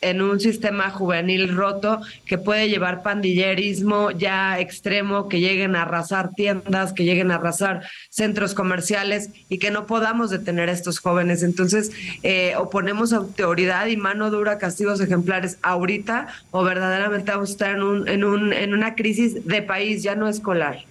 en 0.00 0.22
un 0.22 0.40
sistema 0.40 0.90
juvenil 0.90 1.54
roto 1.54 2.00
que 2.24 2.38
puede 2.38 2.68
llevar 2.68 3.02
pandillerismo 3.02 4.10
ya 4.10 4.58
extremo, 4.58 5.28
que 5.28 5.40
lleguen 5.40 5.76
a 5.76 5.82
arrasar 5.82 6.34
tiendas, 6.34 6.92
que 6.92 7.04
lleguen 7.04 7.30
a 7.30 7.36
arrasar 7.36 7.82
centros 8.10 8.54
comerciales 8.54 9.30
y 9.48 9.58
que 9.58 9.70
no 9.70 9.86
podamos 9.86 10.30
detener 10.30 10.68
a 10.68 10.72
estos 10.72 10.98
jóvenes. 10.98 11.42
Entonces, 11.42 11.90
eh, 12.22 12.54
o 12.56 12.70
ponemos 12.70 13.12
autoridad 13.12 13.86
y 13.86 13.96
mano 13.96 14.30
dura, 14.30 14.58
castigos 14.58 15.00
ejemplares 15.00 15.58
ahorita, 15.62 16.28
o 16.50 16.64
verdaderamente 16.64 17.32
vamos 17.32 17.50
a 17.50 17.52
estar 17.52 17.76
en, 17.76 17.82
un, 17.82 18.08
en, 18.08 18.24
un, 18.24 18.52
en 18.52 18.74
una 18.74 18.94
crisis 18.94 19.46
de 19.46 19.62
país, 19.62 20.02
ya 20.02 20.14
no 20.14 20.28
escolar. 20.28 20.84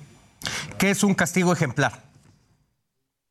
¿Qué 0.77 0.91
es 0.91 1.03
un 1.03 1.15
castigo 1.15 1.53
ejemplar? 1.53 2.03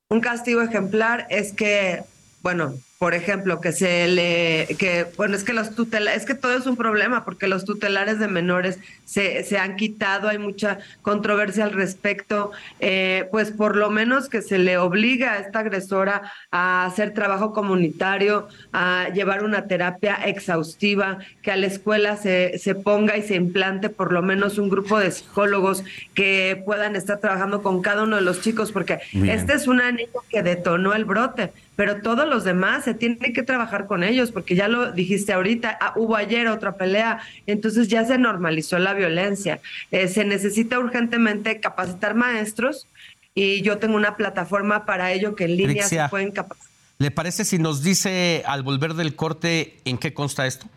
Un 0.09 0.19
castigo 0.19 0.61
ejemplar 0.61 1.25
es 1.29 1.51
que, 1.51 2.03
bueno, 2.41 2.75
por 3.05 3.13
ejemplo, 3.13 3.61
que 3.61 3.71
se 3.71 4.07
le, 4.07 4.65
que, 4.79 5.05
bueno, 5.15 5.35
es 5.35 5.43
que 5.43 5.53
los 5.53 5.75
tutelares, 5.75 6.21
es 6.21 6.25
que 6.25 6.33
todo 6.33 6.57
es 6.57 6.65
un 6.65 6.75
problema 6.75 7.23
porque 7.23 7.45
los 7.45 7.63
tutelares 7.63 8.17
de 8.17 8.27
menores 8.27 8.79
se, 9.03 9.43
se 9.43 9.59
han 9.59 9.75
quitado, 9.75 10.27
hay 10.27 10.39
mucha 10.39 10.79
controversia 11.03 11.65
al 11.65 11.73
respecto, 11.73 12.51
eh, 12.79 13.27
pues 13.29 13.51
por 13.51 13.75
lo 13.75 13.91
menos 13.91 14.27
que 14.27 14.41
se 14.41 14.57
le 14.57 14.79
obliga 14.79 15.33
a 15.33 15.37
esta 15.37 15.59
agresora 15.59 16.31
a 16.49 16.87
hacer 16.87 17.13
trabajo 17.13 17.53
comunitario, 17.53 18.47
a 18.73 19.09
llevar 19.13 19.43
una 19.43 19.67
terapia 19.67 20.15
exhaustiva, 20.25 21.19
que 21.43 21.51
a 21.51 21.57
la 21.57 21.67
escuela 21.67 22.17
se, 22.17 22.57
se 22.57 22.73
ponga 22.73 23.17
y 23.17 23.21
se 23.21 23.35
implante 23.35 23.89
por 23.89 24.11
lo 24.13 24.23
menos 24.23 24.57
un 24.57 24.67
grupo 24.67 24.97
de 24.97 25.11
psicólogos 25.11 25.83
que 26.15 26.59
puedan 26.65 26.95
estar 26.95 27.19
trabajando 27.19 27.61
con 27.61 27.83
cada 27.83 28.01
uno 28.01 28.15
de 28.15 28.23
los 28.23 28.41
chicos, 28.41 28.71
porque 28.71 28.97
este 29.13 29.53
es 29.53 29.67
una 29.67 29.91
niña 29.91 30.09
que 30.27 30.41
detonó 30.41 30.95
el 30.95 31.05
brote 31.05 31.53
pero 31.75 32.01
todos 32.01 32.27
los 32.27 32.43
demás 32.43 32.85
se 32.85 32.93
tienen 32.93 33.33
que 33.33 33.43
trabajar 33.43 33.87
con 33.87 34.03
ellos, 34.03 34.31
porque 34.31 34.55
ya 34.55 34.67
lo 34.67 34.91
dijiste 34.91 35.33
ahorita, 35.33 35.77
ah, 35.81 35.93
hubo 35.95 36.15
ayer 36.15 36.47
otra 36.47 36.77
pelea, 36.77 37.19
entonces 37.47 37.87
ya 37.87 38.05
se 38.05 38.17
normalizó 38.17 38.79
la 38.79 38.93
violencia. 38.93 39.59
Eh, 39.91 40.07
se 40.07 40.23
necesita 40.23 40.79
urgentemente 40.79 41.59
capacitar 41.59 42.15
maestros 42.15 42.87
y 43.33 43.61
yo 43.61 43.77
tengo 43.77 43.95
una 43.95 44.15
plataforma 44.15 44.85
para 44.85 45.11
ello 45.11 45.35
que 45.35 45.45
en 45.45 45.57
línea 45.57 45.87
se 45.87 45.99
pueden 46.09 46.31
capacitar. 46.31 46.69
¿Le 46.97 47.11
parece 47.11 47.43
si 47.43 47.59
nos 47.59 47.83
dice 47.83 48.43
al 48.45 48.63
volver 48.63 48.93
del 48.93 49.15
corte 49.15 49.77
en 49.83 49.97
qué 49.97 50.13
consta 50.13 50.47
esto? 50.47 50.67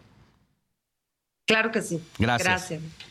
Claro 1.46 1.70
que 1.70 1.80
sí. 1.80 2.02
Gracias. 2.18 2.68
Gracias. 2.68 3.07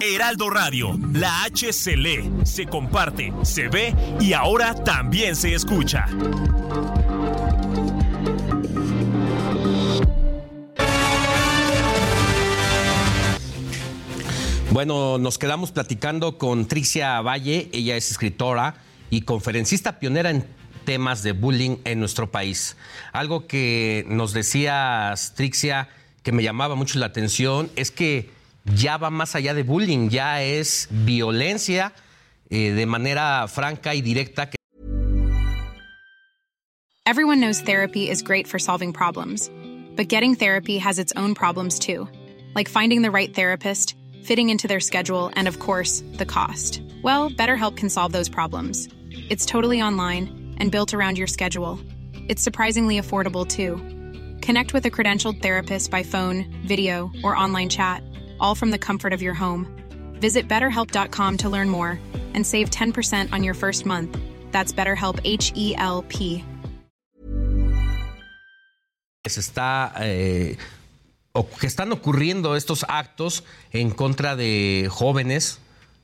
Heraldo 0.00 0.50
Radio, 0.50 0.98
la 1.12 1.44
H 1.44 1.72
se 1.72 1.96
lee, 1.96 2.30
se 2.44 2.66
comparte, 2.66 3.32
se 3.42 3.68
ve 3.68 3.94
y 4.20 4.32
ahora 4.32 4.74
también 4.74 5.36
se 5.36 5.54
escucha. 5.54 6.06
Bueno, 14.70 15.18
nos 15.18 15.38
quedamos 15.38 15.70
platicando 15.70 16.36
con 16.36 16.66
Trixia 16.66 17.20
Valle, 17.20 17.68
ella 17.72 17.96
es 17.96 18.10
escritora 18.10 18.74
y 19.08 19.20
conferencista 19.20 20.00
pionera 20.00 20.30
en 20.30 20.44
temas 20.84 21.22
de 21.22 21.30
bullying 21.30 21.76
en 21.84 22.00
nuestro 22.00 22.30
país. 22.30 22.76
Algo 23.12 23.46
que 23.46 24.04
nos 24.08 24.32
decías, 24.32 25.34
Trixia, 25.36 25.88
que 26.24 26.32
me 26.32 26.42
llamaba 26.42 26.74
mucho 26.74 26.98
la 26.98 27.06
atención, 27.06 27.70
es 27.76 27.90
que 27.92 28.30
ya 28.64 28.96
va 28.96 29.10
más 29.10 29.36
allá 29.36 29.54
de 29.54 29.62
bullying, 29.62 30.08
ya 30.08 30.42
es 30.42 30.88
violencia 30.90 31.92
eh, 32.50 32.72
de 32.72 32.86
manera 32.86 33.46
franca 33.46 33.94
y 33.94 34.00
directa. 34.00 34.50
Everyone 37.06 37.40
knows 37.40 37.60
therapy 37.60 38.08
is 38.08 38.22
great 38.22 38.48
for 38.48 38.58
solving 38.58 38.92
problems, 38.92 39.50
but 39.94 40.08
getting 40.08 40.34
therapy 40.34 40.78
has 40.78 40.98
its 40.98 41.12
own 41.16 41.34
problems 41.34 41.78
too, 41.78 42.08
like 42.54 42.70
finding 42.70 43.02
the 43.02 43.10
right 43.10 43.34
therapist, 43.34 43.94
fitting 44.24 44.48
into 44.48 44.66
their 44.66 44.80
schedule, 44.80 45.30
and 45.36 45.46
of 45.46 45.58
course, 45.58 46.02
the 46.16 46.24
cost. 46.24 46.80
Well, 47.02 47.28
BetterHelp 47.28 47.76
can 47.76 47.90
solve 47.90 48.12
those 48.12 48.30
problems. 48.30 48.88
It's 49.28 49.44
totally 49.44 49.82
online 49.82 50.56
and 50.56 50.72
built 50.72 50.94
around 50.94 51.18
your 51.18 51.26
schedule. 51.26 51.78
It's 52.26 52.42
surprisingly 52.42 52.98
affordable 52.98 53.46
too. 53.46 53.93
Connect 54.44 54.74
with 54.74 54.84
a 54.84 54.90
credentialed 54.90 55.40
therapist 55.40 55.90
by 55.90 56.02
phone, 56.02 56.44
video, 56.66 57.10
or 57.22 57.34
online 57.34 57.70
chat 57.70 58.02
all 58.40 58.54
from 58.54 58.70
the 58.70 58.78
comfort 58.78 59.12
of 59.12 59.22
your 59.22 59.34
home. 59.34 59.66
Visit 60.20 60.48
betterhelp.com 60.48 61.38
to 61.38 61.48
learn 61.48 61.68
more 61.68 61.98
and 62.34 62.44
save 62.44 62.70
10% 62.70 63.32
on 63.32 63.42
your 63.42 63.54
first 63.54 63.86
month. 63.86 64.18
That's 64.52 64.72
BetterHelp 64.72 65.20
H 65.24 65.52
E 65.56 65.74
L 65.76 66.04
P. 66.08 66.44
Está 69.24 69.94
eh, 70.00 70.58
están 71.62 71.92
ocurriendo 71.92 72.54
estos 72.54 72.84
actos 72.86 73.44
en 73.72 73.90
contra 73.90 74.36
de 74.36 74.88
jóvenes 74.90 75.58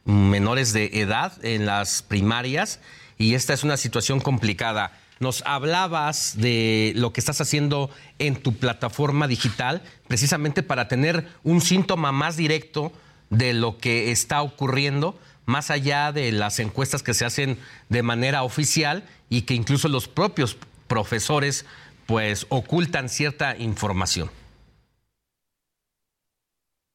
menores 0.07 0.73
de 0.73 0.91
edad 0.95 1.33
en 1.45 1.67
las 1.67 2.01
primarias 2.03 2.81
y 3.19 3.35
esta 3.35 3.53
es 3.53 3.63
una 3.63 3.77
situación 3.77 4.21
complicada. 4.21 4.93
Nos 5.21 5.43
hablabas 5.45 6.41
de 6.41 6.95
lo 6.97 7.13
que 7.13 7.21
estás 7.21 7.43
haciendo 7.43 7.91
en 8.19 8.37
tu 8.37 8.57
plataforma 8.57 9.29
digital, 9.29 9.83
precisamente 10.09 10.63
para 10.63 10.89
tener 10.89 11.29
un 11.45 11.61
síntoma 11.61 12.11
más 12.11 12.39
directo 12.39 12.91
de 13.29 13.53
lo 13.53 13.77
que 13.77 14.13
está 14.13 14.41
ocurriendo, 14.41 15.21
más 15.45 15.71
allá 15.71 16.11
de 16.13 16.33
las 16.33 16.59
encuestas 16.59 17.03
que 17.03 17.13
se 17.13 17.27
hacen 17.27 17.59
de 17.91 18.03
manera 18.03 18.45
oficial 18.45 19.05
y 19.29 19.43
que 19.43 19.53
incluso 19.53 19.89
los 19.89 20.09
propios 20.09 20.57
profesores 20.87 21.67
pues 22.07 22.47
ocultan 22.49 23.11
cierta 23.11 23.59
información. 23.59 24.31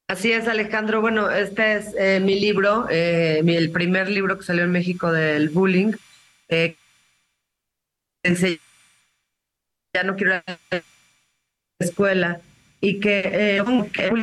Así 0.08 0.32
es, 0.32 0.48
Alejandro. 0.48 1.00
Bueno, 1.00 1.30
este 1.30 1.78
es 1.78 1.94
eh, 1.96 2.20
mi 2.20 2.40
libro, 2.40 2.88
eh, 2.90 3.44
el 3.46 3.70
primer 3.70 4.10
libro 4.10 4.40
que 4.40 4.44
salió 4.44 4.64
en 4.64 4.72
México 4.72 5.12
del 5.12 5.50
bullying. 5.50 5.94
Eh, 6.50 6.76
ya 9.94 10.04
no 10.04 10.16
quiero 10.16 10.36
ir 10.36 10.44
a 10.48 10.58
la 10.72 10.84
escuela 11.80 12.42
y 12.82 13.00
que 13.00 13.22
eh, 13.26 13.64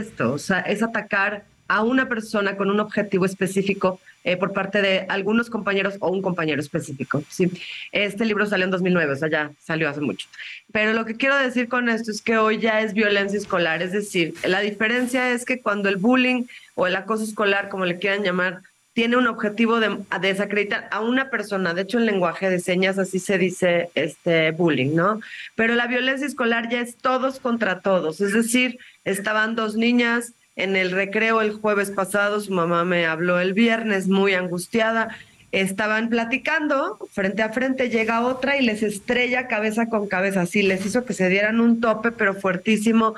esto, 0.01 0.33
o 0.33 0.39
sea, 0.39 0.61
es 0.61 0.83
atacar 0.83 1.45
a 1.69 1.83
una 1.83 2.09
persona 2.09 2.57
con 2.57 2.70
un 2.70 2.81
objetivo 2.81 3.24
específico 3.24 3.99
eh, 4.24 4.37
por 4.37 4.53
parte 4.53 4.83
de 4.83 5.07
algunos 5.09 5.49
compañeros 5.49 5.95
o 6.01 6.11
un 6.11 6.20
compañero 6.20 6.61
específico. 6.61 7.24
¿sí? 7.29 7.51
Este 7.93 8.27
libro 8.27 8.45
salió 8.47 8.66
en 8.66 8.70
2009, 8.70 9.12
o 9.12 9.16
sea, 9.16 9.29
ya 9.29 9.51
salió 9.59 9.89
hace 9.89 10.01
mucho. 10.01 10.29
Pero 10.70 10.93
lo 10.93 11.05
que 11.07 11.16
quiero 11.16 11.37
decir 11.37 11.69
con 11.69 11.89
esto 11.89 12.11
es 12.11 12.20
que 12.20 12.37
hoy 12.37 12.59
ya 12.59 12.83
es 12.83 12.93
violencia 12.93 13.39
escolar, 13.39 13.83
es 13.83 13.93
decir, 13.93 14.35
la 14.45 14.61
diferencia 14.61 15.33
es 15.33 15.45
que 15.45 15.61
cuando 15.61 15.89
el 15.89 15.97
bullying 15.97 16.45
o 16.74 16.87
el 16.87 16.95
acoso 16.95 17.24
escolar, 17.24 17.69
como 17.69 17.87
le 17.87 17.99
quieran 17.99 18.23
llamar, 18.23 18.61
tiene 18.93 19.16
un 19.16 19.27
objetivo 19.27 19.81
de 19.81 19.98
desacreditar 20.20 20.89
a 20.90 21.01
una 21.01 21.31
persona. 21.31 21.74
De 21.74 21.82
hecho, 21.82 21.98
en 21.98 22.06
lenguaje 22.06 22.51
de 22.51 22.60
señas 22.60 22.98
así 22.98 23.19
se 23.19 23.39
dice 23.39 23.90
este 23.94 24.51
bullying, 24.51 24.94
¿no? 24.94 25.20
Pero 25.55 25.74
la 25.74 25.86
violencia 25.86 26.27
escolar 26.27 26.69
ya 26.69 26.81
es 26.81 26.97
todos 26.97 27.40
contra 27.40 27.81
todos. 27.81 28.20
Es 28.20 28.32
decir, 28.32 28.78
estaban 29.05 29.55
dos 29.56 29.77
niñas 29.77 30.35
en 30.56 30.77
el 30.77 30.90
recreo 30.90 31.40
el 31.40 31.52
jueves 31.52 31.90
pasado, 31.90 32.40
su 32.40 32.52
mamá 32.52 32.85
me 32.85 33.06
habló 33.06 33.40
el 33.40 33.55
viernes 33.55 34.09
muy 34.09 34.35
angustiada 34.35 35.16
estaban 35.52 36.09
platicando 36.09 36.98
frente 37.12 37.43
a 37.43 37.51
frente, 37.51 37.90
llega 37.90 38.27
otra 38.27 38.56
y 38.56 38.64
les 38.64 38.82
estrella 38.82 39.47
cabeza 39.47 39.86
con 39.89 40.09
cabeza, 40.09 40.47
sí, 40.47 40.62
les 40.62 40.85
hizo 40.85 41.05
que 41.05 41.12
se 41.12 41.28
dieran 41.28 41.60
un 41.60 41.81
tope, 41.81 42.10
pero 42.10 42.35
fuertísimo 42.35 43.14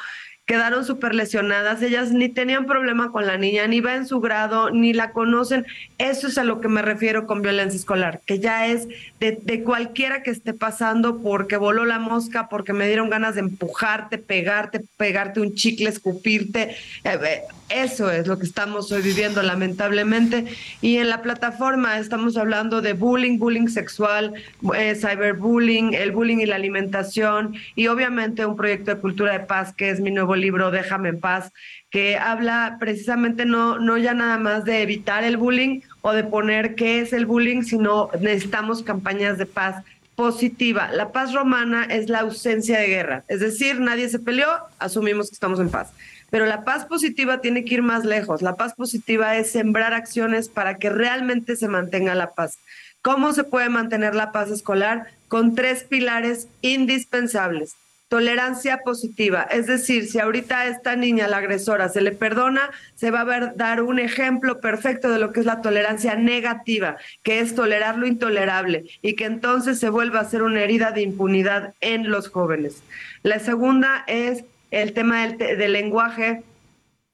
quedaron 0.46 0.84
súper 0.84 1.14
lesionadas, 1.14 1.80
ellas 1.82 2.10
ni 2.12 2.28
tenían 2.28 2.66
problema 2.66 3.10
con 3.10 3.26
la 3.26 3.38
niña, 3.38 3.66
ni 3.66 3.80
va 3.80 3.94
en 3.94 4.06
su 4.06 4.20
grado, 4.20 4.70
ni 4.70 4.92
la 4.92 5.12
conocen. 5.12 5.66
Eso 5.98 6.26
es 6.26 6.36
a 6.36 6.44
lo 6.44 6.60
que 6.60 6.68
me 6.68 6.82
refiero 6.82 7.26
con 7.26 7.40
violencia 7.40 7.78
escolar, 7.78 8.20
que 8.26 8.38
ya 8.38 8.66
es 8.66 8.86
de, 9.20 9.38
de 9.42 9.62
cualquiera 9.62 10.22
que 10.22 10.30
esté 10.30 10.52
pasando 10.52 11.22
porque 11.22 11.56
voló 11.56 11.84
la 11.84 11.98
mosca, 11.98 12.48
porque 12.48 12.72
me 12.72 12.86
dieron 12.86 13.08
ganas 13.08 13.34
de 13.34 13.40
empujarte, 13.40 14.18
pegarte, 14.18 14.82
pegarte 14.96 15.40
un 15.40 15.54
chicle, 15.54 15.88
escupirte. 15.88 16.76
Eh, 17.04 17.18
eh, 17.24 17.42
eso 17.68 18.10
es 18.10 18.26
lo 18.26 18.38
que 18.38 18.44
estamos 18.44 18.92
hoy 18.92 19.02
viviendo, 19.02 19.42
lamentablemente. 19.42 20.46
Y 20.80 20.98
en 20.98 21.08
la 21.08 21.22
plataforma 21.22 21.98
estamos 21.98 22.36
hablando 22.36 22.82
de 22.82 22.92
bullying, 22.92 23.38
bullying 23.38 23.68
sexual, 23.68 24.34
eh, 24.76 24.94
cyberbullying, 24.94 25.94
el 25.94 26.12
bullying 26.12 26.38
y 26.38 26.46
la 26.46 26.56
alimentación, 26.56 27.54
y 27.74 27.86
obviamente 27.86 28.46
un 28.46 28.56
proyecto 28.56 28.94
de 28.94 29.00
cultura 29.00 29.32
de 29.32 29.40
paz 29.40 29.72
que 29.72 29.90
es 29.90 30.00
mi 30.00 30.10
nuevo 30.10 30.36
libro 30.36 30.70
Déjame 30.70 31.08
en 31.10 31.20
paz, 31.20 31.52
que 31.90 32.16
habla 32.16 32.76
precisamente 32.80 33.44
no, 33.44 33.78
no 33.78 33.96
ya 33.98 34.14
nada 34.14 34.38
más 34.38 34.64
de 34.64 34.82
evitar 34.82 35.24
el 35.24 35.36
bullying 35.36 35.80
o 36.02 36.12
de 36.12 36.24
poner 36.24 36.74
qué 36.74 37.00
es 37.00 37.12
el 37.12 37.26
bullying, 37.26 37.62
sino 37.62 38.10
necesitamos 38.20 38.82
campañas 38.82 39.38
de 39.38 39.46
paz 39.46 39.82
positiva. 40.16 40.90
La 40.92 41.12
paz 41.12 41.32
romana 41.32 41.84
es 41.84 42.08
la 42.08 42.20
ausencia 42.20 42.78
de 42.78 42.88
guerra, 42.88 43.24
es 43.28 43.40
decir, 43.40 43.80
nadie 43.80 44.08
se 44.08 44.18
peleó, 44.18 44.48
asumimos 44.78 45.28
que 45.28 45.34
estamos 45.34 45.60
en 45.60 45.70
paz. 45.70 45.92
Pero 46.34 46.46
la 46.46 46.64
paz 46.64 46.84
positiva 46.86 47.40
tiene 47.40 47.64
que 47.64 47.74
ir 47.74 47.82
más 47.82 48.04
lejos. 48.04 48.42
La 48.42 48.56
paz 48.56 48.74
positiva 48.74 49.36
es 49.36 49.52
sembrar 49.52 49.94
acciones 49.94 50.48
para 50.48 50.78
que 50.78 50.90
realmente 50.90 51.54
se 51.54 51.68
mantenga 51.68 52.16
la 52.16 52.32
paz. 52.32 52.58
¿Cómo 53.02 53.32
se 53.32 53.44
puede 53.44 53.68
mantener 53.68 54.16
la 54.16 54.32
paz 54.32 54.50
escolar? 54.50 55.06
Con 55.28 55.54
tres 55.54 55.84
pilares 55.84 56.48
indispensables 56.60 57.76
tolerancia 58.08 58.78
positiva. 58.84 59.42
Es 59.42 59.66
decir, 59.66 60.06
si 60.06 60.20
ahorita 60.20 60.60
a 60.60 60.66
esta 60.68 60.94
niña, 60.94 61.26
la 61.26 61.38
agresora, 61.38 61.88
se 61.88 62.00
le 62.00 62.12
perdona, 62.12 62.70
se 62.94 63.10
va 63.10 63.22
a 63.22 63.24
ver, 63.24 63.56
dar 63.56 63.82
un 63.82 63.98
ejemplo 63.98 64.60
perfecto 64.60 65.10
de 65.10 65.18
lo 65.18 65.32
que 65.32 65.40
es 65.40 65.46
la 65.46 65.62
tolerancia 65.62 66.14
negativa, 66.14 66.96
que 67.24 67.40
es 67.40 67.56
tolerar 67.56 67.98
lo 67.98 68.06
intolerable 68.06 68.84
y 69.02 69.16
que 69.16 69.24
entonces 69.24 69.80
se 69.80 69.88
vuelva 69.88 70.20
a 70.20 70.30
ser 70.30 70.42
una 70.42 70.62
herida 70.62 70.92
de 70.92 71.02
impunidad 71.02 71.74
en 71.80 72.08
los 72.08 72.28
jóvenes. 72.28 72.84
La 73.24 73.40
segunda 73.40 74.04
es 74.06 74.44
el 74.74 74.92
tema 74.92 75.26
del, 75.28 75.72
lenguaje 75.72 76.42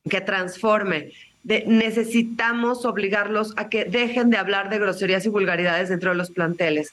que 0.09 0.21
transforme. 0.21 1.13
Necesitamos 1.45 2.85
obligarlos 2.85 3.53
a 3.57 3.69
que 3.69 3.85
dejen 3.85 4.31
de 4.31 4.39
hablar 4.39 4.71
de 4.71 4.79
groserías 4.79 5.27
y 5.27 5.29
vulgaridades 5.29 5.89
dentro 5.89 6.11
de 6.11 6.17
los 6.17 6.31
planteles. 6.31 6.93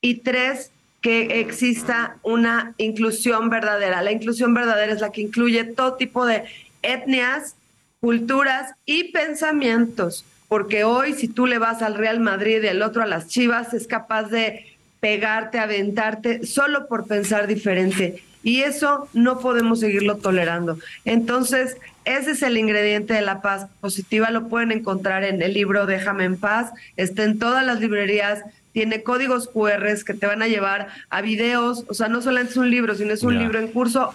Y 0.00 0.16
tres, 0.16 0.70
que 1.00 1.40
exista 1.40 2.18
una 2.22 2.74
inclusión 2.78 3.50
verdadera. 3.50 4.02
La 4.02 4.12
inclusión 4.12 4.54
verdadera 4.54 4.92
es 4.92 5.00
la 5.00 5.10
que 5.10 5.22
incluye 5.22 5.64
todo 5.64 5.94
tipo 5.94 6.26
de 6.26 6.44
etnias, 6.82 7.56
culturas 8.00 8.74
y 8.84 9.12
pensamientos, 9.12 10.24
porque 10.48 10.84
hoy 10.84 11.14
si 11.14 11.28
tú 11.28 11.46
le 11.46 11.58
vas 11.58 11.82
al 11.82 11.94
Real 11.94 12.20
Madrid 12.20 12.62
y 12.62 12.68
el 12.68 12.82
otro 12.82 13.02
a 13.02 13.06
las 13.06 13.28
Chivas, 13.28 13.74
es 13.74 13.86
capaz 13.86 14.24
de 14.24 14.76
pegarte, 15.00 15.58
aventarte, 15.58 16.46
solo 16.46 16.86
por 16.86 17.06
pensar 17.06 17.46
diferente. 17.46 18.22
Y 18.42 18.62
eso 18.62 19.08
no 19.12 19.38
podemos 19.38 19.80
seguirlo 19.80 20.16
tolerando. 20.16 20.78
Entonces, 21.04 21.76
ese 22.04 22.32
es 22.32 22.42
el 22.42 22.58
ingrediente 22.58 23.14
de 23.14 23.22
la 23.22 23.40
paz 23.40 23.66
positiva. 23.80 24.30
Lo 24.30 24.48
pueden 24.48 24.72
encontrar 24.72 25.24
en 25.24 25.40
el 25.42 25.54
libro 25.54 25.86
Déjame 25.86 26.24
en 26.24 26.36
paz. 26.38 26.72
Está 26.96 27.24
en 27.24 27.38
todas 27.38 27.64
las 27.64 27.80
librerías 27.80 28.42
tiene 28.72 29.02
códigos 29.02 29.48
QR 29.48 30.02
que 30.04 30.14
te 30.14 30.26
van 30.26 30.42
a 30.42 30.48
llevar 30.48 30.88
a 31.10 31.20
videos, 31.20 31.84
o 31.88 31.94
sea, 31.94 32.08
no 32.08 32.22
solamente 32.22 32.52
es 32.52 32.56
un 32.56 32.70
libro, 32.70 32.94
sino 32.94 33.12
es 33.12 33.22
un 33.22 33.38
libro 33.38 33.58
en 33.58 33.68
curso. 33.68 34.14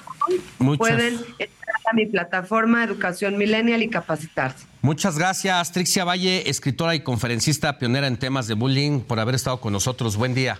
Pueden 0.77 1.13
entrar 1.13 1.75
a 1.89 1.93
mi 1.93 2.05
plataforma 2.05 2.83
Educación 2.83 3.37
Millennial 3.37 3.83
y 3.83 3.89
capacitarse. 3.89 4.65
Muchas 4.81 5.17
gracias, 5.17 5.71
Trixia 5.71 6.05
Valle, 6.05 6.49
escritora 6.49 6.95
y 6.95 7.01
conferencista 7.01 7.77
pionera 7.77 8.07
en 8.07 8.17
temas 8.17 8.47
de 8.47 8.55
bullying, 8.55 9.01
por 9.01 9.19
haber 9.19 9.35
estado 9.35 9.61
con 9.61 9.73
nosotros. 9.73 10.17
Buen 10.17 10.33
día. 10.33 10.59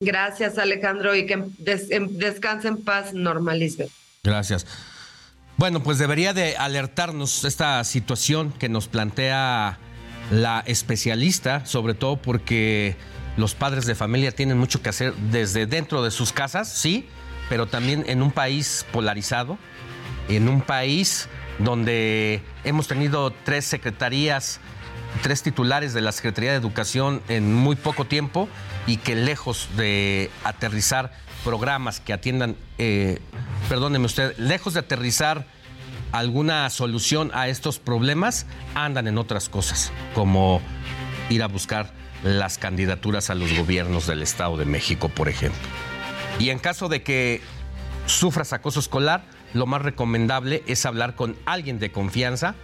Gracias, 0.00 0.58
Alejandro, 0.58 1.14
y 1.14 1.26
que 1.26 1.44
des, 1.58 1.88
descanse 2.10 2.68
en 2.68 2.82
paz, 2.82 3.14
normalice. 3.14 3.88
Gracias. 4.22 4.66
Bueno, 5.56 5.82
pues 5.82 5.98
debería 5.98 6.32
de 6.32 6.56
alertarnos 6.56 7.44
esta 7.44 7.82
situación 7.84 8.52
que 8.52 8.68
nos 8.68 8.88
plantea 8.88 9.78
la 10.30 10.64
especialista, 10.66 11.64
sobre 11.64 11.94
todo 11.94 12.16
porque 12.16 12.96
los 13.36 13.54
padres 13.54 13.86
de 13.86 13.94
familia 13.94 14.32
tienen 14.32 14.58
mucho 14.58 14.82
que 14.82 14.88
hacer 14.88 15.14
desde 15.14 15.66
dentro 15.66 16.02
de 16.02 16.10
sus 16.10 16.32
casas, 16.32 16.68
sí, 16.68 17.06
pero 17.48 17.66
también 17.66 18.04
en 18.08 18.20
un 18.22 18.32
país 18.32 18.84
polarizado, 18.92 19.58
en 20.28 20.48
un 20.48 20.60
país 20.60 21.28
donde 21.60 22.42
hemos 22.64 22.88
tenido 22.88 23.32
tres 23.44 23.64
secretarías, 23.64 24.60
tres 25.22 25.42
titulares 25.42 25.94
de 25.94 26.00
la 26.00 26.10
Secretaría 26.10 26.50
de 26.50 26.56
Educación 26.56 27.22
en 27.28 27.54
muy 27.54 27.76
poco 27.76 28.06
tiempo 28.06 28.48
y 28.86 28.98
que 28.98 29.14
lejos 29.14 29.68
de 29.76 30.30
aterrizar 30.44 31.12
programas 31.44 32.00
que 32.00 32.12
atiendan, 32.12 32.56
eh, 32.78 33.20
perdóneme 33.68 34.06
usted, 34.06 34.36
lejos 34.38 34.74
de 34.74 34.80
aterrizar 34.80 35.46
alguna 36.12 36.70
solución 36.70 37.30
a 37.34 37.48
estos 37.48 37.78
problemas, 37.78 38.46
andan 38.74 39.08
en 39.08 39.18
otras 39.18 39.48
cosas, 39.48 39.92
como 40.14 40.60
ir 41.28 41.42
a 41.42 41.48
buscar 41.48 41.92
las 42.22 42.56
candidaturas 42.56 43.30
a 43.30 43.34
los 43.34 43.52
gobiernos 43.56 44.06
del 44.06 44.22
Estado 44.22 44.56
de 44.56 44.64
México, 44.64 45.08
por 45.08 45.28
ejemplo. 45.28 45.60
Y 46.38 46.50
en 46.50 46.58
caso 46.58 46.88
de 46.88 47.02
que 47.02 47.42
sufras 48.06 48.52
acoso 48.52 48.80
escolar, 48.80 49.24
lo 49.52 49.66
más 49.66 49.82
recomendable 49.82 50.62
es 50.66 50.86
hablar 50.86 51.14
con 51.14 51.36
alguien 51.46 51.78
de 51.78 51.92
confianza, 51.92 52.54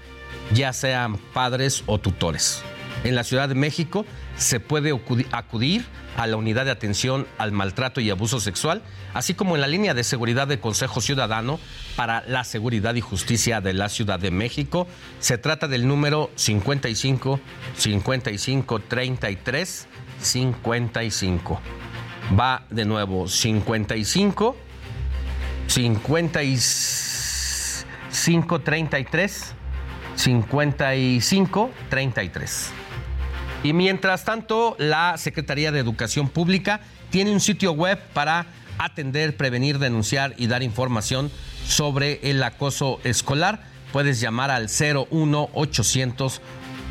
ya 0.53 0.73
sean 0.73 1.17
padres 1.17 1.85
o 1.87 1.99
tutores. 1.99 2.63
En 3.03 3.15
la 3.15 3.25
Ciudad 3.25 3.49
de 3.49 3.55
México 3.55 4.05
se 4.37 4.61
puede 4.61 4.93
acudir 5.33 5.87
a 6.17 6.27
la 6.27 6.37
unidad 6.37 6.67
de 6.67 6.71
atención 6.71 7.27
al 7.39 7.51
maltrato 7.51 8.03
y 8.03 8.11
abuso 8.11 8.41
sexual, 8.41 8.83
así 9.15 9.33
como 9.33 9.55
en 9.55 9.63
la 9.63 9.69
línea 9.69 9.95
de 9.95 10.05
seguridad 10.05 10.47
del 10.47 10.61
Consejo 10.61 11.01
Ciudadano 11.01 11.59
para 11.97 12.23
la 12.27 12.45
Seguridad 12.45 12.95
y 12.95 13.01
Justicia 13.01 13.63
de 13.63 13.73
la 13.73 13.89
Ciudad 13.89 14.21
de 14.21 14.31
México. 14.31 14.87
Se 15.19 15.39
trata 15.39 15.67
del 15.67 15.89
número 15.89 16.31
55 16.35 17.41
55 17.75 18.81
33 18.81 19.89
55. 20.21 21.61
Va 22.39 22.67
de 22.69 22.85
nuevo 22.85 23.29
55 23.29 24.57
55 25.69 28.61
33 28.61 29.55
55 30.17 31.71
33. 31.89 32.80
Y 33.63 33.73
mientras 33.73 34.25
tanto, 34.25 34.75
la 34.79 35.19
Secretaría 35.19 35.71
de 35.71 35.81
Educación 35.81 36.29
Pública 36.29 36.81
tiene 37.11 37.31
un 37.31 37.41
sitio 37.41 37.73
web 37.73 37.99
para 38.15 38.47
atender, 38.79 39.37
prevenir, 39.37 39.79
denunciar 39.79 40.35
y 40.39 40.47
dar 40.47 40.63
información 40.63 41.31
sobre 41.67 42.21
el 42.31 42.43
acoso 42.43 43.01
escolar. 43.05 43.63
Puedes 43.93 44.21
llamar 44.21 44.51
al 44.51 44.69
01 44.69 45.51
800 45.53 46.41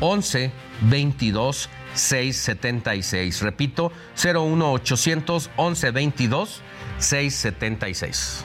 11 0.00 0.52
22 0.82 1.68
676. 1.94 3.42
Repito, 3.42 3.90
01 4.22 4.72
800 4.72 5.50
11 5.56 5.90
22 5.90 6.62
676. 6.98 8.44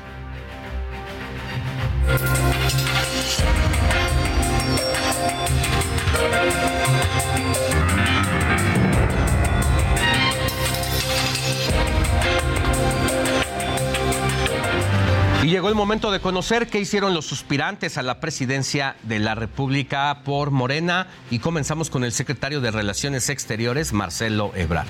Y 15.45 15.49
llegó 15.49 15.69
el 15.69 15.75
momento 15.75 16.09
de 16.09 16.21
conocer 16.21 16.65
qué 16.65 16.79
hicieron 16.79 17.13
los 17.13 17.27
suspirantes 17.27 17.99
a 17.99 18.01
la 18.01 18.19
presidencia 18.19 18.95
de 19.03 19.19
la 19.19 19.35
República 19.35 20.23
por 20.25 20.49
Morena 20.49 21.05
y 21.29 21.37
comenzamos 21.37 21.91
con 21.91 22.03
el 22.03 22.13
secretario 22.13 22.61
de 22.61 22.71
Relaciones 22.71 23.29
Exteriores, 23.29 23.93
Marcelo 23.93 24.51
Ebrard. 24.55 24.87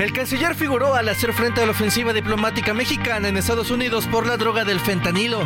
El 0.00 0.12
canciller 0.12 0.54
figuró 0.54 0.94
al 0.94 1.08
hacer 1.08 1.32
frente 1.32 1.62
a 1.62 1.66
la 1.66 1.70
ofensiva 1.70 2.12
diplomática 2.12 2.74
mexicana 2.74 3.28
en 3.28 3.36
Estados 3.36 3.70
Unidos 3.70 4.06
por 4.06 4.26
la 4.26 4.36
droga 4.36 4.64
del 4.64 4.80
fentanilo. 4.80 5.40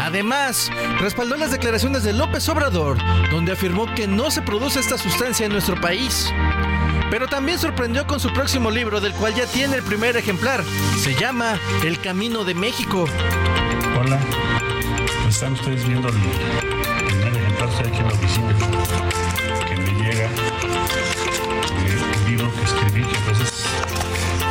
Además, 0.00 0.70
respaldó 1.00 1.36
las 1.36 1.50
declaraciones 1.50 2.04
de 2.04 2.12
López 2.12 2.48
Obrador, 2.48 2.98
donde 3.30 3.52
afirmó 3.52 3.92
que 3.94 4.06
no 4.06 4.30
se 4.30 4.42
produce 4.42 4.78
esta 4.80 4.98
sustancia 4.98 5.46
en 5.46 5.52
nuestro 5.52 5.80
país. 5.80 6.32
Pero 7.10 7.26
también 7.26 7.58
sorprendió 7.58 8.06
con 8.06 8.20
su 8.20 8.32
próximo 8.32 8.70
libro, 8.70 9.00
del 9.00 9.12
cual 9.14 9.34
ya 9.34 9.46
tiene 9.46 9.76
el 9.76 9.82
primer 9.82 10.16
ejemplar. 10.16 10.62
Se 10.98 11.14
llama 11.14 11.58
El 11.84 11.98
Camino 12.00 12.44
de 12.44 12.54
México. 12.54 13.06
Hola, 14.00 14.18
están 15.28 15.54
ustedes 15.54 15.86
viendo 15.86 16.08
el 16.08 16.14
primer 17.08 17.36
ejemplar 17.36 17.68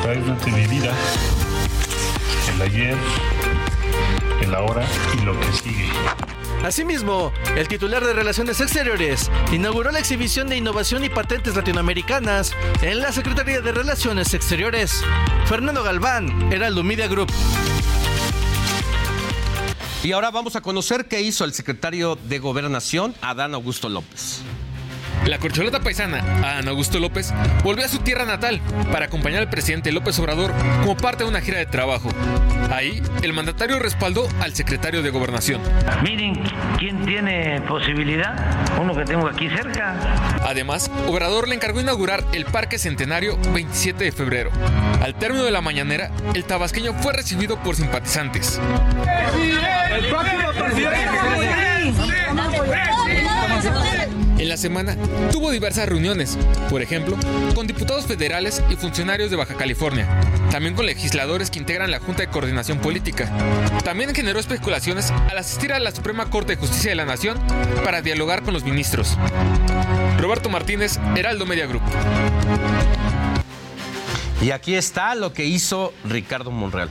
trae 0.01 0.17
durante 0.17 0.51
mi 0.51 0.67
vida, 0.67 0.93
el 2.53 2.61
ayer, 2.61 2.97
el 4.41 4.53
ahora 4.53 4.85
y 5.17 5.25
lo 5.25 5.39
que 5.39 5.51
sigue. 5.53 5.89
Asimismo, 6.63 7.31
el 7.55 7.67
titular 7.67 8.05
de 8.05 8.13
Relaciones 8.13 8.61
Exteriores 8.61 9.31
inauguró 9.51 9.91
la 9.91 9.99
exhibición 9.99 10.47
de 10.47 10.57
innovación 10.57 11.03
y 11.03 11.09
patentes 11.09 11.55
latinoamericanas 11.55 12.53
en 12.81 12.99
la 12.99 13.11
Secretaría 13.11 13.61
de 13.61 13.71
Relaciones 13.71 14.33
Exteriores. 14.33 15.03
Fernando 15.45 15.83
Galván, 15.83 16.51
Heraldo 16.51 16.83
Media 16.83 17.07
Group. 17.07 17.31
Y 20.03 20.11
ahora 20.11 20.31
vamos 20.31 20.55
a 20.55 20.61
conocer 20.61 21.07
qué 21.07 21.21
hizo 21.21 21.45
el 21.45 21.53
secretario 21.53 22.15
de 22.15 22.39
Gobernación, 22.39 23.15
Adán 23.21 23.53
Augusto 23.53 23.89
López. 23.89 24.41
La 25.25 25.37
corcholata 25.37 25.79
paisana, 25.79 26.19
Adán 26.43 26.67
Augusto 26.67 26.99
López, 26.99 27.33
volvió 27.63 27.85
a 27.85 27.87
su 27.87 27.99
tierra 27.99 28.25
natal 28.25 28.59
para 28.91 29.05
acompañar 29.05 29.41
al 29.41 29.49
presidente 29.49 29.91
López 29.91 30.17
Obrador 30.19 30.51
como 30.81 30.97
parte 30.97 31.23
de 31.23 31.29
una 31.29 31.41
gira 31.41 31.59
de 31.59 31.65
trabajo. 31.67 32.09
Ahí, 32.71 33.01
el 33.21 33.33
mandatario 33.33 33.79
respaldó 33.79 34.27
al 34.39 34.55
secretario 34.55 35.01
de 35.01 35.09
Gobernación. 35.09 35.61
Miren 36.01 36.41
quién 36.79 37.05
tiene 37.05 37.61
posibilidad, 37.61 38.33
uno 38.79 38.95
que 38.95 39.05
tengo 39.05 39.27
aquí 39.27 39.47
cerca. 39.49 39.95
Además, 40.43 40.89
Obrador 41.07 41.47
le 41.47 41.55
encargó 41.55 41.79
inaugurar 41.81 42.23
el 42.33 42.45
Parque 42.45 42.79
Centenario 42.79 43.37
27 43.53 44.03
de 44.05 44.11
febrero. 44.11 44.51
Al 45.01 45.15
término 45.15 45.43
de 45.43 45.51
la 45.51 45.61
mañanera, 45.61 46.11
el 46.33 46.45
tabasqueño 46.45 46.93
fue 46.93 47.13
recibido 47.13 47.61
por 47.61 47.75
simpatizantes. 47.75 48.59
El 49.95 50.05
próximo 50.07 50.51
en 50.51 51.60
la 54.51 54.57
semana 54.57 54.97
tuvo 55.31 55.49
diversas 55.49 55.87
reuniones, 55.87 56.37
por 56.69 56.81
ejemplo, 56.81 57.15
con 57.55 57.67
diputados 57.67 58.05
federales 58.05 58.61
y 58.69 58.75
funcionarios 58.75 59.31
de 59.31 59.37
Baja 59.37 59.55
California, 59.55 60.05
también 60.51 60.75
con 60.75 60.85
legisladores 60.85 61.49
que 61.49 61.57
integran 61.57 61.89
la 61.89 62.01
Junta 62.01 62.23
de 62.23 62.27
Coordinación 62.27 62.79
Política. 62.79 63.31
También 63.85 64.13
generó 64.13 64.41
especulaciones 64.41 65.09
al 65.09 65.37
asistir 65.37 65.71
a 65.71 65.79
la 65.79 65.93
Suprema 65.93 66.29
Corte 66.29 66.55
de 66.55 66.59
Justicia 66.59 66.89
de 66.89 66.95
la 66.95 67.05
Nación 67.05 67.39
para 67.85 68.01
dialogar 68.01 68.43
con 68.43 68.53
los 68.53 68.65
ministros. 68.65 69.17
Roberto 70.19 70.49
Martínez, 70.49 70.99
Heraldo 71.15 71.45
Media 71.45 71.65
Group. 71.65 71.83
Y 74.41 74.51
aquí 74.51 74.75
está 74.75 75.15
lo 75.15 75.31
que 75.31 75.45
hizo 75.45 75.93
Ricardo 76.03 76.51
Monreal. 76.51 76.89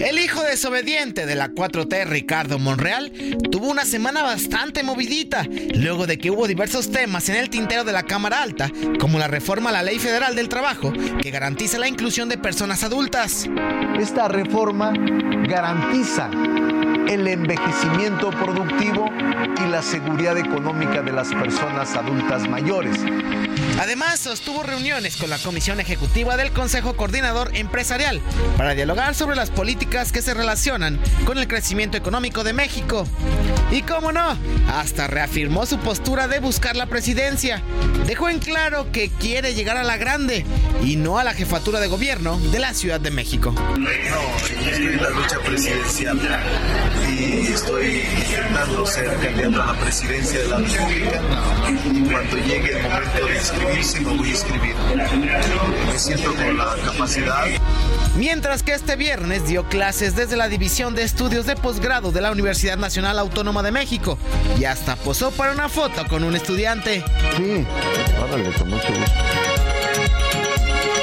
El 0.00 0.18
hijo 0.18 0.42
desobediente 0.42 1.26
de 1.26 1.34
la 1.34 1.50
4T, 1.50 2.06
Ricardo 2.06 2.58
Monreal, 2.58 3.10
tuvo 3.50 3.70
una 3.70 3.84
semana 3.84 4.22
bastante 4.22 4.82
movidita, 4.82 5.46
luego 5.74 6.06
de 6.06 6.18
que 6.18 6.30
hubo 6.30 6.46
diversos 6.46 6.90
temas 6.90 7.28
en 7.28 7.36
el 7.36 7.48
tintero 7.48 7.84
de 7.84 7.92
la 7.92 8.02
Cámara 8.02 8.42
Alta, 8.42 8.70
como 9.00 9.18
la 9.18 9.28
reforma 9.28 9.70
a 9.70 9.72
la 9.72 9.82
Ley 9.82 9.98
Federal 9.98 10.34
del 10.36 10.48
Trabajo, 10.48 10.92
que 11.20 11.30
garantiza 11.30 11.78
la 11.78 11.88
inclusión 11.88 12.28
de 12.28 12.38
personas 12.38 12.84
adultas. 12.84 13.48
Esta 13.98 14.28
reforma 14.28 14.92
garantiza 15.48 16.30
el 17.08 17.26
envejecimiento 17.26 18.30
productivo 18.30 19.10
y 19.64 19.70
la 19.70 19.82
seguridad 19.82 20.36
económica 20.36 21.02
de 21.02 21.12
las 21.12 21.32
personas 21.34 21.94
adultas 21.96 22.48
mayores. 22.48 22.98
Además, 23.80 24.20
sostuvo 24.20 24.62
reuniones 24.62 25.16
con 25.16 25.30
la 25.30 25.38
Comisión 25.38 25.80
Ejecutiva 25.80 26.36
del 26.36 26.52
Consejo 26.52 26.96
Coordinador 26.96 27.50
Empresarial 27.56 28.20
para 28.56 28.74
dialogar 28.74 29.14
sobre 29.14 29.36
las 29.36 29.50
políticas 29.50 30.12
que 30.12 30.22
se 30.22 30.32
relacionan 30.32 31.00
con 31.24 31.38
el 31.38 31.48
crecimiento 31.48 31.96
económico 31.96 32.44
de 32.44 32.52
México. 32.52 33.06
Y 33.70 33.82
cómo 33.82 34.12
no, 34.12 34.38
hasta 34.72 35.08
reafirmó 35.08 35.66
su 35.66 35.78
postura 35.78 36.28
de 36.28 36.38
buscar 36.38 36.76
la 36.76 36.86
presidencia. 36.86 37.62
Dejó 38.06 38.28
en 38.28 38.38
claro 38.38 38.92
que 38.92 39.10
quiere 39.10 39.54
llegar 39.54 39.76
a 39.76 39.82
la 39.82 39.96
grande 39.96 40.46
y 40.84 40.96
no 40.96 41.18
a 41.18 41.24
la 41.24 41.34
jefatura 41.34 41.80
de 41.80 41.88
gobierno 41.88 42.38
de 42.38 42.58
la 42.60 42.74
Ciudad 42.74 43.00
de 43.00 43.10
México. 43.10 43.52
No, 43.76 43.90
estoy 43.90 44.86
en 44.86 45.02
la 45.02 45.10
lucha 45.10 45.38
presidencial 45.40 46.20
y 47.10 47.52
estoy 47.52 48.02
intentando 48.16 48.86
ser 48.86 49.16
candidato 49.16 49.62
a 49.62 49.66
la 49.72 49.80
presidencia 49.80 50.38
de 50.38 50.48
la 50.48 50.58
República. 50.58 51.20
Y 51.92 52.00
cuando 52.02 52.36
llegue 52.36 52.76
el 52.76 52.82
momento 52.82 53.26
de 53.26 53.40
voy 53.64 54.28
a 54.28 54.30
inscribir. 54.30 54.74
Me 55.86 55.98
siento 55.98 56.34
con 56.34 56.56
la 56.56 56.76
capacidad. 56.84 57.44
Mientras 58.16 58.62
que 58.62 58.72
este 58.72 58.96
viernes 58.96 59.46
dio 59.46 59.68
clases 59.68 60.14
desde 60.14 60.36
la 60.36 60.48
División 60.48 60.94
de 60.94 61.02
Estudios 61.02 61.46
de 61.46 61.56
Posgrado 61.56 62.12
de 62.12 62.20
la 62.20 62.30
Universidad 62.30 62.76
Nacional 62.76 63.18
Autónoma 63.18 63.62
de 63.62 63.72
México 63.72 64.18
y 64.58 64.64
hasta 64.64 64.96
posó 64.96 65.30
para 65.30 65.52
una 65.52 65.68
foto 65.68 66.06
con 66.08 66.24
un 66.24 66.36
estudiante. 66.36 67.02
Sí, 67.36 67.66
órale, 68.22 68.52
con 68.52 68.70
mucho 68.70 68.88
gusto. 68.88 69.12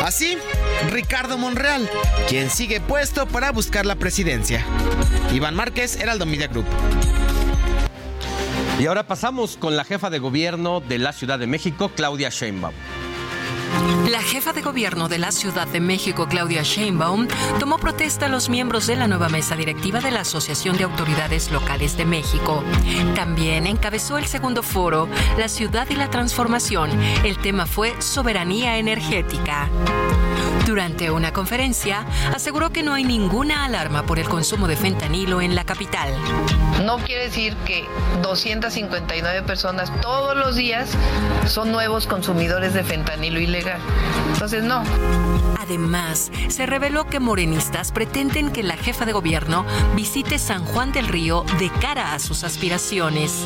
Así, 0.03 0.37
Ricardo 0.89 1.37
Monreal, 1.37 1.89
quien 2.27 2.49
sigue 2.49 2.81
puesto 2.81 3.27
para 3.27 3.51
buscar 3.51 3.85
la 3.85 3.95
presidencia. 3.95 4.65
Iván 5.33 5.55
Márquez, 5.55 5.97
Heraldo 5.97 6.25
Media 6.25 6.47
Group. 6.47 6.65
Y 8.81 8.87
ahora 8.87 9.05
pasamos 9.05 9.57
con 9.57 9.77
la 9.77 9.83
jefa 9.83 10.09
de 10.09 10.17
gobierno 10.17 10.79
de 10.79 10.97
la 10.97 11.13
Ciudad 11.13 11.37
de 11.37 11.45
México, 11.45 11.91
Claudia 11.95 12.29
Sheinbaum. 12.29 12.73
La 14.09 14.23
jefa 14.23 14.53
de 14.53 14.63
gobierno 14.63 15.07
de 15.07 15.19
la 15.19 15.31
Ciudad 15.31 15.67
de 15.67 15.79
México, 15.79 16.25
Claudia 16.27 16.63
Sheinbaum, 16.63 17.27
tomó 17.59 17.77
protesta 17.77 18.25
a 18.25 18.29
los 18.29 18.49
miembros 18.49 18.87
de 18.87 18.95
la 18.95 19.07
nueva 19.07 19.29
mesa 19.29 19.55
directiva 19.55 19.99
de 19.99 20.09
la 20.09 20.21
Asociación 20.21 20.77
de 20.77 20.85
Autoridades 20.85 21.51
Locales 21.51 21.95
de 21.95 22.05
México. 22.05 22.63
También 23.13 23.67
encabezó 23.67 24.17
el 24.17 24.25
segundo 24.25 24.63
foro, 24.63 25.07
La 25.37 25.47
Ciudad 25.47 25.87
y 25.91 25.95
la 25.95 26.09
Transformación. 26.09 26.89
El 27.23 27.37
tema 27.37 27.67
fue 27.67 27.93
soberanía 28.01 28.79
energética. 28.79 29.69
Durante 30.65 31.09
una 31.11 31.33
conferencia, 31.33 32.05
aseguró 32.33 32.69
que 32.69 32.83
no 32.83 32.93
hay 32.93 33.03
ninguna 33.03 33.65
alarma 33.65 34.03
por 34.03 34.19
el 34.19 34.29
consumo 34.29 34.67
de 34.67 34.75
fentanilo 34.75 35.41
en 35.41 35.55
la 35.55 35.63
capital. 35.63 36.09
No 36.85 36.97
quiere 36.97 37.25
decir 37.25 37.55
que 37.65 37.85
259 38.21 39.41
personas 39.43 39.91
todos 40.01 40.35
los 40.37 40.55
días 40.55 40.89
son 41.45 41.71
nuevos 41.71 42.07
consumidores 42.07 42.73
de 42.73 42.83
fentanilo 42.83 43.39
ilegal. 43.39 43.79
Entonces, 44.33 44.63
no. 44.63 44.83
Además, 45.59 46.31
se 46.49 46.65
reveló 46.65 47.05
que 47.07 47.19
morenistas 47.19 47.91
pretenden 47.91 48.51
que 48.51 48.63
la 48.63 48.77
jefa 48.77 49.05
de 49.05 49.13
gobierno 49.13 49.65
visite 49.95 50.37
San 50.37 50.65
Juan 50.65 50.91
del 50.91 51.07
Río 51.07 51.43
de 51.59 51.69
cara 51.69 52.13
a 52.13 52.19
sus 52.19 52.43
aspiraciones. 52.43 53.45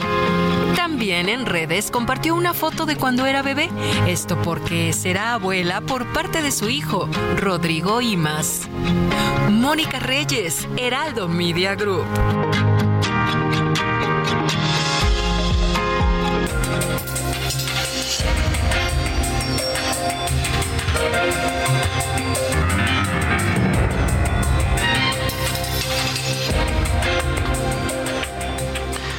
También 0.76 1.30
en 1.30 1.45
redes 1.45 1.89
compartió 1.89 2.35
una 2.35 2.53
foto 2.53 2.85
de 2.85 2.95
cuando 2.95 3.26
era 3.26 3.41
bebé, 3.41 3.69
esto 4.07 4.38
porque 4.41 4.93
será 4.93 5.34
abuela 5.34 5.81
por 5.81 6.06
parte 6.14 6.41
de 6.41 6.52
su 6.52 6.69
hijo, 6.69 7.10
Rodrigo 7.38 8.02
Imas. 8.02 8.68
Mónica 9.49 9.99
Reyes, 9.99 10.68
Heraldo 10.77 11.27
Media 11.27 11.76
Group. 11.76 12.06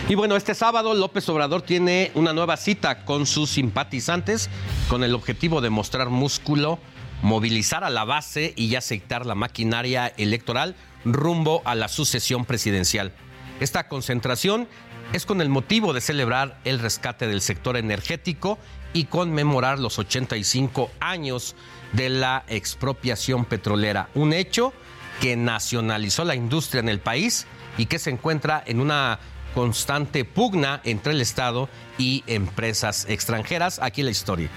Y 0.08 0.14
bueno, 0.14 0.36
este 0.36 0.54
sábado 0.54 0.94
López 0.94 1.28
Obrador 1.28 1.62
tiene 1.62 2.12
una 2.14 2.32
nueva 2.32 2.56
cita 2.56 3.04
con 3.04 3.26
sus 3.26 3.50
simpatizantes 3.50 4.48
con 4.88 5.02
el 5.02 5.16
objetivo 5.16 5.60
de 5.60 5.68
mostrar 5.68 6.10
músculo, 6.10 6.78
movilizar 7.22 7.82
a 7.82 7.90
la 7.90 8.04
base 8.04 8.52
y 8.54 8.76
aceitar 8.76 9.26
la 9.26 9.34
maquinaria 9.34 10.06
electoral 10.16 10.76
rumbo 11.04 11.60
a 11.64 11.74
la 11.74 11.88
sucesión 11.88 12.44
presidencial. 12.44 13.10
Esta 13.58 13.88
concentración 13.88 14.68
es 15.12 15.26
con 15.26 15.40
el 15.40 15.48
motivo 15.48 15.92
de 15.92 16.00
celebrar 16.00 16.60
el 16.64 16.78
rescate 16.78 17.26
del 17.26 17.40
sector 17.40 17.76
energético 17.76 18.58
y 18.92 19.06
conmemorar 19.06 19.80
los 19.80 19.98
85 19.98 20.88
años 21.00 21.56
de 21.94 22.10
la 22.10 22.44
expropiación 22.46 23.44
petrolera, 23.44 24.08
un 24.14 24.32
hecho 24.32 24.72
que 25.20 25.34
nacionalizó 25.34 26.24
la 26.24 26.36
industria 26.36 26.78
en 26.78 26.90
el 26.90 27.00
país 27.00 27.48
y 27.76 27.86
que 27.86 27.98
se 27.98 28.10
encuentra 28.10 28.62
en 28.66 28.80
una 28.80 29.18
constante 29.56 30.26
pugna 30.26 30.82
entre 30.84 31.14
el 31.14 31.22
Estado 31.22 31.70
y 31.96 32.22
empresas 32.26 33.06
extranjeras. 33.08 33.78
Aquí 33.80 34.02
la 34.02 34.10
historia. 34.10 34.50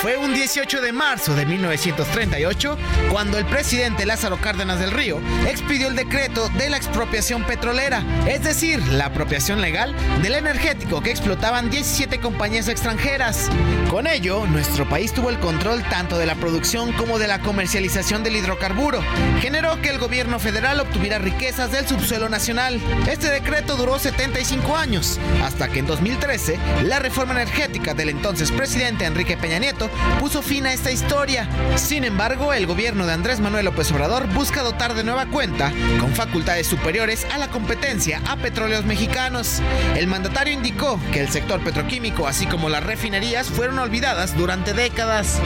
Fue 0.00 0.16
un 0.16 0.32
18 0.32 0.80
de 0.80 0.92
marzo 0.92 1.34
de 1.34 1.44
1938 1.44 2.78
cuando 3.10 3.36
el 3.36 3.44
presidente 3.44 4.06
Lázaro 4.06 4.40
Cárdenas 4.40 4.80
del 4.80 4.92
Río 4.92 5.20
expidió 5.46 5.88
el 5.88 5.94
decreto 5.94 6.48
de 6.56 6.70
la 6.70 6.78
expropiación 6.78 7.44
petrolera, 7.44 8.02
es 8.26 8.42
decir, 8.42 8.82
la 8.88 9.06
apropiación 9.06 9.60
legal 9.60 9.94
del 10.22 10.36
energético 10.36 11.02
que 11.02 11.10
explotaban 11.10 11.68
17 11.68 12.18
compañías 12.18 12.68
extranjeras. 12.68 13.50
Con 13.90 14.06
ello, 14.06 14.46
nuestro 14.46 14.88
país 14.88 15.12
tuvo 15.12 15.28
el 15.28 15.38
control 15.38 15.82
tanto 15.90 16.16
de 16.16 16.24
la 16.24 16.34
producción 16.34 16.92
como 16.94 17.18
de 17.18 17.28
la 17.28 17.40
comercialización 17.40 18.22
del 18.22 18.36
hidrocarburo. 18.36 19.02
Generó 19.42 19.82
que 19.82 19.90
el 19.90 19.98
gobierno 19.98 20.38
federal 20.38 20.80
obtuviera 20.80 21.18
riquezas 21.18 21.72
del 21.72 21.86
subsuelo 21.86 22.30
nacional. 22.30 22.80
Este 23.06 23.28
decreto 23.30 23.76
duró 23.76 23.98
75 23.98 24.76
años, 24.78 25.20
hasta 25.44 25.68
que 25.68 25.80
en 25.80 25.86
2013 25.86 26.58
la 26.84 27.00
reforma 27.00 27.34
energética 27.34 27.92
del 27.92 28.08
entonces 28.08 28.50
presidente 28.50 29.04
Enrique 29.04 29.36
Peña 29.36 29.58
Nieto 29.58 29.89
puso 30.18 30.42
fin 30.42 30.66
a 30.66 30.72
esta 30.72 30.90
historia. 30.90 31.48
Sin 31.76 32.04
embargo, 32.04 32.52
el 32.52 32.66
gobierno 32.66 33.06
de 33.06 33.12
Andrés 33.12 33.40
Manuel 33.40 33.64
López 33.64 33.90
Obrador 33.92 34.26
busca 34.28 34.62
dotar 34.62 34.94
de 34.94 35.04
nueva 35.04 35.26
cuenta, 35.26 35.72
con 35.98 36.14
facultades 36.14 36.66
superiores 36.66 37.26
a 37.32 37.38
la 37.38 37.48
competencia 37.48 38.20
a 38.28 38.36
petróleos 38.36 38.84
mexicanos. 38.84 39.60
El 39.96 40.06
mandatario 40.06 40.52
indicó 40.52 41.00
que 41.12 41.20
el 41.20 41.28
sector 41.28 41.62
petroquímico, 41.62 42.26
así 42.26 42.46
como 42.46 42.68
las 42.68 42.84
refinerías, 42.84 43.48
fueron 43.48 43.78
olvidadas 43.78 44.36
durante 44.36 44.74
décadas. 44.74 45.40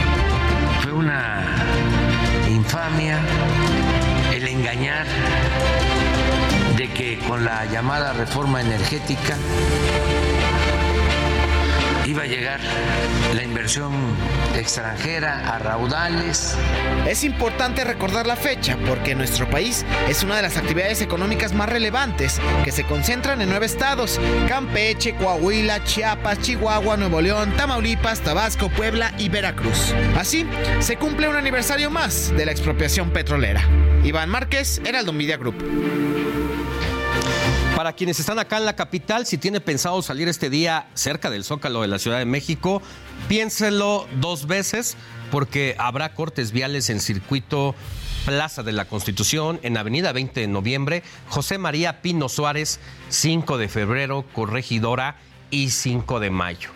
Fue 0.81 0.91
una 0.91 1.43
infamia 2.49 3.19
el 4.33 4.47
engañar 4.47 5.05
de 6.77 6.89
que 6.89 7.19
con 7.19 7.45
la 7.45 7.65
llamada 7.65 8.13
reforma 8.13 8.61
energética 8.61 9.37
iba 12.05 12.23
a 12.23 12.25
llegar 12.25 12.59
la 13.33 13.43
inversión 13.43 13.91
extranjera 14.55 15.53
a 15.53 15.59
raudales. 15.59 16.55
Es 17.07 17.23
importante 17.23 17.83
recordar 17.83 18.27
la 18.27 18.35
fecha 18.35 18.77
porque 18.87 19.15
nuestro 19.15 19.49
país 19.49 19.85
es 20.07 20.23
una 20.23 20.35
de 20.35 20.43
las 20.43 20.57
actividades 20.57 21.01
económicas 21.01 21.53
más 21.53 21.69
relevantes 21.69 22.39
que 22.63 22.71
se 22.71 22.83
concentran 22.83 23.41
en 23.41 23.49
nueve 23.49 23.65
estados, 23.65 24.19
Campeche, 24.47 25.15
Coahuila, 25.15 25.83
Chiapas, 25.83 26.39
Chihuahua, 26.39 26.97
Nuevo 26.97 27.21
León, 27.21 27.53
Tamaulipas, 27.57 28.21
Tabasco, 28.21 28.69
Puebla 28.69 29.13
y 29.17 29.29
Veracruz. 29.29 29.93
Así, 30.17 30.45
se 30.79 30.97
cumple 30.97 31.27
un 31.27 31.35
aniversario 31.35 31.89
más 31.89 32.35
de 32.35 32.45
la 32.45 32.51
expropiación 32.51 33.09
petrolera. 33.11 33.63
Iván 34.03 34.29
Márquez, 34.29 34.81
Heraldo 34.85 35.13
Media 35.13 35.37
Group. 35.37 36.44
Para 37.75 37.91
quienes 37.91 38.21
están 38.21 38.39
acá 38.39 38.57
en 38.57 38.63
la 38.63 38.77
capital, 38.77 39.25
si 39.25 39.37
tiene 39.37 39.59
pensado 39.59 40.01
salir 40.01 40.29
este 40.29 40.49
día 40.49 40.87
cerca 40.93 41.29
del 41.29 41.43
Zócalo 41.43 41.81
de 41.81 41.89
la 41.89 41.99
Ciudad 41.99 42.19
de 42.19 42.25
México, 42.25 42.81
piénselo 43.27 44.07
dos 44.21 44.47
veces 44.47 44.95
porque 45.29 45.75
habrá 45.77 46.13
cortes 46.13 46.53
viales 46.53 46.89
en 46.89 47.01
circuito 47.01 47.75
Plaza 48.25 48.63
de 48.63 48.71
la 48.71 48.85
Constitución, 48.85 49.59
en 49.61 49.75
Avenida 49.75 50.13
20 50.13 50.39
de 50.39 50.47
Noviembre, 50.47 51.03
José 51.27 51.57
María 51.57 52.01
Pino 52.01 52.29
Suárez, 52.29 52.79
5 53.09 53.57
de 53.57 53.67
febrero, 53.67 54.23
Corregidora 54.31 55.17
y 55.51 55.71
5 55.71 56.21
de 56.21 56.29
mayo. 56.29 56.69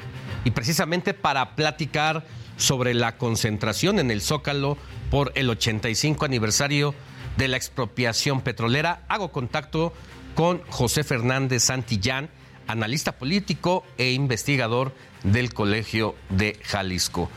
Y 0.43 0.51
precisamente 0.51 1.13
para 1.13 1.55
platicar 1.55 2.25
sobre 2.57 2.93
la 2.93 3.17
concentración 3.17 3.99
en 3.99 4.11
el 4.11 4.21
Zócalo 4.21 4.77
por 5.09 5.31
el 5.35 5.49
85 5.49 6.25
aniversario 6.25 6.93
de 7.37 7.47
la 7.47 7.55
expropiación 7.55 8.41
petrolera, 8.41 9.05
hago 9.07 9.31
contacto 9.31 9.93
con 10.39 10.63
José 10.69 11.03
Fernández 11.03 11.63
Santillán, 11.63 12.29
analista 12.65 13.11
político 13.11 13.83
e 13.97 14.13
investigador 14.13 14.95
del 15.23 15.53
Colegio 15.53 16.15
de 16.29 16.57
Jalisco. 16.63 17.29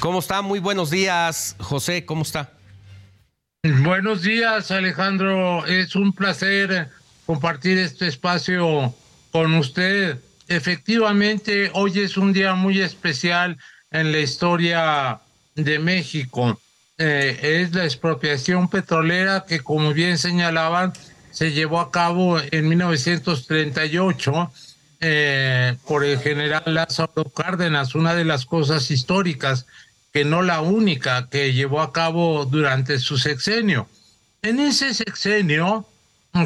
¿Cómo 0.00 0.18
está? 0.18 0.42
Muy 0.42 0.58
buenos 0.58 0.90
días, 0.90 1.54
José, 1.60 2.04
¿cómo 2.04 2.22
está? 2.22 2.50
Buenos 3.62 4.22
días, 4.22 4.72
Alejandro. 4.72 5.64
Es 5.64 5.94
un 5.94 6.12
placer 6.12 6.88
compartir 7.24 7.78
este 7.78 8.08
espacio 8.08 8.92
con 9.30 9.54
usted. 9.54 10.18
Efectivamente, 10.48 11.70
hoy 11.74 12.00
es 12.00 12.16
un 12.16 12.32
día 12.32 12.56
muy 12.56 12.80
especial 12.80 13.58
en 13.92 14.10
la 14.10 14.18
historia 14.18 15.20
de 15.54 15.78
México. 15.78 16.60
Eh, 16.98 17.60
es 17.62 17.72
la 17.76 17.84
expropiación 17.84 18.68
petrolera 18.68 19.44
que, 19.46 19.60
como 19.60 19.94
bien 19.94 20.18
señalaban, 20.18 20.92
se 21.40 21.52
llevó 21.52 21.80
a 21.80 21.90
cabo 21.90 22.38
en 22.38 22.68
1938 22.68 24.52
eh, 25.00 25.74
por 25.86 26.04
el 26.04 26.18
general 26.18 26.62
Lázaro 26.66 27.24
Cárdenas, 27.34 27.94
una 27.94 28.14
de 28.14 28.26
las 28.26 28.44
cosas 28.44 28.90
históricas, 28.90 29.64
que 30.12 30.26
no 30.26 30.42
la 30.42 30.60
única, 30.60 31.30
que 31.30 31.54
llevó 31.54 31.80
a 31.80 31.94
cabo 31.94 32.44
durante 32.44 32.98
su 32.98 33.16
sexenio. 33.16 33.88
En 34.42 34.60
ese 34.60 34.92
sexenio, 34.92 35.86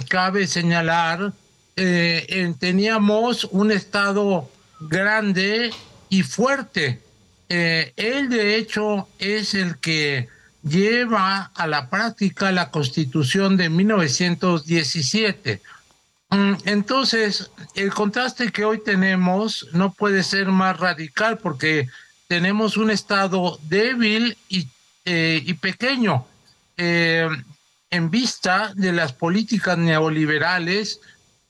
cabe 0.08 0.46
señalar, 0.46 1.32
eh, 1.74 2.54
teníamos 2.60 3.48
un 3.50 3.72
Estado 3.72 4.48
grande 4.78 5.72
y 6.08 6.22
fuerte. 6.22 7.00
Eh, 7.48 7.92
él, 7.96 8.28
de 8.28 8.54
hecho, 8.54 9.08
es 9.18 9.54
el 9.54 9.76
que 9.78 10.28
lleva 10.64 11.52
a 11.54 11.66
la 11.66 11.90
práctica 11.90 12.50
la 12.50 12.70
constitución 12.70 13.56
de 13.56 13.68
1917. 13.68 15.60
Mm, 16.30 16.54
entonces, 16.64 17.50
el 17.74 17.92
contraste 17.92 18.50
que 18.50 18.64
hoy 18.64 18.82
tenemos 18.82 19.68
no 19.72 19.92
puede 19.92 20.22
ser 20.22 20.48
más 20.48 20.80
radical 20.80 21.38
porque 21.38 21.88
tenemos 22.28 22.76
un 22.76 22.90
Estado 22.90 23.58
débil 23.68 24.36
y, 24.48 24.68
eh, 25.04 25.54
pequeño 25.60 26.26
eh, 26.76 27.28
en 27.90 28.10
vista 28.10 28.72
de 28.74 28.92
las 28.92 29.12
políticas 29.12 29.76
neoliberales 29.76 31.00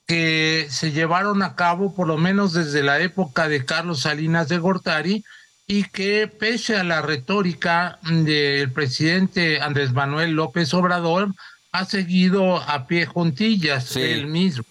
que 0.05 0.67
se 0.69 0.91
llevaron 0.91 1.41
a 1.41 1.55
cabo 1.55 1.95
por 1.95 2.07
lo 2.07 2.17
menos 2.17 2.53
desde 2.53 2.83
la 2.83 2.99
época 2.99 3.47
de 3.47 3.65
Carlos 3.65 4.01
Salinas 4.01 4.49
de 4.49 4.59
Gortari 4.59 5.23
y 5.67 5.83
que 5.85 6.27
pese 6.27 6.77
a 6.77 6.83
la 6.83 7.01
retórica 7.01 7.99
del 8.03 8.71
presidente 8.71 9.61
Andrés 9.61 9.93
Manuel 9.93 10.31
López 10.31 10.73
Obrador, 10.73 11.33
ha 11.71 11.85
seguido 11.85 12.57
a 12.57 12.87
pie 12.87 13.05
juntillas 13.05 13.95
él 13.95 14.27
mismo. 14.27 14.63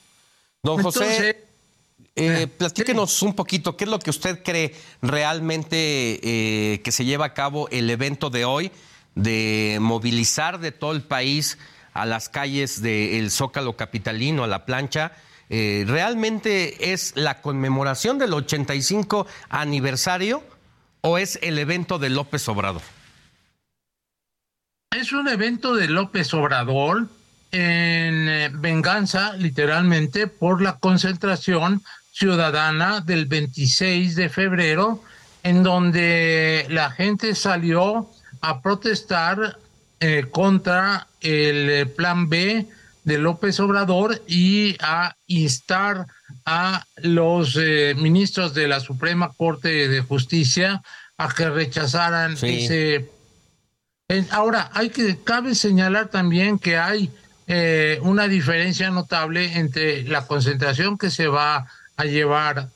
Don 0.63 0.83
José, 0.83 1.45
eh, 2.17 2.47
platíquenos 2.47 3.23
un 3.23 3.35
poquito, 3.35 3.77
¿qué 3.77 3.85
es 3.85 3.91
lo 3.91 3.99
que 3.99 4.11
usted 4.11 4.43
cree 4.43 4.75
realmente 5.03 6.21
eh, 6.23 6.81
que 6.83 6.93
se 6.93 7.05
lleva 7.05 7.27
a 7.27 7.35
cabo 7.35 7.69
el 7.71 7.91
evento 7.91 8.31
de 8.31 8.45
hoy 8.45 8.71
de 9.15 9.79
movilizar 9.81 10.61
de 10.61 10.73
todo 10.73 10.93
el 10.93 11.03
país 11.03 11.59
a 11.93 12.07
las 12.07 12.29
calles 12.29 12.81
del 12.81 13.31
Zócalo 13.31 13.77
Capitalino, 13.77 14.45
a 14.45 14.47
la 14.47 14.65
plancha? 14.65 15.13
Eh, 15.51 15.85
¿Realmente 15.87 16.93
es 16.93 17.13
la 17.17 17.43
conmemoración 17.43 18.19
del 18.19 18.33
85 18.33 19.27
aniversario? 19.51 20.43
O 21.07 21.19
es 21.19 21.39
el 21.43 21.59
evento 21.59 21.99
de 21.99 22.09
López 22.09 22.49
Obrador? 22.49 22.81
Es 24.91 25.13
un 25.13 25.29
evento 25.29 25.75
de 25.75 25.89
López 25.89 26.33
Obrador 26.33 27.09
en 27.53 28.29
eh, 28.29 28.51
venganza, 28.55 29.35
literalmente, 29.37 30.29
por 30.29 30.63
la 30.63 30.79
concentración 30.79 31.83
ciudadana 32.11 33.03
del 33.03 33.27
26 33.27 34.17
de 34.17 34.31
febrero, 34.31 35.03
en 35.43 35.63
donde 35.63 36.67
la 36.71 36.91
gente 36.91 37.35
salió 37.35 38.09
a 38.41 38.63
protestar 38.63 39.59
eh, 40.01 40.25
contra 40.31 41.07
el 41.21 41.69
eh, 41.69 41.87
plan 41.87 42.31
B 42.31 42.67
de 43.05 43.19
López 43.19 43.61
Obrador 43.61 44.23
y 44.27 44.77
a 44.81 45.17
instar 45.27 46.07
a 46.45 46.85
los 46.97 47.57
eh, 47.61 47.95
ministros 47.97 48.55
de 48.55 48.67
la 48.67 48.81
Suprema 48.81 49.33
Corte 49.37 49.89
de 49.89 50.01
Justicia 50.01 50.83
a 51.17 51.33
que 51.33 51.49
rechazaran 51.49 52.37
ese. 52.43 53.09
ahora, 54.31 54.71
hay 54.73 54.91
que 54.91 55.19
cabe 55.23 55.55
señalar 55.55 56.09
también 56.09 56.59
que 56.59 56.77
hay 56.77 57.11
eh, 57.47 57.99
una 58.03 58.27
diferencia 58.27 58.91
notable 58.91 59.59
entre 59.59 60.03
la 60.05 60.27
concentración 60.27 60.99
que 60.99 61.11
se 61.11 61.29
va 61.29 61.67
a 61.97 62.05
llevar 62.05 62.71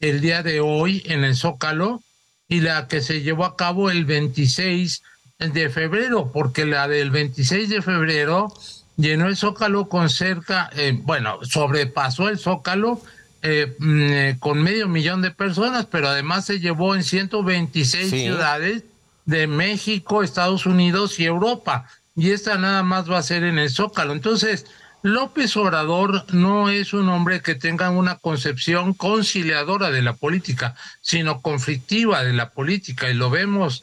el 0.00 0.20
día 0.20 0.42
de 0.42 0.60
hoy 0.60 1.02
en 1.06 1.24
el 1.24 1.36
Zócalo 1.36 2.02
y 2.48 2.60
la 2.60 2.88
que 2.88 3.00
se 3.00 3.20
llevó 3.20 3.44
a 3.44 3.56
cabo 3.56 3.90
el 3.90 4.04
26 4.04 5.02
de 5.38 5.68
febrero, 5.68 6.30
porque 6.32 6.64
la 6.64 6.88
del 6.88 7.10
26 7.10 7.68
de 7.68 7.82
febrero 7.82 8.52
llenó 8.96 9.26
el 9.26 9.36
Zócalo 9.36 9.88
con 9.88 10.10
cerca, 10.10 10.70
eh, 10.74 10.98
bueno, 11.02 11.38
sobrepasó 11.42 12.28
el 12.28 12.38
Zócalo 12.38 13.00
eh, 13.42 13.74
mm, 13.78 14.00
eh, 14.00 14.36
con 14.38 14.62
medio 14.62 14.88
millón 14.88 15.22
de 15.22 15.30
personas, 15.30 15.86
pero 15.86 16.08
además 16.08 16.46
se 16.46 16.60
llevó 16.60 16.94
en 16.94 17.04
126 17.04 18.10
ciudades 18.10 18.84
de 19.26 19.46
México, 19.46 20.22
Estados 20.22 20.66
Unidos 20.66 21.18
y 21.20 21.24
Europa. 21.24 21.88
Y 22.16 22.30
esta 22.30 22.56
nada 22.56 22.82
más 22.82 23.10
va 23.10 23.18
a 23.18 23.22
ser 23.22 23.42
en 23.42 23.58
el 23.58 23.70
Zócalo. 23.70 24.12
Entonces, 24.12 24.66
López 25.02 25.56
Obrador 25.56 26.24
no 26.32 26.70
es 26.70 26.94
un 26.94 27.08
hombre 27.08 27.42
que 27.42 27.54
tenga 27.54 27.90
una 27.90 28.16
concepción 28.16 28.94
conciliadora 28.94 29.90
de 29.90 30.00
la 30.00 30.14
política, 30.14 30.76
sino 31.02 31.42
conflictiva 31.42 32.22
de 32.22 32.32
la 32.32 32.50
política, 32.50 33.10
y 33.10 33.14
lo 33.14 33.30
vemos 33.30 33.82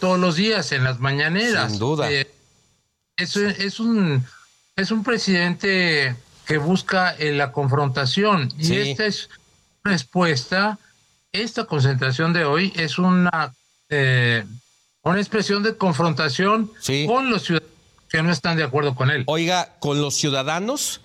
todos 0.00 0.18
los 0.18 0.34
días 0.34 0.72
en 0.72 0.82
las 0.82 0.98
mañaneras. 0.98 1.70
Sin 1.70 1.78
duda 1.78 2.08
es, 3.20 3.80
un, 3.80 4.24
es 4.76 4.90
un 4.90 5.04
presidente 5.04 6.16
que 6.46 6.58
busca 6.58 7.14
en 7.16 7.38
la 7.38 7.52
confrontación. 7.52 8.52
Y 8.58 8.74
esta 8.76 9.06
es 9.06 9.28
respuesta, 9.84 10.78
esta 11.32 11.64
concentración 11.64 12.32
de 12.32 12.44
hoy 12.44 12.72
es 12.76 12.98
una, 12.98 13.54
eh, 13.88 14.44
una 15.02 15.18
expresión 15.18 15.62
de 15.62 15.76
confrontación 15.76 16.70
con 17.06 17.30
los 17.30 17.44
ciudadanos 17.44 17.70
que 18.10 18.22
no 18.22 18.32
están 18.32 18.56
de 18.56 18.64
acuerdo 18.64 18.94
con 18.94 19.10
él. 19.10 19.22
Oiga, 19.26 19.76
con 19.78 20.00
los 20.00 20.16
ciudadanos, 20.16 21.00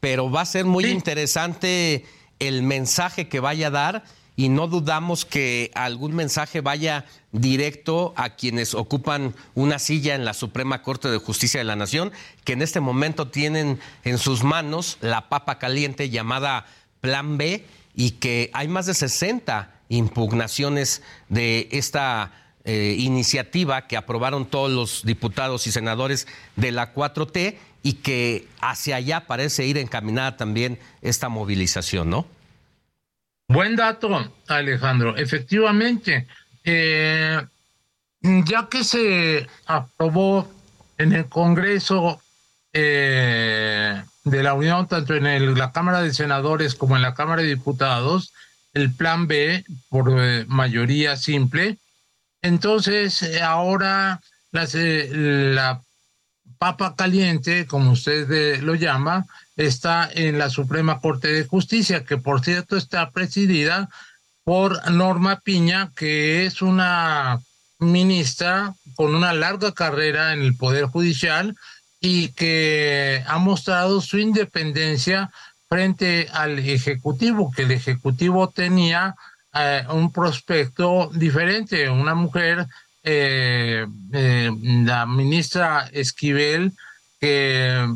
pero 0.00 0.30
va 0.30 0.40
a 0.40 0.46
ser 0.46 0.64
muy 0.64 0.86
interesante 0.86 2.04
el 2.40 2.62
mensaje 2.62 3.28
que 3.28 3.40
vaya 3.40 3.68
a 3.68 3.70
dar 3.70 4.04
y 4.38 4.50
no 4.50 4.68
dudamos 4.68 5.24
que 5.24 5.72
algún 5.74 6.14
mensaje 6.14 6.60
vaya 6.60 7.06
directo 7.32 8.14
a 8.16 8.36
quienes 8.36 8.72
ocupan 8.72 9.34
una 9.56 9.80
silla 9.80 10.14
en 10.14 10.24
la 10.24 10.32
Suprema 10.32 10.80
Corte 10.80 11.08
de 11.08 11.18
Justicia 11.18 11.58
de 11.58 11.64
la 11.64 11.74
Nación, 11.74 12.12
que 12.44 12.52
en 12.52 12.62
este 12.62 12.78
momento 12.78 13.26
tienen 13.26 13.80
en 14.04 14.16
sus 14.16 14.44
manos 14.44 14.96
la 15.00 15.28
papa 15.28 15.58
caliente 15.58 16.08
llamada 16.08 16.66
Plan 17.00 17.36
B 17.36 17.66
y 17.96 18.12
que 18.12 18.50
hay 18.52 18.68
más 18.68 18.86
de 18.86 18.94
60 18.94 19.74
impugnaciones 19.88 21.02
de 21.28 21.68
esta 21.72 22.30
eh, 22.64 22.94
iniciativa 22.96 23.88
que 23.88 23.96
aprobaron 23.96 24.46
todos 24.46 24.70
los 24.70 25.04
diputados 25.04 25.66
y 25.66 25.72
senadores 25.72 26.28
de 26.54 26.70
la 26.70 26.94
4T 26.94 27.56
y 27.82 27.94
que 27.94 28.46
hacia 28.60 28.94
allá 28.94 29.26
parece 29.26 29.66
ir 29.66 29.78
encaminada 29.78 30.36
también 30.36 30.78
esta 31.02 31.28
movilización, 31.28 32.08
¿no? 32.08 32.37
Buen 33.50 33.76
dato, 33.76 34.30
Alejandro. 34.46 35.16
Efectivamente, 35.16 36.26
eh, 36.64 37.40
ya 38.20 38.68
que 38.68 38.84
se 38.84 39.46
aprobó 39.64 40.46
en 40.98 41.14
el 41.14 41.26
Congreso 41.30 42.20
eh, 42.74 44.02
de 44.24 44.42
la 44.42 44.52
Unión, 44.52 44.86
tanto 44.86 45.14
en 45.14 45.56
la 45.56 45.72
Cámara 45.72 46.02
de 46.02 46.12
Senadores 46.12 46.74
como 46.74 46.96
en 46.96 47.00
la 47.00 47.14
Cámara 47.14 47.40
de 47.40 47.48
Diputados, 47.48 48.34
el 48.74 48.92
Plan 48.92 49.26
B 49.26 49.64
por 49.88 50.12
eh, 50.18 50.44
mayoría 50.46 51.16
simple, 51.16 51.78
entonces 52.42 53.40
ahora 53.40 54.20
la 54.52 55.80
papa 56.58 56.96
caliente, 56.96 57.66
como 57.66 57.92
usted 57.92 58.60
lo 58.60 58.74
llama, 58.74 59.24
está 59.58 60.08
en 60.12 60.38
la 60.38 60.48
Suprema 60.48 61.00
Corte 61.00 61.28
de 61.28 61.44
Justicia, 61.44 62.04
que 62.04 62.16
por 62.16 62.44
cierto 62.44 62.76
está 62.76 63.10
presidida 63.10 63.90
por 64.44 64.90
Norma 64.90 65.40
Piña, 65.40 65.90
que 65.94 66.46
es 66.46 66.62
una 66.62 67.40
ministra 67.80 68.74
con 68.94 69.14
una 69.14 69.32
larga 69.32 69.72
carrera 69.72 70.32
en 70.32 70.42
el 70.42 70.56
Poder 70.56 70.86
Judicial 70.86 71.56
y 72.00 72.28
que 72.28 73.22
ha 73.26 73.38
mostrado 73.38 74.00
su 74.00 74.18
independencia 74.18 75.30
frente 75.68 76.28
al 76.32 76.58
Ejecutivo, 76.60 77.52
que 77.54 77.62
el 77.62 77.72
Ejecutivo 77.72 78.48
tenía 78.48 79.16
eh, 79.54 79.84
un 79.90 80.12
prospecto 80.12 81.10
diferente, 81.12 81.90
una 81.90 82.14
mujer, 82.14 82.66
eh, 83.02 83.86
eh, 84.12 84.50
la 84.84 85.06
ministra 85.06 85.88
Esquivel, 85.92 86.72
que 87.20 87.86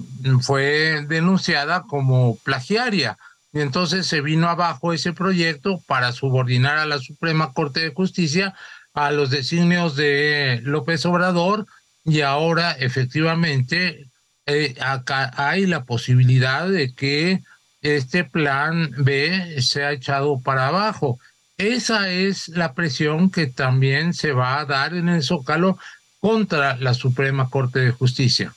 fue 0.41 1.05
denunciada 1.09 1.83
como 1.83 2.37
plagiaria. 2.39 3.19
Y 3.53 3.61
entonces 3.61 4.07
se 4.07 4.21
vino 4.21 4.49
abajo 4.49 4.93
ese 4.93 5.13
proyecto 5.13 5.81
para 5.87 6.13
subordinar 6.13 6.79
a 6.79 6.87
la 6.87 6.99
Suprema 6.99 7.53
Corte 7.53 7.81
de 7.81 7.95
Justicia 7.95 8.55
a 8.95 9.11
los 9.11 9.31
designios 9.31 9.97
de 9.97 10.61
López 10.65 11.05
Obrador 11.07 11.67
y 12.05 12.23
ahora 12.23 12.73
efectivamente 12.73 14.09
eh, 14.47 14.75
acá 14.81 15.33
hay 15.37 15.67
la 15.67 15.85
posibilidad 15.85 16.69
de 16.69 16.93
que 16.95 17.43
este 17.81 18.25
plan 18.25 18.91
B 18.99 19.61
sea 19.63 19.93
echado 19.93 20.41
para 20.41 20.69
abajo. 20.69 21.19
Esa 21.59 22.11
es 22.11 22.49
la 22.49 22.75
presión 22.75 23.31
que 23.31 23.47
también 23.47 24.15
se 24.15 24.33
va 24.33 24.59
a 24.59 24.65
dar 24.65 24.95
en 24.95 25.09
el 25.09 25.23
Zócalo 25.23 25.79
contra 26.21 26.77
la 26.77 26.95
Suprema 26.95 27.51
Corte 27.51 27.81
de 27.81 27.91
Justicia. 27.91 28.55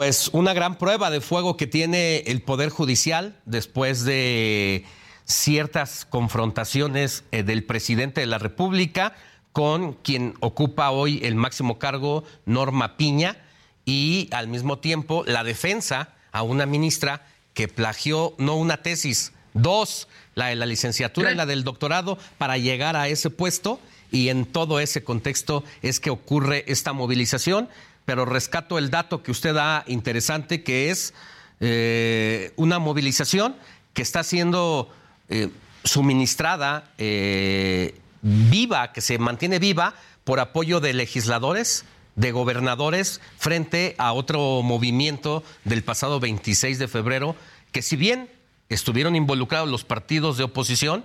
Pues 0.00 0.30
una 0.32 0.54
gran 0.54 0.78
prueba 0.78 1.10
de 1.10 1.20
fuego 1.20 1.58
que 1.58 1.66
tiene 1.66 2.20
el 2.20 2.40
Poder 2.40 2.70
Judicial 2.70 3.38
después 3.44 4.02
de 4.06 4.86
ciertas 5.26 6.06
confrontaciones 6.06 7.24
eh, 7.32 7.42
del 7.42 7.64
presidente 7.64 8.22
de 8.22 8.26
la 8.26 8.38
República 8.38 9.14
con 9.52 9.92
quien 9.92 10.32
ocupa 10.40 10.90
hoy 10.90 11.20
el 11.22 11.34
máximo 11.34 11.78
cargo, 11.78 12.24
Norma 12.46 12.96
Piña, 12.96 13.36
y 13.84 14.30
al 14.32 14.48
mismo 14.48 14.78
tiempo 14.78 15.22
la 15.26 15.44
defensa 15.44 16.14
a 16.32 16.44
una 16.44 16.64
ministra 16.64 17.26
que 17.52 17.68
plagió 17.68 18.34
no 18.38 18.56
una 18.56 18.78
tesis, 18.78 19.34
dos, 19.52 20.08
la 20.34 20.46
de 20.46 20.56
la 20.56 20.64
licenciatura 20.64 21.30
y 21.30 21.34
la 21.34 21.44
del 21.44 21.62
doctorado 21.62 22.16
para 22.38 22.56
llegar 22.56 22.96
a 22.96 23.08
ese 23.08 23.28
puesto. 23.28 23.78
Y 24.10 24.30
en 24.30 24.46
todo 24.46 24.80
ese 24.80 25.04
contexto 25.04 25.62
es 25.82 26.00
que 26.00 26.10
ocurre 26.10 26.64
esta 26.66 26.94
movilización 26.94 27.68
pero 28.04 28.24
rescato 28.24 28.78
el 28.78 28.90
dato 28.90 29.22
que 29.22 29.30
usted 29.30 29.54
da 29.54 29.84
interesante, 29.86 30.62
que 30.62 30.90
es 30.90 31.14
eh, 31.60 32.52
una 32.56 32.78
movilización 32.78 33.56
que 33.92 34.02
está 34.02 34.22
siendo 34.24 34.90
eh, 35.28 35.50
suministrada 35.84 36.92
eh, 36.98 37.98
viva, 38.22 38.92
que 38.92 39.00
se 39.00 39.18
mantiene 39.18 39.58
viva 39.58 39.94
por 40.24 40.40
apoyo 40.40 40.80
de 40.80 40.92
legisladores, 40.92 41.84
de 42.16 42.32
gobernadores, 42.32 43.20
frente 43.38 43.94
a 43.98 44.12
otro 44.12 44.62
movimiento 44.62 45.42
del 45.64 45.82
pasado 45.82 46.20
26 46.20 46.78
de 46.78 46.88
febrero, 46.88 47.36
que 47.72 47.82
si 47.82 47.96
bien 47.96 48.30
estuvieron 48.68 49.16
involucrados 49.16 49.68
los 49.68 49.84
partidos 49.84 50.36
de 50.36 50.44
oposición, 50.44 51.04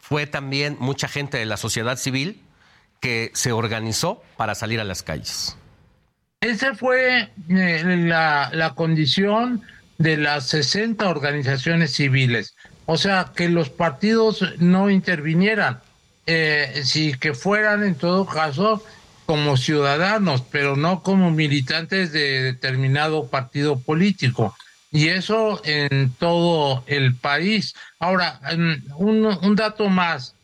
fue 0.00 0.26
también 0.26 0.76
mucha 0.80 1.08
gente 1.08 1.38
de 1.38 1.46
la 1.46 1.56
sociedad 1.56 1.96
civil 1.96 2.42
que 3.00 3.30
se 3.34 3.52
organizó 3.52 4.22
para 4.36 4.54
salir 4.54 4.80
a 4.80 4.84
las 4.84 5.02
calles. 5.02 5.56
Esa 6.42 6.74
fue 6.74 7.30
eh, 7.48 7.82
la, 7.84 8.50
la 8.52 8.74
condición 8.74 9.62
de 9.98 10.16
las 10.16 10.48
60 10.48 11.08
organizaciones 11.08 11.92
civiles. 11.92 12.56
O 12.86 12.98
sea, 12.98 13.30
que 13.34 13.48
los 13.48 13.70
partidos 13.70 14.44
no 14.58 14.90
intervinieran, 14.90 15.80
eh, 16.26 16.82
si 16.84 17.14
que 17.14 17.32
fueran 17.32 17.84
en 17.84 17.94
todo 17.94 18.26
caso 18.26 18.82
como 19.24 19.56
ciudadanos, 19.56 20.42
pero 20.50 20.74
no 20.74 21.04
como 21.04 21.30
militantes 21.30 22.10
de 22.10 22.42
determinado 22.42 23.28
partido 23.28 23.78
político. 23.78 24.56
Y 24.90 25.10
eso 25.10 25.62
en 25.64 26.10
todo 26.18 26.82
el 26.88 27.14
país. 27.14 27.72
Ahora, 28.00 28.40
un, 28.96 29.24
un 29.26 29.56
dato 29.56 29.88
más. 29.88 30.34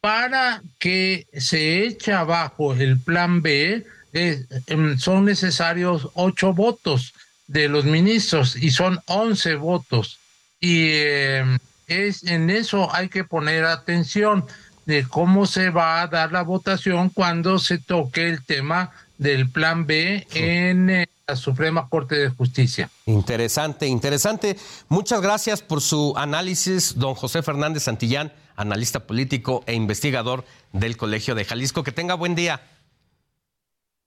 Para 0.00 0.62
que 0.78 1.26
se 1.32 1.84
eche 1.84 2.12
abajo 2.12 2.72
el 2.72 3.00
plan 3.00 3.42
B, 3.42 3.84
Em, 4.12 4.98
son 4.98 5.24
necesarios 5.24 6.08
ocho 6.14 6.54
votos 6.54 7.12
de 7.46 7.68
los 7.68 7.84
ministros 7.84 8.56
y 8.56 8.70
son 8.70 9.00
once 9.06 9.54
votos. 9.54 10.18
Y 10.60 10.90
em, 10.92 11.58
es 11.86 12.24
en 12.24 12.50
eso 12.50 12.94
hay 12.94 13.08
que 13.08 13.24
poner 13.24 13.64
atención 13.64 14.44
de 14.86 15.06
cómo 15.06 15.46
se 15.46 15.70
va 15.70 16.00
a 16.00 16.06
dar 16.06 16.32
la 16.32 16.42
votación 16.42 17.10
cuando 17.10 17.58
se 17.58 17.78
toque 17.78 18.28
el 18.28 18.44
tema 18.44 18.90
del 19.18 19.50
plan 19.50 19.86
B 19.86 20.26
en 20.32 20.88
eh, 20.88 21.08
la 21.26 21.36
Suprema 21.36 21.88
Corte 21.88 22.14
de 22.14 22.30
Justicia. 22.30 22.88
Interesante, 23.04 23.86
interesante. 23.86 24.56
Muchas 24.88 25.20
gracias 25.20 25.60
por 25.60 25.82
su 25.82 26.14
análisis, 26.16 26.98
don 26.98 27.14
José 27.14 27.42
Fernández 27.42 27.82
Santillán, 27.82 28.32
analista 28.56 29.00
político 29.00 29.62
e 29.66 29.74
investigador 29.74 30.44
del 30.72 30.96
Colegio 30.96 31.34
de 31.34 31.44
Jalisco. 31.44 31.82
Que 31.82 31.92
tenga 31.92 32.14
buen 32.14 32.34
día. 32.34 32.62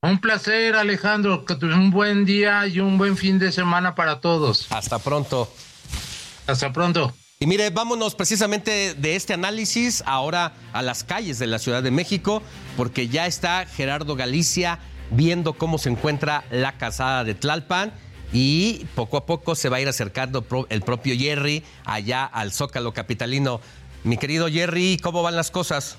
Un 0.03 0.19
placer, 0.19 0.75
Alejandro. 0.75 1.45
Que 1.45 1.53
un 1.63 1.91
buen 1.91 2.25
día 2.25 2.65
y 2.65 2.79
un 2.79 2.97
buen 2.97 3.15
fin 3.15 3.37
de 3.37 3.51
semana 3.51 3.93
para 3.93 4.19
todos. 4.19 4.65
Hasta 4.71 4.97
pronto. 4.97 5.47
Hasta 6.47 6.73
pronto. 6.73 7.13
Y 7.39 7.45
mire, 7.45 7.69
vámonos 7.69 8.15
precisamente 8.15 8.95
de 8.95 9.15
este 9.15 9.33
análisis 9.33 10.03
ahora 10.07 10.53
a 10.73 10.81
las 10.81 11.03
calles 11.03 11.37
de 11.37 11.45
la 11.45 11.59
Ciudad 11.59 11.83
de 11.83 11.91
México, 11.91 12.41
porque 12.77 13.09
ya 13.09 13.27
está 13.27 13.67
Gerardo 13.67 14.15
Galicia 14.15 14.79
viendo 15.11 15.53
cómo 15.53 15.77
se 15.77 15.89
encuentra 15.89 16.45
la 16.49 16.79
casada 16.79 17.23
de 17.23 17.35
Tlalpan 17.35 17.93
y 18.33 18.85
poco 18.95 19.17
a 19.17 19.27
poco 19.27 19.53
se 19.53 19.69
va 19.69 19.77
a 19.77 19.81
ir 19.81 19.87
acercando 19.87 20.43
el 20.69 20.81
propio 20.81 21.15
Jerry 21.15 21.63
allá 21.85 22.25
al 22.25 22.51
Zócalo 22.51 22.91
Capitalino. 22.93 23.61
Mi 24.03 24.17
querido 24.17 24.47
Jerry, 24.49 24.97
¿cómo 24.97 25.21
van 25.21 25.35
las 25.35 25.51
cosas? 25.51 25.97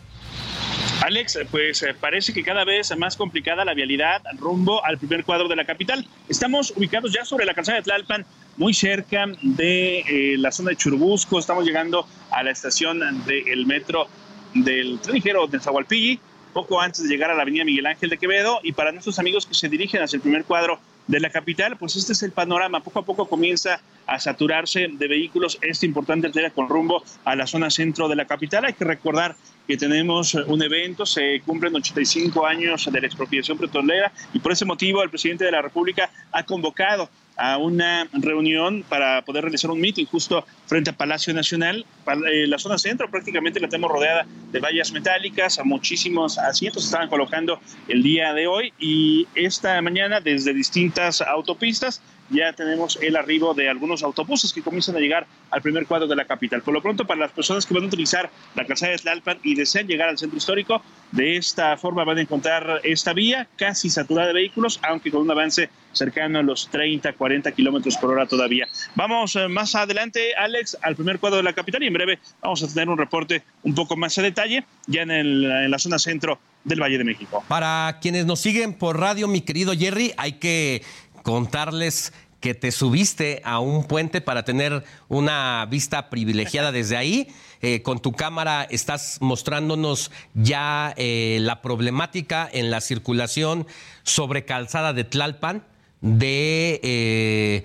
Alex, 1.03 1.39
pues 1.51 1.83
eh, 1.83 1.95
parece 1.99 2.33
que 2.33 2.45
cada 2.45 2.65
vez 2.65 2.97
más 2.97 3.17
complicada 3.17 3.65
la 3.65 3.75
vialidad 3.75 4.23
rumbo 4.39 4.85
al 4.85 4.99
primer 4.99 5.25
cuadro 5.25 5.49
de 5.49 5.57
la 5.57 5.65
capital. 5.65 6.07
Estamos 6.29 6.73
ubicados 6.77 7.13
ya 7.13 7.25
sobre 7.25 7.45
la 7.45 7.55
calzada 7.55 7.79
de 7.79 7.83
Tlalpan, 7.83 8.25
muy 8.57 8.73
cerca 8.73 9.27
de 9.43 9.99
eh, 9.99 10.39
la 10.39 10.53
zona 10.53 10.71
de 10.71 10.77
Churubusco. 10.77 11.41
Estamos 11.41 11.65
llegando 11.65 12.07
a 12.31 12.45
la 12.45 12.53
estación 12.53 13.01
del 13.27 13.67
metro 13.67 14.07
del 14.55 15.01
tren 15.01 15.17
ligero 15.17 15.49
de 15.49 15.59
Zahualpilli, 15.59 16.21
poco 16.53 16.81
antes 16.81 17.03
de 17.03 17.09
llegar 17.09 17.33
a 17.33 17.35
la 17.35 17.43
avenida 17.43 17.65
Miguel 17.65 17.87
Ángel 17.87 18.09
de 18.09 18.19
Quevedo. 18.19 18.61
Y 18.63 18.71
para 18.71 18.93
nuestros 18.93 19.19
amigos 19.19 19.45
que 19.45 19.55
se 19.55 19.69
dirigen 19.69 20.03
hacia 20.03 20.19
el 20.19 20.23
primer 20.23 20.45
cuadro 20.45 20.79
de 21.07 21.21
la 21.21 21.31
capital, 21.31 21.77
pues 21.77 21.97
este 21.97 22.13
es 22.13 22.23
el 22.23 22.33
panorama. 22.33 22.83
Poco 22.83 23.01
a 23.01 23.05
poco 23.05 23.29
comienza 23.29 23.81
a 24.07 24.19
saturarse 24.19 24.89
de 24.93 25.09
vehículos 25.09 25.59
este 25.63 25.87
importante 25.87 26.27
arteria 26.27 26.51
con 26.51 26.69
rumbo 26.69 27.03
a 27.25 27.37
la 27.37 27.47
zona 27.47 27.71
centro 27.71 28.09
de 28.09 28.17
la 28.17 28.27
capital. 28.27 28.65
Hay 28.65 28.75
que 28.75 28.85
recordar 28.85 29.37
que 29.67 29.77
tenemos 29.77 30.35
un 30.35 30.63
evento, 30.63 31.07
se 31.07 31.41
cumplen 31.45 31.75
85 31.75 32.47
años 32.47 32.89
de 32.91 33.01
la 33.01 33.07
expropiación 33.07 33.59
petrolera 33.59 34.13
y 34.33 34.39
por 34.41 34.53
ese 34.53 34.65
motivo 34.65 35.03
el 35.03 35.11
presidente 35.11 35.45
de 35.45 35.53
la 35.53 35.63
República 35.63 36.11
ha 36.33 36.43
convocado 36.43 37.09
a 37.43 37.59
una 37.59 38.07
reunión 38.13 38.85
para 38.89 39.23
poder 39.23 39.43
realizar 39.43 39.69
un 39.69 39.81
meeting 39.81 40.07
justo 40.07 40.47
frente 40.67 40.91
al 40.91 40.97
Palacio 40.97 41.35
Nacional. 41.35 41.85
Eh, 42.31 42.47
la 42.47 42.57
zona 42.57 42.79
centro 42.79 43.11
prácticamente 43.11 43.59
la 43.59 43.69
tenemos 43.69 43.91
rodeada 43.91 44.25
de 44.53 44.61
vallas 44.61 44.93
metálicas, 44.93 45.59
a 45.59 45.65
muchísimos 45.65 46.39
asientos 46.39 46.85
estaban 46.85 47.09
colocando 47.09 47.59
el 47.89 48.05
día 48.05 48.33
de 48.33 48.47
hoy 48.47 48.73
y 48.79 49.27
esta 49.35 49.83
mañana 49.83 50.21
desde 50.21 50.55
distintas 50.55 51.21
autopistas 51.21 52.01
ya 52.33 52.53
tenemos 52.53 52.99
el 53.01 53.17
arribo 53.17 53.55
de 53.55 53.69
algunos 53.69 54.03
autobuses 54.03 54.53
que 54.53 54.63
comienzan 54.63 54.97
a 54.97 54.99
llegar 54.99 55.27
al 55.51 55.63
primer 55.63 55.87
cuadro 55.87 56.07
de 56.07 56.17
la 56.17 56.25
capital. 56.25 56.63
Por 56.63 56.75
lo 56.75 56.83
pronto, 56.83 57.07
para 57.07 57.21
las 57.21 57.33
personas 57.33 57.67
que 57.67 57.75
van 57.75 57.85
a 57.85 57.87
utilizar 57.87 58.31
la 58.55 58.67
calzada 58.67 58.93
de 58.93 58.99
Tlalpan 58.99 59.39
y 59.43 59.55
desean 59.55 59.87
llegar 59.87 60.09
al 60.09 60.19
centro 60.19 60.37
histórico, 60.37 60.83
de 61.13 61.37
esta 61.37 61.77
forma 61.77 62.05
van 62.05 62.19
a 62.19 62.23
encontrar 62.23 62.81
esta 62.85 63.13
vía 63.13 63.47
casi 63.57 63.91
saturada 63.91 64.29
de 64.29 64.35
vehículos, 64.35 64.81
aunque 64.83 65.11
con 65.11 65.23
un 65.23 65.31
avance 65.31 65.69
cercano 65.93 66.39
a 66.39 66.43
los 66.43 66.69
30, 66.71 67.13
40 67.13 67.53
kilómetros 67.53 67.97
por 67.99 68.11
hora 68.11 68.27
todavía. 68.27 68.67
Vamos 68.95 69.37
eh, 69.37 69.49
más 69.49 69.75
adelante, 69.75 70.35
Alex, 70.35 70.79
al 70.83 70.97
primer 70.97 71.19
cuadro 71.19 71.37
de 71.37 71.43
la 71.43 71.53
capital 71.53 71.83
y 71.83 71.87
en 71.87 71.93
breve 71.93 72.19
vamos 72.41 72.63
a 72.63 72.69
tener 72.69 72.89
un 72.89 72.97
reporte 72.97 73.43
un 73.63 73.75
poco 73.75 73.97
más 73.97 74.17
a 74.17 74.23
detalle 74.23 74.65
ya 74.87 75.03
en, 75.03 75.11
en 75.11 75.71
la 75.71 75.79
zona 75.79 75.99
centro 75.99 76.39
del 76.65 76.81
Valle 76.81 76.99
de 76.99 77.05
México. 77.05 77.45
Para 77.49 77.99
quienes 78.01 78.25
nos 78.25 78.41
siguen 78.41 78.75
por 78.75 78.99
radio, 78.99 79.29
mi 79.29 79.43
querido 79.43 79.75
Jerry, 79.75 80.13
hay 80.17 80.35
que 80.35 80.83
contarles 81.23 82.13
que 82.43 82.55
te 82.55 82.73
subiste 82.73 83.41
a 83.45 83.61
un 83.61 83.85
puente 83.85 84.21
para 84.21 84.45
tener 84.45 84.85
una 85.09 85.65
vista 85.71 86.11
privilegiada 86.11 86.73
desde 86.73 86.99
ahí. 86.99 87.29
Eh, 87.63 87.83
con 87.83 88.01
tu 88.01 88.13
cámara 88.13 88.67
estás 88.69 89.19
mostrándonos 89.21 90.11
ya 90.35 90.93
eh, 90.97 91.39
la 91.41 91.63
problemática 91.63 92.51
en 92.53 92.73
la 92.73 92.81
circulación 92.81 93.67
sobre 94.03 94.45
calzada 94.45 94.93
de 94.93 95.05
Tlalpan 95.05 95.63
de, 96.01 96.81
eh, 96.83 97.65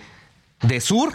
de 0.62 0.80
sur 0.80 1.12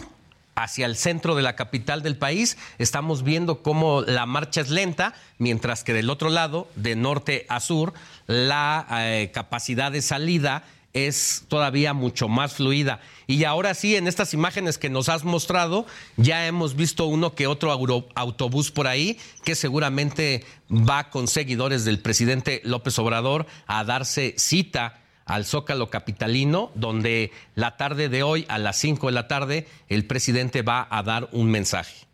hacia 0.56 0.84
el 0.84 0.96
centro 0.96 1.36
de 1.36 1.42
la 1.42 1.54
capital 1.54 2.02
del 2.02 2.16
país. 2.16 2.58
Estamos 2.78 3.22
viendo 3.22 3.62
cómo 3.62 4.02
la 4.02 4.26
marcha 4.26 4.60
es 4.60 4.70
lenta, 4.70 5.14
mientras 5.38 5.84
que 5.84 5.92
del 5.92 6.10
otro 6.10 6.30
lado, 6.30 6.68
de 6.74 6.96
norte 6.96 7.46
a 7.48 7.60
sur, 7.60 7.94
la 8.26 9.28
capacidad 9.32 9.92
de 9.92 10.02
salida 10.02 10.64
es 10.92 11.44
todavía 11.48 11.94
mucho 11.94 12.28
más 12.28 12.54
fluida. 12.54 13.00
Y 13.26 13.44
ahora 13.44 13.74
sí, 13.74 13.96
en 13.96 14.06
estas 14.06 14.34
imágenes 14.34 14.78
que 14.78 14.90
nos 14.90 15.08
has 15.08 15.24
mostrado, 15.24 15.86
ya 16.16 16.46
hemos 16.46 16.76
visto 16.76 17.06
uno 17.06 17.34
que 17.34 17.46
otro 17.46 17.72
autobús 18.14 18.70
por 18.70 18.86
ahí 18.86 19.18
que 19.44 19.54
seguramente 19.54 20.44
va 20.70 21.10
con 21.10 21.28
seguidores 21.28 21.84
del 21.84 22.00
presidente 22.00 22.60
López 22.64 22.98
Obrador 22.98 23.46
a 23.66 23.84
darse 23.84 24.34
cita 24.36 25.00
al 25.24 25.44
Zócalo 25.44 25.88
Capitalino, 25.88 26.70
donde 26.74 27.30
la 27.54 27.76
tarde 27.76 28.08
de 28.08 28.22
hoy, 28.22 28.44
a 28.48 28.58
las 28.58 28.76
5 28.78 29.06
de 29.06 29.12
la 29.12 29.28
tarde, 29.28 29.66
el 29.88 30.04
presidente 30.04 30.62
va 30.62 30.86
a 30.90 31.02
dar 31.02 31.28
un 31.32 31.50
mensaje. 31.50 32.06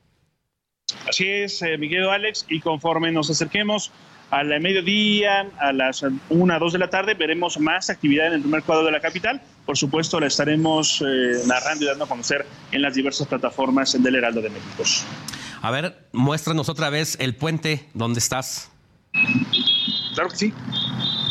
Así 1.07 1.29
es, 1.29 1.61
eh, 1.63 1.77
Miguel 1.79 2.09
Alex, 2.09 2.47
y 2.49 2.61
conforme 2.61 3.13
nos 3.13 3.31
acerquemos 3.31 3.93
al 4.31 4.61
mediodía, 4.61 5.49
a 5.59 5.73
las 5.73 6.05
1, 6.29 6.59
2 6.59 6.73
de 6.73 6.79
la 6.79 6.91
tarde, 6.91 7.15
veremos 7.15 7.59
más 7.59 7.89
actividad 7.89 8.27
en 8.27 8.35
el 8.35 8.41
primer 8.43 8.63
cuadro 8.63 8.85
de 8.85 8.93
la 8.93 9.01
capital. 9.01 9.41
Por 9.65 9.77
supuesto, 9.77 10.21
la 10.21 10.27
estaremos 10.27 11.03
eh, 11.03 11.43
narrando 11.47 11.85
y 11.85 11.89
dando 11.89 12.05
a 12.05 12.09
conocer 12.09 12.47
en 12.71 12.83
las 12.83 12.95
diversas 12.95 13.27
plataformas 13.27 14.01
del 14.03 14.17
Heraldo 14.17 14.43
de 14.43 14.51
México. 14.51 14.83
A 15.63 15.71
ver, 15.71 16.09
muéstranos 16.13 16.69
otra 16.69 16.91
vez 16.91 17.17
el 17.21 17.37
puente 17.37 17.89
donde 17.95 18.19
estás. 18.19 18.71
Claro 20.15 20.31
que 20.31 20.37
sí. 20.37 20.55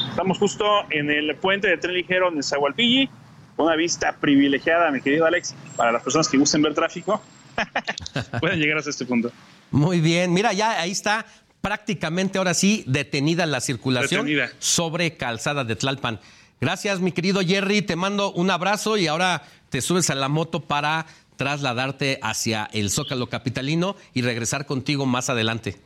Estamos 0.09 0.39
justo 0.39 0.65
en 0.89 1.11
el 1.11 1.35
puente 1.35 1.67
de 1.67 1.77
tren 1.77 1.93
ligero 1.93 2.31
en 2.31 2.41
Zahualpilli. 2.41 3.09
Una 3.57 3.75
vista 3.75 4.15
privilegiada, 4.19 4.91
mi 4.91 5.01
querido 5.01 5.25
Alex, 5.25 5.55
para 5.75 5.91
las 5.91 6.03
personas 6.03 6.27
que 6.27 6.37
gusten 6.37 6.61
ver 6.61 6.73
tráfico. 6.73 7.21
pueden 8.39 8.59
llegar 8.59 8.77
hasta 8.77 8.89
este 8.89 9.05
punto. 9.05 9.31
Muy 9.71 9.99
bien, 9.99 10.33
mira, 10.33 10.53
ya 10.53 10.79
ahí 10.79 10.91
está 10.91 11.25
prácticamente 11.61 12.37
ahora 12.37 12.53
sí 12.53 12.83
detenida 12.87 13.45
la 13.45 13.61
circulación 13.61 14.27
sobre 14.59 15.17
Calzada 15.17 15.63
de 15.63 15.75
Tlalpan. 15.75 16.19
Gracias, 16.59 16.99
mi 16.99 17.11
querido 17.11 17.41
Jerry. 17.41 17.81
Te 17.81 17.95
mando 17.95 18.31
un 18.31 18.49
abrazo 18.49 18.97
y 18.97 19.07
ahora 19.07 19.43
te 19.69 19.81
subes 19.81 20.09
a 20.09 20.15
la 20.15 20.27
moto 20.27 20.61
para 20.61 21.05
trasladarte 21.35 22.19
hacia 22.21 22.67
el 22.73 22.89
Zócalo 22.89 23.27
Capitalino 23.27 23.95
y 24.13 24.23
regresar 24.23 24.65
contigo 24.65 25.05
más 25.05 25.29
adelante. 25.29 25.79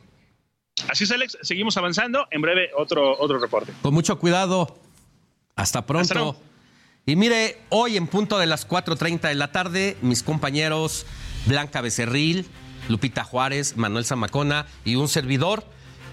Así 0.88 1.04
es, 1.04 1.12
Alex. 1.12 1.38
Seguimos 1.42 1.76
avanzando. 1.76 2.26
En 2.30 2.40
breve, 2.40 2.70
otro, 2.76 3.18
otro 3.18 3.38
reporte. 3.38 3.72
Con 3.82 3.94
mucho 3.94 4.18
cuidado. 4.18 4.78
Hasta 5.54 5.84
pronto. 5.84 6.40
y 7.04 7.16
mire, 7.16 7.58
hoy 7.68 7.98
en 7.98 8.06
punto 8.06 8.38
de 8.38 8.46
las 8.46 8.66
4.30 8.66 9.28
de 9.28 9.34
la 9.34 9.52
tarde, 9.52 9.98
mis 10.00 10.22
compañeros 10.22 11.04
Blanca 11.46 11.82
Becerril, 11.82 12.46
Lupita 12.88 13.24
Juárez, 13.24 13.76
Manuel 13.76 14.04
Zamacona 14.04 14.66
y 14.84 14.96
un 14.96 15.08
servidor. 15.08 15.64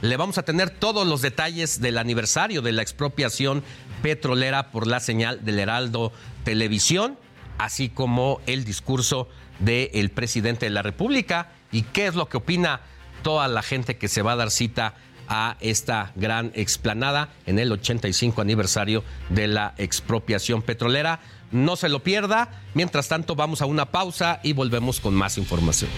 Le 0.01 0.15
vamos 0.15 0.37
a 0.37 0.43
tener 0.43 0.69
todos 0.69 1.05
los 1.05 1.21
detalles 1.21 1.81
del 1.81 1.97
aniversario 1.97 2.61
de 2.61 2.71
la 2.71 2.81
expropiación 2.81 3.63
petrolera 4.01 4.71
por 4.71 4.87
la 4.87 4.99
señal 4.99 5.43
del 5.43 5.59
Heraldo 5.59 6.13
Televisión, 6.45 7.17
así 7.57 7.89
como 7.89 8.39
el 8.45 8.63
discurso 8.63 9.27
del 9.59 10.09
presidente 10.11 10.67
de 10.67 10.69
la 10.69 10.81
República 10.81 11.51
y 11.71 11.81
qué 11.81 12.07
es 12.07 12.15
lo 12.15 12.29
que 12.29 12.37
opina 12.37 12.81
toda 13.23 13.47
la 13.47 13.61
gente 13.61 13.97
que 13.97 14.07
se 14.07 14.21
va 14.21 14.33
a 14.33 14.37
dar 14.37 14.51
cita 14.51 14.95
a 15.27 15.57
esta 15.59 16.11
gran 16.15 16.51
explanada 16.55 17.29
en 17.45 17.59
el 17.59 17.71
85 17.71 18.41
aniversario 18.41 19.03
de 19.29 19.47
la 19.47 19.75
expropiación 19.77 20.63
petrolera. 20.63 21.19
No 21.51 21.75
se 21.75 21.89
lo 21.89 22.03
pierda. 22.03 22.49
Mientras 22.73 23.07
tanto, 23.07 23.35
vamos 23.35 23.61
a 23.61 23.65
una 23.65 23.85
pausa 23.91 24.39
y 24.43 24.53
volvemos 24.53 24.99
con 24.99 25.13
más 25.13 25.37
información. 25.37 25.89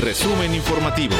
Resumen 0.00 0.54
informativo. 0.54 1.16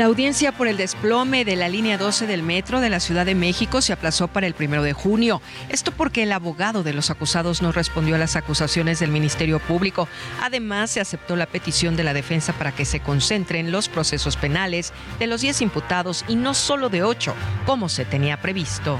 La 0.00 0.06
audiencia 0.06 0.52
por 0.52 0.66
el 0.66 0.78
desplome 0.78 1.44
de 1.44 1.56
la 1.56 1.68
línea 1.68 1.98
12 1.98 2.26
del 2.26 2.42
metro 2.42 2.80
de 2.80 2.88
la 2.88 3.00
Ciudad 3.00 3.26
de 3.26 3.34
México 3.34 3.82
se 3.82 3.92
aplazó 3.92 4.28
para 4.28 4.46
el 4.46 4.54
primero 4.54 4.82
de 4.82 4.94
junio. 4.94 5.42
Esto 5.68 5.92
porque 5.92 6.22
el 6.22 6.32
abogado 6.32 6.82
de 6.82 6.94
los 6.94 7.10
acusados 7.10 7.60
no 7.60 7.70
respondió 7.70 8.14
a 8.14 8.18
las 8.18 8.34
acusaciones 8.34 8.98
del 8.98 9.10
Ministerio 9.10 9.58
Público. 9.58 10.08
Además, 10.40 10.88
se 10.88 11.00
aceptó 11.00 11.36
la 11.36 11.44
petición 11.44 11.96
de 11.96 12.04
la 12.04 12.14
defensa 12.14 12.54
para 12.54 12.72
que 12.72 12.86
se 12.86 13.00
concentren 13.00 13.72
los 13.72 13.90
procesos 13.90 14.38
penales 14.38 14.94
de 15.18 15.26
los 15.26 15.42
10 15.42 15.60
imputados 15.60 16.24
y 16.28 16.34
no 16.34 16.54
solo 16.54 16.88
de 16.88 17.02
8, 17.02 17.34
como 17.66 17.90
se 17.90 18.06
tenía 18.06 18.40
previsto. 18.40 18.98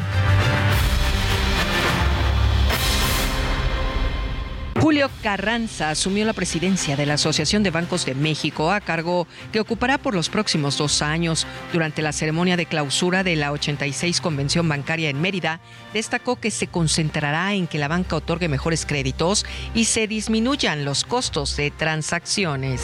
Julio 4.91 5.09
Carranza 5.23 5.91
asumió 5.91 6.25
la 6.25 6.33
presidencia 6.33 6.97
de 6.97 7.07
la 7.07 7.15
Asociación 7.15 7.63
de 7.63 7.71
Bancos 7.71 8.05
de 8.07 8.17
México 8.17 8.73
a 8.73 8.81
cargo 8.81 9.29
que 9.53 9.61
ocupará 9.61 9.99
por 9.99 10.17
los 10.17 10.29
próximos 10.29 10.79
dos 10.79 11.01
años. 11.01 11.47
Durante 11.73 12.03
la 12.03 12.11
ceremonia 12.11 12.57
de 12.57 12.67
clausura 12.67 13.23
de 13.23 13.37
la 13.37 13.53
86 13.53 14.21
Convención 14.21 14.69
Bancaria 14.69 15.09
en 15.09 15.21
Mérida, 15.21 15.61
destacó 15.95 16.41
que 16.41 16.51
se 16.51 16.67
concentrará 16.67 17.55
en 17.55 17.69
que 17.69 17.79
la 17.79 17.87
banca 17.87 18.17
otorgue 18.17 18.49
mejores 18.49 18.85
créditos 18.85 19.47
y 19.75 19.85
se 19.85 20.09
disminuyan 20.09 20.85
los 20.85 21.05
costos 21.05 21.57
de 21.57 21.71
transacciones. 21.71 22.83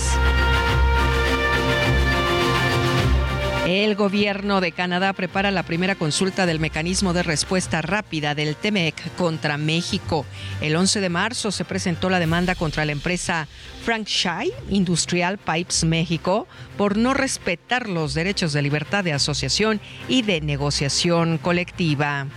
El 3.66 3.97
gobierno 3.97 4.60
de 4.60 4.70
Canadá 4.70 5.12
prepara 5.12 5.51
la 5.51 5.64
primera 5.64 5.97
consulta 5.97 6.47
del 6.47 6.60
mecanismo 6.60 7.12
de 7.12 7.24
respuesta 7.24 7.82
rápida 7.82 8.36
del 8.36 8.55
TEMEC 8.55 9.16
contra 9.16 9.59
México. 9.59 10.24
El 10.60 10.76
11 10.76 11.01
de 11.01 11.09
marzo 11.09 11.51
se 11.51 11.64
presentó 11.64 12.09
la 12.09 12.20
demanda 12.20 12.55
contra 12.55 12.84
la 12.84 12.93
empresa 12.93 13.48
Frank 13.84 14.06
Shai 14.06 14.52
Industrial 14.70 15.38
Pipes 15.38 15.82
México 15.82 16.47
por 16.78 16.97
no 16.97 17.12
respetar 17.12 17.88
los 17.88 18.14
derechos 18.14 18.52
de 18.52 18.62
libertad 18.62 19.02
de 19.02 19.14
asociación 19.14 19.80
y 20.06 20.22
de 20.22 20.40
negociación 20.40 21.36
colectiva. 21.36 22.28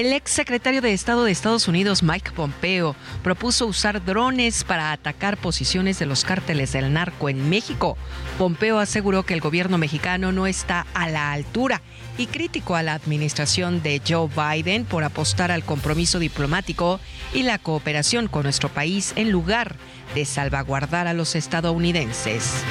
El 0.00 0.14
ex 0.14 0.30
secretario 0.30 0.80
de 0.80 0.94
Estado 0.94 1.24
de 1.24 1.30
Estados 1.30 1.68
Unidos, 1.68 2.02
Mike 2.02 2.30
Pompeo, 2.30 2.96
propuso 3.22 3.66
usar 3.66 4.02
drones 4.02 4.64
para 4.64 4.92
atacar 4.92 5.36
posiciones 5.36 5.98
de 5.98 6.06
los 6.06 6.24
cárteles 6.24 6.72
del 6.72 6.90
narco 6.90 7.28
en 7.28 7.50
México. 7.50 7.98
Pompeo 8.38 8.78
aseguró 8.78 9.24
que 9.24 9.34
el 9.34 9.42
gobierno 9.42 9.76
mexicano 9.76 10.32
no 10.32 10.46
está 10.46 10.86
a 10.94 11.10
la 11.10 11.32
altura 11.32 11.82
y 12.16 12.28
criticó 12.28 12.76
a 12.76 12.82
la 12.82 12.94
administración 12.94 13.82
de 13.82 14.00
Joe 14.08 14.30
Biden 14.34 14.86
por 14.86 15.04
apostar 15.04 15.50
al 15.50 15.64
compromiso 15.64 16.18
diplomático 16.18 16.98
y 17.34 17.42
la 17.42 17.58
cooperación 17.58 18.26
con 18.26 18.44
nuestro 18.44 18.70
país 18.70 19.12
en 19.16 19.30
lugar 19.30 19.76
de 20.14 20.24
salvaguardar 20.24 21.08
a 21.08 21.12
los 21.12 21.34
estadounidenses. 21.34 22.64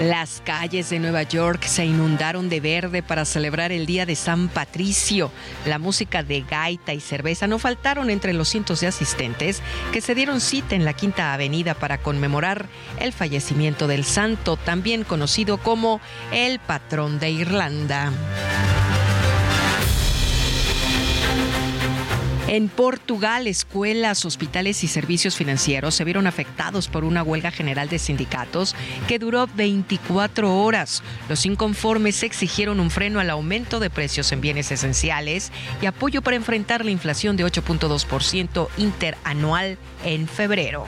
Las 0.00 0.42
calles 0.44 0.90
de 0.90 0.98
Nueva 0.98 1.22
York 1.22 1.62
se 1.62 1.86
inundaron 1.86 2.48
de 2.48 2.58
verde 2.58 3.02
para 3.02 3.24
celebrar 3.24 3.70
el 3.70 3.86
Día 3.86 4.06
de 4.06 4.16
San 4.16 4.48
Patricio. 4.48 5.30
La 5.66 5.78
música 5.78 6.24
de 6.24 6.40
gaita 6.42 6.92
y 6.92 7.00
cerveza 7.00 7.46
no 7.46 7.60
faltaron 7.60 8.10
entre 8.10 8.32
los 8.32 8.48
cientos 8.48 8.80
de 8.80 8.88
asistentes 8.88 9.62
que 9.92 10.00
se 10.00 10.16
dieron 10.16 10.40
cita 10.40 10.74
en 10.74 10.84
la 10.84 10.94
Quinta 10.94 11.32
Avenida 11.32 11.74
para 11.74 11.98
conmemorar 11.98 12.66
el 12.98 13.12
fallecimiento 13.12 13.86
del 13.86 14.04
santo, 14.04 14.56
también 14.56 15.04
conocido 15.04 15.58
como 15.58 16.00
el 16.32 16.58
patrón 16.58 17.20
de 17.20 17.30
Irlanda. 17.30 18.12
En 22.46 22.68
Portugal, 22.68 23.46
escuelas, 23.46 24.26
hospitales 24.26 24.84
y 24.84 24.88
servicios 24.88 25.34
financieros 25.34 25.94
se 25.94 26.04
vieron 26.04 26.26
afectados 26.26 26.88
por 26.88 27.02
una 27.04 27.22
huelga 27.22 27.50
general 27.50 27.88
de 27.88 27.98
sindicatos 27.98 28.76
que 29.08 29.18
duró 29.18 29.48
24 29.54 30.62
horas. 30.62 31.02
Los 31.30 31.46
inconformes 31.46 32.22
exigieron 32.22 32.80
un 32.80 32.90
freno 32.90 33.18
al 33.18 33.30
aumento 33.30 33.80
de 33.80 33.88
precios 33.88 34.30
en 34.30 34.42
bienes 34.42 34.70
esenciales 34.70 35.52
y 35.80 35.86
apoyo 35.86 36.20
para 36.20 36.36
enfrentar 36.36 36.84
la 36.84 36.90
inflación 36.90 37.38
de 37.38 37.46
8.2% 37.46 38.68
interanual 38.76 39.78
en 40.04 40.28
febrero. 40.28 40.86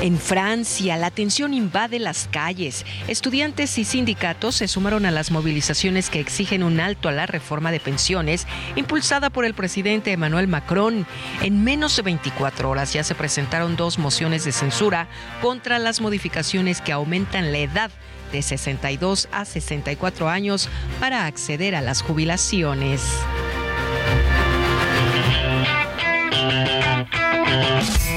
En 0.00 0.18
Francia, 0.18 0.96
la 0.96 1.10
tensión 1.10 1.52
invade 1.52 1.98
las 1.98 2.26
calles. 2.32 2.86
Estudiantes 3.06 3.76
y 3.76 3.84
sindicatos 3.84 4.54
se 4.56 4.66
sumaron 4.66 5.04
a 5.04 5.10
las 5.10 5.30
movilizaciones 5.30 6.08
que 6.08 6.20
exigen 6.20 6.62
un 6.62 6.80
alto 6.80 7.10
a 7.10 7.12
la 7.12 7.26
reforma 7.26 7.70
de 7.70 7.80
pensiones 7.80 8.46
impulsada 8.76 9.28
por 9.28 9.44
el 9.44 9.52
presidente 9.52 10.12
Emmanuel 10.12 10.48
Macron. 10.48 11.06
En 11.42 11.64
menos 11.64 11.96
de 11.96 12.02
24 12.02 12.70
horas 12.70 12.94
ya 12.94 13.04
se 13.04 13.14
presentaron 13.14 13.76
dos 13.76 13.98
mociones 13.98 14.44
de 14.44 14.52
censura 14.52 15.06
contra 15.42 15.78
las 15.78 16.00
modificaciones 16.00 16.80
que 16.80 16.92
aumentan 16.92 17.52
la 17.52 17.58
edad 17.58 17.90
de 18.32 18.40
62 18.40 19.28
a 19.32 19.44
64 19.44 20.30
años 20.30 20.70
para 20.98 21.26
acceder 21.26 21.74
a 21.74 21.82
las 21.82 22.00
jubilaciones. 22.00 23.02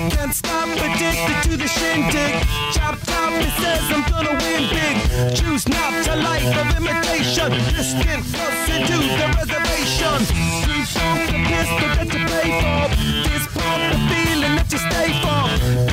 Can't 0.10 0.34
stop, 0.34 0.68
addicted 0.68 1.44
to 1.44 1.58
the 1.58 1.68
shindig. 1.68 2.34
Chop 2.74 3.00
top, 3.08 3.32
it 3.40 3.52
says 3.62 3.84
I'm 3.90 4.04
gonna 4.12 4.36
win 4.44 4.68
big. 4.70 4.96
Choose 5.36 5.68
not 5.70 5.94
a 6.08 6.16
life 6.18 6.52
of 6.62 6.68
imitation. 6.78 7.52
Your 7.72 7.84
skin 7.84 8.20
closer 8.34 8.80
to 8.90 8.98
the 9.20 9.28
reservation. 9.38 10.20
Street 10.60 10.88
funk, 10.92 11.20
the 11.28 11.40
pistol 11.48 11.90
that 11.96 12.10
you 12.12 12.22
pay 12.32 12.50
for. 12.60 12.84
This 13.30 13.46
pump, 13.56 13.82
the 13.92 14.00
feeling 14.12 14.56
that 14.58 14.70
you 14.74 14.80
stay 14.80 15.10
for. 15.24 15.44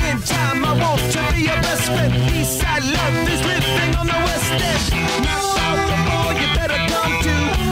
In 0.09 0.17
time, 0.23 0.65
I 0.65 0.73
want 0.81 1.01
to 1.13 1.21
be 1.31 1.43
your 1.47 1.59
best 1.63 1.85
friend. 1.85 2.11
Eastside 2.35 2.85
love 2.91 3.15
is 3.31 3.41
living 3.47 3.95
on 3.95 4.07
the 4.07 4.19
west 4.27 4.51
end. 4.51 4.83
Knock 5.23 5.55
out 5.65 5.79
the 5.87 5.97
boy, 6.07 6.31
you 6.41 6.47
better 6.57 6.79
come 6.91 7.15
to. 7.23 7.70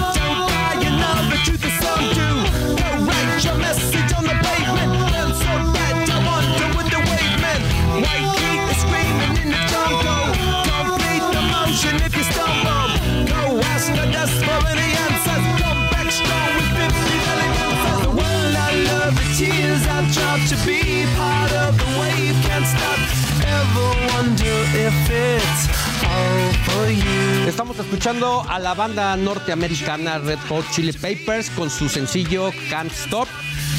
Estamos 27.48 27.78
escuchando 27.80 28.46
a 28.48 28.60
la 28.60 28.74
banda 28.74 29.16
norteamericana 29.18 30.18
Red 30.20 30.40
Hot 30.50 30.66
Chili 30.72 30.94
Peppers 30.94 31.50
con 31.52 31.70
su 31.70 31.90
sencillo 31.90 32.52
Can't 32.70 32.92
Stop, 32.92 33.28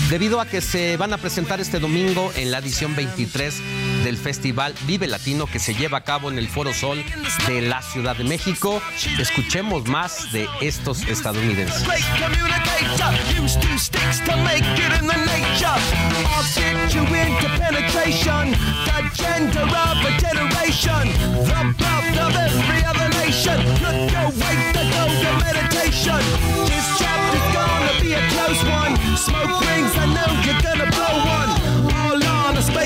debido 0.09 0.41
a 0.41 0.47
que 0.47 0.61
se 0.61 0.97
van 0.97 1.13
a 1.13 1.19
presentar 1.19 1.61
este 1.61 1.79
domingo 1.79 2.33
en 2.37 2.51
la 2.51 2.59
edición 2.59 2.95
23 2.95 3.90
del 4.05 4.17
Festival 4.17 4.75
Vive 4.87 5.07
Latino 5.07 5.47
que 5.47 5.59
se 5.59 5.75
lleva 5.75 5.99
a 5.99 6.05
cabo 6.05 6.31
en 6.31 6.39
el 6.39 6.49
Foro 6.49 6.73
Sol 6.73 7.03
de 7.47 7.63
la 7.63 7.83
Ciudad 7.83 8.17
de 8.17 8.25
México. 8.25 8.83
Escuchemos 9.19 9.87
más 9.87 10.33
de 10.33 10.49
estos 10.61 11.03
estadounidenses. 11.03 11.87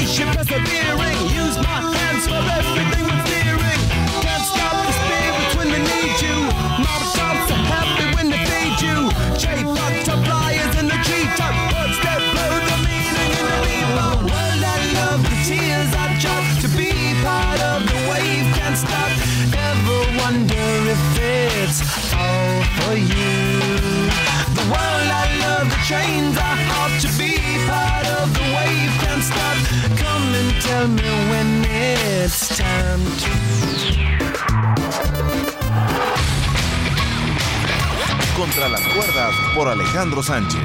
Spaceship 0.05 0.37
persevering. 0.37 1.17
Use 1.33 1.57
my 1.65 1.81
hands 1.81 2.29
for 2.29 2.37
everything 2.37 3.05
we're 3.09 3.25
fearing. 3.25 3.81
Can't 4.21 4.45
stop 4.45 4.77
the 4.85 4.93
spirits 4.93 5.57
when 5.57 5.69
they 5.73 5.81
need 5.81 6.21
you. 6.21 6.37
Mob 6.77 7.03
tops 7.17 7.49
are 7.49 7.65
happy 7.73 8.13
when 8.15 8.29
they 8.29 8.45
feed 8.45 8.77
you. 8.85 9.09
J 9.41 9.65
butterflies 9.65 10.77
in 10.77 10.93
the 10.93 10.99
treetop. 11.09 11.57
Birds 11.73 11.97
that 12.05 12.21
blow 12.21 12.53
the 12.69 12.77
meaning 12.85 13.33
in 13.33 13.45
the 13.49 13.57
reaper. 13.65 14.29
World 14.29 14.61
I 14.61 14.77
love, 14.93 15.25
the 15.25 15.39
tears 15.41 15.89
I've 15.97 16.21
dropped 16.21 16.61
to 16.61 16.69
be 16.77 16.93
part 17.25 17.61
of 17.73 17.89
the 17.89 17.97
wave. 18.05 18.45
Can't 18.61 18.77
stop. 18.77 19.09
Ever 19.57 20.01
wonder 20.21 20.69
if 20.85 21.01
it's 21.17 21.81
all 22.13 22.61
for 22.77 22.93
you? 22.93 23.41
The 24.53 24.69
world 24.69 25.09
I 25.09 25.25
love, 25.41 25.73
the 25.73 25.81
trains 25.89 26.34
tell 30.85 30.93
me 30.93 31.03
when 31.31 31.65
it's 31.65 32.57
time 32.57 33.05
Contra 38.37 38.69
las 38.69 38.81
cuerdas 38.89 39.35
por 39.55 39.69
Alejandro 39.69 40.23
Sánchez. 40.23 40.61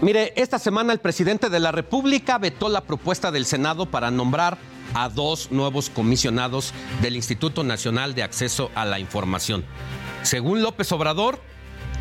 Mire, 0.00 0.32
esta 0.36 0.58
semana 0.58 0.92
el 0.92 0.98
presidente 0.98 1.48
de 1.50 1.60
la 1.60 1.70
República 1.70 2.38
vetó 2.38 2.68
la 2.68 2.80
propuesta 2.80 3.30
del 3.30 3.44
Senado 3.44 3.86
para 3.86 4.10
nombrar 4.10 4.58
a 4.94 5.08
dos 5.08 5.52
nuevos 5.52 5.90
comisionados 5.90 6.72
del 7.02 7.14
Instituto 7.14 7.62
Nacional 7.62 8.14
de 8.14 8.22
Acceso 8.22 8.70
a 8.74 8.84
la 8.84 8.98
Información. 8.98 9.64
Según 10.22 10.62
López 10.62 10.90
Obrador, 10.92 11.40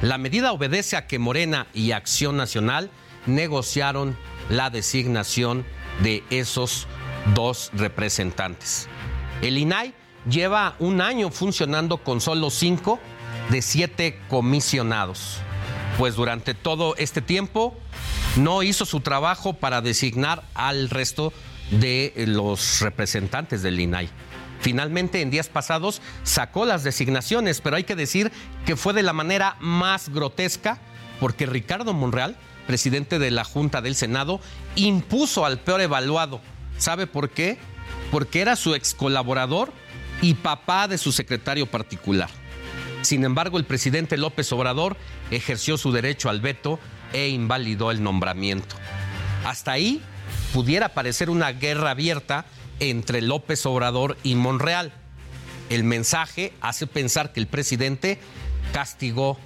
la 0.02 0.18
medida 0.18 0.54
obedece 0.54 0.96
a 0.96 1.06
que 1.06 1.20
Morena 1.20 1.68
y 1.74 1.92
Acción 1.92 2.38
Nacional 2.38 2.90
negociaron 3.28 4.18
la 4.50 4.70
designación 4.70 5.66
de 6.00 6.24
esos 6.30 6.88
dos 7.34 7.72
representantes. 7.74 8.88
El 9.42 9.58
INAI 9.58 9.94
lleva 10.30 10.76
un 10.80 11.02
año 11.02 11.32
funcionando 11.32 11.98
con 11.98 12.22
solo 12.22 12.50
cinco 12.50 13.00
de 13.50 13.62
siete 13.62 14.20
comisionados, 14.30 15.38
pues 15.98 16.16
durante 16.16 16.54
todo 16.54 16.96
este 16.98 17.22
tiempo 17.22 17.76
no 18.38 18.64
hizo 18.64 18.86
su 18.86 19.02
trabajo 19.02 19.54
para 19.54 19.82
designar 19.82 20.44
al 20.54 20.90
resto 20.90 21.34
de 21.72 22.14
los 22.28 22.82
representantes 22.82 23.62
del 23.62 23.80
INAI. 23.80 24.10
Finalmente, 24.60 25.22
en 25.22 25.32
días 25.32 25.50
pasados, 25.50 26.02
sacó 26.24 26.66
las 26.66 26.84
designaciones, 26.84 27.62
pero 27.62 27.76
hay 27.76 27.84
que 27.84 27.96
decir 27.96 28.32
que 28.66 28.76
fue 28.76 28.94
de 28.94 29.02
la 29.02 29.12
manera 29.12 29.58
más 29.60 30.10
grotesca, 30.10 30.78
porque 31.20 31.48
Ricardo 31.48 31.94
Monreal, 31.94 32.38
presidente 32.72 33.20
de 33.20 33.32
la 33.32 33.44
Junta 33.44 33.82
del 33.82 33.96
Senado, 33.96 34.40
impuso 34.76 35.46
al 35.46 35.60
peor 35.60 35.82
evaluado. 35.82 36.40
¿Sabe 36.78 37.06
por 37.06 37.30
qué? 37.30 37.58
Porque 38.12 38.40
era 38.40 38.56
su 38.56 38.76
ex 38.76 38.94
colaborador 38.94 39.74
y 40.22 40.36
papá 40.36 40.88
de 40.88 40.98
su 40.98 41.12
secretario 41.12 41.66
particular. 41.66 42.30
Sin 43.02 43.26
embargo, 43.26 43.58
el 43.58 43.66
presidente 43.66 44.16
López 44.16 44.50
Obrador 44.54 44.96
ejerció 45.32 45.78
su 45.78 45.92
derecho 45.92 46.30
al 46.30 46.40
veto 46.40 46.80
e 47.12 47.28
invalidó 47.28 47.92
el 47.92 48.02
nombramiento. 48.02 48.78
Hasta 49.44 49.74
ahí 49.74 50.02
pudiera 50.54 50.94
parecer 50.94 51.30
una 51.30 51.52
guerra 51.52 51.90
abierta 51.92 52.46
entre 52.80 53.22
López 53.22 53.66
Obrador 53.66 54.16
y 54.24 54.36
Monreal. 54.36 54.94
El 55.70 55.84
mensaje 55.84 56.54
hace 56.62 56.88
pensar 56.88 57.34
que 57.34 57.42
el 57.42 57.48
presidente 57.48 58.18
castigó 58.72 59.38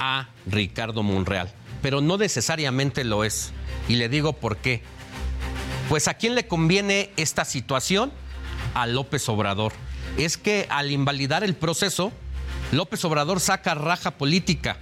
a 0.00 0.30
Ricardo 0.46 1.02
Monreal, 1.02 1.52
pero 1.82 2.00
no 2.00 2.18
necesariamente 2.18 3.04
lo 3.04 3.24
es. 3.24 3.52
Y 3.88 3.96
le 3.96 4.08
digo 4.08 4.32
por 4.32 4.56
qué. 4.56 4.82
Pues 5.88 6.08
a 6.08 6.14
quién 6.14 6.34
le 6.34 6.46
conviene 6.46 7.10
esta 7.16 7.44
situación? 7.44 8.12
A 8.74 8.86
López 8.86 9.28
Obrador. 9.28 9.72
Es 10.16 10.36
que 10.36 10.66
al 10.70 10.90
invalidar 10.90 11.44
el 11.44 11.54
proceso, 11.54 12.12
López 12.72 13.04
Obrador 13.04 13.40
saca 13.40 13.74
raja 13.74 14.12
política. 14.12 14.78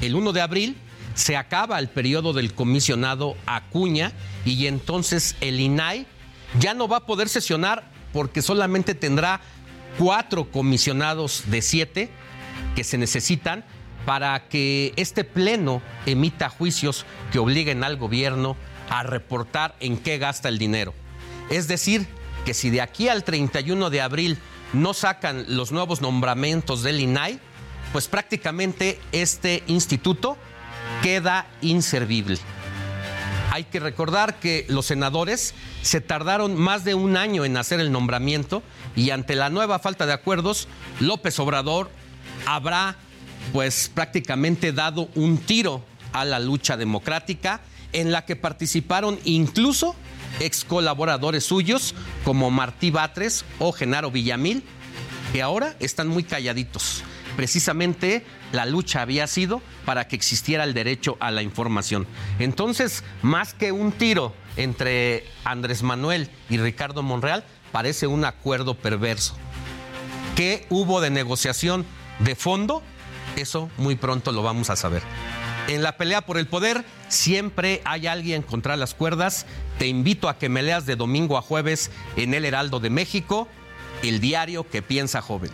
El 0.00 0.14
1 0.14 0.32
de 0.32 0.40
abril 0.40 0.76
se 1.14 1.36
acaba 1.36 1.78
el 1.78 1.88
periodo 1.88 2.32
del 2.32 2.54
comisionado 2.54 3.36
Acuña 3.46 4.12
y 4.44 4.66
entonces 4.66 5.36
el 5.40 5.60
INAI 5.60 6.06
ya 6.58 6.74
no 6.74 6.88
va 6.88 6.98
a 6.98 7.06
poder 7.06 7.28
sesionar 7.28 7.90
porque 8.12 8.42
solamente 8.42 8.94
tendrá 8.94 9.40
cuatro 9.98 10.50
comisionados 10.50 11.44
de 11.46 11.62
siete 11.62 12.10
que 12.74 12.84
se 12.84 12.98
necesitan 12.98 13.64
para 14.06 14.48
que 14.48 14.92
este 14.96 15.24
pleno 15.24 15.82
emita 16.06 16.48
juicios 16.48 17.04
que 17.32 17.38
obliguen 17.38 17.84
al 17.84 17.96
gobierno 17.96 18.56
a 18.88 19.02
reportar 19.02 19.76
en 19.80 19.98
qué 19.98 20.18
gasta 20.18 20.48
el 20.48 20.58
dinero. 20.58 20.94
Es 21.50 21.68
decir, 21.68 22.06
que 22.44 22.54
si 22.54 22.70
de 22.70 22.80
aquí 22.80 23.08
al 23.08 23.24
31 23.24 23.90
de 23.90 24.00
abril 24.00 24.38
no 24.72 24.94
sacan 24.94 25.44
los 25.48 25.72
nuevos 25.72 26.00
nombramientos 26.00 26.82
del 26.82 27.00
INAI, 27.00 27.40
pues 27.92 28.08
prácticamente 28.08 29.00
este 29.12 29.62
instituto 29.66 30.36
queda 31.02 31.46
inservible. 31.60 32.38
Hay 33.52 33.64
que 33.64 33.80
recordar 33.80 34.38
que 34.38 34.64
los 34.68 34.86
senadores 34.86 35.54
se 35.82 36.00
tardaron 36.00 36.54
más 36.54 36.84
de 36.84 36.94
un 36.94 37.16
año 37.16 37.44
en 37.44 37.56
hacer 37.56 37.80
el 37.80 37.90
nombramiento 37.90 38.62
y 38.94 39.10
ante 39.10 39.34
la 39.34 39.50
nueva 39.50 39.80
falta 39.80 40.06
de 40.06 40.12
acuerdos, 40.12 40.68
López 41.00 41.38
Obrador 41.40 41.90
habrá 42.46 42.96
pues 43.52 43.90
prácticamente 43.92 44.72
dado 44.72 45.08
un 45.14 45.38
tiro 45.38 45.84
a 46.12 46.24
la 46.24 46.38
lucha 46.38 46.76
democrática 46.76 47.60
en 47.92 48.12
la 48.12 48.24
que 48.24 48.36
participaron 48.36 49.18
incluso 49.24 49.96
ex 50.38 50.64
colaboradores 50.64 51.44
suyos 51.44 51.94
como 52.24 52.50
Martí 52.50 52.90
Batres 52.90 53.44
o 53.58 53.72
Genaro 53.72 54.10
Villamil, 54.10 54.62
que 55.32 55.42
ahora 55.42 55.76
están 55.80 56.08
muy 56.08 56.22
calladitos. 56.22 57.02
Precisamente 57.36 58.24
la 58.52 58.66
lucha 58.66 59.02
había 59.02 59.26
sido 59.26 59.62
para 59.84 60.08
que 60.08 60.16
existiera 60.16 60.64
el 60.64 60.74
derecho 60.74 61.16
a 61.20 61.30
la 61.30 61.42
información. 61.42 62.06
Entonces, 62.38 63.04
más 63.22 63.54
que 63.54 63.72
un 63.72 63.92
tiro 63.92 64.34
entre 64.56 65.24
Andrés 65.44 65.82
Manuel 65.82 66.28
y 66.48 66.58
Ricardo 66.58 67.02
Monreal, 67.02 67.44
parece 67.72 68.06
un 68.06 68.24
acuerdo 68.24 68.74
perverso. 68.74 69.36
¿Qué 70.36 70.66
hubo 70.70 71.00
de 71.00 71.10
negociación 71.10 71.86
de 72.18 72.34
fondo? 72.34 72.82
Eso 73.36 73.70
muy 73.76 73.96
pronto 73.96 74.32
lo 74.32 74.42
vamos 74.42 74.70
a 74.70 74.76
saber. 74.76 75.02
En 75.68 75.82
la 75.82 75.96
pelea 75.96 76.22
por 76.22 76.36
el 76.36 76.46
poder 76.46 76.84
siempre 77.08 77.80
hay 77.84 78.06
alguien 78.06 78.42
contra 78.42 78.76
las 78.76 78.94
cuerdas. 78.94 79.46
Te 79.78 79.86
invito 79.86 80.28
a 80.28 80.36
que 80.36 80.48
me 80.48 80.62
leas 80.62 80.84
de 80.84 80.96
domingo 80.96 81.38
a 81.38 81.42
jueves 81.42 81.90
en 82.16 82.34
El 82.34 82.44
Heraldo 82.44 82.80
de 82.80 82.90
México, 82.90 83.46
el 84.02 84.20
diario 84.20 84.68
que 84.68 84.82
piensa 84.82 85.22
joven. 85.22 85.50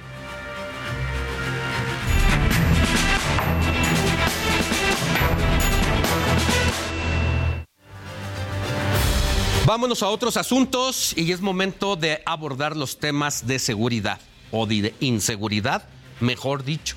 Vámonos 9.67 10.03
a 10.05 10.09
otros 10.09 10.37
asuntos 10.37 11.13
y 11.17 11.33
es 11.33 11.41
momento 11.41 11.97
de 11.97 12.23
abordar 12.25 12.77
los 12.77 13.01
temas 13.01 13.49
de 13.49 13.59
seguridad 13.59 14.21
o 14.53 14.65
de 14.67 14.95
inseguridad, 15.01 15.89
mejor 16.21 16.65
dicho 16.65 16.97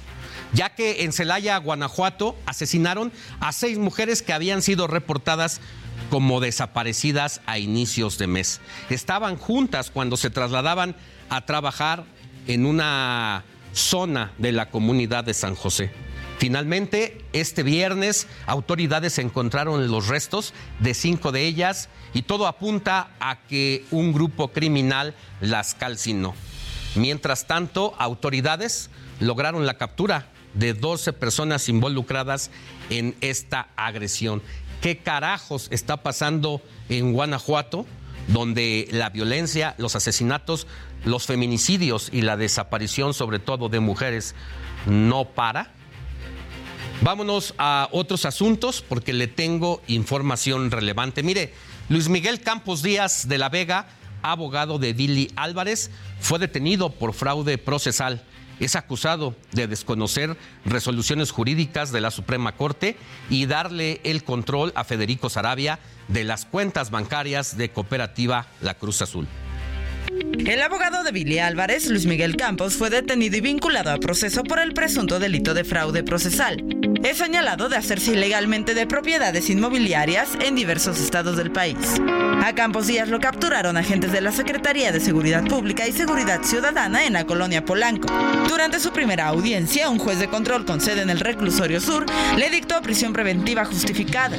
ya 0.54 0.74
que 0.76 1.04
en 1.04 1.14
Celaya, 1.14 1.58
Guanajuato, 1.58 2.36
asesinaron 2.46 3.12
a 3.40 3.52
seis 3.52 3.78
mujeres 3.78 4.22
que 4.22 4.34
habían 4.34 4.62
sido 4.62 4.88
reportadas 4.88 5.62
como 6.10 6.40
desaparecidas 6.40 7.42
a 7.46 7.60
inicios 7.60 8.18
de 8.18 8.28
mes. 8.28 8.62
Estaban 8.90 9.38
juntas 9.38 9.92
cuando 9.92 10.18
se 10.18 10.30
trasladaban 10.30 10.96
a 11.30 11.46
trabajar 11.46 12.06
en 12.48 12.66
una 12.66 13.44
zona 13.74 14.32
de 14.38 14.52
la 14.52 14.70
comunidad 14.70 15.24
de 15.24 15.34
San 15.34 15.56
José. 15.56 15.92
Finalmente, 16.40 17.18
este 17.34 17.64
viernes, 17.64 18.26
autoridades 18.46 19.20
encontraron 19.20 19.92
los 19.92 20.08
restos 20.08 20.54
de 20.80 20.94
cinco 20.94 21.34
de 21.34 21.46
ellas 21.46 21.90
y 22.14 22.22
todo 22.22 22.48
apunta 22.48 23.12
a 23.20 23.40
que 23.48 23.86
un 23.92 24.14
grupo 24.14 24.48
criminal 24.48 25.14
las 25.42 25.76
calcinó. 25.76 26.34
Mientras 26.96 27.46
tanto, 27.46 27.94
autoridades 28.00 28.90
lograron 29.20 29.66
la 29.66 29.78
captura 29.78 30.30
de 30.60 30.74
12 30.74 31.14
personas 31.14 31.70
involucradas 31.70 32.52
en 32.90 33.16
esta 33.22 33.70
agresión. 33.76 34.42
¿Qué 34.82 34.98
carajos 34.98 35.68
está 35.72 36.04
pasando 36.04 36.62
en 36.90 37.14
Guanajuato? 37.14 37.86
donde 38.28 38.88
la 38.92 39.10
violencia, 39.10 39.76
los 39.78 39.96
asesinatos, 39.96 40.68
los 41.04 41.26
feminicidios 41.26 42.10
y 42.12 42.22
la 42.22 42.38
desaparición 42.38 43.14
sobre 43.14 43.40
todo 43.40 43.70
de 43.70 43.80
mujeres 43.80 44.36
no 44.86 45.26
para. 45.26 45.72
Vámonos 47.02 47.54
a 47.58 47.90
otros 47.92 48.26
asuntos 48.26 48.84
porque 48.88 49.14
le 49.14 49.28
tengo 49.28 49.82
información 49.88 50.70
relevante. 50.70 51.24
Mire, 51.24 51.54
Luis 51.88 52.10
Miguel 52.10 52.42
Campos 52.42 52.84
Díaz 52.84 53.28
de 53.28 53.38
la 53.38 53.50
Vega, 53.50 53.88
abogado 54.22 54.80
de 54.80 54.94
Billy 54.94 55.32
Álvarez, 55.36 55.90
fue 56.20 56.40
detenido 56.40 56.92
por 56.92 57.14
fraude 57.14 57.58
procesal 57.58 58.22
es 58.60 58.76
acusado 58.76 59.36
de 59.52 59.68
desconocer 59.68 60.38
resoluciones 60.66 61.32
jurídicas 61.32 61.92
de 61.92 62.02
la 62.02 62.12
Suprema 62.12 62.54
Corte 62.54 62.98
y 63.30 63.46
darle 63.46 64.02
el 64.04 64.24
control 64.24 64.72
a 64.76 64.84
Federico 64.84 65.30
Sarabia 65.30 65.80
de 66.08 66.24
las 66.24 66.46
cuentas 66.46 66.92
bancarias 66.92 67.58
de 67.58 67.70
Cooperativa 67.70 68.48
La 68.62 68.74
Cruz 68.74 69.02
Azul. 69.02 69.28
El 70.20 70.62
abogado 70.62 71.04
de 71.04 71.12
Billy 71.12 71.40
Álvarez, 71.40 71.88
Luis 71.88 72.06
Miguel 72.06 72.36
Campos, 72.36 72.76
fue 72.76 72.90
detenido 72.90 73.38
y 73.38 73.42
vinculado 73.42 73.92
a 73.92 73.98
proceso 73.98 74.44
por 74.44 74.60
el 74.60 74.74
presunto 74.74 75.20
delito 75.20 75.54
de 75.54 75.64
fraude 75.64 76.04
procesal. 76.04 76.64
Es 77.04 77.18
señalado 77.18 77.70
de 77.70 77.78
hacerse 77.78 78.12
ilegalmente 78.12 78.74
de 78.74 78.86
propiedades 78.86 79.50
inmobiliarias 79.50 80.30
en 80.42 80.56
diversos 80.56 81.00
estados 81.00 81.38
del 81.38 81.52
país. 81.52 81.78
A 82.44 82.54
Campos 82.56 82.88
Díaz 82.88 83.10
lo 83.10 83.20
capturaron 83.20 83.78
agentes 83.78 84.12
de 84.12 84.22
la 84.22 84.32
Secretaría 84.32 84.92
de 84.92 85.00
Seguridad 85.00 85.46
Pública 85.46 85.88
y 85.88 85.92
Seguridad 85.92 86.42
Ciudadana 86.44 87.06
en 87.06 87.14
la 87.14 87.26
colonia 87.26 87.64
Polanco. 87.64 88.08
Durante 88.48 88.80
su 88.80 88.92
primera 88.92 89.28
audiencia, 89.28 89.90
un 89.90 90.00
juez 90.00 90.20
de 90.20 90.30
control 90.30 90.66
con 90.66 90.82
sede 90.82 91.02
en 91.02 91.10
el 91.10 91.20
reclusorio 91.20 91.80
sur 91.80 92.06
le 92.38 92.50
dictó 92.50 92.82
prisión 92.82 93.14
preventiva 93.14 93.66
justificada. 93.66 94.38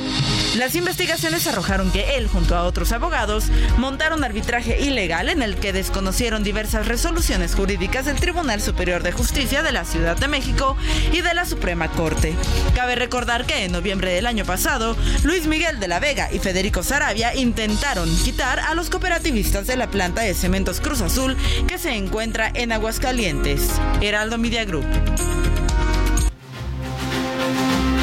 Las 0.57 0.75
investigaciones 0.75 1.47
arrojaron 1.47 1.91
que 1.93 2.17
él, 2.17 2.27
junto 2.27 2.57
a 2.57 2.65
otros 2.65 2.93
abogados, 2.93 3.47
montaron 3.79 4.25
arbitraje 4.25 4.81
ilegal 4.83 5.29
en 5.29 5.43
el 5.43 5.57
que 5.57 5.70
desconocieron 5.73 6.43
diversas 6.43 6.87
resoluciones 6.87 7.55
jurídicas 7.55 8.07
del 8.07 8.21
Tribunal 8.21 8.61
Superior 8.61 9.03
de 9.03 9.13
Justicia 9.13 9.63
de 9.63 9.73
la 9.73 9.85
Ciudad 9.85 10.17
de 10.17 10.29
México 10.29 10.77
y 11.13 11.21
de 11.21 11.35
la 11.35 11.45
Suprema 11.45 11.89
Corte. 11.89 12.35
Cabe 12.75 12.95
recordar 12.95 13.47
que 13.47 13.65
en 13.65 13.73
noviembre 13.73 14.13
del 14.13 14.27
año 14.27 14.45
pasado, 14.45 14.97
Luis 15.23 15.47
Miguel 15.47 15.81
de 15.81 15.89
la 15.89 16.01
Vega 16.01 16.33
y 16.33 16.39
Federico 16.39 16.83
Sarabia 16.83 17.35
intentaron 17.35 18.09
quitar 18.25 18.61
a 18.61 18.75
los 18.75 18.91
cooperativistas 18.91 19.67
de 19.67 19.77
la 19.77 19.91
planta 19.91 20.23
de 20.23 20.35
cementos 20.35 20.81
Cruz 20.81 21.01
Azul 21.01 21.37
que 21.67 21.79
se 21.79 21.95
encuentra 21.95 22.51
en 22.55 22.73
Aguascalientes. 22.73 23.71
Heraldo 24.01 24.39
Media 24.39 24.65
Group. 24.65 24.87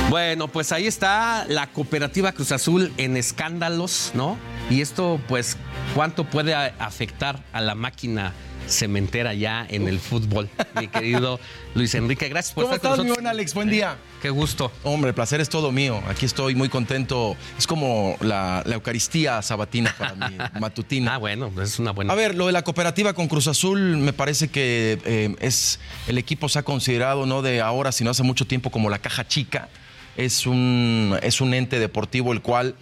Bueno, 0.09 0.47
pues 0.47 0.71
ahí 0.71 0.87
está 0.87 1.45
la 1.49 1.67
cooperativa 1.67 2.31
Cruz 2.31 2.53
Azul 2.53 2.93
en 2.97 3.17
escándalos, 3.17 4.11
¿no? 4.13 4.37
Y 4.69 4.81
esto, 4.81 5.19
pues, 5.27 5.57
¿cuánto 5.95 6.25
puede 6.25 6.53
afectar 6.53 7.41
a 7.53 7.61
la 7.61 7.73
máquina 7.73 8.33
cementera 8.67 9.33
ya 9.33 9.65
en 9.69 9.87
el 9.87 9.99
fútbol, 9.99 10.49
mi 10.79 10.87
querido 10.89 11.39
Luis 11.73 11.95
Enrique. 11.95 12.27
Gracias 12.29 12.53
por 12.53 12.65
¿Cómo 12.65 12.75
estar 12.75 12.91
estás, 12.91 12.97
con 12.97 13.05
mi 13.05 13.09
nosotros. 13.09 13.23
buen 13.23 13.27
Alex? 13.27 13.53
Buen 13.53 13.69
día. 13.69 13.97
Qué 14.21 14.29
gusto. 14.29 14.71
Hombre, 14.83 15.09
el 15.09 15.15
placer 15.15 15.39
es 15.41 15.49
todo 15.49 15.71
mío. 15.71 16.01
Aquí 16.09 16.25
estoy 16.25 16.55
muy 16.55 16.69
contento. 16.69 17.35
Es 17.57 17.65
como 17.65 18.17
la, 18.19 18.63
la 18.65 18.75
Eucaristía 18.75 19.41
sabatina 19.41 19.95
para 19.97 20.15
mí, 20.15 20.37
matutina. 20.59 21.15
Ah, 21.15 21.17
bueno, 21.17 21.51
es 21.61 21.79
una 21.79 21.91
buena. 21.91 22.13
A 22.13 22.15
ver, 22.15 22.35
lo 22.35 22.47
de 22.47 22.51
la 22.51 22.63
cooperativa 22.63 23.13
con 23.13 23.27
Cruz 23.27 23.47
Azul 23.47 23.79
me 23.97 24.13
parece 24.13 24.49
que 24.49 24.99
eh, 25.05 25.35
es 25.39 25.79
el 26.07 26.17
equipo 26.17 26.49
se 26.49 26.59
ha 26.59 26.63
considerado 26.63 27.25
no 27.25 27.41
de 27.41 27.61
ahora, 27.61 27.91
sino 27.91 28.09
hace 28.09 28.23
mucho 28.23 28.45
tiempo 28.45 28.69
como 28.69 28.89
la 28.89 28.99
caja 28.99 29.27
chica. 29.27 29.69
Es 30.17 30.47
un, 30.47 31.17
es 31.21 31.41
un 31.41 31.53
ente 31.53 31.79
deportivo 31.79 32.33
el 32.33 32.41
cual 32.41 32.75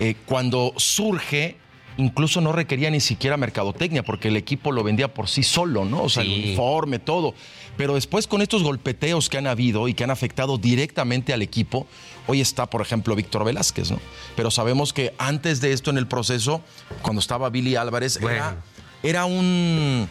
eh, 0.00 0.14
cuando 0.26 0.72
surge 0.76 1.56
incluso 1.98 2.42
no 2.42 2.52
requería 2.52 2.90
ni 2.90 3.00
siquiera 3.00 3.38
mercadotecnia 3.38 4.02
porque 4.02 4.28
el 4.28 4.36
equipo 4.36 4.70
lo 4.70 4.84
vendía 4.84 5.14
por 5.14 5.28
sí 5.28 5.42
solo, 5.42 5.86
¿no? 5.86 6.02
O 6.02 6.08
sea, 6.10 6.22
el 6.24 6.28
uniforme, 6.30 6.98
todo. 6.98 7.32
Pero 7.78 7.94
después 7.94 8.26
con 8.26 8.42
estos 8.42 8.62
golpeteos 8.62 9.30
que 9.30 9.38
han 9.38 9.46
habido 9.46 9.88
y 9.88 9.94
que 9.94 10.04
han 10.04 10.10
afectado 10.10 10.58
directamente 10.58 11.32
al 11.32 11.40
equipo, 11.40 11.86
hoy 12.26 12.42
está, 12.42 12.68
por 12.68 12.82
ejemplo, 12.82 13.14
Víctor 13.14 13.44
Velázquez, 13.44 13.90
¿no? 13.92 13.98
Pero 14.36 14.50
sabemos 14.50 14.92
que 14.92 15.14
antes 15.16 15.62
de 15.62 15.72
esto 15.72 15.88
en 15.90 15.96
el 15.96 16.06
proceso, 16.06 16.60
cuando 17.00 17.20
estaba 17.20 17.48
Billy 17.48 17.76
Álvarez, 17.76 18.18
era, 18.34 18.62
era 19.02 19.24
un, 19.24 20.06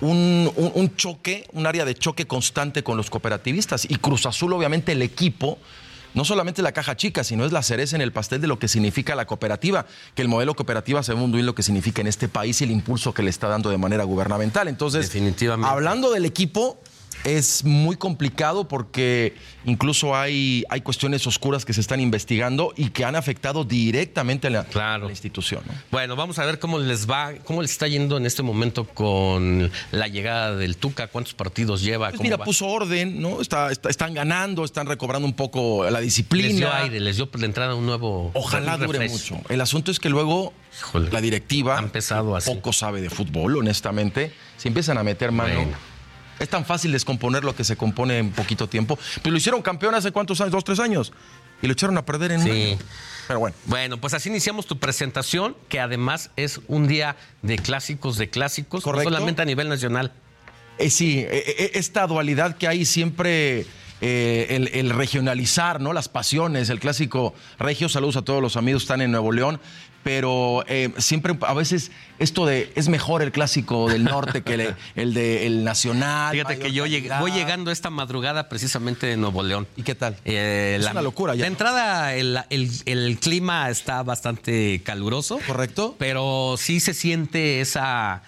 un, 0.00 0.50
un- 0.56 0.72
un 0.74 0.96
choque, 0.96 1.46
un 1.52 1.64
área 1.66 1.84
de 1.84 1.94
choque 1.94 2.26
constante 2.26 2.82
con 2.82 2.96
los 2.96 3.08
cooperativistas. 3.08 3.84
Y 3.88 3.96
Cruz 3.96 4.26
Azul, 4.26 4.52
obviamente, 4.52 4.90
el 4.92 5.02
equipo, 5.02 5.58
no 6.14 6.24
solamente 6.24 6.62
la 6.62 6.72
caja 6.72 6.96
chica, 6.96 7.24
sino 7.24 7.44
es 7.44 7.52
la 7.52 7.62
cereza 7.62 7.96
en 7.96 8.02
el 8.02 8.12
pastel 8.12 8.40
de 8.40 8.46
lo 8.46 8.58
que 8.58 8.68
significa 8.68 9.14
la 9.14 9.26
cooperativa, 9.26 9.86
que 10.14 10.22
el 10.22 10.28
modelo 10.28 10.54
cooperativa 10.54 11.02
muy 11.14 11.30
bien 11.32 11.46
lo 11.46 11.54
que 11.54 11.62
significa 11.62 12.00
en 12.00 12.06
este 12.06 12.28
país 12.28 12.60
y 12.60 12.64
el 12.64 12.70
impulso 12.70 13.14
que 13.14 13.22
le 13.22 13.30
está 13.30 13.48
dando 13.48 13.70
de 13.70 13.78
manera 13.78 14.04
gubernamental. 14.04 14.68
Entonces, 14.68 15.10
hablando 15.64 16.10
del 16.10 16.24
equipo, 16.24 16.80
es 17.24 17.64
muy 17.64 17.96
complicado 17.96 18.66
porque 18.66 19.34
incluso 19.64 20.16
hay, 20.16 20.64
hay 20.70 20.80
cuestiones 20.80 21.26
oscuras 21.26 21.64
que 21.64 21.72
se 21.72 21.80
están 21.80 22.00
investigando 22.00 22.72
y 22.76 22.90
que 22.90 23.04
han 23.04 23.14
afectado 23.16 23.64
directamente 23.64 24.46
a 24.46 24.50
la, 24.50 24.60
a 24.74 24.98
la 24.98 25.10
institución. 25.10 25.62
¿no? 25.66 25.72
Bueno, 25.90 26.16
vamos 26.16 26.38
a 26.38 26.46
ver 26.46 26.58
cómo 26.58 26.78
les 26.78 27.08
va, 27.08 27.32
cómo 27.44 27.62
les 27.62 27.72
está 27.72 27.88
yendo 27.88 28.16
en 28.16 28.26
este 28.26 28.42
momento 28.42 28.84
con 28.84 29.70
la 29.92 30.08
llegada 30.08 30.56
del 30.56 30.76
Tuca, 30.76 31.08
cuántos 31.08 31.34
partidos 31.34 31.82
lleva. 31.82 32.08
Pues 32.08 32.16
cómo 32.18 32.24
mira, 32.24 32.36
va. 32.38 32.44
puso 32.44 32.66
orden, 32.66 33.20
¿no? 33.20 33.40
Está, 33.40 33.70
está- 33.70 33.90
están 33.90 34.14
ganando, 34.14 34.64
están 34.64 34.86
recobrando 34.86 35.26
un 35.26 35.34
poco 35.34 35.88
la 35.90 36.00
disciplina. 36.00 36.48
Les 36.48 36.56
dio 36.56 36.72
aire, 36.72 37.00
les 37.00 37.16
dio 37.16 37.28
la 37.38 37.46
entrada 37.46 37.74
un 37.74 37.84
nuevo. 37.86 38.30
Ojalá 38.34 38.76
un 38.76 38.86
dure 38.86 39.08
mucho. 39.08 39.36
El 39.48 39.60
asunto 39.60 39.90
es 39.90 40.00
que 40.00 40.08
luego 40.08 40.52
la 41.10 41.20
directiva 41.20 41.76
Ha 41.76 41.82
empezado 41.82 42.34
así. 42.34 42.50
poco 42.50 42.72
sabe 42.72 43.02
de 43.02 43.10
fútbol, 43.10 43.56
honestamente. 43.58 44.32
Se 44.56 44.68
empiezan 44.68 44.96
a 44.98 45.02
meter 45.02 45.32
mano. 45.32 45.54
Bueno. 45.54 45.89
Es 46.40 46.48
tan 46.48 46.64
fácil 46.64 46.90
descomponer 46.90 47.44
lo 47.44 47.54
que 47.54 47.62
se 47.62 47.76
compone 47.76 48.18
en 48.18 48.30
poquito 48.32 48.66
tiempo. 48.68 48.98
Pero 49.22 49.30
lo 49.32 49.36
hicieron 49.38 49.62
campeón 49.62 49.94
hace 49.94 50.10
cuántos 50.10 50.40
años, 50.40 50.50
dos, 50.52 50.64
tres 50.64 50.80
años. 50.80 51.12
Y 51.62 51.66
lo 51.66 51.74
echaron 51.74 51.96
a 51.98 52.04
perder 52.06 52.32
en 52.32 52.40
un 52.40 52.46
Sí. 52.46 52.50
año. 52.72 52.78
Pero 53.28 53.38
bueno. 53.40 53.56
Bueno, 53.66 54.00
pues 54.00 54.14
así 54.14 54.28
iniciamos 54.30 54.66
tu 54.66 54.78
presentación, 54.78 55.54
que 55.68 55.78
además 55.78 56.30
es 56.36 56.60
un 56.66 56.88
día 56.88 57.14
de 57.42 57.58
clásicos 57.58 58.16
de 58.16 58.28
clásicos, 58.30 58.84
no 58.84 59.02
solamente 59.02 59.42
a 59.42 59.44
nivel 59.44 59.68
nacional. 59.68 60.12
Eh, 60.78 60.88
sí, 60.90 61.18
eh, 61.20 61.28
eh, 61.46 61.70
esta 61.74 62.06
dualidad 62.06 62.56
que 62.56 62.66
hay 62.66 62.86
siempre, 62.86 63.66
eh, 64.00 64.46
el, 64.48 64.68
el 64.72 64.88
regionalizar, 64.90 65.78
¿no? 65.80 65.92
Las 65.92 66.08
pasiones, 66.08 66.70
el 66.70 66.80
clásico 66.80 67.34
regio, 67.58 67.90
saludos 67.90 68.16
a 68.16 68.22
todos 68.22 68.40
los 68.40 68.56
amigos 68.56 68.82
que 68.82 68.84
están 68.84 69.02
en 69.02 69.10
Nuevo 69.10 69.30
León, 69.30 69.60
pero 70.02 70.64
eh, 70.66 70.90
siempre 70.98 71.36
a 71.42 71.52
veces 71.54 71.90
esto 72.18 72.46
de 72.46 72.72
es 72.74 72.88
mejor 72.88 73.22
el 73.22 73.32
clásico 73.32 73.88
del 73.88 74.04
norte 74.04 74.42
que 74.42 74.54
el, 74.54 74.74
el 74.96 75.14
de 75.14 75.46
el 75.46 75.64
nacional. 75.64 76.32
Fíjate 76.32 76.58
que 76.58 76.72
yo 76.72 76.86
llegué- 76.86 77.10
voy 77.20 77.32
llegando 77.32 77.70
esta 77.70 77.90
madrugada 77.90 78.48
precisamente 78.48 79.06
de 79.06 79.16
Nuevo 79.16 79.42
León. 79.42 79.66
¿Y 79.76 79.82
qué 79.82 79.94
tal? 79.94 80.16
es 80.24 80.86
una 80.90 81.02
locura 81.02 81.34
ya. 81.34 81.42
De 81.42 81.48
entrada, 81.48 82.14
el, 82.14 82.38
el- 82.50 82.70
el 82.86 83.18
clima 83.18 83.68
está 83.70 84.02
bastante 84.02 84.80
caluroso. 84.84 85.38
Correcto. 85.46 85.96
Pero 85.98 86.56
sí 86.58 86.80
se 86.80 86.94
siente 86.94 87.60
esa, 87.60 88.22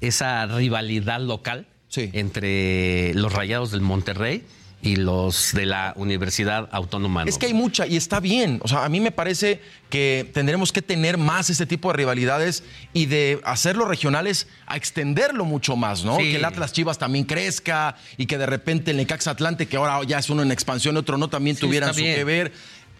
esa 0.00 0.46
rivalidad 0.46 1.20
local 1.20 1.66
entre 1.94 3.12
los 3.14 3.32
rayados 3.32 3.70
del 3.70 3.80
Monterrey 3.82 4.44
y 4.84 4.96
los 4.96 5.52
de 5.52 5.64
la 5.64 5.92
Universidad 5.96 6.68
Autónoma. 6.72 7.22
Es 7.24 7.38
que 7.38 7.46
hay 7.46 7.54
mucha 7.54 7.86
y 7.86 7.96
está 7.96 8.18
bien. 8.18 8.58
O 8.64 8.68
sea, 8.68 8.84
a 8.84 8.88
mí 8.88 8.98
me 9.00 9.12
parece 9.12 9.60
que 9.88 10.28
tendremos 10.34 10.72
que 10.72 10.82
tener 10.82 11.18
más 11.18 11.50
este 11.50 11.66
tipo 11.66 11.90
de 11.92 11.98
rivalidades 11.98 12.64
y 12.92 13.06
de 13.06 13.40
hacerlo 13.44 13.84
regionales 13.84 14.48
a 14.66 14.76
extenderlo 14.76 15.44
mucho 15.44 15.76
más, 15.76 16.04
¿no? 16.04 16.16
Sí. 16.16 16.24
Que 16.32 16.36
el 16.36 16.44
Atlas 16.44 16.72
Chivas 16.72 16.98
también 16.98 17.24
crezca 17.26 17.96
y 18.16 18.26
que 18.26 18.38
de 18.38 18.46
repente 18.46 18.90
el 18.90 18.96
Necaxa 18.96 19.30
Atlante, 19.30 19.66
que 19.68 19.76
ahora 19.76 20.00
ya 20.04 20.18
es 20.18 20.28
uno 20.30 20.42
en 20.42 20.50
expansión, 20.50 20.96
otro 20.96 21.16
no, 21.16 21.28
también 21.28 21.54
Sí, 21.56 21.60
tuvieran 21.62 21.94
su 21.94 22.00
bien. 22.00 22.16
que 22.16 22.24
ver. 22.24 22.52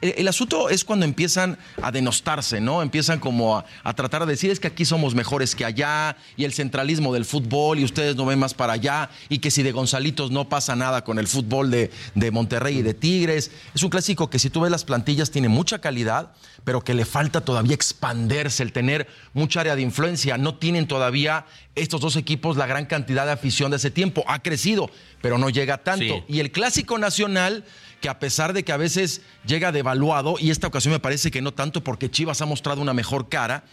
El, 0.03 0.15
el 0.19 0.29
asunto 0.29 0.69
es 0.69 0.85
cuando 0.85 1.07
empiezan 1.07 1.57
a 1.81 1.91
denostarse, 1.91 2.61
¿no? 2.61 2.83
Empiezan 2.83 3.19
como 3.19 3.57
a, 3.57 3.65
a 3.83 3.95
tratar 3.95 4.27
de 4.27 4.33
decir 4.33 4.51
es 4.51 4.61
que 4.61 4.67
aquí 4.67 4.85
somos 4.85 5.15
mejores 5.15 5.55
que 5.55 5.65
allá 5.65 6.17
y 6.37 6.45
el 6.45 6.53
centralismo 6.53 7.15
del 7.15 7.25
fútbol 7.25 7.79
y 7.79 7.85
ustedes 7.85 8.17
no 8.17 8.27
ven 8.27 8.39
más 8.39 8.53
para 8.53 8.75
allá 8.75 9.09
y 9.31 9.39
que 9.39 9.51
si 9.51 9.63
de 9.63 9.73
Gonzalitos 9.73 10.31
no 10.31 10.49
pasa 10.49 10.77
nada 10.77 11.05
con 11.05 11.19
el 11.19 11.27
fútbol 11.27 11.71
de, 11.71 11.91
de 12.15 12.31
Monterrey 12.31 12.79
y 12.79 12.83
de 12.83 12.93
Tigres. 12.93 13.51
Es 13.75 13.83
un 13.83 13.91
clásico 13.91 14.29
que 14.29 14.39
si 14.39 14.51
tú 14.51 14.61
ves 14.61 14.71
las 14.71 14.85
plantillas 14.85 15.31
tiene 15.31 15.49
mucha 15.49 15.79
calidad, 15.79 16.33
pero 16.65 16.83
que 16.83 16.95
le 16.95 17.05
falta 17.05 17.41
todavía 17.41 17.75
expanderse, 17.75 18.63
el 18.63 18.73
tener 18.73 19.07
mucha 19.33 19.61
área 19.61 19.77
de 19.77 19.83
influencia. 19.83 20.37
No 20.37 20.57
tienen 20.57 20.87
todavía 20.87 21.47
estos 21.75 22.01
dos 22.01 22.17
equipos 22.17 22.57
la 22.57 22.67
gran 22.67 22.87
cantidad 22.87 23.25
de 23.25 23.33
afición 23.33 23.71
de 23.71 23.79
ese 23.79 23.91
tiempo. 23.91 24.25
Ha 24.27 24.41
crecido, 24.41 24.91
pero 25.21 25.39
no 25.39 25.49
llega 25.51 25.79
tanto. 25.79 26.05
Sí. 26.05 26.25
Y 26.29 26.41
el 26.41 26.53
clásico 26.53 26.99
nacional, 26.99 27.65
que 28.03 28.11
a 28.11 28.19
pesar 28.19 28.53
de 28.53 28.65
que 28.65 28.73
a 28.73 28.77
veces 28.77 29.23
llega 29.47 29.73
devaluado, 29.73 30.35
y 30.39 30.51
esta 30.51 30.67
ocasión 30.67 30.93
me 30.93 31.01
parece 31.01 31.31
que 31.31 31.41
no 31.41 31.55
tanto 31.55 31.83
porque 31.83 32.11
Chivas 32.11 32.43
ha 32.43 32.47
mostrado 32.47 32.83
una 32.83 32.93
mejor 32.93 33.31
cara, 33.31 33.65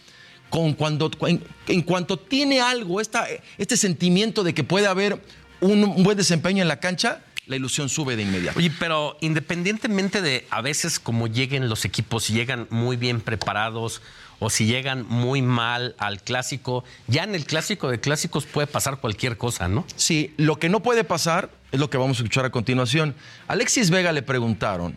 con 0.48 0.72
cuando, 0.72 1.10
en, 1.26 1.44
en 1.66 1.82
cuanto 1.82 2.16
tiene 2.16 2.60
algo, 2.60 3.00
esta, 3.00 3.26
este 3.58 3.76
sentimiento 3.76 4.42
de 4.42 4.54
que 4.54 4.64
puede 4.64 4.86
haber 4.86 5.20
un, 5.60 5.84
un 5.84 6.02
buen 6.02 6.16
desempeño 6.16 6.62
en 6.62 6.68
la 6.68 6.80
cancha, 6.80 7.22
la 7.46 7.56
ilusión 7.56 7.88
sube 7.88 8.16
de 8.16 8.22
inmediato. 8.22 8.58
Oye, 8.58 8.72
pero 8.78 9.16
independientemente 9.20 10.22
de 10.22 10.46
a 10.50 10.60
veces 10.60 11.00
como 11.00 11.26
lleguen 11.26 11.68
los 11.68 11.84
equipos, 11.84 12.24
si 12.24 12.32
llegan 12.32 12.68
muy 12.70 12.96
bien 12.96 13.20
preparados 13.20 14.00
o 14.38 14.48
si 14.48 14.66
llegan 14.66 15.04
muy 15.06 15.42
mal 15.42 15.94
al 15.98 16.22
clásico, 16.22 16.84
ya 17.08 17.24
en 17.24 17.34
el 17.34 17.44
clásico 17.44 17.90
de 17.90 18.00
clásicos 18.00 18.46
puede 18.46 18.68
pasar 18.68 18.98
cualquier 19.00 19.36
cosa, 19.36 19.68
¿no? 19.68 19.84
Sí, 19.96 20.32
lo 20.36 20.58
que 20.58 20.68
no 20.68 20.80
puede 20.80 21.02
pasar 21.04 21.50
es 21.72 21.80
lo 21.80 21.90
que 21.90 21.98
vamos 21.98 22.18
a 22.18 22.22
escuchar 22.22 22.44
a 22.44 22.50
continuación. 22.50 23.14
Alexis 23.48 23.90
Vega 23.90 24.12
le 24.12 24.22
preguntaron 24.22 24.96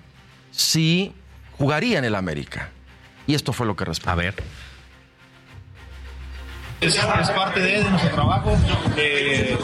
si 0.51 1.13
jugaría 1.57 1.99
en 1.99 2.05
el 2.05 2.15
América. 2.15 2.69
Y 3.27 3.35
esto 3.35 3.53
fue 3.53 3.65
lo 3.65 3.75
que 3.75 3.85
respondió. 3.85 4.11
A 4.11 4.15
ver. 4.15 4.35
Es, 6.81 6.97
es 6.97 7.31
parte 7.31 7.61
de, 7.61 7.81
de 7.81 7.89
nuestro 7.89 8.11
trabajo. 8.11 8.57
Eh, 8.97 9.57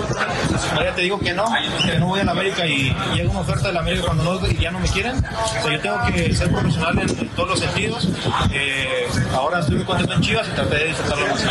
ya 0.76 0.95
te 0.95 1.02
digo 1.02 1.19
que 1.19 1.34
no, 1.34 1.44
que 1.86 1.99
no 1.99 2.07
voy 2.07 2.22
a 2.22 2.23
la 2.23 2.31
América 2.31 2.65
y 2.65 2.95
llega 3.14 3.30
una 3.30 3.41
oferta 3.41 3.68
de 3.68 3.73
la 3.73 3.81
América 3.81 4.06
cuando 4.06 4.40
no, 4.40 4.48
y 4.48 4.56
ya 4.56 4.72
no 4.72 4.80
me 4.80 4.88
quieren. 4.88 5.18
O 5.18 5.48
sea, 5.61 5.69
yo 5.69 5.81
tengo 5.81 5.98
que 6.06 6.34
ser 6.34 6.49
profesional 6.49 6.98
en, 6.98 7.10
en 7.10 7.27
todos 7.30 7.49
los 7.49 7.60
sentidos. 7.60 8.07
Eh, 8.53 9.06
ahora 9.34 9.60
estoy 9.60 9.76
muy 9.76 9.86
contento 9.86 10.14
en 10.14 10.22
Chivas 10.22 10.48
y 10.48 10.52
traté 10.52 10.76
de 10.77 10.86
disfrutarlo 10.86 11.27
más. 11.27 11.44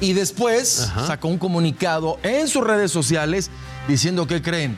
Y 0.00 0.12
después 0.12 0.90
sacó 1.06 1.28
un 1.28 1.38
comunicado 1.38 2.18
en 2.22 2.46
sus 2.48 2.64
redes 2.64 2.92
sociales 2.92 3.50
diciendo 3.88 4.26
que 4.26 4.40
creen, 4.42 4.76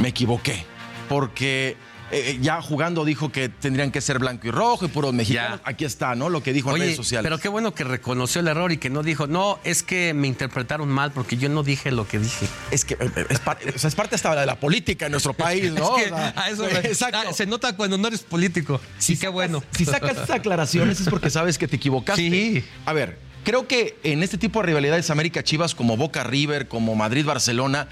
me 0.00 0.08
equivoqué, 0.08 0.64
porque 1.10 1.76
eh, 2.10 2.38
ya 2.40 2.62
jugando 2.62 3.04
dijo 3.04 3.30
que 3.30 3.48
tendrían 3.50 3.90
que 3.90 4.00
ser 4.00 4.18
blanco 4.18 4.46
y 4.46 4.50
rojo 4.50 4.86
y 4.86 4.88
puros 4.88 5.12
mexicanos. 5.12 5.60
Aquí 5.64 5.84
está, 5.84 6.14
¿no? 6.14 6.30
Lo 6.30 6.42
que 6.42 6.54
dijo 6.54 6.70
en 6.74 6.80
redes 6.80 6.96
sociales. 6.96 7.24
pero 7.28 7.38
qué 7.38 7.48
bueno 7.48 7.74
que 7.74 7.84
reconoció 7.84 8.40
el 8.40 8.48
error 8.48 8.72
y 8.72 8.78
que 8.78 8.88
no 8.88 9.02
dijo, 9.02 9.26
no, 9.26 9.58
es 9.64 9.82
que 9.82 10.14
me 10.14 10.26
interpretaron 10.26 10.88
mal 10.88 11.10
porque 11.12 11.36
yo 11.36 11.50
no 11.50 11.62
dije 11.62 11.90
lo 11.90 12.08
que 12.08 12.18
dije. 12.18 12.46
Es 12.70 12.86
que 12.86 12.94
eh, 12.94 13.26
es, 13.28 13.40
par- 13.40 13.58
o 13.74 13.78
sea, 13.78 13.88
es 13.88 13.94
parte 13.94 14.14
hasta 14.14 14.34
de 14.40 14.46
la 14.46 14.58
política 14.58 15.04
en 15.06 15.12
nuestro 15.12 15.34
país, 15.34 15.70
¿no? 15.74 15.98
Es 15.98 16.04
que 16.04 16.12
O 16.12 16.16
sea, 16.16 16.34
a 16.36 16.48
eso 16.50 16.66
exacto. 16.66 17.18
ah, 17.28 17.32
se 17.34 17.44
nota 17.44 17.76
cuando 17.76 17.98
no 17.98 18.08
eres 18.08 18.22
político. 18.22 18.80
Sí, 18.98 19.18
qué 19.18 19.28
bueno. 19.28 19.62
Si 19.76 19.84
sacas 19.84 20.12
estas 20.12 20.30
aclaraciones 20.30 20.98
es 21.00 21.08
porque 21.10 21.28
sabes 21.28 21.58
que 21.58 21.68
te 21.68 21.76
equivocaste. 21.76 22.22
Sí. 22.22 22.64
A 22.86 22.92
ver, 22.94 23.18
creo 23.46 23.68
que 23.68 23.96
en 24.02 24.24
este 24.24 24.38
tipo 24.38 24.58
de 24.58 24.66
rivalidades 24.66 25.08
América 25.08 25.44
Chivas, 25.44 25.76
como 25.76 25.96
Boca 25.96 26.24
River, 26.24 26.66
como 26.66 26.96
Madrid 26.96 27.24
Barcelona, 27.24 27.86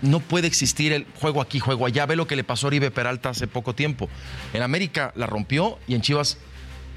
no 0.00 0.20
puede 0.20 0.46
existir 0.46 0.92
el 0.92 1.06
juego 1.20 1.42
aquí, 1.42 1.58
juego 1.58 1.86
allá. 1.86 2.06
Ve 2.06 2.14
lo 2.14 2.28
que 2.28 2.36
le 2.36 2.44
pasó 2.44 2.66
a 2.66 2.68
Oribe 2.68 2.92
Peralta 2.92 3.30
hace 3.30 3.48
poco 3.48 3.74
tiempo. 3.74 4.08
En 4.52 4.62
América 4.62 5.12
la 5.16 5.26
rompió 5.26 5.80
y 5.88 5.96
en 5.96 6.02
Chivas, 6.02 6.38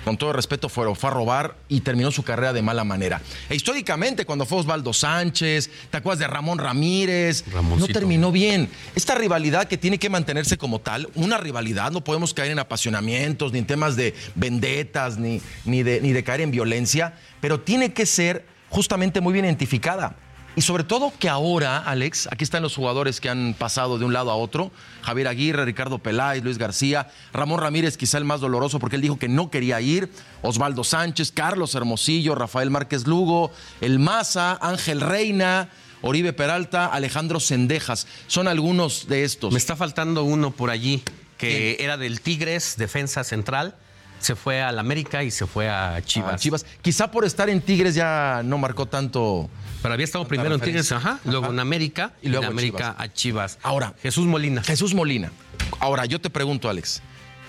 con 0.05 0.17
todo 0.17 0.31
respeto, 0.31 0.69
fue, 0.69 0.93
fue 0.95 1.09
a 1.09 1.13
robar 1.13 1.57
y 1.67 1.81
terminó 1.81 2.11
su 2.11 2.23
carrera 2.23 2.53
de 2.53 2.61
mala 2.61 2.83
manera. 2.83 3.21
E 3.49 3.55
históricamente, 3.55 4.23
cuando 4.23 4.45
fue 4.45 4.59
Osvaldo 4.59 4.93
Sánchez, 4.93 5.69
¿te 5.89 5.97
acuerdas 5.97 6.19
de 6.19 6.27
Ramón 6.27 6.59
Ramírez? 6.59 7.43
No 7.47 7.55
Ramoncito. 7.55 7.91
terminó 7.91 8.31
bien. 8.31 8.69
Esta 8.95 9.15
rivalidad 9.15 9.67
que 9.67 9.77
tiene 9.77 9.97
que 9.97 10.09
mantenerse 10.09 10.57
como 10.57 10.79
tal, 10.79 11.09
una 11.15 11.39
rivalidad, 11.39 11.91
no 11.91 12.03
podemos 12.03 12.35
caer 12.35 12.51
en 12.51 12.59
apasionamientos, 12.59 13.51
ni 13.51 13.59
en 13.59 13.65
temas 13.65 13.95
de 13.95 14.13
vendetas, 14.35 15.17
ni, 15.17 15.41
ni, 15.65 15.81
de, 15.81 15.99
ni 16.01 16.13
de 16.13 16.23
caer 16.23 16.41
en 16.41 16.51
violencia, 16.51 17.15
pero 17.41 17.59
tiene 17.61 17.91
que 17.91 18.05
ser 18.05 18.45
justamente 18.69 19.21
muy 19.21 19.33
bien 19.33 19.45
identificada. 19.45 20.15
Y 20.57 20.61
sobre 20.61 20.85
todo 20.85 21.11
que 21.19 21.27
ahora, 21.27 21.79
Alex, 21.79 22.29
aquí 22.31 22.45
están 22.45 22.63
los 22.63 22.75
jugadores 22.75 23.19
que 23.19 23.29
han 23.29 23.55
pasado 23.55 23.97
de 23.97 24.05
un 24.05 24.13
lado 24.13 24.31
a 24.31 24.35
otro, 24.35 24.71
Javier 25.01 25.27
Aguirre, 25.27 25.65
Ricardo 25.65 25.99
Peláez, 25.99 26.43
Luis 26.43 26.57
García, 26.57 27.09
Ramón 27.33 27.59
Ramírez 27.59 27.97
quizá 27.97 28.17
el 28.17 28.23
más 28.23 28.39
doloroso 28.39 28.79
porque 28.79 28.95
él 28.95 29.01
dijo 29.01 29.19
que 29.19 29.27
no 29.27 29.51
quería 29.51 29.81
ir, 29.81 30.09
Osvaldo 30.41 30.85
Sánchez, 30.85 31.33
Carlos 31.33 31.75
Hermosillo, 31.75 32.35
Rafael 32.35 32.69
Márquez 32.69 33.05
Lugo, 33.05 33.51
El 33.81 33.99
Maza, 33.99 34.57
Ángel 34.61 35.01
Reina, 35.01 35.69
Oribe 36.01 36.31
Peralta, 36.31 36.85
Alejandro 36.85 37.41
Sendejas, 37.41 38.07
son 38.27 38.47
algunos 38.47 39.09
de 39.09 39.25
estos. 39.25 39.51
Me 39.51 39.59
está 39.59 39.75
faltando 39.75 40.23
uno 40.23 40.51
por 40.51 40.69
allí, 40.69 41.03
que 41.37 41.75
era 41.81 41.97
del 41.97 42.21
Tigres, 42.21 42.75
defensa 42.77 43.25
central, 43.25 43.75
se 44.19 44.35
fue 44.35 44.61
al 44.61 44.79
América 44.79 45.23
y 45.23 45.31
se 45.31 45.45
fue 45.45 45.69
a 45.69 46.01
Chivas. 46.03 46.33
Ah, 46.33 46.37
Chivas. 46.37 46.65
Quizá 46.81 47.11
por 47.11 47.25
estar 47.25 47.49
en 47.49 47.61
Tigres 47.61 47.93
ya 47.93 48.41
no 48.43 48.57
marcó 48.57 48.85
tanto. 48.85 49.49
Pero 49.85 49.93
había 49.93 50.05
estado 50.05 50.27
primero 50.27 50.55
en 50.55 50.61
Tigres, 50.61 50.91
ajá, 50.91 51.19
luego 51.25 51.51
en 51.51 51.59
América 51.59 52.13
Y 52.23 52.29
luego 52.29 52.45
en 52.45 52.49
América 52.53 52.95
Chivas. 52.95 52.95
a 52.97 53.13
Chivas. 53.13 53.59
Ahora, 53.61 53.93
Jesús 54.01 54.25
Molina. 54.25 54.63
Jesús 54.63 54.95
Molina. 54.95 55.31
Ahora, 55.79 56.05
yo 56.05 56.19
te 56.19 56.31
pregunto, 56.31 56.69
Alex, 56.69 57.03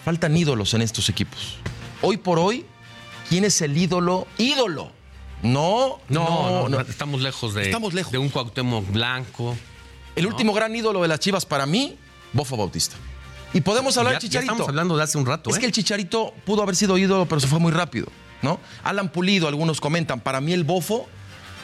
faltan 0.04 0.36
ídolos 0.36 0.74
en 0.74 0.82
estos 0.82 1.08
equipos. 1.08 1.56
Hoy 2.02 2.18
por 2.18 2.38
hoy, 2.38 2.66
¿quién 3.30 3.44
es 3.46 3.62
el 3.62 3.74
ídolo? 3.74 4.26
Ídolo. 4.36 4.92
No, 5.42 5.98
No, 6.10 6.68
no, 6.68 6.78
estamos 6.80 7.22
lejos 7.22 7.54
de, 7.54 7.62
Estamos 7.62 7.94
lejos. 7.94 8.12
de 8.12 8.18
un 8.18 8.28
Cuauhtémoc 8.28 8.86
Blanco. 8.92 9.56
El 10.14 10.26
último 10.26 10.52
gran 10.52 10.76
ídolo 10.76 11.00
de 11.00 11.08
las 11.08 11.20
Chivas 11.20 11.46
para 11.46 11.64
mí, 11.64 11.96
Bofo 12.34 12.58
Bautista. 12.58 12.96
Y 13.54 13.62
podemos 13.62 13.96
hablar 13.96 14.12
ya 14.12 14.18
Chicharito. 14.18 14.52
estamos 14.52 14.68
hablando 14.68 14.94
de 14.94 15.04
hace 15.04 15.16
un 15.16 15.24
rato, 15.24 15.48
Es 15.48 15.56
¿eh? 15.56 15.60
que 15.60 15.64
el 15.66 15.72
Chicharito 15.72 16.34
pudo 16.44 16.62
haber 16.62 16.76
sido 16.76 16.98
ídolo, 16.98 17.24
pero 17.24 17.40
se 17.40 17.46
fue 17.46 17.60
muy 17.60 17.72
rápido, 17.72 18.08
¿no? 18.42 18.60
Alan 18.84 19.08
Pulido, 19.10 19.48
algunos 19.48 19.80
comentan. 19.80 20.20
Para 20.20 20.42
mí 20.42 20.52
el 20.52 20.64
Bofo, 20.64 21.08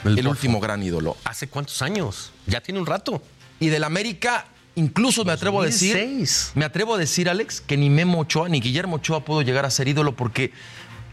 el, 0.05 0.27
último 0.27 0.61
gran 0.61 0.83
ídolo. 0.83 1.17
¿Hace 1.25 1.49
cuántos 1.49 1.83
años? 1.83 2.33
Ya 2.47 2.61
tiene 2.61 2.81
un 2.81 2.87
rato. 2.87 3.23
Y 3.61 3.69
del 3.69 3.85
América, 3.85 4.47
Incluso 4.75 5.25
me 5.27 5.33
atrevo 5.33 5.61
a 5.61 5.67
decir, 5.67 5.95
2006. 5.95 6.53
me 6.55 6.65
atrevo 6.65 6.95
a 6.95 6.99
decir, 6.99 7.29
Alex, 7.29 7.61
que 7.61 7.77
ni 7.77 7.91
Memo 7.91 8.21
Ochoa 8.21 8.49
ni 8.49 8.59
Guillermo 8.59 8.97
Ochoa 8.97 9.23
pudo 9.23 9.43
llegar 9.43 9.67
a 9.67 9.71
ser 9.71 9.87
ídolo 9.87 10.17
porque 10.17 10.51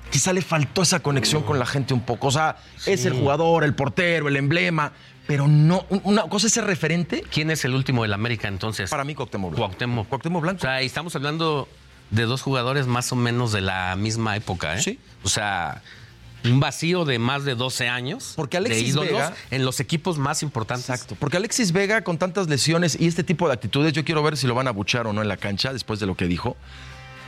quizá 0.09 0.31
le 0.31 0.41
faltó 0.41 0.81
esa 0.81 1.01
conexión 1.01 1.43
con 1.43 1.59
la 1.59 1.65
gente 1.65 1.93
un 1.93 2.01
poco. 2.01 2.27
O 2.27 2.31
sea, 2.31 2.57
es 2.85 3.05
el 3.05 3.13
jugador, 3.13 3.65
el 3.65 3.75
portero, 3.75 4.29
el 4.29 4.37
emblema, 4.37 4.93
pero 5.27 5.47
no. 5.47 5.85
Una 6.03 6.23
cosa 6.23 6.47
es 6.47 6.53
ser 6.53 6.65
referente. 6.65 7.23
¿Quién 7.29 7.51
es 7.51 7.65
el 7.65 7.75
último 7.75 8.03
del 8.03 8.13
América 8.13 8.47
entonces? 8.47 8.89
Para 8.89 9.03
mí, 9.03 9.13
Cuauhtémoc 9.13 9.51
Blanco. 9.51 9.67
Cuauhtémoc. 9.67 10.07
Cuauhtémoc 10.07 10.41
Blanco. 10.41 10.59
O 10.59 10.61
sea, 10.61 10.81
y 10.81 10.85
estamos 10.85 11.15
hablando 11.15 11.67
de 12.11 12.23
dos 12.23 12.41
jugadores 12.41 12.87
más 12.87 13.11
o 13.11 13.15
menos 13.15 13.51
de 13.51 13.61
la 13.61 13.95
misma 13.95 14.35
época, 14.35 14.75
¿eh? 14.75 14.81
Sí. 14.81 14.99
O 15.23 15.29
sea, 15.29 15.83
un 16.45 16.59
vacío 16.59 17.05
de 17.05 17.19
más 17.19 17.43
de 17.45 17.55
12 17.55 17.87
años. 17.89 18.33
Porque 18.35 18.57
de 18.59 18.65
Alexis 18.67 18.89
ídolos 18.89 19.11
Vega- 19.11 19.33
en 19.51 19.65
los 19.65 19.79
equipos 19.79 20.17
más 20.17 20.43
importantes. 20.43 20.89
Exacto. 20.89 21.15
Porque 21.19 21.37
Alexis 21.37 21.71
Vega, 21.71 22.03
con 22.03 22.17
tantas 22.17 22.47
lesiones 22.47 22.97
y 22.99 23.07
este 23.07 23.23
tipo 23.23 23.47
de 23.47 23.53
actitudes, 23.53 23.93
yo 23.93 24.03
quiero 24.05 24.23
ver 24.23 24.37
si 24.37 24.47
lo 24.47 24.55
van 24.55 24.67
a 24.67 24.71
buchar 24.71 25.07
o 25.07 25.13
no 25.13 25.21
en 25.21 25.27
la 25.27 25.37
cancha 25.37 25.73
después 25.73 25.99
de 25.99 26.05
lo 26.05 26.15
que 26.15 26.25
dijo. 26.25 26.55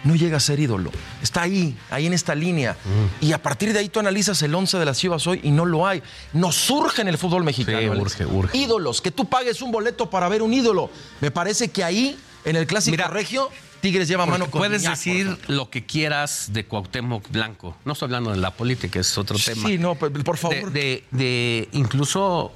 No 0.04 0.16
llega 0.16 0.38
a 0.38 0.40
ser 0.40 0.60
ídolo. 0.60 0.90
Está 1.22 1.44
ahí, 1.44 1.78
ahí 1.92 2.08
en 2.08 2.14
esta 2.14 2.34
línea. 2.34 2.76
Y 3.22 3.34
a 3.34 3.42
partir 3.44 3.72
de 3.72 3.78
ahí 3.80 3.90
tú 3.90 4.00
analizas 4.00 4.42
el 4.42 4.56
11 4.56 4.80
de 4.80 4.86
las 4.86 4.98
Chivas 4.98 5.28
hoy 5.28 5.40
y 5.44 5.52
no 5.52 5.64
lo 5.64 5.86
hay. 5.86 6.02
Nos 6.34 6.56
surge 6.56 7.04
en 7.04 7.08
el 7.08 7.20
fútbol 7.20 7.44
mexicano. 7.44 7.80
Sí, 7.94 8.00
urge, 8.02 8.26
urge. 8.26 8.58
Ídolos, 8.58 9.00
que 9.00 9.12
tú 9.12 9.26
pagues 9.26 9.62
un 9.62 9.72
boleto 9.72 10.10
para 10.10 10.28
ver 10.28 10.42
un 10.42 10.56
ídolo. 10.56 10.90
Me 11.20 11.30
parece 11.30 11.70
que 11.70 11.84
ahí, 11.84 12.18
en 12.46 12.56
el 12.56 12.66
clásico 12.66 12.94
Mira, 12.94 13.10
regio, 13.10 13.50
Tigres 13.82 14.08
lleva 14.08 14.26
mano 14.26 14.50
con 14.50 14.60
puedes 14.60 14.84
decir 14.84 15.38
lo 15.48 15.70
que 15.70 15.86
quieras 15.86 16.50
de 16.54 16.66
Cuauhtémoc 16.66 17.30
Blanco. 17.32 17.76
No 17.84 17.94
estoy 17.94 18.06
hablando 18.08 18.32
de 18.32 18.38
la 18.38 18.52
política, 18.52 19.00
es 19.00 19.18
otro 19.18 19.38
tema. 19.38 19.68
Sí, 19.68 19.78
no, 19.78 19.96
por 19.96 20.38
favor. 20.38 20.72
De, 20.72 21.04
de- 21.12 21.18
de 21.18 21.70
incluso 21.72 22.54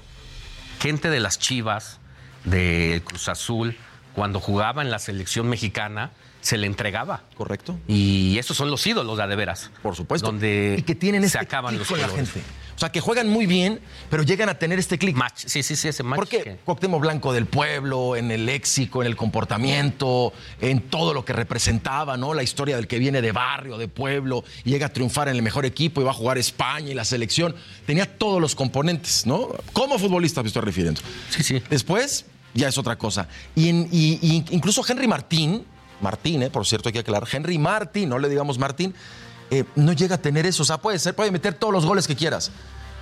gente 0.79 1.09
de 1.09 1.19
las 1.19 1.39
Chivas, 1.39 1.99
de 2.43 3.01
Cruz 3.05 3.27
Azul, 3.27 3.75
cuando 4.13 4.39
jugaba 4.39 4.81
en 4.83 4.91
la 4.91 4.99
selección 4.99 5.49
mexicana, 5.49 6.11
se 6.45 6.57
le 6.59 6.67
entregaba. 6.67 7.23
Correcto. 7.35 7.79
Y 7.87 8.37
esos 8.37 8.55
son 8.55 8.69
los 8.69 8.85
ídolos, 8.85 9.17
de, 9.17 9.25
de 9.25 9.35
veras. 9.35 9.71
Por 9.81 9.95
supuesto. 9.95 10.27
Donde 10.27 10.75
y 10.77 10.83
que 10.83 10.93
tienen 10.93 11.21
se 11.21 11.27
este 11.27 11.39
acaban 11.39 11.75
los 11.77 11.87
con 11.87 11.99
la 11.99 12.07
gente. 12.07 12.39
O 12.75 12.77
sea, 12.77 12.91
que 12.91 12.99
juegan 12.99 13.29
muy 13.29 13.45
bien, 13.47 13.79
pero 14.09 14.21
llegan 14.21 14.49
a 14.49 14.59
tener 14.59 14.77
este 14.77 14.97
clic. 14.99 15.15
Match. 15.15 15.45
Sí, 15.47 15.63
sí, 15.63 15.75
sí, 15.75 15.87
ese 15.87 16.03
match. 16.03 16.17
Porque 16.17 16.43
que- 16.43 16.55
Cuauhtémoc 16.65 17.01
Blanco 17.01 17.33
del 17.33 17.45
pueblo, 17.47 18.15
en 18.15 18.29
el 18.31 18.45
léxico, 18.45 19.01
en 19.01 19.07
el 19.07 19.15
comportamiento, 19.15 20.33
en 20.61 20.81
todo 20.81 21.13
lo 21.13 21.25
que 21.25 21.33
representaba, 21.33 22.15
¿no? 22.17 22.33
La 22.33 22.43
historia 22.43 22.75
del 22.75 22.87
que 22.87 22.99
viene 22.99 23.21
de 23.21 23.31
barrio, 23.31 23.77
de 23.77 23.87
pueblo, 23.87 24.43
y 24.65 24.69
llega 24.71 24.87
a 24.87 24.89
triunfar 24.89 25.29
en 25.29 25.37
el 25.37 25.41
mejor 25.41 25.65
equipo 25.65 26.01
y 26.01 26.03
va 26.03 26.11
a 26.11 26.13
jugar 26.13 26.37
España 26.37 26.91
y 26.91 26.93
la 26.93 27.05
selección. 27.05 27.55
Tenía 27.87 28.17
todos 28.17 28.39
los 28.41 28.53
componentes, 28.55 29.25
¿no? 29.25 29.49
Como 29.73 29.97
futbolista 29.97 30.41
me 30.43 30.47
estoy 30.49 30.61
refiriendo. 30.61 31.01
Sí, 31.29 31.43
sí. 31.43 31.63
Después, 31.69 32.25
ya 32.53 32.67
es 32.67 32.77
otra 32.77 32.97
cosa. 32.97 33.27
Y, 33.55 33.69
en- 33.69 33.87
y- 33.91 34.19
y 34.21 34.45
incluso 34.51 34.83
Henry 34.87 35.07
Martín, 35.07 35.65
Martín, 36.05 36.43
¿eh? 36.43 36.49
por 36.49 36.65
cierto, 36.65 36.89
hay 36.89 36.93
que 36.93 36.99
aclarar, 36.99 37.27
Henry 37.31 37.57
Martín, 37.57 38.09
no 38.09 38.19
le 38.19 38.29
digamos 38.29 38.57
Martín, 38.59 38.93
eh, 39.51 39.63
no 39.75 39.91
llega 39.93 40.15
a 40.15 40.17
tener 40.19 40.45
eso. 40.45 40.61
O 40.63 40.65
sea, 40.65 40.77
puede 40.77 40.99
ser, 40.99 41.15
puede 41.15 41.31
meter 41.31 41.55
todos 41.55 41.73
los 41.73 41.85
goles 41.85 42.07
que 42.07 42.15
quieras. 42.15 42.51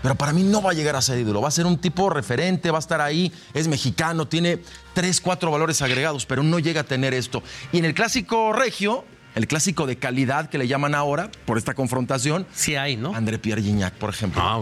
Pero 0.02 0.16
para 0.16 0.34
mí 0.34 0.44
no 0.44 0.62
va 0.62 0.72
a 0.72 0.74
llegar 0.74 0.96
a 0.98 1.02
ser 1.02 1.20
ídolo. 1.20 1.42
Va 1.42 1.48
a 1.48 1.52
ser 1.52 1.66
un 1.66 1.78
tipo 1.78 2.10
referente, 2.10 2.72
va 2.72 2.78
a 2.78 2.80
estar 2.80 3.00
ahí, 3.02 3.32
es 3.54 3.68
mexicano, 3.68 4.28
tiene 4.28 4.60
tres, 4.94 5.22
cuatro 5.22 5.50
valores 5.52 5.82
agregados, 5.82 6.26
pero 6.26 6.44
no 6.44 6.60
llega 6.60 6.82
a 6.82 6.84
tener 6.84 7.14
esto. 7.14 7.42
Y 7.72 7.78
en 7.78 7.86
el 7.86 7.94
clásico 7.94 8.52
regio, 8.52 9.06
el 9.36 9.48
clásico 9.48 9.86
de 9.88 9.96
calidad 9.98 10.50
que 10.50 10.58
le 10.58 10.68
llaman 10.68 10.94
ahora, 10.96 11.32
por 11.46 11.58
esta 11.58 11.74
confrontación, 11.74 12.46
Sí 12.54 12.76
hay, 12.76 12.98
¿no? 12.98 13.16
André 13.16 13.40
Pierre 13.40 13.62
Gignac, 13.62 13.94
por 13.94 14.10
ejemplo. 14.10 14.42
Ah. 14.44 14.60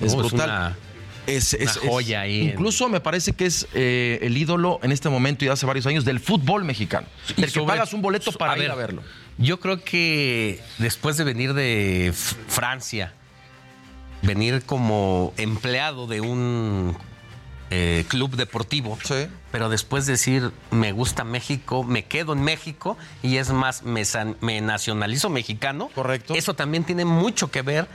Es 0.00 0.12
Oh, 0.14 0.16
brutal. 0.18 0.48
una- 0.48 0.76
Es, 1.26 1.54
una 1.60 1.72
joya 1.72 2.22
ahí 2.22 2.40
Incluso 2.42 2.88
me 2.88 3.00
parece 3.00 3.32
que 3.32 3.46
es 3.46 3.68
eh, 3.74 4.18
el 4.22 4.36
ídolo 4.36 4.80
en 4.82 4.90
este 4.92 5.08
momento 5.08 5.44
y 5.44 5.48
hace 5.48 5.66
varios 5.66 5.86
años 5.86 6.04
del 6.04 6.18
fútbol 6.20 6.64
mexicano. 6.64 7.06
Y 7.36 7.42
Del 7.42 7.52
que 7.52 7.60
pagas 7.62 7.92
un 7.92 8.02
boleto 8.02 8.32
para 8.32 8.52
a 8.52 8.56
ir 8.56 8.62
ver, 8.62 8.70
a 8.70 8.74
verlo. 8.74 9.02
Yo 9.38 9.60
creo 9.60 9.82
que 9.84 10.60
después 10.78 11.16
de 11.16 11.24
venir 11.24 11.54
de 11.54 12.12
Francia, 12.48 13.12
venir 14.22 14.62
como 14.64 15.32
empleado 15.36 16.06
de 16.06 16.20
un 16.20 16.96
eh, 17.70 18.04
club 18.08 18.36
deportivo, 18.36 18.98
pero 19.52 19.68
después 19.68 20.04
decir, 20.06 20.50
me 20.70 20.92
gusta 20.92 21.24
México, 21.24 21.84
me 21.84 22.04
quedo 22.04 22.32
en 22.32 22.42
México 22.42 22.98
y 23.22 23.36
es 23.36 23.50
más, 23.50 23.82
me, 23.84 24.04
san- 24.04 24.36
me 24.40 24.60
nacionalizo 24.60 25.30
mexicano. 25.30 25.88
Correcto. 25.94 26.34
Eso 26.34 26.54
también 26.54 26.84
tiene 26.84 27.04
mucho 27.04 27.50
que 27.50 27.62
ver 27.62 27.86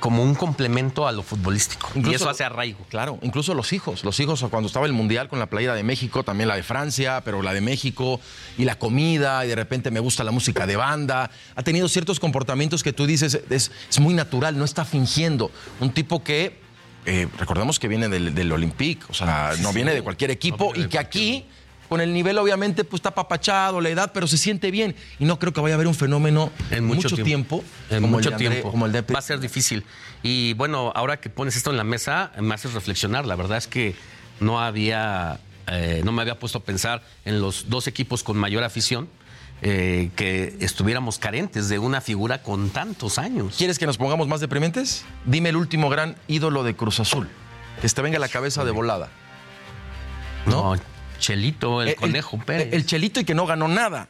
como 0.00 0.22
un 0.24 0.34
complemento 0.34 1.06
a 1.06 1.12
lo 1.12 1.22
futbolístico. 1.22 1.88
y 1.94 1.98
Incluso- 1.98 2.16
eso 2.24 2.30
hace 2.30 2.42
arraigo. 2.44 2.84
Claro, 2.88 3.18
incluso 3.22 3.54
los 3.54 3.72
hijos. 3.72 4.02
Los 4.02 4.18
hijos, 4.18 4.44
cuando 4.50 4.66
estaba 4.66 4.86
el 4.86 4.92
Mundial 4.92 5.28
con 5.28 5.38
la 5.38 5.46
playera 5.46 5.74
de 5.74 5.82
México, 5.82 6.24
también 6.24 6.48
la 6.48 6.56
de 6.56 6.62
Francia, 6.62 7.22
pero 7.24 7.42
la 7.42 7.52
de 7.52 7.60
México, 7.60 8.20
y 8.58 8.64
la 8.64 8.76
comida, 8.78 9.44
y 9.44 9.48
de 9.48 9.54
repente 9.54 9.90
me 9.90 10.00
gusta 10.00 10.24
la 10.24 10.30
música 10.32 10.66
de 10.66 10.76
banda. 10.76 11.30
Ha 11.54 11.62
tenido 11.62 11.88
ciertos 11.88 12.18
comportamientos 12.18 12.82
que 12.82 12.92
tú 12.92 13.06
dices, 13.06 13.38
es, 13.50 13.70
es 13.88 14.00
muy 14.00 14.14
natural, 14.14 14.58
no 14.58 14.64
está 14.64 14.84
fingiendo. 14.84 15.50
Un 15.80 15.92
tipo 15.92 16.24
que, 16.24 16.58
eh, 17.06 17.28
recordemos 17.38 17.78
que 17.78 17.88
viene 17.88 18.08
del, 18.08 18.34
del 18.34 18.50
Olympique, 18.52 19.04
o 19.08 19.14
sea, 19.14 19.52
no 19.60 19.72
viene 19.72 19.92
de 19.94 20.02
cualquier 20.02 20.30
equipo, 20.30 20.72
y 20.74 20.86
que 20.88 20.98
aquí, 20.98 21.46
con 21.90 22.00
el 22.00 22.14
nivel 22.14 22.38
obviamente, 22.38 22.84
pues 22.84 23.00
está 23.00 23.10
apapachado, 23.10 23.80
la 23.82 23.90
edad, 23.90 24.12
pero 24.14 24.26
se 24.26 24.38
siente 24.38 24.70
bien. 24.70 24.94
Y 25.18 25.26
no 25.26 25.38
creo 25.38 25.52
que 25.52 25.60
vaya 25.60 25.74
a 25.74 25.76
haber 25.76 25.88
un 25.88 25.94
fenómeno 25.94 26.50
En 26.70 26.84
mucho, 26.86 27.10
tiempo, 27.14 27.62
En 27.90 28.00
como, 28.00 28.16
mucho 28.16 28.30
el 28.30 28.38
de 28.38 28.44
André- 28.46 28.50
tiempo. 28.54 28.70
como 28.70 28.86
el 28.86 28.92
de 28.92 29.02
Va 29.02 29.18
a 29.18 29.22
ser 29.22 29.40
difícil. 29.40 29.84
Y 30.22 30.54
bueno, 30.54 30.92
ahora 30.94 31.18
que 31.20 31.28
pones 31.28 31.56
esto 31.56 31.70
en 31.70 31.76
la 31.76 31.84
mesa, 31.84 32.32
me 32.40 32.54
haces 32.54 32.72
reflexionar. 32.72 33.26
La 33.26 33.34
verdad 33.36 33.58
es 33.58 33.66
que 33.66 33.94
no 34.38 34.60
había, 34.60 35.40
eh, 35.66 36.00
no 36.04 36.12
me 36.12 36.22
había 36.22 36.38
puesto 36.38 36.58
a 36.58 36.62
pensar 36.62 37.02
en 37.26 37.40
los 37.42 37.68
dos 37.68 37.86
equipos 37.86 38.22
con 38.22 38.38
mayor 38.38 38.64
afición. 38.64 39.08
eh, 39.62 40.08
que 40.16 40.56
estuviéramos 40.60 41.18
carentes 41.18 41.68
de 41.68 41.78
una 41.78 42.00
figura 42.00 42.40
con 42.42 42.70
tantos 42.70 43.18
años. 43.18 43.56
¿Quieres 43.58 43.78
que 43.78 43.84
nos 43.84 43.98
pongamos 43.98 44.26
más 44.26 44.40
deprimentes? 44.40 45.04
Dime 45.26 45.50
el 45.50 45.56
último 45.56 45.90
gran 45.90 46.16
ídolo 46.28 46.62
de 46.62 46.74
Cruz 46.74 46.98
Azul. 46.98 47.28
Que 47.82 47.86
te 47.88 48.00
venga 48.00 48.16
a 48.16 48.20
la 48.20 48.28
cabeza 48.28 48.64
de 48.64 48.70
volada. 48.70 49.10
¿No? 50.46 50.76
Chelito, 51.20 51.82
el, 51.82 51.88
El- 51.90 51.94
Conejo 51.96 52.38
Pérez. 52.38 52.68
El 52.72 52.84
Chelito 52.86 53.20
y 53.20 53.24
que 53.24 53.34
no 53.34 53.46
ganó 53.46 53.68
nada. 53.68 54.08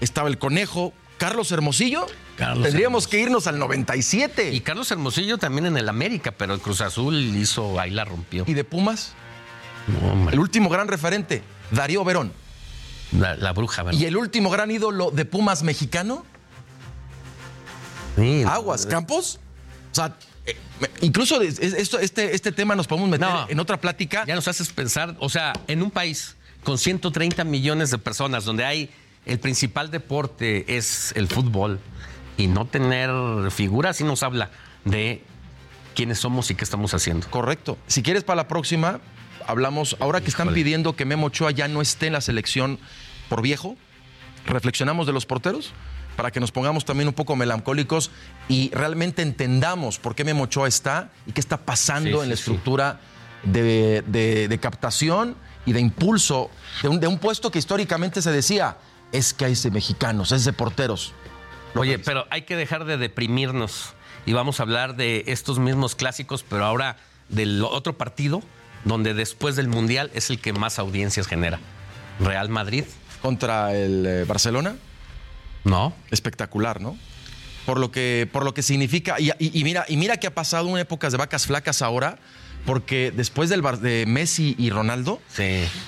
Estaba 0.00 0.28
el 0.28 0.38
Conejo. 0.38 0.92
Carlos 1.18 1.50
Hermosillo. 1.52 2.06
Carlos 2.36 2.64
Tendríamos 2.64 3.06
que 3.08 3.20
irnos 3.20 3.46
al 3.46 3.58
97. 3.58 4.52
Y 4.52 4.60
Carlos 4.60 4.90
Hermosillo 4.90 5.38
también 5.38 5.66
en 5.66 5.76
el 5.76 5.88
América, 5.88 6.32
pero 6.32 6.54
el 6.54 6.60
Cruz 6.60 6.80
Azul 6.80 7.14
hizo, 7.36 7.78
ahí 7.80 7.90
la 7.90 8.04
rompió. 8.04 8.44
¿Y 8.46 8.54
de 8.54 8.64
Pumas? 8.64 9.12
No, 9.86 10.30
El 10.30 10.38
último 10.40 10.68
gran 10.68 10.88
referente, 10.88 11.42
Darío 11.70 12.04
Verón. 12.04 12.32
la, 13.12 13.36
la 13.36 13.52
bruja, 13.52 13.82
¿verdad? 13.84 13.98
¿Y 14.00 14.06
el 14.06 14.16
último 14.16 14.50
gran 14.50 14.70
ídolo 14.72 15.10
de 15.12 15.24
Pumas 15.24 15.62
mexicano? 15.62 16.24
Sí, 18.16 18.44
Aguas, 18.46 18.86
Campos. 18.86 19.40
O 19.92 19.94
sea, 19.94 20.16
eh, 20.46 20.56
incluso 21.00 21.40
esto- 21.40 21.98
este, 21.98 22.34
este 22.34 22.52
tema 22.52 22.74
nos 22.76 22.86
podemos 22.86 23.08
meter 23.10 23.26
No. 23.28 23.46
en 23.48 23.60
otra 23.60 23.80
plática. 23.80 24.24
Ya 24.26 24.34
nos 24.34 24.48
haces 24.48 24.70
pensar, 24.70 25.16
o 25.20 25.28
sea, 25.28 25.52
en 25.68 25.82
un 25.82 25.90
país 25.90 26.36
con 26.62 26.78
130 26.78 27.44
millones 27.44 27.90
de 27.90 27.98
personas, 27.98 28.44
donde 28.44 28.64
hay 28.64 28.90
el 29.26 29.38
principal 29.38 29.90
deporte 29.90 30.76
es 30.76 31.12
el 31.16 31.28
fútbol, 31.28 31.80
y 32.36 32.46
no 32.48 32.66
tener 32.66 33.10
figuras, 33.50 33.96
sí 33.96 34.04
nos 34.04 34.22
habla 34.22 34.50
de 34.84 35.22
quiénes 35.94 36.18
somos 36.18 36.50
y 36.50 36.54
qué 36.56 36.64
estamos 36.64 36.92
haciendo. 36.92 37.28
Correcto. 37.30 37.78
Si 37.86 38.02
quieres 38.02 38.24
para 38.24 38.36
la 38.36 38.48
próxima, 38.48 39.00
hablamos, 39.46 39.96
ahora 40.00 40.20
que 40.20 40.28
están 40.28 40.46
Híjole. 40.48 40.60
pidiendo 40.62 40.96
que 40.96 41.04
Memo 41.04 41.26
Ochoa 41.28 41.52
ya 41.52 41.68
no 41.68 41.80
esté 41.80 42.08
en 42.08 42.12
la 42.14 42.20
selección 42.20 42.78
por 43.28 43.40
viejo, 43.40 43.76
reflexionamos 44.46 45.06
de 45.06 45.12
los 45.12 45.26
porteros 45.26 45.72
para 46.16 46.30
que 46.30 46.40
nos 46.40 46.52
pongamos 46.52 46.84
también 46.84 47.08
un 47.08 47.14
poco 47.14 47.36
melancólicos 47.36 48.10
y 48.48 48.70
realmente 48.72 49.22
entendamos 49.22 49.98
por 49.98 50.14
qué 50.14 50.24
Memo 50.24 50.44
Ochoa 50.44 50.68
está 50.68 51.10
y 51.26 51.32
qué 51.32 51.40
está 51.40 51.58
pasando 51.58 52.18
Sí, 52.18 52.22
en 52.22 52.28
la 52.28 52.34
estructura 52.34 53.00
de, 53.42 54.02
de- 54.06 54.48
de 54.48 54.58
captación 54.58 55.36
y 55.66 55.72
de 55.72 55.80
impulso 55.80 56.50
de 56.82 56.88
un, 56.88 57.00
de 57.00 57.06
un 57.06 57.18
puesto 57.18 57.50
que 57.50 57.58
históricamente 57.58 58.22
se 58.22 58.30
decía, 58.30 58.76
es 59.12 59.32
que 59.34 59.44
hay 59.46 59.54
de 59.54 59.70
mexicanos, 59.70 60.32
es 60.32 60.44
de 60.44 60.52
porteros. 60.52 61.12
Oye, 61.74 61.98
pero 61.98 62.26
hay 62.30 62.42
que 62.42 62.54
dejar 62.56 62.84
de 62.84 62.96
deprimirnos 62.96 63.94
y 64.26 64.32
vamos 64.32 64.60
a 64.60 64.62
hablar 64.62 64.94
de 64.96 65.24
estos 65.26 65.58
mismos 65.58 65.94
clásicos, 65.96 66.44
pero 66.48 66.64
ahora 66.64 66.96
del 67.28 67.62
otro 67.64 67.96
partido, 67.98 68.42
donde 68.84 69.14
después 69.14 69.56
del 69.56 69.68
Mundial 69.68 70.10
es 70.14 70.30
el 70.30 70.38
que 70.38 70.52
más 70.52 70.78
audiencias 70.78 71.26
genera. 71.26 71.58
Real 72.20 72.48
Madrid. 72.48 72.84
Contra 73.22 73.74
el 73.74 74.06
eh, 74.06 74.24
Barcelona. 74.24 74.76
No. 75.64 75.92
espectacular, 76.10 76.80
¿no? 76.80 76.96
Por 77.66 77.78
lo 77.80 77.90
que, 77.90 78.28
por 78.30 78.44
lo 78.44 78.52
que 78.54 78.62
significa. 78.62 79.18
Y, 79.18 79.30
y- 79.38 79.58
y 79.60 79.64
mira, 79.64 79.86
y 79.88 79.96
mira 79.96 80.18
que 80.18 80.26
ha 80.26 80.34
pasado 80.34 80.66
una 80.68 80.80
época 80.82 81.08
de 81.10 81.16
vacas 81.16 81.46
flacas 81.46 81.80
ahora, 81.82 82.18
porque 82.66 83.10
después 83.14 83.48
del 83.50 83.62
Bar- 83.62 83.80
de 83.80 84.04
Messi 84.06 84.54
y 84.58 84.70
Ronaldo, 84.70 85.20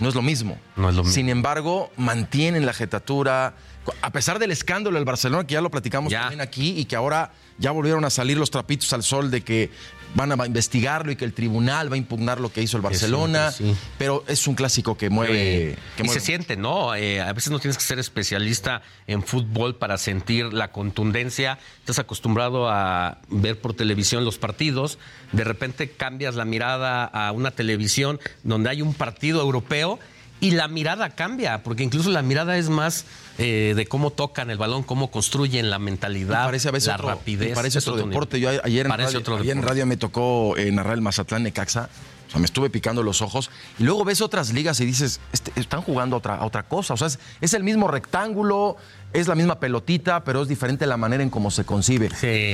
no 0.00 0.08
es 0.08 0.14
lo 0.14 0.22
mismo. 0.22 0.58
No 0.76 0.88
es 0.88 0.94
lo 0.94 1.02
mismo. 1.02 1.14
Sin 1.14 1.28
embargo, 1.28 1.92
mantienen 1.96 2.64
la 2.66 2.72
jetatura. 2.72 3.54
A 4.02 4.10
pesar 4.10 4.38
del 4.38 4.50
escándalo 4.50 4.96
del 4.96 5.04
Barcelona, 5.04 5.46
que 5.46 5.54
ya 5.54 5.60
lo 5.60 5.70
platicamos 5.70 6.12
también 6.12 6.40
aquí, 6.40 6.74
y 6.78 6.86
que 6.86 6.96
ahora 6.96 7.32
ya 7.58 7.70
volvieron 7.70 8.04
a 8.04 8.10
salir 8.10 8.36
los 8.36 8.50
trapitos 8.50 8.92
al 8.92 9.02
sol 9.02 9.30
de 9.30 9.42
que 9.42 9.70
van 10.14 10.32
a 10.32 10.46
investigarlo 10.46 11.12
y 11.12 11.16
que 11.16 11.24
el 11.24 11.32
tribunal 11.32 11.90
va 11.90 11.94
a 11.94 11.98
impugnar 11.98 12.40
lo 12.40 12.52
que 12.52 12.62
hizo 12.62 12.76
el 12.76 12.82
Barcelona. 12.82 13.52
Pero 13.98 14.24
es 14.28 14.46
un 14.46 14.54
clásico 14.54 14.96
que 14.96 15.10
mueve. 15.10 15.72
Eh, 15.72 15.78
que 15.96 16.02
y 16.02 16.06
mueve. 16.06 16.20
se 16.20 16.26
siente, 16.26 16.56
¿no? 16.56 16.94
Eh, 16.94 17.20
a 17.20 17.32
veces 17.32 17.50
no 17.50 17.58
tienes 17.58 17.76
que 17.76 17.84
ser 17.84 17.98
especialista 17.98 18.82
en 19.06 19.22
fútbol 19.22 19.76
para 19.76 19.98
sentir 19.98 20.52
la 20.52 20.72
contundencia. 20.72 21.58
Estás 21.80 21.98
acostumbrado 21.98 22.68
a 22.70 23.18
ver 23.28 23.60
por 23.60 23.74
televisión 23.74 24.24
los 24.24 24.38
partidos. 24.38 24.98
De 25.32 25.44
repente 25.44 25.90
cambias 25.90 26.34
la 26.34 26.44
mirada 26.44 27.04
a 27.04 27.32
una 27.32 27.50
televisión 27.50 28.20
donde 28.42 28.70
hay 28.70 28.82
un 28.82 28.94
partido 28.94 29.40
europeo 29.40 29.98
y 30.40 30.50
la 30.52 30.68
mirada 30.68 31.10
cambia, 31.10 31.62
porque 31.62 31.82
incluso 31.82 32.10
la 32.10 32.22
mirada 32.22 32.58
es 32.58 32.68
más 32.68 33.06
eh, 33.38 33.74
de 33.76 33.86
cómo 33.86 34.10
tocan 34.10 34.50
el 34.50 34.58
balón, 34.58 34.82
cómo 34.82 35.10
construyen 35.10 35.70
la 35.70 35.78
mentalidad, 35.78 36.40
Me 36.40 36.46
parece 36.46 36.68
a 36.68 36.72
veces 36.72 36.88
la 36.88 36.94
otro, 36.94 37.08
rapidez. 37.08 37.50
me 37.50 37.54
parece 37.54 37.78
es 37.78 37.86
otro 37.86 37.94
otro 37.94 38.08
deporte. 38.08 38.40
Yo 38.40 38.48
ayer, 38.48 38.86
en 38.86 38.92
radio, 38.92 39.18
otro 39.18 39.36
ayer 39.36 39.52
en 39.52 39.56
deporte. 39.58 39.68
radio 39.68 39.86
me 39.86 39.96
tocó 39.96 40.56
eh, 40.56 40.70
narrar 40.72 40.94
el 40.94 41.02
Mazatlán 41.02 41.42
Necaxa. 41.42 41.88
O 42.26 42.30
sea, 42.30 42.40
me 42.40 42.46
estuve 42.46 42.70
picando 42.70 43.02
los 43.02 43.22
ojos. 43.22 43.50
Y 43.78 43.84
luego 43.84 44.04
ves 44.04 44.20
otras 44.20 44.52
ligas 44.52 44.80
y 44.80 44.84
dices, 44.84 45.20
este, 45.32 45.52
están 45.54 45.82
jugando 45.82 46.16
a 46.16 46.18
otra, 46.18 46.36
a 46.36 46.44
otra 46.44 46.64
cosa. 46.64 46.94
O 46.94 46.96
sea, 46.96 47.06
es, 47.06 47.18
es 47.40 47.54
el 47.54 47.62
mismo 47.62 47.86
rectángulo, 47.86 48.76
es 49.12 49.28
la 49.28 49.34
misma 49.34 49.60
pelotita, 49.60 50.24
pero 50.24 50.42
es 50.42 50.48
diferente 50.48 50.86
la 50.86 50.96
manera 50.96 51.22
en 51.22 51.30
cómo 51.30 51.50
se 51.50 51.64
concibe. 51.64 52.10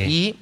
Y 0.09 0.37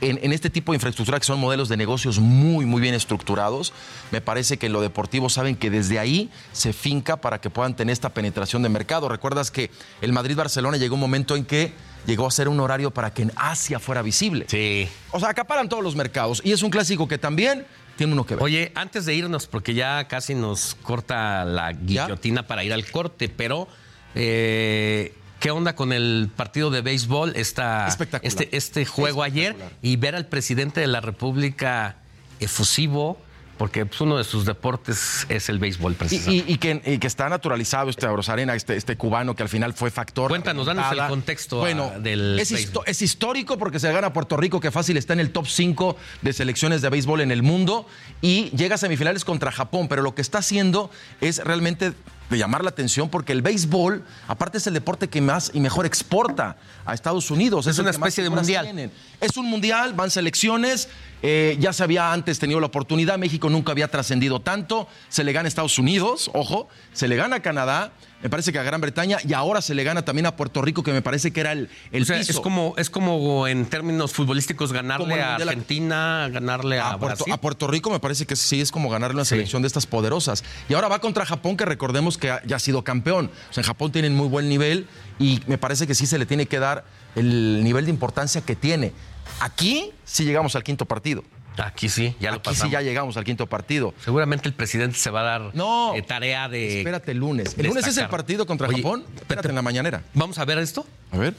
en, 0.00 0.18
en 0.22 0.32
este 0.32 0.50
tipo 0.50 0.72
de 0.72 0.76
infraestructura, 0.76 1.18
que 1.18 1.24
son 1.24 1.40
modelos 1.40 1.68
de 1.68 1.76
negocios 1.76 2.18
muy, 2.18 2.66
muy 2.66 2.80
bien 2.80 2.94
estructurados, 2.94 3.72
me 4.10 4.20
parece 4.20 4.56
que 4.58 4.66
en 4.66 4.72
lo 4.72 4.80
deportivo 4.80 5.28
saben 5.28 5.56
que 5.56 5.70
desde 5.70 5.98
ahí 5.98 6.30
se 6.52 6.72
finca 6.72 7.16
para 7.16 7.40
que 7.40 7.50
puedan 7.50 7.76
tener 7.76 7.92
esta 7.92 8.10
penetración 8.10 8.62
de 8.62 8.68
mercado. 8.68 9.08
Recuerdas 9.08 9.50
que 9.50 9.70
el 10.00 10.12
Madrid-Barcelona 10.12 10.76
llegó 10.76 10.94
un 10.94 11.00
momento 11.00 11.36
en 11.36 11.44
que 11.44 11.72
llegó 12.06 12.26
a 12.26 12.30
ser 12.30 12.48
un 12.48 12.60
horario 12.60 12.90
para 12.90 13.12
que 13.12 13.22
en 13.22 13.32
Asia 13.36 13.78
fuera 13.78 14.02
visible. 14.02 14.46
Sí. 14.48 14.88
O 15.10 15.20
sea, 15.20 15.30
acaparan 15.30 15.68
todos 15.68 15.82
los 15.82 15.96
mercados. 15.96 16.42
Y 16.44 16.52
es 16.52 16.62
un 16.62 16.70
clásico 16.70 17.08
que 17.08 17.18
también 17.18 17.66
tiene 17.96 18.12
uno 18.12 18.26
que 18.26 18.34
ver. 18.34 18.44
Oye, 18.44 18.72
antes 18.74 19.06
de 19.06 19.14
irnos, 19.14 19.46
porque 19.46 19.74
ya 19.74 20.06
casi 20.08 20.34
nos 20.34 20.74
corta 20.82 21.44
la 21.44 21.72
guillotina 21.72 22.46
para 22.46 22.64
ir 22.64 22.72
al 22.72 22.90
corte, 22.90 23.28
pero 23.28 23.68
eh, 24.14 25.14
¿qué 25.44 25.50
onda 25.50 25.76
con 25.76 25.92
el 25.92 26.30
partido 26.34 26.70
de 26.70 26.80
béisbol? 26.80 27.34
Esta, 27.36 27.86
este, 28.22 28.56
este 28.56 28.86
juego 28.86 29.22
ayer 29.22 29.54
y 29.82 29.96
ver 29.96 30.16
al 30.16 30.24
presidente 30.24 30.80
de 30.80 30.86
la 30.86 31.02
República 31.02 31.96
efusivo, 32.40 33.18
porque 33.58 33.84
pues, 33.84 34.00
uno 34.00 34.16
de 34.16 34.24
sus 34.24 34.46
deportes 34.46 35.26
es 35.28 35.50
el 35.50 35.58
béisbol, 35.58 35.96
precisamente. 35.96 36.50
y- 36.50 36.54
y 36.54 36.56
que, 36.56 36.80
y 36.86 36.96
que 36.98 37.06
está 37.06 37.28
naturalizado 37.28 37.90
este 37.90 38.06
Rosarena, 38.06 38.54
este, 38.54 38.74
este 38.74 38.96
cubano 38.96 39.36
que 39.36 39.42
al 39.42 39.50
final 39.50 39.74
fue 39.74 39.90
factor. 39.90 40.30
Cuéntanos, 40.30 40.64
danos 40.64 40.90
el 40.90 41.06
contexto, 41.08 41.58
Bueno, 41.58 41.92
ah, 41.94 41.98
del 41.98 42.38
es, 42.40 42.50
histo- 42.50 42.82
es 42.86 43.02
histórico 43.02 43.58
porque 43.58 43.78
se 43.78 43.92
gana 43.92 44.14
Puerto 44.14 44.38
Rico, 44.38 44.60
que 44.60 44.70
fácil 44.70 44.96
está 44.96 45.12
en 45.12 45.20
el 45.20 45.30
top 45.30 45.46
5 45.46 45.98
de 46.22 46.32
selecciones 46.32 46.80
de 46.80 46.88
béisbol 46.88 47.20
en 47.20 47.30
el 47.30 47.42
mundo, 47.42 47.86
y 48.22 48.48
llega 48.56 48.76
a 48.76 48.78
semifinales 48.78 49.26
contra 49.26 49.52
Japón, 49.52 49.88
pero 49.88 50.00
lo 50.00 50.14
que 50.14 50.22
está 50.22 50.38
haciendo 50.38 50.90
es 51.20 51.36
realmente 51.44 51.92
de 52.30 52.38
llamar 52.38 52.62
la 52.62 52.70
atención 52.70 53.08
porque 53.08 53.32
el 53.32 53.42
béisbol, 53.42 54.04
aparte 54.28 54.58
es 54.58 54.66
el 54.66 54.74
deporte 54.74 55.08
que 55.08 55.20
más 55.20 55.50
y 55.54 55.60
mejor 55.60 55.86
exporta 55.86 56.56
a 56.84 56.94
Estados 56.94 57.30
Unidos. 57.30 57.66
Es 57.66 57.78
una 57.78 57.90
especie 57.90 58.24
de 58.24 58.30
mundial. 58.30 58.64
tienen. 58.64 58.90
Es 59.20 59.36
un 59.36 59.46
mundial, 59.46 59.94
van 59.94 60.10
selecciones. 60.10 60.88
eh, 61.22 61.56
ya 61.58 61.72
se 61.72 61.82
había 61.82 62.12
antes 62.12 62.38
tenido 62.38 62.60
la 62.60 62.66
oportunidad. 62.66 63.18
México 63.18 63.48
nunca 63.48 63.72
había 63.72 63.88
trascendido 63.88 64.40
tanto. 64.40 64.88
Se 65.08 65.24
le 65.24 65.32
gana 65.32 65.46
a 65.46 65.48
Estados 65.48 65.78
Unidos, 65.78 66.30
ojo. 66.34 66.68
Se 66.92 67.08
le 67.08 67.16
gana 67.16 67.36
a 67.36 67.40
Canadá. 67.40 67.92
Me 68.24 68.30
parece 68.30 68.52
que 68.52 68.58
a 68.58 68.62
Gran 68.62 68.80
Bretaña. 68.80 69.18
Y 69.28 69.34
ahora 69.34 69.60
se 69.60 69.74
le 69.74 69.84
gana 69.84 70.02
también 70.02 70.24
a 70.24 70.34
Puerto 70.34 70.62
Rico, 70.62 70.82
que 70.82 70.92
me 70.94 71.02
parece 71.02 71.30
que 71.30 71.40
era 71.40 71.52
el, 71.52 71.68
el 71.92 72.02
O 72.02 72.06
sea, 72.06 72.16
piso. 72.18 72.32
es 72.32 72.40
como, 72.40 72.74
es 72.78 72.88
como 72.88 73.46
en 73.46 73.66
términos 73.66 74.12
futbolísticos 74.14 74.72
ganarle 74.72 75.20
a 75.20 75.34
Argentina, 75.34 76.30
ganarle 76.32 76.80
a, 76.80 76.92
a 76.92 76.98
Puerto, 76.98 77.16
Brasil. 77.16 77.32
a 77.34 77.36
Puerto 77.36 77.66
Rico 77.66 77.90
me 77.90 78.00
parece 78.00 78.24
que 78.24 78.34
sí 78.34 78.62
es 78.62 78.72
como 78.72 78.88
ganarle 78.88 79.16
una 79.16 79.26
selección 79.26 79.60
de 79.60 79.68
estas 79.68 79.84
poderosas. 79.86 80.42
Y 80.70 80.74
ahora 80.74 80.88
va 80.88 81.00
contra 81.00 81.26
Japón, 81.26 81.58
que 81.58 81.66
recordemos 81.66 82.16
que 82.16 82.34
ya 82.46 82.56
ha 82.56 82.60
sido 82.60 82.82
campeón. 82.82 83.30
O 83.50 83.52
sea, 83.52 83.60
en 83.60 83.66
Japón 83.66 83.92
tienen 83.92 84.14
muy 84.16 84.28
buen 84.28 84.48
nivel 84.48 84.86
y 85.18 85.42
me 85.46 85.58
parece 85.58 85.86
que 85.86 85.94
sí 85.94 86.06
se 86.06 86.18
le 86.18 86.24
tiene 86.24 86.46
que 86.46 86.58
dar 86.58 86.86
el 87.16 87.62
nivel 87.62 87.84
de 87.84 87.90
importancia 87.90 88.40
que 88.40 88.56
tiene. 88.56 88.94
Aquí 89.40 89.90
sí 90.06 90.24
llegamos 90.24 90.56
al 90.56 90.64
quinto 90.64 90.86
partido. 90.86 91.22
Aquí 91.56 91.88
sí, 91.88 92.16
ya 92.18 92.30
lo 92.30 92.38
Aquí 92.38 92.48
sí 92.50 92.54
pasamos. 92.54 92.72
ya 92.72 92.80
llegamos 92.82 93.16
al 93.16 93.24
quinto 93.24 93.46
partido. 93.46 93.94
Seguramente 94.04 94.48
el 94.48 94.54
presidente 94.54 94.98
se 94.98 95.10
va 95.10 95.20
a 95.20 95.24
dar 95.24 95.52
eh, 95.94 96.02
tarea 96.02 96.48
de. 96.48 96.78
Espérate 96.78 97.12
el 97.12 97.18
lunes. 97.18 97.54
El 97.56 97.66
lunes 97.66 97.82
es 97.84 97.88
el 97.90 97.94
destacar. 97.94 98.10
partido 98.10 98.46
contra 98.46 98.68
Oye, 98.68 98.78
Japón. 98.82 99.04
Espérate 99.14 99.48
en 99.48 99.54
la 99.54 99.62
mañanera. 99.62 100.02
Vamos 100.14 100.38
a 100.38 100.44
ver 100.44 100.58
esto. 100.58 100.84
A 101.12 101.18
ver. 101.18 101.34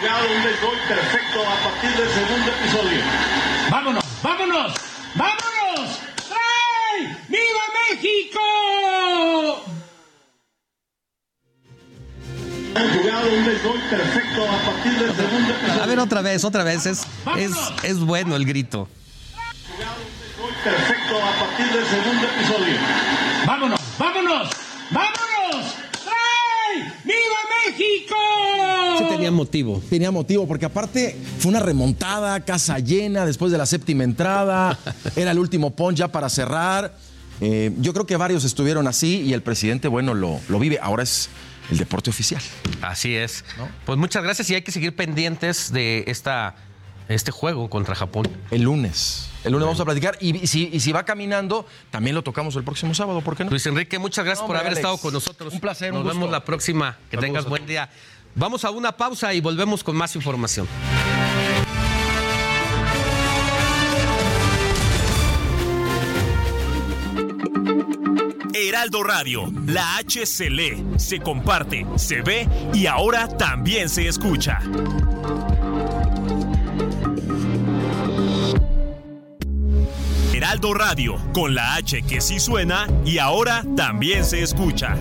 Jugado 0.00 0.26
un 0.28 0.42
gol 0.42 0.78
perfecto 0.86 1.40
a 1.42 1.56
partir 1.64 1.90
del 1.90 2.08
segundo 2.08 2.52
episodio. 2.52 3.00
¡Vámonos! 3.70 4.04
¡Vámonos! 4.22 4.74
¡Vámonos! 5.16 5.98
¡Ay! 6.30 7.16
¡Viva 7.28 7.64
México! 7.90 9.64
Jugado 12.80 13.28
un 13.28 13.44
gol 13.44 13.80
perfecto 13.90 14.44
a 14.44 14.58
partir 14.64 14.92
del 14.92 15.16
segundo 15.16 15.50
episodio. 15.52 15.82
A 15.82 15.86
ver 15.86 15.98
otra 15.98 16.22
vez, 16.22 16.44
otra 16.44 16.64
vez. 16.64 16.86
Es, 16.86 17.02
es, 17.36 17.52
es 17.82 17.98
bueno 18.00 18.36
el 18.36 18.44
grito. 18.44 18.88
Gol 20.40 20.52
perfecto 20.62 21.16
a 21.16 21.38
partir 21.38 21.66
del 21.66 21.86
segundo 21.86 22.26
episodio. 22.26 22.74
¡Vámonos! 23.46 23.80
¡Vámonos! 23.98 24.50
¡Vámonos! 24.90 25.74
¡Ay! 26.06 26.82
¡Viva 27.04 27.40
México! 27.66 28.16
Sí 28.98 29.04
tenía 29.08 29.30
motivo. 29.30 29.82
Tenía 29.88 30.10
motivo, 30.10 30.46
porque 30.46 30.66
aparte 30.66 31.16
fue 31.38 31.50
una 31.50 31.60
remontada, 31.60 32.40
casa 32.44 32.78
llena, 32.78 33.26
después 33.26 33.50
de 33.52 33.58
la 33.58 33.66
séptima 33.66 34.04
entrada. 34.04 34.78
Era 35.16 35.32
el 35.32 35.38
último 35.38 35.70
punch 35.70 35.98
ya 35.98 36.08
para 36.08 36.28
cerrar. 36.28 36.94
Eh, 37.40 37.72
yo 37.78 37.92
creo 37.92 38.06
que 38.06 38.16
varios 38.16 38.44
estuvieron 38.44 38.88
así 38.88 39.20
y 39.20 39.32
el 39.32 39.42
presidente, 39.42 39.88
bueno, 39.88 40.14
lo, 40.14 40.40
lo 40.48 40.58
vive. 40.58 40.78
Ahora 40.82 41.04
es 41.04 41.28
el 41.70 41.78
deporte 41.78 42.10
oficial. 42.10 42.42
Así 42.82 43.14
es. 43.14 43.44
Pues 43.84 43.98
muchas 43.98 44.22
gracias 44.22 44.48
y 44.50 44.54
hay 44.54 44.62
que 44.62 44.72
seguir 44.72 44.94
pendientes 44.96 45.72
de 45.72 46.04
esta, 46.06 46.54
este 47.08 47.30
juego 47.30 47.68
contra 47.70 47.94
Japón. 47.94 48.28
El 48.50 48.62
lunes. 48.62 49.28
El 49.44 49.52
lunes 49.52 49.66
vamos 49.66 49.80
a 49.80 49.84
platicar 49.84 50.16
y, 50.20 50.36
y 50.36 50.46
si, 50.46 50.68
y 50.72 50.80
si 50.80 50.92
va 50.92 51.04
caminando, 51.04 51.66
también 51.90 52.14
lo 52.16 52.22
tocamos 52.22 52.56
el 52.56 52.64
próximo 52.64 52.92
sábado, 52.94 53.20
¿por 53.20 53.36
qué 53.36 53.44
no? 53.44 53.50
Luis 53.50 53.64
Enrique, 53.66 53.98
muchas 53.98 54.24
gracias 54.24 54.42
No, 54.42 54.46
por 54.48 54.56
haber 54.56 54.68
Alex. 54.68 54.78
estado 54.80 54.98
con 54.98 55.12
nosotros. 55.14 55.52
Un 55.54 55.60
placer, 55.60 55.92
un 55.92 55.98
Nos 55.98 56.04
gusto. 56.04 56.18
vemos 56.18 56.32
la 56.32 56.44
próxima. 56.44 56.96
Que 57.10 57.16
Saludos 57.16 57.24
tengas 57.26 57.44
buen 57.46 57.66
día. 57.66 57.88
Vamos 58.34 58.64
a 58.64 58.70
una 58.70 58.92
pausa 58.96 59.32
y 59.34 59.40
volvemos 59.40 59.82
con 59.84 59.96
más 59.96 60.14
información. 60.16 60.66
Heraldo 68.60 69.04
Radio, 69.04 69.52
la 69.66 69.98
H 69.98 70.26
se 70.26 70.50
lee, 70.50 70.84
se 70.96 71.20
comparte, 71.20 71.86
se 71.94 72.22
ve 72.22 72.48
y 72.74 72.86
ahora 72.86 73.28
también 73.28 73.88
se 73.88 74.08
escucha. 74.08 74.58
Heraldo 80.34 80.74
Radio, 80.74 81.16
con 81.32 81.54
la 81.54 81.76
H 81.76 82.02
que 82.02 82.20
sí 82.20 82.40
suena 82.40 82.88
y 83.04 83.18
ahora 83.18 83.62
también 83.76 84.24
se 84.24 84.42
escucha. 84.42 84.96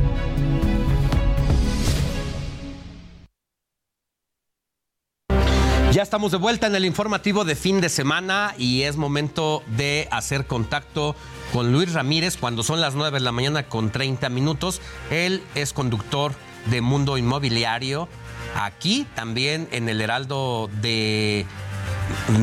Ya 5.92 6.04
estamos 6.04 6.32
de 6.32 6.38
vuelta 6.38 6.68
en 6.68 6.76
el 6.76 6.86
informativo 6.86 7.44
de 7.44 7.56
fin 7.56 7.82
de 7.82 7.90
semana 7.90 8.54
y 8.60 8.84
es 8.84 8.98
momento 8.98 9.64
de 9.76 10.08
hacer 10.12 10.46
contacto 10.46 11.16
con 11.54 11.72
Luis 11.72 11.94
Ramírez 11.94 12.38
cuando 12.38 12.64
son 12.64 12.82
las 12.82 12.96
9 12.96 13.20
de 13.20 13.24
la 13.24 13.32
mañana 13.32 13.64
con 13.64 13.92
30 13.92 14.30
minutos. 14.30 14.82
Él 15.12 15.42
es 15.56 15.74
conductor 15.74 16.34
de 16.70 16.82
Mundo 16.82 17.18
Inmobiliario. 17.18 18.08
Aquí 18.56 19.08
también 19.16 19.68
en 19.72 19.90
el 19.90 20.02
Heraldo 20.02 20.70
de 20.82 21.46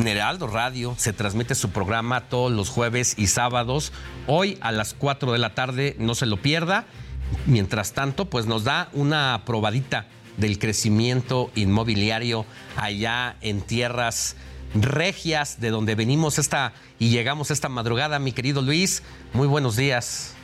Heraldo 0.05 0.47
Radio 0.47 0.95
se 0.97 1.13
transmite 1.13 1.55
su 1.55 1.69
programa 1.69 2.21
todos 2.21 2.51
los 2.51 2.69
jueves 2.69 3.15
y 3.17 3.27
sábados. 3.27 3.91
Hoy 4.27 4.57
a 4.61 4.71
las 4.71 4.93
4 4.93 5.31
de 5.31 5.39
la 5.39 5.53
tarde, 5.53 5.95
no 5.99 6.15
se 6.15 6.25
lo 6.25 6.37
pierda. 6.37 6.85
Mientras 7.45 7.93
tanto, 7.93 8.25
pues 8.25 8.45
nos 8.45 8.63
da 8.63 8.89
una 8.93 9.43
probadita 9.45 10.07
del 10.37 10.59
crecimiento 10.59 11.49
inmobiliario 11.55 12.45
allá 12.75 13.37
en 13.41 13.61
tierras 13.61 14.35
regias 14.75 15.59
de 15.59 15.69
donde 15.69 15.95
venimos 15.95 16.37
esta 16.37 16.73
y 16.99 17.09
llegamos 17.09 17.51
esta 17.51 17.69
madrugada, 17.69 18.19
mi 18.19 18.31
querido 18.31 18.61
Luis. 18.61 19.03
Muy 19.33 19.47
buenos 19.47 19.75
días. 19.75 20.35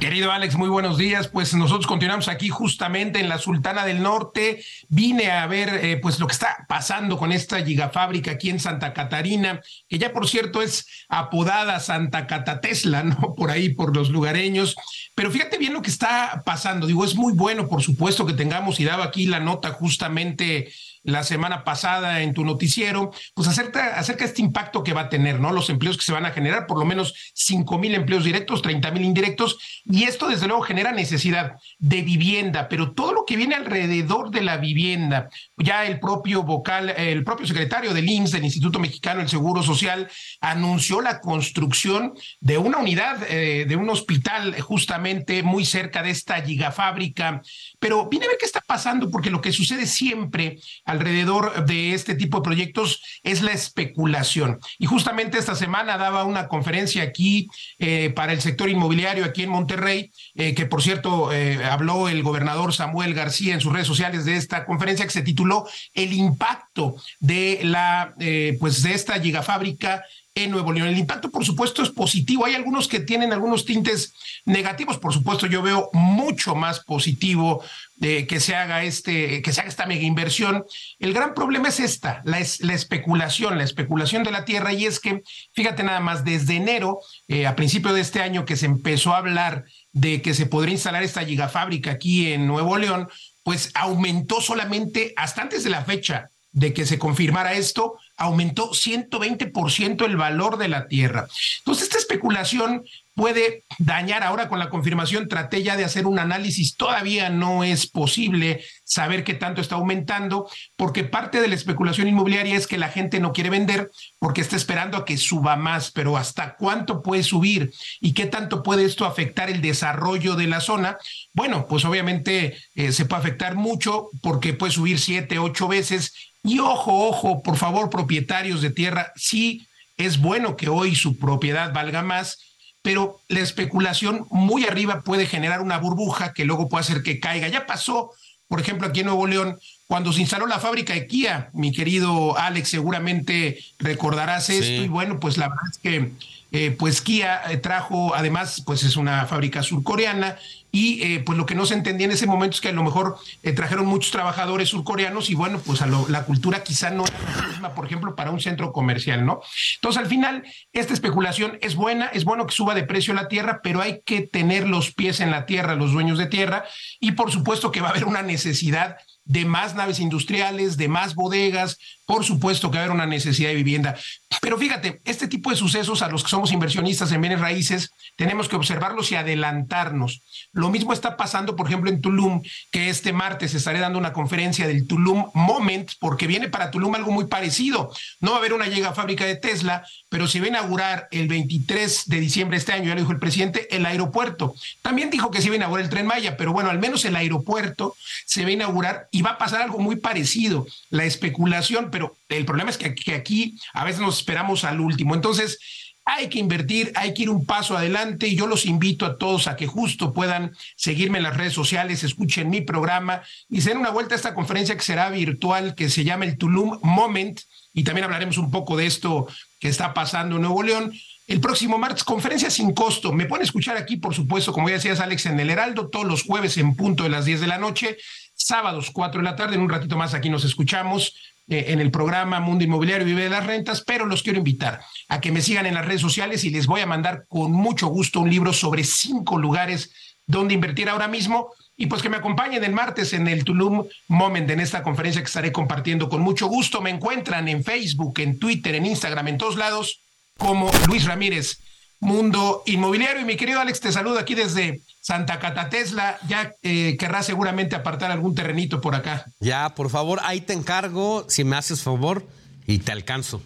Querido 0.00 0.30
Alex, 0.30 0.54
muy 0.54 0.68
buenos 0.68 0.96
días. 0.96 1.26
Pues 1.26 1.54
nosotros 1.54 1.88
continuamos 1.88 2.28
aquí 2.28 2.50
justamente 2.50 3.18
en 3.18 3.28
la 3.28 3.38
Sultana 3.38 3.84
del 3.84 4.00
Norte. 4.00 4.62
Vine 4.88 5.32
a 5.32 5.44
ver 5.48 5.84
eh, 5.84 5.96
pues 6.00 6.20
lo 6.20 6.28
que 6.28 6.34
está 6.34 6.66
pasando 6.68 7.18
con 7.18 7.32
esta 7.32 7.64
gigafábrica 7.64 8.30
aquí 8.30 8.48
en 8.48 8.60
Santa 8.60 8.92
Catarina, 8.92 9.60
que 9.88 9.98
ya 9.98 10.12
por 10.12 10.28
cierto 10.28 10.62
es 10.62 10.86
apodada 11.08 11.80
Santa 11.80 12.28
Catatesla, 12.28 13.02
¿no? 13.02 13.34
Por 13.34 13.50
ahí, 13.50 13.70
por 13.70 13.96
los 13.96 14.10
lugareños. 14.10 14.76
Pero 15.16 15.32
fíjate 15.32 15.58
bien 15.58 15.72
lo 15.72 15.82
que 15.82 15.90
está 15.90 16.42
pasando. 16.46 16.86
Digo, 16.86 17.04
es 17.04 17.16
muy 17.16 17.32
bueno, 17.32 17.66
por 17.66 17.82
supuesto, 17.82 18.24
que 18.24 18.34
tengamos, 18.34 18.78
y 18.78 18.84
daba 18.84 19.02
aquí 19.02 19.26
la 19.26 19.40
nota 19.40 19.70
justamente 19.70 20.70
la 21.08 21.24
semana 21.24 21.64
pasada 21.64 22.20
en 22.20 22.34
tu 22.34 22.44
noticiero, 22.44 23.12
pues 23.34 23.48
acerca, 23.48 23.98
acerca 23.98 24.24
de 24.24 24.28
este 24.28 24.42
impacto 24.42 24.84
que 24.84 24.92
va 24.92 25.02
a 25.02 25.08
tener, 25.08 25.40
¿no? 25.40 25.52
Los 25.52 25.70
empleos 25.70 25.96
que 25.96 26.04
se 26.04 26.12
van 26.12 26.26
a 26.26 26.32
generar, 26.32 26.66
por 26.66 26.78
lo 26.78 26.84
menos 26.84 27.32
5 27.34 27.78
mil 27.78 27.94
empleos 27.94 28.24
directos, 28.24 28.60
30 28.60 28.90
mil 28.90 29.04
indirectos, 29.04 29.58
y 29.86 30.04
esto 30.04 30.28
desde 30.28 30.46
luego 30.46 30.62
genera 30.62 30.92
necesidad 30.92 31.56
de 31.78 32.02
vivienda, 32.02 32.68
pero 32.68 32.92
todo 32.92 33.14
lo 33.14 33.24
que 33.24 33.36
viene 33.36 33.54
alrededor 33.54 34.30
de 34.30 34.42
la 34.42 34.58
vivienda, 34.58 35.30
ya 35.56 35.86
el 35.86 35.98
propio 35.98 36.42
vocal, 36.42 36.90
el 36.90 37.24
propio 37.24 37.46
secretario 37.46 37.94
del 37.94 38.08
IMSS, 38.08 38.32
del 38.32 38.44
Instituto 38.44 38.78
Mexicano 38.78 39.20
del 39.20 39.30
Seguro 39.30 39.62
Social, 39.62 40.10
anunció 40.42 41.00
la 41.00 41.20
construcción 41.20 42.12
de 42.40 42.58
una 42.58 42.78
unidad, 42.78 43.22
eh, 43.30 43.64
de 43.66 43.76
un 43.76 43.88
hospital 43.88 44.60
justamente 44.60 45.42
muy 45.42 45.64
cerca 45.64 46.02
de 46.02 46.10
esta 46.10 46.42
gigafábrica, 46.42 47.40
pero 47.78 48.08
viene 48.10 48.26
a 48.26 48.28
ver 48.28 48.36
qué 48.38 48.44
está 48.46 48.60
pasando, 48.60 49.10
porque 49.10 49.30
lo 49.30 49.40
que 49.40 49.52
sucede 49.52 49.86
siempre 49.86 50.58
alrededor 50.98 51.64
de 51.64 51.94
este 51.94 52.14
tipo 52.14 52.38
de 52.38 52.42
proyectos 52.42 53.02
es 53.22 53.42
la 53.42 53.52
especulación. 53.52 54.58
Y 54.78 54.86
justamente 54.86 55.38
esta 55.38 55.54
semana 55.54 55.96
daba 55.96 56.24
una 56.24 56.48
conferencia 56.48 57.02
aquí 57.02 57.48
eh, 57.78 58.10
para 58.10 58.32
el 58.32 58.40
sector 58.40 58.68
inmobiliario 58.68 59.24
aquí 59.24 59.44
en 59.44 59.50
Monterrey, 59.50 60.10
eh, 60.34 60.54
que 60.54 60.66
por 60.66 60.82
cierto 60.82 61.32
eh, 61.32 61.64
habló 61.64 62.08
el 62.08 62.22
gobernador 62.22 62.74
Samuel 62.74 63.14
García 63.14 63.54
en 63.54 63.60
sus 63.60 63.72
redes 63.72 63.86
sociales 63.86 64.24
de 64.24 64.36
esta 64.36 64.64
conferencia 64.64 65.04
que 65.04 65.12
se 65.12 65.22
tituló 65.22 65.66
El 65.94 66.12
impacto 66.12 66.96
de 67.20 67.60
la 67.62 68.14
pues 68.58 68.82
de 68.82 68.94
esta 68.94 69.20
gigafábrica 69.20 70.02
en 70.44 70.50
Nuevo 70.50 70.72
León. 70.72 70.88
El 70.88 70.98
impacto, 70.98 71.30
por 71.30 71.44
supuesto, 71.44 71.82
es 71.82 71.90
positivo. 71.90 72.46
Hay 72.46 72.54
algunos 72.54 72.88
que 72.88 73.00
tienen 73.00 73.32
algunos 73.32 73.64
tintes 73.64 74.14
negativos. 74.44 74.98
Por 74.98 75.12
supuesto, 75.12 75.46
yo 75.46 75.62
veo 75.62 75.90
mucho 75.92 76.54
más 76.54 76.80
positivo 76.80 77.62
de 77.96 78.26
que 78.26 78.38
se 78.38 78.54
haga 78.54 78.84
este, 78.84 79.42
que 79.42 79.52
se 79.52 79.60
haga 79.60 79.68
esta 79.68 79.86
mega 79.86 80.02
inversión. 80.02 80.64
El 80.98 81.12
gran 81.12 81.34
problema 81.34 81.68
es 81.68 81.80
esta, 81.80 82.22
la, 82.24 82.38
la 82.60 82.74
especulación, 82.74 83.58
la 83.58 83.64
especulación 83.64 84.22
de 84.22 84.30
la 84.30 84.44
tierra. 84.44 84.72
Y 84.72 84.86
es 84.86 85.00
que, 85.00 85.22
fíjate 85.54 85.82
nada 85.82 86.00
más, 86.00 86.24
desde 86.24 86.56
enero, 86.56 87.00
eh, 87.26 87.46
a 87.46 87.56
principio 87.56 87.92
de 87.92 88.00
este 88.00 88.20
año, 88.20 88.44
que 88.44 88.56
se 88.56 88.66
empezó 88.66 89.14
a 89.14 89.18
hablar 89.18 89.64
de 89.92 90.22
que 90.22 90.34
se 90.34 90.46
podría 90.46 90.74
instalar 90.74 91.02
esta 91.02 91.24
gigafábrica 91.24 91.90
aquí 91.90 92.32
en 92.32 92.46
Nuevo 92.46 92.78
León, 92.78 93.08
pues 93.42 93.70
aumentó 93.74 94.40
solamente 94.40 95.14
hasta 95.16 95.42
antes 95.42 95.64
de 95.64 95.70
la 95.70 95.84
fecha 95.84 96.30
de 96.52 96.72
que 96.72 96.86
se 96.86 96.98
confirmara 96.98 97.54
esto, 97.54 97.98
aumentó 98.18 98.72
120% 98.72 100.04
el 100.04 100.16
valor 100.16 100.58
de 100.58 100.68
la 100.68 100.88
tierra. 100.88 101.28
Entonces, 101.60 101.84
esta 101.84 101.98
especulación 101.98 102.84
puede 103.18 103.64
dañar 103.78 104.22
ahora 104.22 104.48
con 104.48 104.60
la 104.60 104.70
confirmación. 104.70 105.28
Traté 105.28 105.64
ya 105.64 105.76
de 105.76 105.84
hacer 105.84 106.06
un 106.06 106.20
análisis, 106.20 106.76
todavía 106.76 107.30
no 107.30 107.64
es 107.64 107.88
posible 107.88 108.62
saber 108.84 109.24
qué 109.24 109.34
tanto 109.34 109.60
está 109.60 109.74
aumentando, 109.74 110.48
porque 110.76 111.02
parte 111.02 111.40
de 111.40 111.48
la 111.48 111.56
especulación 111.56 112.06
inmobiliaria 112.06 112.56
es 112.56 112.68
que 112.68 112.78
la 112.78 112.90
gente 112.90 113.18
no 113.18 113.32
quiere 113.32 113.50
vender 113.50 113.90
porque 114.20 114.40
está 114.40 114.54
esperando 114.54 114.96
a 114.96 115.04
que 115.04 115.16
suba 115.16 115.56
más, 115.56 115.90
pero 115.90 116.16
hasta 116.16 116.54
cuánto 116.54 117.02
puede 117.02 117.24
subir 117.24 117.72
y 118.00 118.14
qué 118.14 118.26
tanto 118.26 118.62
puede 118.62 118.84
esto 118.84 119.04
afectar 119.04 119.50
el 119.50 119.62
desarrollo 119.62 120.36
de 120.36 120.46
la 120.46 120.60
zona. 120.60 120.96
Bueno, 121.32 121.66
pues 121.66 121.84
obviamente 121.84 122.56
eh, 122.76 122.92
se 122.92 123.04
puede 123.04 123.22
afectar 123.22 123.56
mucho 123.56 124.10
porque 124.22 124.54
puede 124.54 124.72
subir 124.72 125.00
siete, 125.00 125.40
ocho 125.40 125.66
veces 125.66 126.12
y 126.44 126.60
ojo, 126.60 127.08
ojo, 127.08 127.42
por 127.42 127.56
favor, 127.56 127.90
de 128.08 128.70
tierra, 128.70 129.12
sí 129.16 129.66
es 129.96 130.18
bueno 130.18 130.56
que 130.56 130.68
hoy 130.68 130.94
su 130.94 131.18
propiedad 131.18 131.72
valga 131.72 132.02
más, 132.02 132.38
pero 132.82 133.20
la 133.28 133.40
especulación 133.40 134.26
muy 134.30 134.64
arriba 134.64 135.02
puede 135.02 135.26
generar 135.26 135.60
una 135.60 135.78
burbuja 135.78 136.32
que 136.32 136.44
luego 136.44 136.68
puede 136.68 136.82
hacer 136.82 137.02
que 137.02 137.20
caiga. 137.20 137.48
Ya 137.48 137.66
pasó, 137.66 138.12
por 138.48 138.60
ejemplo, 138.60 138.86
aquí 138.86 139.00
en 139.00 139.06
Nuevo 139.06 139.26
León, 139.26 139.58
cuando 139.86 140.12
se 140.12 140.20
instaló 140.20 140.46
la 140.46 140.60
fábrica 140.60 140.94
de 140.94 141.06
Kia, 141.06 141.50
mi 141.52 141.72
querido 141.72 142.38
Alex, 142.38 142.70
seguramente 142.70 143.58
recordarás 143.78 144.50
esto, 144.50 144.82
y 144.82 144.88
bueno, 144.88 145.18
pues 145.20 145.36
la 145.36 145.48
verdad 145.48 145.64
es 145.70 145.78
que 145.78 146.12
eh, 146.50 146.74
pues 146.78 147.02
Kia 147.02 147.42
eh, 147.50 147.58
trajo, 147.58 148.14
además, 148.14 148.62
pues 148.64 148.82
es 148.82 148.96
una 148.96 149.26
fábrica 149.26 149.62
surcoreana 149.62 150.38
y 150.72 151.02
eh, 151.02 151.22
pues 151.24 151.36
lo 151.36 151.44
que 151.44 151.54
no 151.54 151.66
se 151.66 151.74
entendía 151.74 152.06
en 152.06 152.12
ese 152.12 152.26
momento 152.26 152.54
es 152.54 152.60
que 152.60 152.68
a 152.68 152.72
lo 152.72 152.82
mejor 152.82 153.18
trajeron 153.54 153.86
muchos 153.86 154.10
trabajadores 154.10 154.68
surcoreanos 154.68 155.30
y 155.30 155.34
bueno, 155.34 155.60
pues 155.64 155.80
la 155.80 156.24
cultura 156.24 156.62
quizá 156.62 156.90
no 156.90 157.04
era 157.04 157.18
la 157.36 157.46
misma, 157.48 157.74
por 157.74 157.86
ejemplo, 157.86 158.14
para 158.14 158.30
un 158.30 158.40
centro 158.40 158.72
comercial, 158.72 159.24
¿no? 159.24 159.40
Entonces, 159.76 160.02
al 160.02 160.08
final, 160.08 160.44
esta 160.72 160.92
especulación 160.92 161.58
es 161.62 161.74
buena, 161.74 162.06
es 162.06 162.24
bueno 162.24 162.46
que 162.46 162.54
suba 162.54 162.74
de 162.74 162.82
precio 162.82 163.14
la 163.14 163.28
tierra, 163.28 163.60
pero 163.62 163.80
hay 163.80 164.02
que 164.04 164.22
tener 164.22 164.68
los 164.68 164.92
pies 164.92 165.20
en 165.20 165.30
la 165.30 165.46
tierra, 165.46 165.74
los 165.74 165.92
dueños 165.92 166.18
de 166.18 166.26
tierra, 166.26 166.64
y 167.00 167.12
por 167.12 167.30
supuesto 167.30 167.72
que 167.72 167.80
va 167.80 167.88
a 167.88 167.90
haber 167.90 168.04
una 168.04 168.22
necesidad 168.22 168.98
de 169.24 169.44
más 169.44 169.74
naves 169.74 170.00
industriales, 170.00 170.76
de 170.76 170.88
más 170.88 171.14
bodegas, 171.14 171.78
por 172.08 172.24
supuesto 172.24 172.70
que 172.70 172.78
va 172.78 172.84
a 172.84 172.84
haber 172.86 172.94
una 172.94 173.04
necesidad 173.04 173.50
de 173.50 173.54
vivienda. 173.54 173.94
Pero 174.40 174.56
fíjate, 174.56 175.02
este 175.04 175.28
tipo 175.28 175.50
de 175.50 175.56
sucesos 175.56 176.00
a 176.00 176.08
los 176.08 176.22
que 176.22 176.30
somos 176.30 176.52
inversionistas 176.52 177.12
en 177.12 177.20
bienes 177.20 177.38
raíces, 177.38 177.92
tenemos 178.16 178.48
que 178.48 178.56
observarlos 178.56 179.12
y 179.12 179.16
adelantarnos. 179.16 180.22
Lo 180.52 180.70
mismo 180.70 180.94
está 180.94 181.18
pasando, 181.18 181.54
por 181.54 181.66
ejemplo, 181.66 181.90
en 181.90 182.00
Tulum, 182.00 182.40
que 182.70 182.88
este 182.88 183.12
martes 183.12 183.52
estaré 183.52 183.78
dando 183.80 183.98
una 183.98 184.14
conferencia 184.14 184.66
del 184.66 184.86
Tulum 184.86 185.26
Moment, 185.34 185.90
porque 186.00 186.26
viene 186.26 186.48
para 186.48 186.70
Tulum 186.70 186.94
algo 186.94 187.12
muy 187.12 187.26
parecido. 187.26 187.92
No 188.20 188.30
va 188.30 188.36
a 188.36 188.40
haber 188.40 188.54
una 188.54 188.68
llega 188.68 188.94
fábrica 188.94 189.26
de 189.26 189.36
Tesla, 189.36 189.84
pero 190.08 190.26
se 190.26 190.40
va 190.40 190.46
a 190.46 190.48
inaugurar 190.48 191.08
el 191.10 191.28
23 191.28 192.04
de 192.06 192.20
diciembre 192.20 192.56
de 192.56 192.60
este 192.60 192.72
año, 192.72 192.86
ya 192.86 192.94
lo 192.94 193.00
dijo 193.00 193.12
el 193.12 193.18
presidente, 193.18 193.68
el 193.76 193.84
aeropuerto. 193.84 194.54
También 194.80 195.10
dijo 195.10 195.30
que 195.30 195.42
se 195.42 195.48
iba 195.48 195.54
a 195.54 195.58
inaugurar 195.58 195.84
el 195.84 195.90
tren 195.90 196.06
Maya, 196.06 196.38
pero 196.38 196.54
bueno, 196.54 196.70
al 196.70 196.78
menos 196.78 197.04
el 197.04 197.16
aeropuerto 197.16 197.94
se 198.24 198.44
va 198.44 198.48
a 198.48 198.52
inaugurar 198.52 199.08
y 199.10 199.20
va 199.20 199.32
a 199.32 199.38
pasar 199.38 199.60
algo 199.60 199.78
muy 199.78 199.96
parecido, 199.96 200.66
la 200.88 201.04
especulación, 201.04 201.90
pero 201.98 202.16
el 202.28 202.44
problema 202.44 202.70
es 202.70 202.78
que, 202.78 203.14
aquí 203.14 203.58
a 203.72 203.84
veces 203.84 204.00
nos 204.00 204.18
esperamos 204.18 204.64
al 204.64 204.80
último. 204.80 205.14
Entonces, 205.14 205.58
hay 206.04 206.28
que 206.28 206.38
invertir, 206.38 206.92
hay 206.94 207.12
que 207.12 207.22
ir 207.22 207.30
un 207.30 207.44
paso 207.44 207.76
adelante 207.76 208.28
y 208.28 208.36
yo 208.36 208.46
los 208.46 208.64
invito 208.64 209.04
a 209.04 209.18
todos 209.18 209.46
a 209.46 209.56
que 209.56 209.66
justo 209.66 210.12
puedan 210.14 210.56
seguirme 210.76 211.18
en 211.18 211.24
las 211.24 211.36
redes 211.36 211.52
sociales, 211.52 212.02
escuchen 212.02 212.48
mi 212.48 212.62
programa 212.62 213.22
y 213.50 213.60
se 213.60 213.70
den 213.70 213.78
una 213.78 213.90
vuelta 213.90 214.14
a 214.14 214.16
esta 214.16 214.34
conferencia 214.34 214.74
que 214.76 214.82
será 214.82 215.10
virtual, 215.10 215.74
que 215.74 215.90
se 215.90 216.04
llama 216.04 216.24
el 216.24 216.38
Tulum 216.38 216.78
Moment 216.82 217.40
y 217.74 217.84
también 217.84 218.04
hablaremos 218.04 218.38
un 218.38 218.50
poco 218.50 218.76
de 218.76 218.86
esto 218.86 219.26
que 219.60 219.68
está 219.68 219.92
pasando 219.92 220.36
en 220.36 220.42
Nuevo 220.42 220.62
León. 220.62 220.92
El 221.26 221.40
próximo 221.40 221.76
martes, 221.76 222.04
conferencia 222.04 222.48
sin 222.48 222.72
costo. 222.72 223.12
Me 223.12 223.26
pueden 223.26 223.44
escuchar 223.44 223.76
aquí, 223.76 223.98
por 223.98 224.14
supuesto, 224.14 224.52
como 224.52 224.70
ya 224.70 224.76
decías, 224.76 225.00
Alex, 225.00 225.26
en 225.26 225.38
el 225.40 225.50
Heraldo, 225.50 225.88
todos 225.88 226.06
los 226.06 226.22
jueves 226.22 226.56
en 226.56 226.74
punto 226.74 227.02
de 227.02 227.10
las 227.10 227.26
10 227.26 227.42
de 227.42 227.46
la 227.48 227.58
noche, 227.58 227.98
sábados 228.38 228.90
4 228.92 229.20
de 229.20 229.24
la 229.24 229.36
tarde, 229.36 229.56
en 229.56 229.60
un 229.60 229.68
ratito 229.68 229.96
más 229.96 230.14
aquí 230.14 230.30
nos 230.30 230.44
escuchamos 230.44 231.14
eh, 231.48 231.66
en 231.68 231.80
el 231.80 231.90
programa 231.90 232.40
Mundo 232.40 232.64
Inmobiliario 232.64 233.06
Vive 233.06 233.24
de 233.24 233.30
las 233.30 233.46
Rentas, 233.46 233.82
pero 233.86 234.06
los 234.06 234.22
quiero 234.22 234.38
invitar 234.38 234.80
a 235.08 235.20
que 235.20 235.32
me 235.32 235.40
sigan 235.40 235.66
en 235.66 235.74
las 235.74 235.86
redes 235.86 236.00
sociales 236.00 236.44
y 236.44 236.50
les 236.50 236.66
voy 236.66 236.80
a 236.80 236.86
mandar 236.86 237.24
con 237.28 237.52
mucho 237.52 237.88
gusto 237.88 238.20
un 238.20 238.30
libro 238.30 238.52
sobre 238.52 238.84
cinco 238.84 239.38
lugares 239.38 239.90
donde 240.26 240.54
invertir 240.54 240.88
ahora 240.88 241.08
mismo 241.08 241.52
y 241.80 241.86
pues 241.86 242.02
que 242.02 242.08
me 242.08 242.16
acompañen 242.16 242.64
el 242.64 242.72
martes 242.72 243.12
en 243.12 243.28
el 243.28 243.44
Tulum 243.44 243.86
Moment, 244.08 244.50
en 244.50 244.60
esta 244.60 244.82
conferencia 244.82 245.22
que 245.22 245.26
estaré 245.26 245.52
compartiendo 245.52 246.08
con 246.08 246.20
mucho 246.20 246.48
gusto. 246.48 246.80
Me 246.80 246.90
encuentran 246.90 247.48
en 247.48 247.62
Facebook, 247.64 248.18
en 248.18 248.38
Twitter, 248.38 248.74
en 248.74 248.84
Instagram, 248.84 249.28
en 249.28 249.38
todos 249.38 249.56
lados, 249.56 250.00
como 250.36 250.70
Luis 250.88 251.04
Ramírez, 251.04 251.60
Mundo 252.00 252.62
Inmobiliario. 252.66 253.22
Y 253.22 253.24
mi 253.24 253.36
querido 253.36 253.60
Alex, 253.60 253.80
te 253.80 253.92
saludo 253.92 254.18
aquí 254.18 254.34
desde 254.34 254.82
Santa 255.00 255.38
Catatesla, 255.38 256.18
ya 256.28 256.52
eh, 256.62 256.96
querrás 256.98 257.26
seguramente 257.26 257.74
apartar 257.74 258.10
algún 258.10 258.34
terrenito 258.34 258.80
por 258.80 258.94
acá. 258.94 259.24
Ya, 259.40 259.74
por 259.74 259.88
favor, 259.88 260.20
ahí 260.22 260.40
te 260.42 260.52
encargo, 260.52 261.24
si 261.28 261.44
me 261.44 261.56
haces 261.56 261.82
favor, 261.82 262.26
y 262.66 262.78
te 262.80 262.92
alcanzo. 262.92 263.40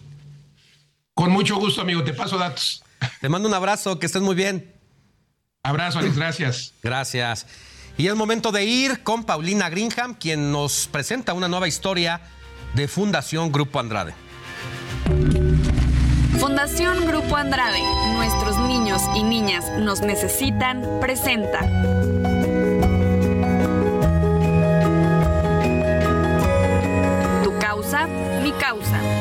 Con 1.13 1.31
mucho 1.31 1.55
gusto, 1.55 1.81
amigo, 1.81 2.03
te 2.03 2.13
paso 2.13 2.37
datos. 2.37 2.83
Te 3.21 3.29
mando 3.29 3.47
un 3.47 3.53
abrazo, 3.53 3.97
que 3.97 4.07
estés 4.07 4.21
muy 4.21 4.35
bien. 4.35 4.73
Abrazo, 5.63 5.99
Alex, 5.99 6.17
gracias. 6.17 6.73
Gracias. 6.83 7.47
Y 7.97 8.07
es 8.07 8.15
momento 8.15 8.51
de 8.51 8.65
ir 8.65 9.03
con 9.03 9.23
Paulina 9.23 9.69
Greenham, 9.69 10.15
quien 10.15 10.51
nos 10.51 10.87
presenta 10.87 11.33
una 11.33 11.47
nueva 11.47 11.67
historia 11.67 12.21
de 12.73 12.87
Fundación 12.87 13.51
Grupo 13.51 13.79
Andrade. 13.79 14.13
Fundación 16.39 17.05
Grupo 17.07 17.35
Andrade, 17.35 17.81
nuestros 18.15 18.57
niños 18.57 19.01
y 19.15 19.23
niñas 19.23 19.65
nos 19.77 20.01
necesitan, 20.01 20.81
presenta. 20.99 21.59
Tu 27.43 27.57
causa, 27.59 28.07
mi 28.43 28.51
causa. 28.53 29.12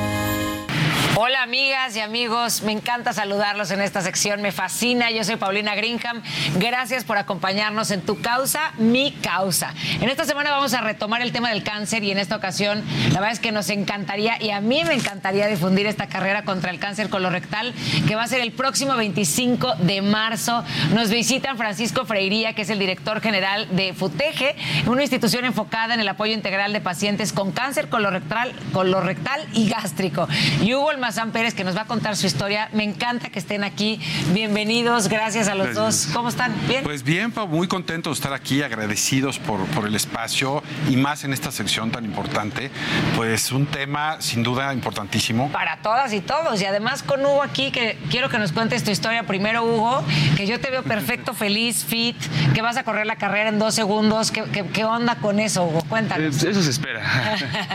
Hola 1.25 1.45
Amigas 1.45 1.95
y 1.95 2.01
amigos, 2.01 2.63
me 2.63 2.73
encanta 2.73 3.13
saludarlos 3.13 3.71
en 3.71 3.81
esta 3.81 4.01
sección, 4.01 4.43
me 4.43 4.51
fascina. 4.51 5.13
Yo 5.13 5.23
soy 5.23 5.37
Paulina 5.37 5.77
Greenham. 5.77 6.21
Gracias 6.57 7.05
por 7.05 7.17
acompañarnos 7.17 7.93
en 7.93 8.03
Tu 8.03 8.21
Causa, 8.21 8.73
Mi 8.79 9.13
Causa. 9.13 9.73
En 10.01 10.09
esta 10.09 10.25
semana 10.25 10.51
vamos 10.51 10.75
a 10.75 10.81
retomar 10.81 11.23
el 11.23 11.31
tema 11.31 11.51
del 11.51 11.63
cáncer 11.63 12.03
y 12.03 12.11
en 12.11 12.19
esta 12.19 12.35
ocasión 12.35 12.83
la 13.13 13.21
verdad 13.21 13.35
es 13.35 13.39
que 13.39 13.53
nos 13.53 13.71
encantaría 13.71 14.43
y 14.43 14.51
a 14.51 14.61
mí 14.61 14.83
me 14.85 14.95
encantaría 14.95 15.47
difundir 15.47 15.87
esta 15.87 16.09
carrera 16.09 16.43
contra 16.43 16.73
el 16.73 16.81
cáncer 16.81 17.09
colorectal 17.09 17.73
que 18.09 18.17
va 18.17 18.25
a 18.25 18.27
ser 18.27 18.41
el 18.41 18.51
próximo 18.51 18.97
25 18.97 19.77
de 19.77 20.03
marzo. 20.03 20.65
Nos 20.93 21.09
visitan 21.11 21.57
Francisco 21.57 22.05
Freiría, 22.05 22.55
que 22.55 22.63
es 22.63 22.71
el 22.71 22.81
director 22.81 23.21
general 23.21 23.69
de 23.77 23.95
FUTEGE, 23.95 24.57
una 24.87 25.03
institución 25.03 25.45
enfocada 25.45 25.95
en 25.95 26.01
el 26.01 26.09
apoyo 26.09 26.33
integral 26.33 26.73
de 26.73 26.81
pacientes 26.81 27.33
con 27.33 27.53
cáncer 27.53 27.89
colorectal, 27.89 28.53
colorectal 28.73 29.47
y 29.53 29.69
gástrico. 29.69 30.27
Y 30.63 30.73
Almazán 31.13 31.33
Pérez, 31.33 31.53
que 31.53 31.63
nos 31.63 31.77
va 31.77 31.83
a 31.83 31.85
contar 31.85 32.17
su 32.17 32.27
historia. 32.27 32.71
Me 32.73 32.85
encanta 32.85 33.29
que 33.29 33.39
estén 33.39 33.65
aquí. 33.65 34.01
Bienvenidos, 34.33 35.09
gracias 35.09 35.47
a 35.47 35.55
los 35.55 35.75
dos. 35.75 36.09
¿Cómo 36.15 36.31
están? 36.31 36.55
¿Bien? 36.67 36.83
Pues 36.85 37.03
bien, 37.03 37.35
muy 37.51 37.69
contento 37.69 38.09
de 38.09 38.15
estar 38.15 38.33
aquí, 38.33 38.63
agradecidos 38.63 39.39
por, 39.39 39.61
por 39.67 39.87
el 39.87 39.95
espacio 39.95 40.63
y 40.89 40.97
más 40.97 41.25
en 41.25 41.35
esta 41.35 41.53
sección 41.53 41.91
tan 41.91 42.07
importante. 42.07 42.71
Pues 43.15 43.53
un 43.53 43.67
tema 43.67 44.23
sin 44.23 44.43
duda 44.43 44.73
importantísimo. 44.73 45.53
Para 45.53 45.83
todas 45.83 46.15
y 46.15 46.23
todos. 46.23 46.63
Y 46.63 46.65
además 46.65 47.03
con 47.03 47.21
Hugo 47.21 47.43
aquí, 47.43 47.73
que 47.73 47.99
quiero 48.09 48.31
que 48.31 48.39
nos 48.39 48.53
cuentes 48.53 48.83
tu 48.83 48.91
historia. 48.91 49.25
Primero, 49.25 49.65
Hugo, 49.65 50.03
que 50.39 50.47
yo 50.47 50.61
te 50.61 50.71
veo 50.71 50.83
perfecto, 50.83 51.35
feliz, 51.35 51.85
fit, 51.85 52.17
que 52.55 52.63
vas 52.63 52.79
a 52.79 52.85
correr 52.85 53.05
la 53.05 53.17
carrera 53.17 53.51
en 53.51 53.59
dos 53.59 53.75
segundos. 53.75 54.31
¿Qué, 54.31 54.45
qué, 54.45 54.65
qué 54.65 54.87
onda 54.87 55.17
con 55.17 55.41
eso, 55.41 55.65
Hugo? 55.65 55.83
Cuéntanos. 55.91 56.43
Eh, 56.43 56.51
Eso 56.51 56.63
se 56.63 56.71
espera. 56.71 57.03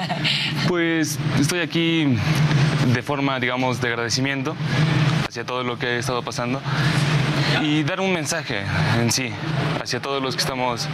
pues 0.68 1.19
estoy 1.39 1.59
aquí 1.59 2.18
de 2.93 3.03
forma, 3.03 3.16
digamos, 3.39 3.81
de 3.81 3.88
agradecimiento 3.89 4.56
hacia 5.27 5.44
todo 5.44 5.64
lo 5.64 5.77
que 5.80 5.95
he 5.95 5.98
estado 5.98 6.22
pasando 6.22 6.61
y 7.61 7.81
dar 7.84 7.99
un 7.99 8.14
mensaje 8.14 8.61
en 8.99 9.11
sí 9.11 9.31
hacia 9.81 9.99
todos 9.99 10.22
los 10.22 10.35
que 10.35 10.41
estamos 10.41 10.88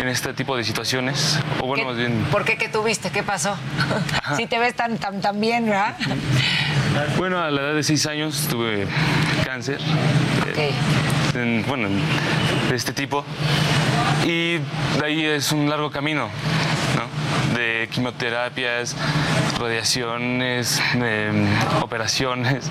en 0.00 0.06
este 0.08 0.32
tipo 0.34 0.56
de 0.56 0.62
situaciones. 0.64 1.38
O 1.60 1.66
bueno, 1.66 1.84
más 1.86 1.96
bien, 1.96 2.24
¿Por 2.30 2.44
qué? 2.44 2.56
¿Qué 2.56 2.68
tuviste? 2.68 3.10
¿Qué 3.10 3.22
pasó? 3.24 3.56
si 4.36 4.46
te 4.46 4.58
ves 4.58 4.74
tan, 4.74 4.98
tan, 4.98 5.20
tan 5.20 5.40
bien, 5.40 5.66
¿verdad? 5.66 5.96
bueno, 7.16 7.40
a 7.42 7.50
la 7.50 7.60
edad 7.60 7.74
de 7.74 7.82
6 7.82 8.06
años 8.06 8.46
tuve 8.48 8.86
cáncer. 9.44 9.80
eh, 10.56 10.72
en- 11.34 11.64
bueno, 11.66 11.88
de 12.70 12.76
este 12.76 12.92
tipo. 12.92 13.24
Y 14.24 14.58
de 14.58 15.04
ahí 15.04 15.24
es 15.24 15.50
un 15.52 15.68
largo 15.68 15.90
camino, 15.90 16.28
¿no? 16.96 17.13
De 17.54 17.88
quimioterapias, 17.92 18.96
radiaciones, 19.58 20.80
eh, 20.94 21.46
operaciones. 21.82 22.70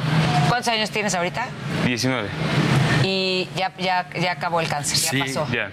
¿Cuántos 0.49 0.67
años 0.73 0.89
tienes 0.89 1.13
ahorita? 1.15 1.47
19. 1.85 2.29
Y 3.03 3.49
ya, 3.55 3.71
ya, 3.77 4.09
ya 4.19 4.31
acabó 4.31 4.61
el 4.61 4.67
cáncer, 4.67 4.97
ya 4.97 5.25
pasó. 5.25 5.47
Ya. 5.51 5.69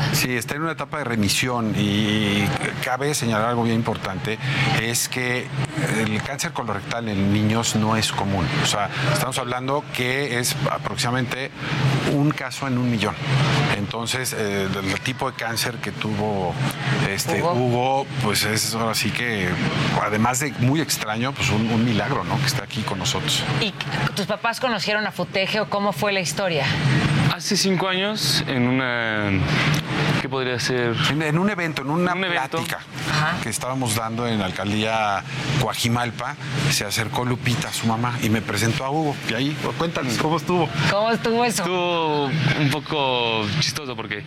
Sí, 0.12 0.34
está 0.34 0.54
en 0.54 0.62
una 0.62 0.72
etapa 0.72 0.98
de 0.98 1.04
remisión 1.04 1.74
y 1.76 2.44
cabe 2.82 3.14
señalar 3.14 3.50
algo 3.50 3.64
bien 3.64 3.76
importante, 3.76 4.38
es 4.80 5.08
que 5.08 5.46
el 5.98 6.22
cáncer 6.22 6.52
colorectal 6.52 7.08
en 7.08 7.32
niños 7.32 7.76
no 7.76 7.96
es 7.96 8.12
común. 8.12 8.46
O 8.62 8.66
sea, 8.66 8.88
estamos 9.12 9.38
hablando 9.38 9.84
que 9.94 10.38
es 10.38 10.56
aproximadamente 10.70 11.50
un 12.12 12.30
caso 12.30 12.66
en 12.66 12.78
un 12.78 12.90
millón. 12.90 13.14
Entonces, 13.76 14.34
eh, 14.36 14.66
el 14.74 15.00
tipo 15.00 15.30
de 15.30 15.36
cáncer 15.36 15.76
que 15.76 15.92
tuvo 15.92 16.54
este 17.08 17.42
Hugo. 17.42 17.52
Hugo, 17.52 18.06
pues 18.22 18.44
es 18.44 18.74
ahora 18.74 18.94
sí 18.94 19.10
que, 19.10 19.48
además 20.02 20.40
de 20.40 20.52
muy 20.60 20.80
extraño, 20.80 21.32
pues 21.32 21.50
un, 21.50 21.70
un 21.70 21.84
milagro, 21.84 22.24
¿no? 22.24 22.38
Que 22.38 22.46
está 22.46 22.64
aquí 22.64 22.82
con 22.82 22.98
nosotros. 22.98 23.44
¿Y 23.60 23.72
tus 24.14 24.26
papás 24.26 24.60
conocieron 24.60 25.06
a 25.06 25.12
Futeje 25.12 25.60
o 25.60 25.68
cómo 25.68 25.92
fue 25.92 26.12
la 26.12 26.20
historia? 26.20 26.64
Hace 27.34 27.56
cinco 27.56 27.88
años, 27.88 28.42
en 28.46 28.66
una. 28.66 29.30
¿Qué 30.26 30.30
podría 30.30 30.58
ser? 30.58 30.96
En, 31.08 31.38
un 31.38 31.48
evento, 31.50 31.82
en 31.82 31.90
una 31.90 32.12
plática 32.12 32.80
que 33.44 33.48
estábamos 33.48 33.94
dando 33.94 34.26
en 34.26 34.40
la 34.40 34.46
alcaldía 34.46 35.22
Coajimalpa, 35.60 36.34
se 36.72 36.84
acercó 36.84 37.24
Lupita, 37.24 37.72
su 37.72 37.86
mamá, 37.86 38.18
y 38.20 38.28
me 38.28 38.42
presentó 38.42 38.84
a 38.84 38.90
Hugo. 38.90 39.14
Y 39.30 39.34
ahí, 39.34 39.56
cuéntanos, 39.78 40.18
¿cómo 40.18 40.38
estuvo? 40.38 40.68
¿Cómo 40.90 41.12
estuvo 41.12 41.44
eso? 41.44 41.62
Estuvo 41.62 42.24
un 42.26 42.70
poco 42.72 43.46
chistoso 43.60 43.94
porque 43.94 44.24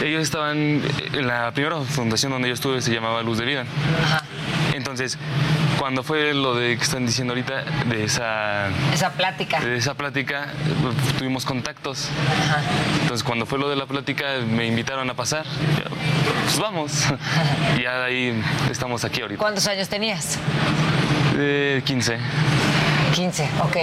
ellos 0.00 0.22
estaban 0.22 0.80
en 1.12 1.26
la 1.26 1.50
primera 1.50 1.80
fundación 1.80 2.30
donde 2.30 2.46
yo 2.46 2.54
estuve 2.54 2.80
se 2.80 2.94
llamaba 2.94 3.20
Luz 3.24 3.38
de 3.38 3.44
Vida. 3.44 3.64
Entonces, 4.72 5.18
cuando 5.78 6.02
fue 6.02 6.32
lo 6.34 6.54
de 6.54 6.76
que 6.76 6.82
están 6.82 7.04
diciendo 7.06 7.32
ahorita 7.32 7.64
de 7.88 8.04
esa 8.04 8.68
Esa 8.92 9.10
plática. 9.12 9.60
de 9.60 9.76
esa 9.76 9.94
plática 9.94 10.48
pues, 10.82 10.94
tuvimos 11.18 11.44
contactos. 11.44 12.08
Entonces 13.02 13.22
cuando 13.24 13.46
fue 13.46 13.58
lo 13.58 13.68
de 13.68 13.76
la 13.76 13.86
plática 13.86 14.24
me 14.48 14.66
invitaron 14.66 15.08
a 15.10 15.14
pasar. 15.14 15.44
Yo, 15.44 15.90
Pues 16.44 16.58
vamos. 16.58 17.04
Y 17.78 17.82
ya 17.82 17.98
de 17.98 18.04
ahí 18.04 18.42
estamos 18.70 19.04
aquí 19.04 19.20
ahorita. 19.22 19.38
¿Cuántos 19.40 19.66
años 19.66 19.88
tenías? 19.88 20.38
Eh, 21.38 21.82
15. 21.84 22.18
15, 23.12 23.48
ok. 23.64 23.76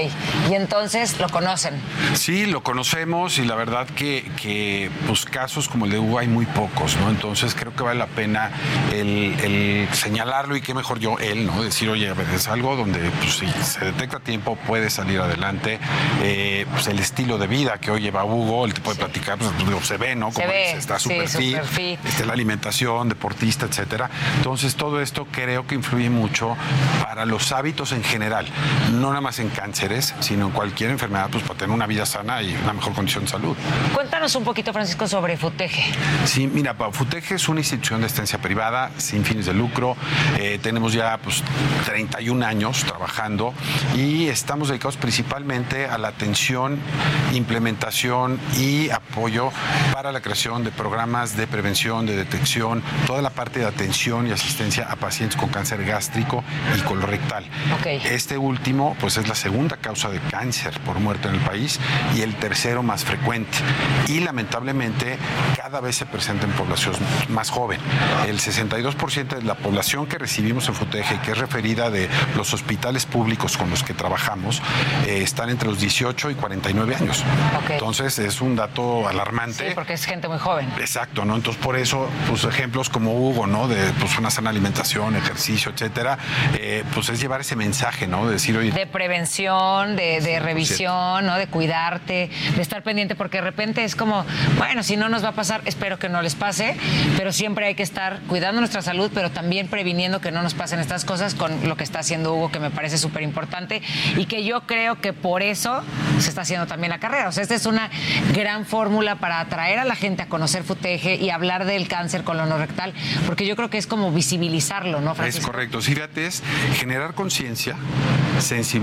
Y 0.49 0.53
entonces 0.55 1.19
lo 1.19 1.29
conocen. 1.29 1.75
Sí, 2.13 2.45
lo 2.45 2.61
conocemos 2.63 3.37
y 3.37 3.45
la 3.45 3.55
verdad 3.55 3.87
que, 3.87 4.29
que, 4.41 4.89
pues 5.07 5.25
casos 5.25 5.67
como 5.69 5.85
el 5.85 5.91
de 5.91 5.99
Hugo 5.99 6.19
hay 6.19 6.27
muy 6.27 6.45
pocos, 6.45 6.95
¿no? 6.97 7.09
Entonces 7.09 7.55
creo 7.55 7.75
que 7.75 7.83
vale 7.83 7.99
la 7.99 8.07
pena 8.07 8.51
el, 8.91 9.35
el 9.41 9.87
señalarlo 9.93 10.55
y 10.55 10.61
qué 10.61 10.73
mejor 10.73 10.99
yo, 10.99 11.17
él, 11.19 11.45
¿no? 11.45 11.61
Decir, 11.61 11.89
oye, 11.89 12.13
es 12.35 12.47
algo 12.47 12.75
donde 12.75 12.99
pues, 13.19 13.33
si 13.37 13.47
se 13.63 13.85
detecta 13.85 14.17
a 14.17 14.19
tiempo 14.19 14.55
puede 14.67 14.89
salir 14.89 15.19
adelante. 15.19 15.79
Eh, 16.23 16.65
pues 16.71 16.87
el 16.87 16.99
estilo 16.99 17.37
de 17.37 17.47
vida 17.47 17.77
que 17.77 17.91
hoy 17.91 18.01
lleva 18.01 18.23
Hugo, 18.25 18.65
el 18.65 18.73
tipo 18.73 18.91
de 18.91 18.97
platicar, 18.97 19.37
pues, 19.37 19.51
se 19.85 19.97
ve, 19.97 20.15
¿no? 20.15 20.31
Se 20.31 20.41
Como 20.41 20.47
ve, 20.53 20.65
dice, 20.67 20.77
está 20.77 20.99
sí, 20.99 21.09
súper 21.09 21.27
fit, 21.29 21.55
súper 21.55 21.65
fit. 21.65 21.99
este, 22.05 22.25
la 22.25 22.33
alimentación, 22.33 23.09
deportista, 23.09 23.65
etcétera. 23.65 24.09
Entonces 24.37 24.75
todo 24.75 25.01
esto 25.01 25.27
creo 25.31 25.65
que 25.67 25.75
influye 25.75 26.09
mucho 26.09 26.55
para 27.03 27.25
los 27.25 27.51
hábitos 27.51 27.91
en 27.91 28.03
general, 28.03 28.47
no 28.93 29.13
nada 29.19 29.27
más 29.31 29.39
en 29.39 29.49
cánceres, 29.49 30.15
sino 30.21 30.45
en 30.45 30.51
cualquier 30.51 30.91
enfermedad, 30.91 31.27
pues 31.29 31.43
para 31.43 31.59
tener 31.59 31.75
una 31.75 31.85
vida 31.85 32.05
sana 32.05 32.41
y 32.41 32.55
una 32.55 32.71
mejor 32.71 32.93
condición 32.93 33.25
de 33.25 33.29
salud. 33.29 33.57
Cuéntanos 33.93 34.33
un 34.35 34.45
poquito, 34.45 34.71
Francisco, 34.71 35.09
sobre 35.09 35.35
Futeje. 35.35 35.91
Sí, 36.23 36.47
mira, 36.47 36.73
FUTEG 36.73 37.33
es 37.33 37.49
una 37.49 37.59
institución 37.59 37.99
de 37.99 38.05
asistencia 38.05 38.39
privada 38.39 38.91
sin 38.97 39.25
fines 39.25 39.45
de 39.45 39.53
lucro. 39.53 39.97
Eh, 40.37 40.57
tenemos 40.61 40.93
ya 40.93 41.17
pues, 41.17 41.43
31 41.85 42.45
años 42.45 42.85
trabajando 42.85 43.53
y 43.93 44.27
estamos 44.27 44.69
dedicados 44.69 44.95
principalmente 44.95 45.85
a 45.85 45.97
la 45.97 46.07
atención, 46.07 46.79
implementación 47.33 48.39
y 48.57 48.89
apoyo 48.89 49.51
para 49.91 50.13
la 50.13 50.21
creación 50.21 50.63
de 50.63 50.71
programas 50.71 51.35
de 51.35 51.45
prevención, 51.45 52.05
de 52.05 52.15
detección, 52.15 52.81
toda 53.05 53.21
la 53.21 53.31
parte 53.31 53.59
de 53.59 53.65
atención 53.65 54.27
y 54.27 54.31
asistencia 54.31 54.89
a 54.89 54.95
pacientes 54.95 55.37
con 55.37 55.49
cáncer 55.49 55.83
gástrico 55.83 56.41
y 56.77 56.81
colorectal. 56.81 57.43
Este 57.85 58.37
último, 58.37 58.95
pues 58.99 59.08
es 59.17 59.27
la 59.27 59.35
segunda 59.35 59.77
causa 59.77 60.09
de 60.09 60.19
cáncer 60.19 60.79
por 60.81 60.99
muerte 60.99 61.27
en 61.27 61.35
el 61.35 61.41
país 61.41 61.79
y 62.15 62.21
el 62.21 62.35
tercero 62.35 62.83
más 62.83 63.03
frecuente. 63.03 63.57
Y 64.07 64.19
lamentablemente 64.19 65.17
cada 65.57 65.81
vez 65.81 65.95
se 65.95 66.05
presenta 66.05 66.45
en 66.45 66.51
población 66.53 66.95
más 67.29 67.49
joven. 67.49 67.79
El 68.27 68.39
62% 68.39 69.27
de 69.35 69.43
la 69.43 69.55
población 69.55 70.07
que 70.07 70.17
recibimos 70.17 70.67
en 70.67 70.75
FUTEGE, 70.75 71.19
que 71.21 71.31
es 71.31 71.37
referida 71.37 71.89
de 71.89 72.09
los 72.35 72.53
hospitales 72.53 73.05
públicos 73.05 73.57
con 73.57 73.69
los 73.69 73.83
que 73.83 73.93
trabajamos, 73.93 74.61
eh, 75.05 75.21
están 75.21 75.49
entre 75.49 75.69
los 75.69 75.79
18 75.79 76.31
y 76.31 76.35
49 76.35 76.95
años. 76.95 77.23
Entonces 77.69 78.19
es 78.19 78.41
un 78.41 78.55
dato 78.55 79.07
alarmante. 79.07 79.69
Sí, 79.69 79.75
porque 79.75 79.93
es 79.93 80.05
gente 80.05 80.27
muy 80.27 80.39
joven. 80.39 80.71
Exacto, 80.79 81.25
¿no? 81.25 81.35
Entonces 81.35 81.61
por 81.61 81.75
eso, 81.75 82.09
pues 82.27 82.43
ejemplos 82.43 82.89
como 82.89 83.13
Hugo, 83.13 83.47
¿no? 83.47 83.67
De 83.67 83.91
pues 83.99 84.17
una 84.17 84.29
sana 84.31 84.49
alimentación, 84.49 85.15
ejercicio, 85.15 85.71
etcétera, 85.71 86.17
eh, 86.55 86.83
pues 86.93 87.09
es 87.09 87.19
llevar 87.19 87.41
ese 87.41 87.55
mensaje, 87.55 88.07
¿no? 88.07 88.25
De 88.27 88.33
decir, 88.33 88.57
oye, 88.57 88.71
prevención, 88.99 89.95
de, 89.95 90.19
de 90.19 90.41
revisión, 90.41 91.25
¿no? 91.25 91.37
De 91.37 91.47
cuidarte, 91.47 92.29
de 92.53 92.61
estar 92.61 92.83
pendiente, 92.83 93.15
porque 93.15 93.37
de 93.37 93.43
repente 93.43 93.85
es 93.85 93.95
como, 93.95 94.25
bueno, 94.57 94.83
si 94.83 94.97
no 94.97 95.07
nos 95.07 95.23
va 95.23 95.29
a 95.29 95.31
pasar, 95.31 95.61
espero 95.63 95.97
que 95.97 96.09
no 96.09 96.21
les 96.21 96.35
pase, 96.35 96.75
pero 97.15 97.31
siempre 97.31 97.65
hay 97.67 97.75
que 97.75 97.83
estar 97.83 98.19
cuidando 98.27 98.59
nuestra 98.59 98.81
salud, 98.81 99.09
pero 99.13 99.31
también 99.31 99.69
previniendo 99.69 100.19
que 100.19 100.33
no 100.33 100.41
nos 100.41 100.53
pasen 100.53 100.81
estas 100.81 101.05
cosas 101.05 101.33
con 101.33 101.69
lo 101.69 101.77
que 101.77 101.85
está 101.85 101.99
haciendo 101.99 102.33
Hugo, 102.33 102.51
que 102.51 102.59
me 102.59 102.71
parece 102.71 102.97
súper 102.97 103.21
importante 103.23 103.81
y 104.17 104.25
que 104.25 104.43
yo 104.43 104.67
creo 104.67 104.99
que 104.99 105.13
por 105.13 105.43
eso 105.43 105.81
se 106.19 106.27
está 106.27 106.41
haciendo 106.41 106.67
también 106.67 106.89
la 106.91 106.99
carrera. 106.99 107.29
O 107.29 107.31
sea, 107.31 107.41
esta 107.43 107.55
es 107.55 107.65
una 107.65 107.89
gran 108.35 108.65
fórmula 108.65 109.15
para 109.15 109.39
atraer 109.39 109.79
a 109.79 109.85
la 109.85 109.95
gente 109.95 110.23
a 110.23 110.25
conocer 110.27 110.63
FUTEGE 110.65 111.15
y 111.15 111.29
hablar 111.29 111.63
del 111.63 111.87
cáncer 111.87 112.25
colorectal, 112.25 112.93
porque 113.25 113.45
yo 113.47 113.55
creo 113.55 113.69
que 113.69 113.77
es 113.77 113.87
como 113.87 114.11
visibilizarlo, 114.11 114.99
¿no, 114.99 115.11
Es 115.11 115.17
Francisco? 115.17 115.51
correcto. 115.51 115.81
Sí, 115.81 115.95
fíjate, 115.95 116.25
es 116.25 116.43
generar 116.75 117.13
conciencia 117.13 117.77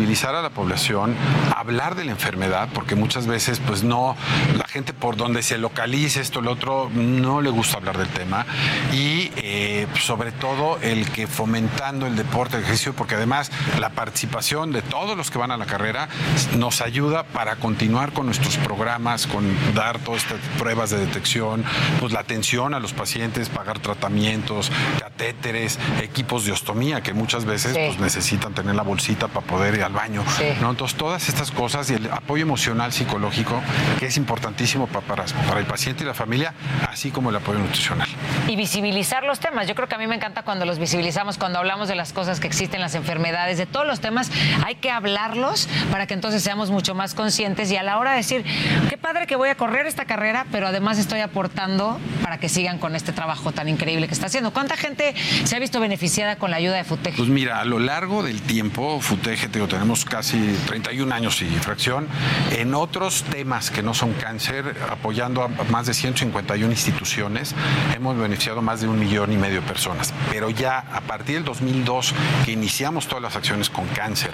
sensibilizar 0.06 0.36
a 0.36 0.42
la 0.42 0.50
población, 0.50 1.16
hablar 1.56 1.96
de 1.96 2.04
la 2.04 2.12
enfermedad, 2.12 2.68
porque 2.72 2.94
muchas 2.94 3.26
veces 3.26 3.60
pues 3.66 3.82
no, 3.82 4.16
la 4.56 4.66
gente 4.68 4.92
por 4.92 5.16
donde 5.16 5.42
se 5.42 5.58
localice 5.58 6.20
esto, 6.20 6.38
el 6.38 6.46
otro, 6.46 6.88
no 6.94 7.40
le 7.40 7.50
gusta 7.50 7.78
hablar 7.78 7.98
del 7.98 8.08
tema 8.08 8.46
y 8.92 9.32
eh, 9.36 9.88
sobre 10.00 10.30
todo 10.30 10.78
el 10.80 11.10
que 11.10 11.26
fomentando 11.26 12.06
el 12.06 12.14
deporte, 12.14 12.56
el 12.56 12.62
ejercicio, 12.62 12.94
porque 12.94 13.16
además 13.16 13.50
la 13.80 13.90
participación 13.90 14.70
de 14.70 14.82
todos 14.82 15.16
los 15.16 15.30
que 15.32 15.38
van 15.38 15.50
a 15.50 15.56
la 15.56 15.66
carrera 15.66 16.08
nos 16.56 16.82
ayuda 16.82 17.24
para 17.24 17.56
continuar 17.56 18.12
con 18.12 18.26
nuestros 18.26 18.58
programas, 18.58 19.26
con 19.26 19.44
dar 19.74 19.98
todas 19.98 20.22
estas 20.22 20.38
pruebas 20.58 20.90
de 20.90 20.98
detección, 20.98 21.64
pues 21.98 22.12
la 22.12 22.20
atención 22.20 22.74
a 22.74 22.80
los 22.80 22.92
pacientes, 22.92 23.48
pagar 23.48 23.80
tratamientos, 23.80 24.70
catéteres, 25.00 25.80
equipos 26.00 26.44
de 26.44 26.52
ostomía 26.52 27.00
que 27.02 27.12
muchas 27.12 27.44
veces 27.44 27.72
Sí. 27.74 27.80
pues, 27.86 27.98
necesitan 27.98 28.54
tener 28.54 28.76
la 28.76 28.82
bolsita 28.82 29.26
para 29.28 29.44
poder 29.46 29.74
al 29.86 29.92
baño. 29.92 30.24
¿no? 30.60 30.70
Entonces 30.70 30.96
todas 30.96 31.28
estas 31.28 31.50
cosas 31.50 31.90
y 31.90 31.94
el 31.94 32.10
apoyo 32.10 32.42
emocional 32.42 32.92
psicológico 32.92 33.62
que 33.98 34.06
es 34.06 34.16
importantísimo 34.16 34.86
pa- 34.86 35.00
para, 35.00 35.24
para 35.48 35.60
el 35.60 35.66
paciente 35.66 36.04
y 36.04 36.06
la 36.06 36.14
familia, 36.14 36.54
así 36.90 37.10
como 37.10 37.30
el 37.30 37.36
apoyo 37.36 37.58
nutricional. 37.58 38.08
y 38.48 38.56
visibilizar 38.56 39.24
los 39.24 39.40
temas. 39.40 39.66
Yo 39.66 39.74
creo 39.74 39.88
que 39.88 39.94
a 39.94 39.98
mí 39.98 40.06
me 40.06 40.14
encanta 40.14 40.42
cuando 40.42 40.64
los 40.64 40.78
visibilizamos, 40.78 41.38
cuando 41.38 41.58
hablamos 41.58 41.88
de 41.88 41.94
las 41.94 42.12
cosas 42.12 42.40
que 42.40 42.46
existen, 42.46 42.80
las 42.80 42.94
enfermedades, 42.94 43.58
de 43.58 43.66
todos 43.66 43.86
los 43.86 44.00
temas, 44.00 44.30
hay 44.64 44.76
que 44.76 44.90
hablarlos 44.90 45.68
para 45.90 46.06
que 46.06 46.14
entonces 46.14 46.42
seamos 46.42 46.70
mucho 46.70 46.94
más 46.94 47.14
conscientes 47.14 47.70
y 47.70 47.76
a 47.76 47.82
la 47.82 47.98
hora 47.98 48.10
de 48.12 48.18
decir, 48.18 48.44
qué 48.88 48.96
padre 48.96 49.26
que 49.26 49.36
voy 49.36 49.48
a 49.48 49.54
correr 49.56 49.86
esta 49.86 50.04
carrera, 50.04 50.46
pero 50.52 50.66
además 50.68 50.98
estoy 50.98 51.20
aportando 51.20 51.98
para 52.22 52.38
que 52.38 52.48
sigan 52.48 52.78
con 52.78 52.94
este 52.96 53.12
trabajo 53.12 53.52
tan 53.52 53.68
increíble 53.68 54.08
que 54.08 54.14
está 54.14 54.26
haciendo. 54.26 54.52
¿Cuánta 54.52 54.76
gente 54.76 55.14
se 55.44 55.56
ha 55.56 55.58
visto 55.58 55.80
beneficiada 55.80 56.36
con 56.36 56.50
la 56.50 56.56
ayuda 56.58 56.76
de 56.76 56.84
FUTEG? 56.84 57.16
Pues 57.16 57.28
mira, 57.28 57.60
a 57.60 57.64
lo 57.64 57.78
largo 57.78 58.22
del 58.22 58.42
tiempo, 58.42 59.00
FUTEG, 59.00 59.50
te 59.50 59.58
tenemos 59.76 60.06
casi 60.06 60.56
31 60.68 61.14
años 61.14 61.42
y 61.42 61.50
fracción, 61.50 62.08
en 62.52 62.74
otros 62.74 63.24
temas 63.24 63.70
que 63.70 63.82
no 63.82 63.92
son 63.92 64.14
cáncer, 64.14 64.74
apoyando 64.90 65.42
a 65.42 65.48
más 65.70 65.84
de 65.86 65.92
151 65.92 66.72
instituciones, 66.72 67.54
hemos 67.94 68.16
beneficiado 68.16 68.62
más 68.62 68.80
de 68.80 68.88
un 68.88 68.98
millón 68.98 69.32
y 69.32 69.36
medio 69.36 69.60
de 69.60 69.66
personas. 69.66 70.14
Pero 70.32 70.48
ya 70.48 70.78
a 70.78 71.02
partir 71.02 71.34
del 71.34 71.44
2002, 71.44 72.14
que 72.46 72.52
iniciamos 72.52 73.06
todas 73.06 73.22
las 73.22 73.36
acciones 73.36 73.68
con 73.68 73.86
cáncer, 73.88 74.30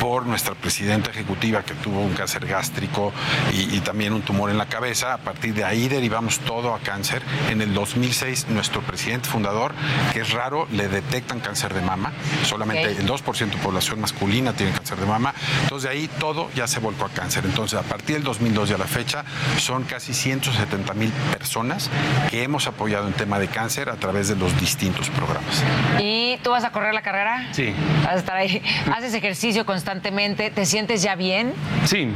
por 0.00 0.24
nuestra 0.24 0.54
presidenta 0.54 1.10
ejecutiva 1.10 1.62
que 1.62 1.74
tuvo 1.74 2.00
un 2.00 2.14
cáncer 2.14 2.46
gástrico 2.46 3.12
y, 3.52 3.76
y 3.76 3.80
también 3.80 4.14
un 4.14 4.22
tumor 4.22 4.48
en 4.48 4.56
la 4.56 4.70
cabeza, 4.70 5.12
a 5.12 5.18
partir 5.18 5.52
de 5.52 5.64
ahí 5.64 5.88
derivamos 5.88 6.38
todo 6.38 6.74
a 6.74 6.78
cáncer. 6.78 7.20
En 7.50 7.60
el 7.60 7.74
2006, 7.74 8.46
nuestro 8.48 8.80
presidente 8.80 9.28
fundador, 9.28 9.74
que 10.14 10.20
es 10.20 10.30
raro, 10.30 10.66
le 10.72 10.88
detectan 10.88 11.40
cáncer 11.40 11.74
de 11.74 11.82
mama, 11.82 12.14
solamente 12.44 12.92
Ok. 12.92 13.00
el 13.00 13.06
2% 13.06 13.50
de 13.50 13.56
población 13.58 14.00
masculina 14.00 14.54
tiene 14.54 14.77
cáncer 14.78 14.98
de 14.98 15.06
mama, 15.06 15.34
entonces 15.62 15.90
de 15.90 15.96
ahí 15.96 16.08
todo 16.18 16.50
ya 16.54 16.66
se 16.66 16.78
volcó 16.78 17.06
a 17.06 17.08
cáncer. 17.08 17.44
Entonces, 17.44 17.78
a 17.78 17.82
partir 17.82 18.16
del 18.16 18.24
2002 18.24 18.70
y 18.70 18.72
a 18.74 18.78
la 18.78 18.86
fecha, 18.86 19.24
son 19.58 19.82
casi 19.84 20.14
170 20.14 20.94
mil 20.94 21.10
personas 21.36 21.90
que 22.30 22.44
hemos 22.44 22.66
apoyado 22.66 23.08
en 23.08 23.12
tema 23.12 23.38
de 23.38 23.48
cáncer 23.48 23.88
a 23.88 23.96
través 23.96 24.28
de 24.28 24.36
los 24.36 24.58
distintos 24.60 25.10
programas. 25.10 25.62
¿Y 25.98 26.38
tú 26.42 26.50
vas 26.50 26.64
a 26.64 26.70
correr 26.70 26.94
la 26.94 27.02
carrera? 27.02 27.48
Sí. 27.52 27.74
Vas 28.04 28.14
a 28.14 28.18
estar 28.18 28.36
ahí. 28.36 28.62
¿Haces 28.94 29.14
ejercicio 29.14 29.66
constantemente? 29.66 30.50
¿Te 30.50 30.64
sientes 30.64 31.02
ya 31.02 31.16
bien? 31.16 31.52
Sí, 31.84 32.08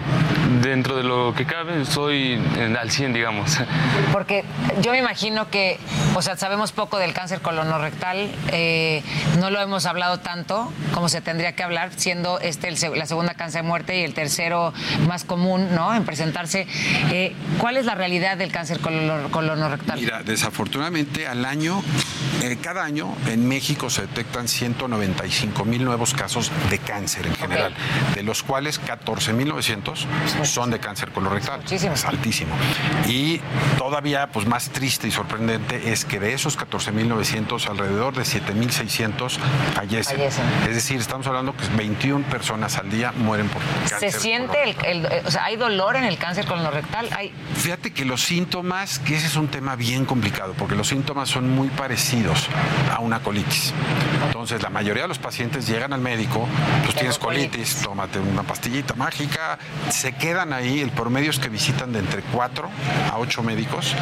dentro 0.62 0.96
de 0.96 1.02
lo 1.02 1.34
que 1.36 1.44
cabe, 1.44 1.84
soy 1.84 2.40
en- 2.56 2.76
al 2.76 2.90
100, 2.90 3.12
digamos. 3.12 3.58
Porque 4.12 4.44
yo 4.80 4.92
me 4.92 4.98
imagino 4.98 5.50
que, 5.50 5.78
o 6.14 6.22
sea, 6.22 6.36
sabemos 6.36 6.72
poco 6.72 6.98
del 6.98 7.12
cáncer 7.12 7.40
colonorrectal, 7.40 8.30
eh, 8.48 9.02
no 9.38 9.50
lo 9.50 9.60
hemos 9.60 9.86
hablado 9.86 10.20
tanto 10.20 10.72
como 10.94 11.08
se 11.08 11.20
tendría 11.20 11.54
que 11.54 11.62
hablar, 11.62 11.90
siendo 11.96 12.38
este 12.40 12.68
el 12.68 12.76
la 12.96 13.06
segunda 13.06 13.34
cáncer 13.34 13.62
de 13.62 13.68
muerte 13.68 14.00
y 14.00 14.04
el 14.04 14.14
tercero 14.14 14.72
más 15.08 15.24
común, 15.24 15.68
¿no? 15.74 15.94
En 15.94 16.04
presentarse. 16.04 16.66
Eh, 17.10 17.34
¿Cuál 17.58 17.76
es 17.76 17.84
la 17.84 17.94
realidad 17.94 18.36
del 18.36 18.50
cáncer 18.50 18.80
colonor- 18.80 19.30
colonorrectal? 19.30 19.98
Mira, 20.00 20.22
desafortunadamente 20.22 21.26
al 21.26 21.44
año, 21.44 21.82
eh, 22.42 22.56
cada 22.62 22.84
año 22.84 23.14
en 23.26 23.46
México 23.46 23.90
se 23.90 24.02
detectan 24.02 24.48
195 24.48 25.64
mil 25.64 25.84
nuevos 25.84 26.14
casos 26.14 26.50
de 26.70 26.78
cáncer 26.78 27.26
en 27.26 27.34
general, 27.34 27.74
de 28.14 28.22
los 28.22 28.42
cuales 28.42 28.78
14.900 28.80 30.06
son 30.52 30.70
de 30.70 30.78
cáncer 30.78 31.10
colorectal. 31.12 31.62
Es 31.70 32.04
altísimo. 32.04 32.54
Y 33.08 33.40
todavía, 33.78 34.28
pues 34.32 34.46
más 34.46 34.70
triste 34.70 35.08
y 35.08 35.10
sorprendente 35.10 35.90
es 35.92 36.04
que 36.04 36.20
de 36.20 36.34
esos 36.34 36.58
14.900, 36.58 37.68
alrededor 37.68 38.14
de 38.14 38.22
7.600 38.22 39.38
fallecen. 39.74 40.16
Fallecen. 40.16 40.44
Es 40.68 40.74
decir, 40.74 41.00
estamos 41.00 41.26
hablando 41.26 41.56
que 41.56 41.66
21 41.76 42.24
personas 42.26 42.76
al 42.78 42.90
día 42.90 43.12
mueren 43.16 43.48
por 43.48 43.62
¿Se 43.84 43.90
cáncer. 43.90 44.12
siente, 44.12 44.62
el, 44.62 44.76
el- 44.84 45.06
eh, 45.06 45.22
o 45.26 45.30
sea, 45.30 45.44
hay 45.44 45.56
dolor 45.56 45.96
en 45.96 46.04
el 46.04 46.18
cáncer 46.18 46.44
colonorrectal? 46.46 47.08
Hay, 47.16 47.32
Fíjate 47.56 47.92
que 47.92 48.04
los 48.04 48.22
síntomas, 48.22 48.98
que 48.98 49.16
ese 49.16 49.26
es 49.26 49.36
un 49.36 49.48
tema 49.48 49.76
bien 49.76 50.04
complicado, 50.04 50.54
porque 50.58 50.74
los 50.74 50.88
síntomas 50.88 51.28
son 51.28 51.50
muy 51.50 51.68
parecidos 51.68 52.48
a 52.94 53.00
una 53.00 53.20
colitis. 53.20 53.72
Entonces, 54.26 54.62
la 54.62 54.70
mayoría 54.70 55.02
de 55.02 55.08
los 55.08 55.18
pacientes 55.18 55.66
llegan 55.66 55.92
al 55.92 56.00
médico, 56.00 56.46
pues 56.84 56.94
tienes 56.96 57.18
colitis, 57.18 57.76
tómate 57.82 58.18
una 58.18 58.42
pastillita 58.42 58.94
mágica, 58.94 59.58
se 59.90 60.12
quedan 60.42 60.52
ahí, 60.52 60.80
el 60.80 60.90
promedio 60.90 61.30
es 61.30 61.38
que 61.38 61.48
visitan 61.48 61.92
de 61.92 62.00
entre 62.00 62.22
4 62.22 62.68
a 63.12 63.18
8 63.18 63.42
médicos 63.42 63.94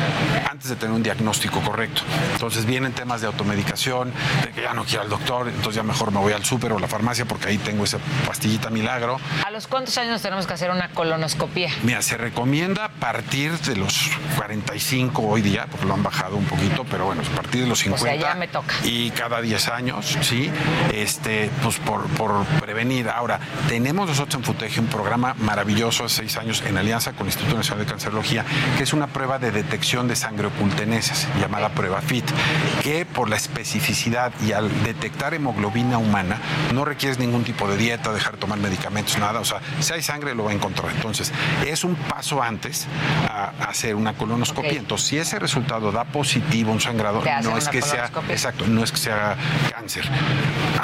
antes 0.50 0.70
de 0.70 0.76
tener 0.76 0.94
un 0.94 1.02
diagnóstico 1.02 1.60
correcto. 1.60 2.02
Entonces, 2.32 2.64
vienen 2.64 2.92
temas 2.92 3.20
de 3.20 3.26
automedicación, 3.26 4.12
de 4.44 4.50
que 4.52 4.62
ya 4.62 4.72
no 4.72 4.84
quiero 4.84 5.02
al 5.02 5.08
doctor, 5.10 5.48
entonces 5.48 5.74
ya 5.74 5.82
mejor 5.82 6.12
me 6.12 6.18
voy 6.18 6.32
al 6.32 6.44
súper 6.44 6.72
o 6.72 6.78
a 6.78 6.80
la 6.80 6.88
farmacia 6.88 7.24
porque 7.26 7.48
ahí 7.48 7.58
tengo 7.58 7.84
esa 7.84 7.98
pastillita 8.26 8.70
milagro. 8.70 9.18
¿A 9.46 9.50
los 9.50 9.66
cuántos 9.66 9.96
años 9.98 10.22
tenemos 10.22 10.46
que 10.46 10.54
hacer 10.54 10.70
una 10.70 10.88
colonoscopía? 10.90 11.70
Mira, 11.82 12.00
se 12.02 12.16
recomienda 12.16 12.88
partir 12.88 13.52
de 13.58 13.76
los 13.76 14.10
45 14.36 15.22
hoy 15.22 15.42
día, 15.42 15.66
porque 15.70 15.86
lo 15.86 15.94
han 15.94 16.02
bajado 16.02 16.36
un 16.36 16.44
poquito, 16.44 16.84
pero 16.90 17.06
bueno, 17.06 17.22
a 17.22 17.36
partir 17.36 17.62
de 17.62 17.66
los 17.68 17.80
O 17.80 17.82
sea, 17.82 17.96
50 17.98 18.16
ya 18.16 18.34
me 18.34 18.48
toca. 18.48 18.74
y 18.84 19.10
cada 19.10 19.40
10 19.42 19.68
años, 19.68 20.16
sí, 20.22 20.50
este, 20.94 21.50
pues 21.62 21.78
por, 21.78 22.06
por 22.08 22.44
prevenir. 22.60 23.08
Ahora, 23.08 23.40
tenemos 23.68 24.08
nosotros 24.08 24.36
en 24.36 24.44
FUTEGE 24.44 24.80
un 24.80 24.86
programa 24.86 25.34
maravilloso 25.38 26.04
hace 26.04 26.29
seis 26.30 26.42
años 26.42 26.62
en 26.64 26.78
alianza 26.78 27.12
con 27.12 27.22
el 27.22 27.26
Instituto 27.28 27.56
Nacional 27.56 27.84
de 27.84 27.90
Cancerología, 27.90 28.44
que 28.76 28.84
es 28.84 28.92
una 28.92 29.08
prueba 29.08 29.38
de 29.38 29.50
detección 29.50 30.06
de 30.06 30.14
sangre 30.14 30.46
ocultenesas, 30.46 31.26
llamada 31.40 31.70
prueba 31.70 32.00
FIT, 32.00 32.24
que 32.82 33.04
por 33.04 33.28
la 33.28 33.36
especificidad 33.36 34.32
y 34.46 34.52
al 34.52 34.70
detectar 34.84 35.34
hemoglobina 35.34 35.98
humana, 35.98 36.38
no 36.72 36.84
requieres 36.84 37.18
ningún 37.18 37.42
tipo 37.42 37.68
de 37.68 37.76
dieta, 37.76 38.12
dejar 38.12 38.34
de 38.34 38.38
tomar 38.38 38.58
medicamentos, 38.58 39.18
nada. 39.18 39.40
O 39.40 39.44
sea, 39.44 39.60
si 39.80 39.92
hay 39.92 40.02
sangre, 40.02 40.34
lo 40.34 40.44
va 40.44 40.52
a 40.52 40.54
encontrar. 40.54 40.92
Entonces, 40.94 41.32
es 41.66 41.82
un 41.82 41.96
paso 41.96 42.42
antes 42.42 42.86
a, 43.28 43.52
hacer 43.68 43.96
una 43.96 44.12
colonoscopia. 44.12 44.78
Entonces, 44.78 45.08
si 45.08 45.18
ese 45.18 45.38
resultado 45.38 45.90
da 45.90 46.04
positivo, 46.04 46.72
un 46.72 46.80
sangrado, 46.80 47.22
no 47.42 47.58
es 47.58 47.68
que 47.68 47.82
sea, 47.82 48.10
exacto, 48.28 48.66
no 48.68 48.84
es 48.84 48.92
que 48.92 48.98
sea 48.98 49.36
cáncer. 49.72 50.08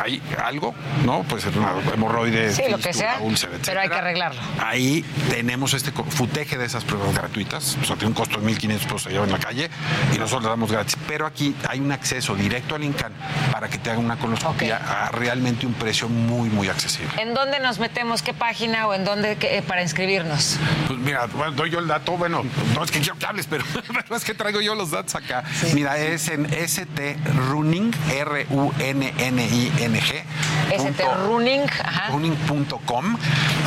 Hay 0.03 0.21
algo, 0.43 0.75
¿no? 1.05 1.23
Puede 1.23 1.43
ser 1.43 1.57
una 1.59 1.73
hemorroide, 1.95 2.53
Sí, 2.53 2.63
lo 2.69 2.79
que 2.79 2.89
fístula, 2.89 3.17
sea, 3.17 3.23
úlcera, 3.23 3.53
pero 3.65 3.81
hay 3.81 3.89
que 3.89 3.95
arreglarlo. 3.95 4.41
Ahí 4.59 5.05
tenemos 5.37 5.75
este 5.75 5.93
futeje 5.93 6.57
de 6.57 6.65
esas 6.65 6.83
pruebas 6.85 7.15
gratuitas, 7.15 7.77
o 7.83 7.85
sea, 7.85 7.95
tiene 7.97 8.09
un 8.09 8.15
costo 8.15 8.41
de 8.41 8.47
1.500 8.47 8.79
pesos 8.85 9.07
allá 9.07 9.23
en 9.23 9.33
la 9.33 9.39
calle 9.39 9.69
y 10.15 10.19
nosotros 10.19 10.45
le 10.45 10.49
damos 10.49 10.73
gratis. 10.73 10.97
Pero 11.07 11.27
aquí 11.27 11.55
hay 11.69 11.79
un 11.79 11.93
acceso 11.93 12.35
directo 12.35 12.75
al 12.75 12.83
INCAN 12.83 13.13
para 13.53 13.69
que 13.69 13.77
te 13.77 13.91
hagan 13.91 14.07
una 14.07 14.17
colonoscopia 14.17 14.79
a 14.79 15.11
realmente 15.11 15.67
un 15.67 15.75
precio 15.75 16.09
muy, 16.09 16.49
muy 16.49 16.69
accesible. 16.69 17.21
¿En 17.21 17.35
dónde 17.35 17.61
nos 17.61 17.79
metemos? 17.79 18.23
¿Qué 18.23 18.33
página 18.33 18.87
o 18.87 18.95
en 18.95 19.05
dónde 19.05 19.37
eh, 19.43 19.61
para 19.61 19.83
inscribirnos? 19.83 20.57
Pues 20.87 20.99
mira, 21.01 21.27
bueno, 21.27 21.53
doy 21.53 21.69
yo 21.69 21.81
el 21.81 21.87
dato, 21.87 22.13
bueno, 22.13 22.43
no 22.75 22.83
es 22.83 22.91
que 22.91 23.01
quiero 23.01 23.19
que 23.19 23.27
hables, 23.27 23.47
pero, 23.47 23.63
pero 23.75 24.17
es 24.17 24.25
que 24.25 24.33
traigo 24.33 24.63
yo 24.63 24.75
los 24.75 24.91
datos 24.91 25.17
acá. 25.17 25.45
Mira, 25.75 25.99
es 25.99 26.29
en 26.29 26.51
ST 26.51 27.19
Running, 27.51 27.93
R-U-N-N-I-N-G. 28.11 30.25
ST 30.73 31.05
Running, 31.27 31.61
ajá. 31.85 32.11
running.com. 32.11 33.19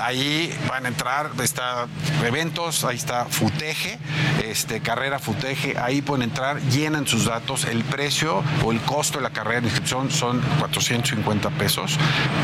Ahí 0.01 0.51
van 0.67 0.85
a 0.85 0.87
entrar, 0.87 1.35
está 1.49 1.87
eventos, 2.25 2.83
ahí 2.83 2.95
está 2.95 3.25
Futeje, 3.25 3.97
este, 4.45 4.81
carrera 4.81 5.19
Futeje, 5.19 5.77
ahí 5.77 6.01
pueden 6.01 6.23
entrar, 6.23 6.59
llenan 6.61 7.07
sus 7.07 7.25
datos, 7.25 7.65
el 7.65 7.83
precio 7.83 8.43
o 8.63 8.71
el 8.71 8.79
costo 8.81 9.17
de 9.17 9.23
la 9.23 9.31
carrera 9.31 9.61
de 9.61 9.67
inscripción 9.67 10.11
son 10.11 10.41
450 10.59 11.49
pesos, 11.51 11.97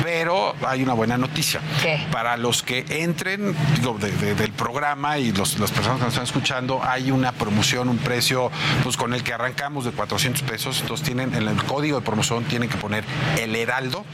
pero 0.04 0.56
hay 0.66 0.84
una 0.84 0.94
buena 0.94 1.18
noticia. 1.18 1.62
Para 2.12 2.38
los 2.38 2.64
que 2.64 2.86
entren 2.90 3.56
digo, 3.76 3.98
de- 4.00 4.12
de- 4.12 4.36
del 4.36 4.52
programa 4.52 5.18
y 5.18 5.32
los, 5.32 5.60
las 5.60 5.72
personas 5.72 5.98
que 6.00 6.06
nos 6.06 6.14
están 6.14 6.26
escuchando, 6.26 6.82
hay 6.84 7.12
una 7.12 7.32
promoción, 7.32 7.90
un 7.90 7.98
precio 7.98 8.52
pues, 8.84 8.98
con 8.98 9.14
el 9.14 9.24
que 9.24 9.34
arrancamos 9.34 9.86
de 9.86 9.92
400 9.92 10.42
pesos, 10.44 10.82
entonces 10.82 11.06
tienen 11.06 11.34
en 11.36 11.48
el 11.48 11.64
código 11.64 12.00
de 12.00 12.06
promoción 12.06 12.44
tienen 12.46 12.70
que 12.70 12.78
poner 12.78 13.04
el 13.40 13.56
Heraldo, 13.56 14.06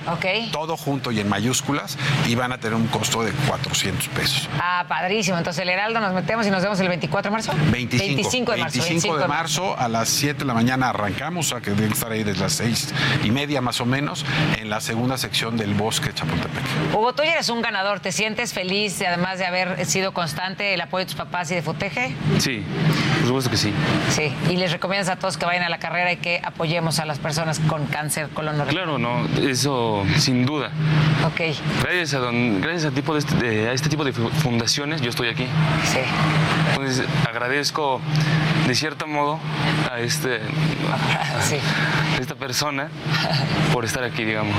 todo 0.52 0.78
junto 0.78 1.12
y 1.12 1.20
en 1.20 1.30
mayúsculas, 1.30 1.98
y 2.28 2.36
van 2.36 2.52
a 2.52 2.58
tener 2.60 2.76
un 2.76 2.88
costo 2.88 3.24
de 3.24 3.32
400 3.48 4.08
pesos. 4.10 4.50
Ah, 4.60 4.81
padrísimo. 4.88 5.38
Entonces, 5.38 5.62
el 5.64 5.70
Heraldo 5.70 6.00
nos 6.00 6.14
metemos 6.14 6.46
y 6.48 6.50
nos 6.50 6.64
vemos 6.64 6.80
el 6.80 6.88
24 6.88 7.30
de 7.30 7.34
marzo. 7.34 7.54
25, 7.72 8.06
25 8.06 8.52
de 8.52 8.58
marzo. 8.58 8.80
25 8.80 9.18
de 9.18 9.28
marzo 9.28 9.78
a 9.78 9.88
las 9.88 10.10
7 10.10 10.40
de 10.40 10.46
la 10.46 10.54
mañana 10.54 10.90
arrancamos, 10.90 11.54
a 11.54 11.62
que 11.62 11.72
deben 11.72 11.92
estar 11.92 12.12
ahí 12.12 12.24
desde 12.24 12.42
las 12.42 12.54
6 12.54 12.94
y 13.24 13.32
media 13.32 13.62
más 13.62 13.82
o 13.82 13.86
menos, 13.86 14.26
en 14.58 14.70
la 14.70 14.82
segunda 14.82 15.18
sección 15.18 15.58
del 15.58 15.74
bosque 15.74 16.14
Chapultepec. 16.14 16.64
Chapultepec. 16.64 16.96
Hugo, 16.96 17.14
tú 17.14 17.24
ya 17.24 17.34
eres 17.34 17.50
un 17.50 17.62
ganador. 17.62 18.00
¿Te 18.00 18.12
sientes 18.12 18.54
feliz, 18.54 19.02
además 19.02 19.40
de 19.40 19.46
haber 19.46 19.86
sido 19.86 20.14
constante 20.14 20.74
el 20.74 20.82
apoyo 20.82 21.06
de 21.06 21.06
tus 21.06 21.16
papás 21.16 21.52
y 21.52 21.56
de 21.56 21.62
Futeje? 21.62 22.16
Sí, 22.40 22.64
por 23.22 23.28
supuesto 23.28 23.50
que 23.50 23.58
sí. 23.58 23.74
Sí. 24.10 24.34
Y 24.50 24.58
les 24.58 24.72
recomiendas 24.72 25.10
a 25.10 25.16
todos 25.18 25.38
que 25.38 25.46
vayan 25.46 25.64
a 25.64 25.70
la 25.70 25.78
carrera 25.80 26.12
y 26.12 26.18
que 26.18 26.42
apoyemos 26.44 27.00
a 27.00 27.06
las 27.06 27.20
personas 27.20 27.60
con 27.60 27.86
cáncer 27.88 28.30
colorectal. 28.30 28.68
Claro, 28.70 28.98
no, 28.98 29.26
eso 29.42 30.04
sin 30.18 30.46
duda. 30.46 30.72
Ok. 31.26 31.42
Gracias 31.84 32.14
a, 32.16 32.20
don- 32.20 32.62
gracias 32.62 32.86
a, 32.92 32.96
tipo 32.96 33.14
de 33.14 33.20
este, 33.20 33.36
de- 33.36 33.70
a 33.70 33.74
este 33.74 33.90
tipo 33.90 34.04
de 34.04 34.12
fu- 34.14 34.30
fundaciones 34.30 35.02
yo 35.02 35.10
estoy 35.10 35.30
aquí. 35.30 35.46
Sí. 35.86 36.00
Entonces 36.72 37.06
agradezco 37.28 38.02
de 38.68 38.76
cierto 38.76 39.08
modo 39.08 39.40
a 39.92 40.00
este 40.00 40.42
a 42.18 42.22
esta 42.22 42.36
persona 42.36 42.90
por 43.74 43.86
estar 43.86 44.04
aquí, 44.04 44.24
digamos. 44.24 44.56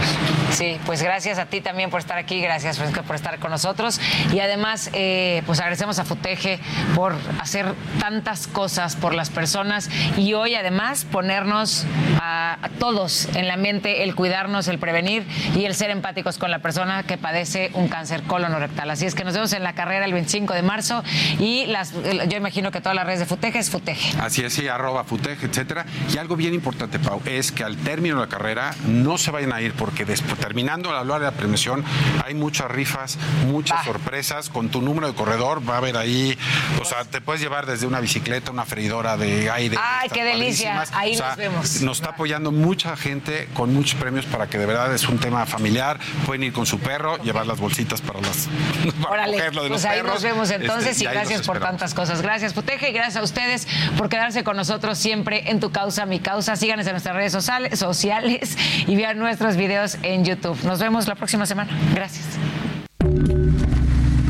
Sí, 0.50 0.78
pues 0.86 1.02
gracias 1.02 1.38
a 1.38 1.46
ti 1.46 1.60
también 1.60 1.90
por 1.90 2.00
estar 2.00 2.18
aquí, 2.18 2.40
gracias 2.40 2.76
Francisco 2.76 3.02
por 3.04 3.16
estar 3.16 3.38
con 3.38 3.50
nosotros 3.50 4.00
y 4.32 4.40
además 4.40 4.90
eh, 4.92 5.42
pues 5.46 5.60
agradecemos 5.60 5.98
a 5.98 6.04
Futeje 6.04 6.58
por 6.94 7.14
hacer 7.40 7.74
tantas 8.00 8.46
cosas 8.52 8.96
por 8.96 9.14
las 9.14 9.30
personas 9.30 9.90
y 10.16 10.34
hoy 10.34 10.54
además 10.54 11.04
ponernos 11.10 11.84
a, 12.20 12.58
a 12.62 12.68
todos 12.68 13.28
en 13.34 13.48
la 13.48 13.56
mente 13.56 14.04
el 14.04 14.14
cuidarnos, 14.14 14.68
el 14.68 14.78
prevenir 14.78 15.24
y 15.56 15.64
el 15.64 15.74
ser 15.74 15.90
empáticos 15.90 16.38
con 16.38 16.50
la 16.50 16.60
persona 16.60 17.02
que 17.02 17.18
padece 17.18 17.70
un 17.74 17.88
cáncer 17.88 18.22
colonorectal. 18.24 18.90
Así 18.90 19.06
es 19.06 19.14
que 19.14 19.24
nos 19.24 19.34
vemos 19.34 19.52
en 19.52 19.62
la 19.62 19.74
carrera 19.74 20.04
el 20.04 20.12
25 20.12 20.54
de 20.54 20.62
marzo 20.62 21.02
y 21.38 21.66
las, 21.66 21.92
yo 21.92 22.36
imagino 22.36 22.70
que 22.70 22.80
todas 22.80 22.94
las 22.94 23.06
redes 23.06 23.20
de 23.20 23.26
Futeje 23.26 23.58
es 23.58 23.70
Futeje. 23.70 24.18
Así 24.20 24.42
es, 24.42 24.52
sí, 24.52 24.68
arroba 24.68 25.04
futej, 25.04 25.38
etcétera. 25.42 25.86
Y 26.12 26.18
algo 26.18 26.36
bien 26.36 26.54
importante, 26.54 26.98
Pau, 26.98 27.20
es 27.24 27.52
que 27.52 27.64
al 27.64 27.76
término 27.76 28.16
de 28.16 28.22
la 28.22 28.28
carrera 28.28 28.74
no 28.86 29.18
se 29.18 29.30
vayan 29.30 29.52
a 29.52 29.60
ir 29.60 29.72
porque 29.72 30.04
después, 30.04 30.38
terminando 30.38 30.92
la 30.92 31.02
hora 31.02 31.18
de 31.18 31.24
la 31.26 31.32
premiación, 31.32 31.84
hay 32.24 32.34
muchas 32.34 32.70
rifas, 32.70 33.18
muchas 33.46 33.84
sorpresas. 33.84 34.48
Con 34.48 34.68
tu 34.68 34.82
número 34.82 35.06
de 35.06 35.14
corredor 35.14 35.68
va 35.68 35.74
a 35.74 35.78
haber 35.78 35.96
ahí, 35.96 36.36
o 36.80 36.84
sea, 36.84 37.04
te 37.04 37.20
puedes 37.20 37.40
llevar 37.40 37.66
desde 37.66 37.86
una 37.86 38.00
bicicleta, 38.00 38.41
una 38.50 38.64
freidora 38.64 39.16
de 39.16 39.50
aire. 39.50 39.76
Ay, 39.80 40.08
qué 40.08 40.24
delicia. 40.24 40.84
Ahí 40.92 41.14
O 41.14 41.16
sea, 41.16 41.28
nos 41.28 41.36
vemos. 41.36 41.82
Nos 41.82 41.98
está 41.98 42.10
apoyando 42.10 42.50
mucha 42.50 42.96
gente 42.96 43.48
con 43.54 43.72
muchos 43.72 43.94
premios 43.98 44.26
para 44.26 44.48
que 44.48 44.58
de 44.58 44.66
verdad 44.66 44.92
es 44.94 45.08
un 45.08 45.18
tema 45.18 45.46
familiar. 45.46 45.98
Pueden 46.26 46.42
ir 46.42 46.52
con 46.52 46.66
su 46.66 46.78
perro, 46.78 47.18
llevar 47.18 47.46
las 47.46 47.60
bolsitas 47.60 48.00
para 48.00 48.20
las 48.20 48.48
para 49.02 49.12
Órale, 49.12 49.36
coger 49.36 49.54
lo 49.54 49.62
de 49.62 49.68
pues 49.68 49.82
los 49.82 49.90
ahí 49.90 49.98
perros. 50.00 50.14
nos 50.14 50.22
vemos 50.22 50.50
entonces 50.50 50.92
Este, 50.92 51.04
y 51.04 51.06
ahí 51.06 51.14
los 51.14 51.22
gracias 51.28 51.46
por 51.46 51.60
tantas 51.60 51.94
cosas. 51.94 52.22
Gracias, 52.22 52.52
Puteje, 52.52 52.90
y 52.90 52.92
gracias 52.92 53.16
a 53.16 53.22
ustedes 53.22 53.68
por 53.96 54.08
quedarse 54.08 54.42
con 54.44 54.56
nosotros 54.56 54.98
siempre 54.98 55.50
en 55.50 55.60
tu 55.60 55.70
causa, 55.70 56.06
mi 56.06 56.18
causa. 56.20 56.56
Síganos 56.56 56.86
en 56.86 56.92
nuestras 56.92 57.14
redes 57.14 57.32
sociales, 57.32 58.56
y 58.86 58.96
vean 58.96 59.18
nuestros 59.18 59.56
videos 59.56 59.98
en 60.02 60.24
YouTube. 60.24 60.58
Nos 60.64 60.78
vemos 60.80 61.06
la 61.08 61.14
próxima 61.14 61.46
semana. 61.46 61.70
Gracias. 61.94 62.24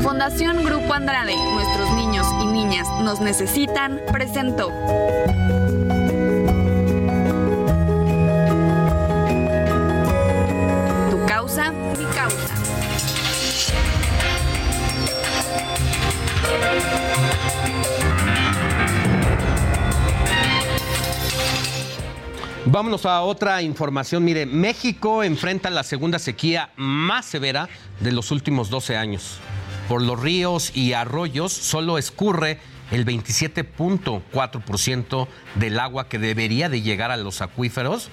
Fundación 0.01 0.63
Grupo 0.65 0.93
Andrade, 0.93 1.35
nuestros 1.35 1.91
niños 1.91 2.02
y 2.02 2.02
niñas 2.53 2.87
nos 3.01 3.19
necesitan, 3.19 3.99
presentó. 4.11 4.67
Tu 11.09 11.25
causa, 11.25 11.71
mi 11.71 12.05
causa. 12.05 12.53
Vámonos 22.65 23.05
a 23.05 23.21
otra 23.21 23.61
información. 23.63 24.23
Mire, 24.23 24.45
México 24.45 25.23
enfrenta 25.23 25.69
la 25.71 25.83
segunda 25.83 26.19
sequía 26.19 26.69
más 26.75 27.25
severa 27.25 27.67
de 27.99 28.11
los 28.11 28.31
últimos 28.31 28.69
12 28.69 28.95
años. 28.95 29.39
Por 29.87 30.01
los 30.01 30.19
ríos 30.19 30.75
y 30.75 30.93
arroyos 30.93 31.51
solo 31.51 31.97
escurre 31.97 32.59
el 32.91 33.05
27.4% 33.05 35.27
del 35.55 35.79
agua 35.79 36.07
que 36.07 36.19
debería 36.19 36.69
de 36.69 36.81
llegar 36.81 37.11
a 37.11 37.17
los 37.17 37.41
acuíferos 37.41 38.09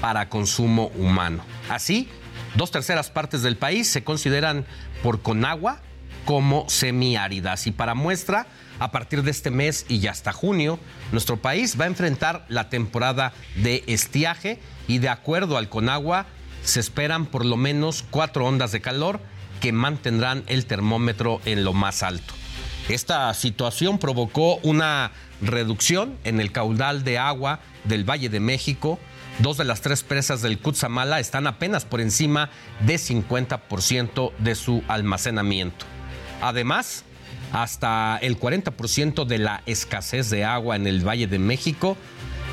para 0.00 0.28
consumo 0.28 0.90
humano. 0.96 1.44
Así, 1.70 2.08
dos 2.56 2.70
terceras 2.70 3.10
partes 3.10 3.42
del 3.42 3.56
país 3.56 3.88
se 3.88 4.04
consideran 4.04 4.66
por 5.02 5.22
Conagua 5.22 5.80
como 6.24 6.68
semiáridas. 6.68 7.66
Y 7.66 7.72
para 7.72 7.94
muestra, 7.94 8.46
a 8.78 8.90
partir 8.90 9.22
de 9.22 9.30
este 9.30 9.50
mes 9.50 9.86
y 9.88 10.00
ya 10.00 10.10
hasta 10.10 10.32
junio, 10.32 10.78
nuestro 11.12 11.36
país 11.36 11.78
va 11.80 11.84
a 11.84 11.88
enfrentar 11.88 12.44
la 12.48 12.68
temporada 12.68 13.32
de 13.56 13.84
estiaje 13.86 14.58
y 14.88 14.98
de 14.98 15.08
acuerdo 15.08 15.56
al 15.56 15.68
Conagua, 15.68 16.26
se 16.64 16.80
esperan 16.80 17.26
por 17.26 17.44
lo 17.44 17.56
menos 17.56 18.04
cuatro 18.10 18.46
ondas 18.46 18.72
de 18.72 18.80
calor 18.80 19.20
que 19.64 19.72
mantendrán 19.72 20.44
el 20.46 20.66
termómetro 20.66 21.40
en 21.46 21.64
lo 21.64 21.72
más 21.72 22.02
alto. 22.02 22.34
Esta 22.90 23.32
situación 23.32 23.98
provocó 23.98 24.56
una 24.56 25.10
reducción 25.40 26.18
en 26.24 26.38
el 26.38 26.52
caudal 26.52 27.02
de 27.02 27.16
agua 27.16 27.60
del 27.84 28.04
Valle 28.04 28.28
de 28.28 28.40
México. 28.40 28.98
Dos 29.38 29.56
de 29.56 29.64
las 29.64 29.80
tres 29.80 30.02
presas 30.02 30.42
del 30.42 30.58
Cutzamala 30.58 31.18
están 31.18 31.46
apenas 31.46 31.86
por 31.86 32.02
encima 32.02 32.50
de 32.84 32.96
50% 32.96 34.32
de 34.36 34.54
su 34.54 34.82
almacenamiento. 34.86 35.86
Además, 36.42 37.06
hasta 37.54 38.18
el 38.20 38.38
40% 38.38 39.24
de 39.24 39.38
la 39.38 39.62
escasez 39.64 40.28
de 40.28 40.44
agua 40.44 40.76
en 40.76 40.86
el 40.86 41.08
Valle 41.08 41.26
de 41.26 41.38
México 41.38 41.96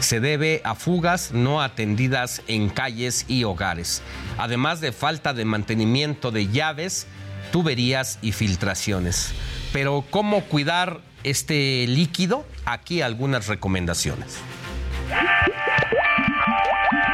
se 0.02 0.20
debe 0.20 0.62
a 0.64 0.76
fugas 0.76 1.32
no 1.32 1.62
atendidas 1.62 2.42
en 2.48 2.70
calles 2.70 3.26
y 3.28 3.44
hogares, 3.44 4.02
además 4.38 4.82
de 4.82 4.92
falta 4.92 5.34
de 5.34 5.46
mantenimiento 5.46 6.32
de 6.32 6.48
llaves, 6.48 7.08
tuberías 7.52 8.20
y 8.22 8.32
filtraciones. 8.32 9.34
Pero 9.74 10.04
¿cómo 10.10 10.42
cuidar 10.44 11.02
este 11.24 11.86
líquido? 11.88 12.46
Aquí 12.66 13.02
algunas 13.02 13.48
recomendaciones. 13.48 14.38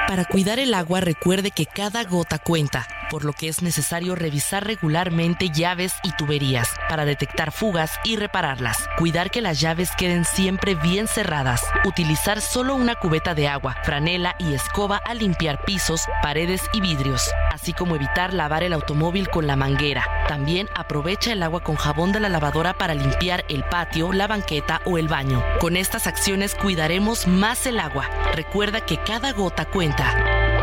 Para 0.08 0.26
cuidar 0.26 0.60
el 0.60 0.74
agua 0.74 1.02
recuerde 1.02 1.52
que 1.52 1.66
cada 1.66 2.04
gota 2.04 2.40
cuenta, 2.40 2.88
por 3.10 3.26
lo 3.26 3.34
que 3.34 3.48
es 3.48 3.62
necesario 3.62 4.16
revisar 4.16 4.66
regularmente 4.66 5.50
llaves 5.50 5.94
y 6.04 6.12
tuberías 6.12 6.70
para 6.90 7.06
detectar 7.06 7.52
fugas 7.52 8.00
y 8.04 8.16
repararlas. 8.16 8.78
Cuidar 8.98 9.32
que 9.32 9.42
las 9.42 9.60
llaves 9.60 9.92
queden 9.98 10.26
siempre 10.26 10.76
bien 10.76 11.08
cerradas. 11.08 11.62
Utilizar 11.86 12.42
solo 12.42 12.76
una 12.76 12.96
cubeta 12.96 13.34
de 13.34 13.48
agua, 13.48 13.76
franela 13.84 14.36
y 14.40 14.54
escoba 14.54 14.98
al 14.98 15.20
limpiar 15.20 15.64
pisos, 15.66 16.02
paredes 16.22 16.62
y 16.74 16.82
vidrios, 16.82 17.30
así 17.52 17.74
como 17.74 17.96
evitar 17.96 18.34
lavar 18.34 18.64
el 18.64 18.74
automóvil 18.74 19.30
con 19.30 19.48
la 19.48 19.56
manguera. 19.56 20.06
También 20.28 20.70
aprovecha 20.76 21.32
el 21.32 21.44
agua 21.44 21.62
con 21.62 21.76
jabón 21.76 22.12
de 22.12 22.20
la 22.20 22.30
lavadora 22.30 22.74
para 22.74 22.94
limpiar 22.94 23.46
el 23.50 23.64
patio, 23.64 24.14
la 24.14 24.28
banqueta 24.28 24.82
o 24.86 24.98
el 24.98 25.08
baño. 25.08 25.44
Con 25.60 25.78
estas 25.78 26.08
acciones 26.08 26.56
cuidaremos 26.56 27.28
más 27.28 27.66
el 27.66 27.80
agua. 27.80 28.10
Recuerda 28.34 28.82
que 28.82 28.98
cada 28.98 29.32
gota 29.34 29.66
cuenta. 29.66 30.57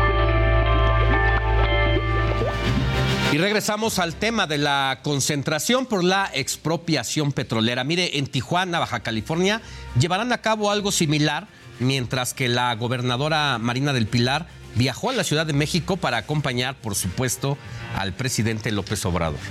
Y 3.35 3.37
regresamos 3.37 3.99
al 3.99 4.15
tema 4.15 4.47
de 4.47 4.57
la 4.57 4.99
concentración 5.03 5.87
por 5.87 6.05
la 6.05 6.31
expropiación 6.33 7.33
petrolera. 7.33 7.83
Mire, 7.83 8.17
en 8.17 8.27
Tijuana, 8.27 8.79
Baja 8.79 9.01
California, 9.01 9.61
llevarán 9.99 10.31
a 10.31 10.37
cabo 10.37 10.71
algo 10.71 10.89
similar, 10.93 11.49
mientras 11.79 12.33
que 12.33 12.47
la 12.47 12.73
gobernadora 12.75 13.57
Marina 13.59 13.91
del 13.91 14.07
Pilar 14.07 14.47
viajó 14.75 15.09
a 15.09 15.13
la 15.13 15.25
Ciudad 15.25 15.45
de 15.45 15.51
México 15.51 15.97
para 15.97 16.15
acompañar, 16.15 16.75
por 16.75 16.95
supuesto, 16.95 17.57
al 17.97 18.13
presidente 18.13 18.71
López 18.71 19.05
Obrador. 19.05 19.41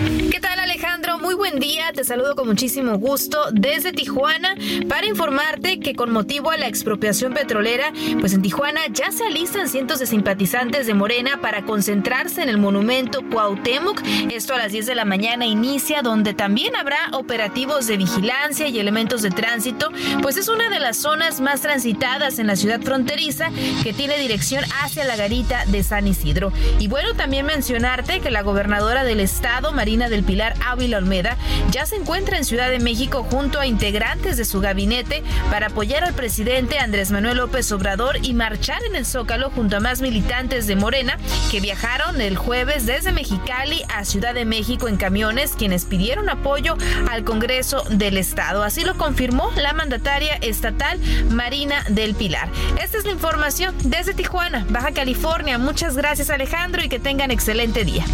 ¿Qué 0.00 0.40
tal 0.40 0.58
Alejandro? 0.58 1.18
Muy 1.18 1.34
buen 1.34 1.58
día, 1.58 1.92
te 1.92 2.04
saludo 2.04 2.34
con 2.34 2.46
muchísimo 2.46 2.96
gusto 2.96 3.38
desde 3.52 3.92
Tijuana 3.92 4.54
para 4.88 5.06
informarte 5.06 5.78
que 5.78 5.94
con 5.94 6.10
motivo 6.10 6.50
a 6.50 6.56
la 6.56 6.68
expropiación 6.68 7.34
petrolera, 7.34 7.92
pues 8.18 8.32
en 8.32 8.40
Tijuana 8.40 8.80
ya 8.90 9.10
se 9.12 9.24
alistan 9.24 9.68
cientos 9.68 9.98
de 9.98 10.06
simpatizantes 10.06 10.86
de 10.86 10.94
Morena 10.94 11.42
para 11.42 11.66
concentrarse 11.66 12.42
en 12.42 12.48
el 12.48 12.56
monumento 12.56 13.20
Cuauhtémoc. 13.30 14.00
Esto 14.30 14.54
a 14.54 14.58
las 14.58 14.72
10 14.72 14.86
de 14.86 14.94
la 14.94 15.04
mañana 15.04 15.44
inicia, 15.44 16.00
donde 16.00 16.32
también 16.32 16.74
habrá 16.76 17.10
operativos 17.12 17.86
de 17.86 17.98
vigilancia 17.98 18.68
y 18.68 18.78
elementos 18.78 19.20
de 19.20 19.30
tránsito, 19.30 19.90
pues 20.22 20.38
es 20.38 20.48
una 20.48 20.70
de 20.70 20.80
las 20.80 20.96
zonas 20.96 21.42
más 21.42 21.60
transitadas 21.60 22.38
en 22.38 22.46
la 22.46 22.56
ciudad 22.56 22.80
fronteriza 22.80 23.50
que 23.82 23.92
tiene 23.92 24.16
dirección 24.16 24.64
hacia 24.82 25.04
la 25.04 25.16
garita 25.16 25.66
de 25.66 25.82
San 25.82 26.06
Isidro. 26.06 26.52
Y 26.78 26.88
bueno, 26.88 27.12
también 27.14 27.44
mencionarte 27.44 28.20
que 28.20 28.30
la 28.30 28.42
gobernadora 28.42 29.04
del 29.04 29.20
estado, 29.20 29.72
María 29.72 29.89
Marina 29.90 30.08
del 30.08 30.22
Pilar 30.22 30.54
Ávila 30.64 30.98
Olmeda 30.98 31.36
ya 31.72 31.84
se 31.84 31.96
encuentra 31.96 32.38
en 32.38 32.44
Ciudad 32.44 32.70
de 32.70 32.78
México 32.78 33.26
junto 33.28 33.58
a 33.58 33.66
integrantes 33.66 34.36
de 34.36 34.44
su 34.44 34.60
gabinete 34.60 35.24
para 35.50 35.66
apoyar 35.66 36.04
al 36.04 36.14
presidente 36.14 36.78
Andrés 36.78 37.10
Manuel 37.10 37.38
López 37.38 37.72
Obrador 37.72 38.18
y 38.22 38.32
marchar 38.32 38.84
en 38.84 38.94
el 38.94 39.04
Zócalo 39.04 39.50
junto 39.50 39.78
a 39.78 39.80
más 39.80 40.00
militantes 40.00 40.68
de 40.68 40.76
Morena 40.76 41.18
que 41.50 41.58
viajaron 41.58 42.20
el 42.20 42.36
jueves 42.36 42.86
desde 42.86 43.10
Mexicali 43.10 43.82
a 43.88 44.04
Ciudad 44.04 44.32
de 44.32 44.44
México 44.44 44.86
en 44.86 44.96
camiones, 44.96 45.56
quienes 45.58 45.86
pidieron 45.86 46.28
apoyo 46.28 46.76
al 47.10 47.24
Congreso 47.24 47.82
del 47.90 48.16
Estado. 48.16 48.62
Así 48.62 48.84
lo 48.84 48.96
confirmó 48.96 49.50
la 49.56 49.72
mandataria 49.72 50.36
estatal 50.36 51.00
Marina 51.30 51.82
del 51.88 52.14
Pilar. 52.14 52.48
Esta 52.80 52.96
es 52.96 53.04
la 53.04 53.10
información 53.10 53.74
desde 53.82 54.14
Tijuana, 54.14 54.64
Baja 54.70 54.92
California. 54.92 55.58
Muchas 55.58 55.96
gracias 55.96 56.30
Alejandro 56.30 56.80
y 56.84 56.88
que 56.88 57.00
tengan 57.00 57.32
excelente 57.32 57.84
día. 57.84 58.04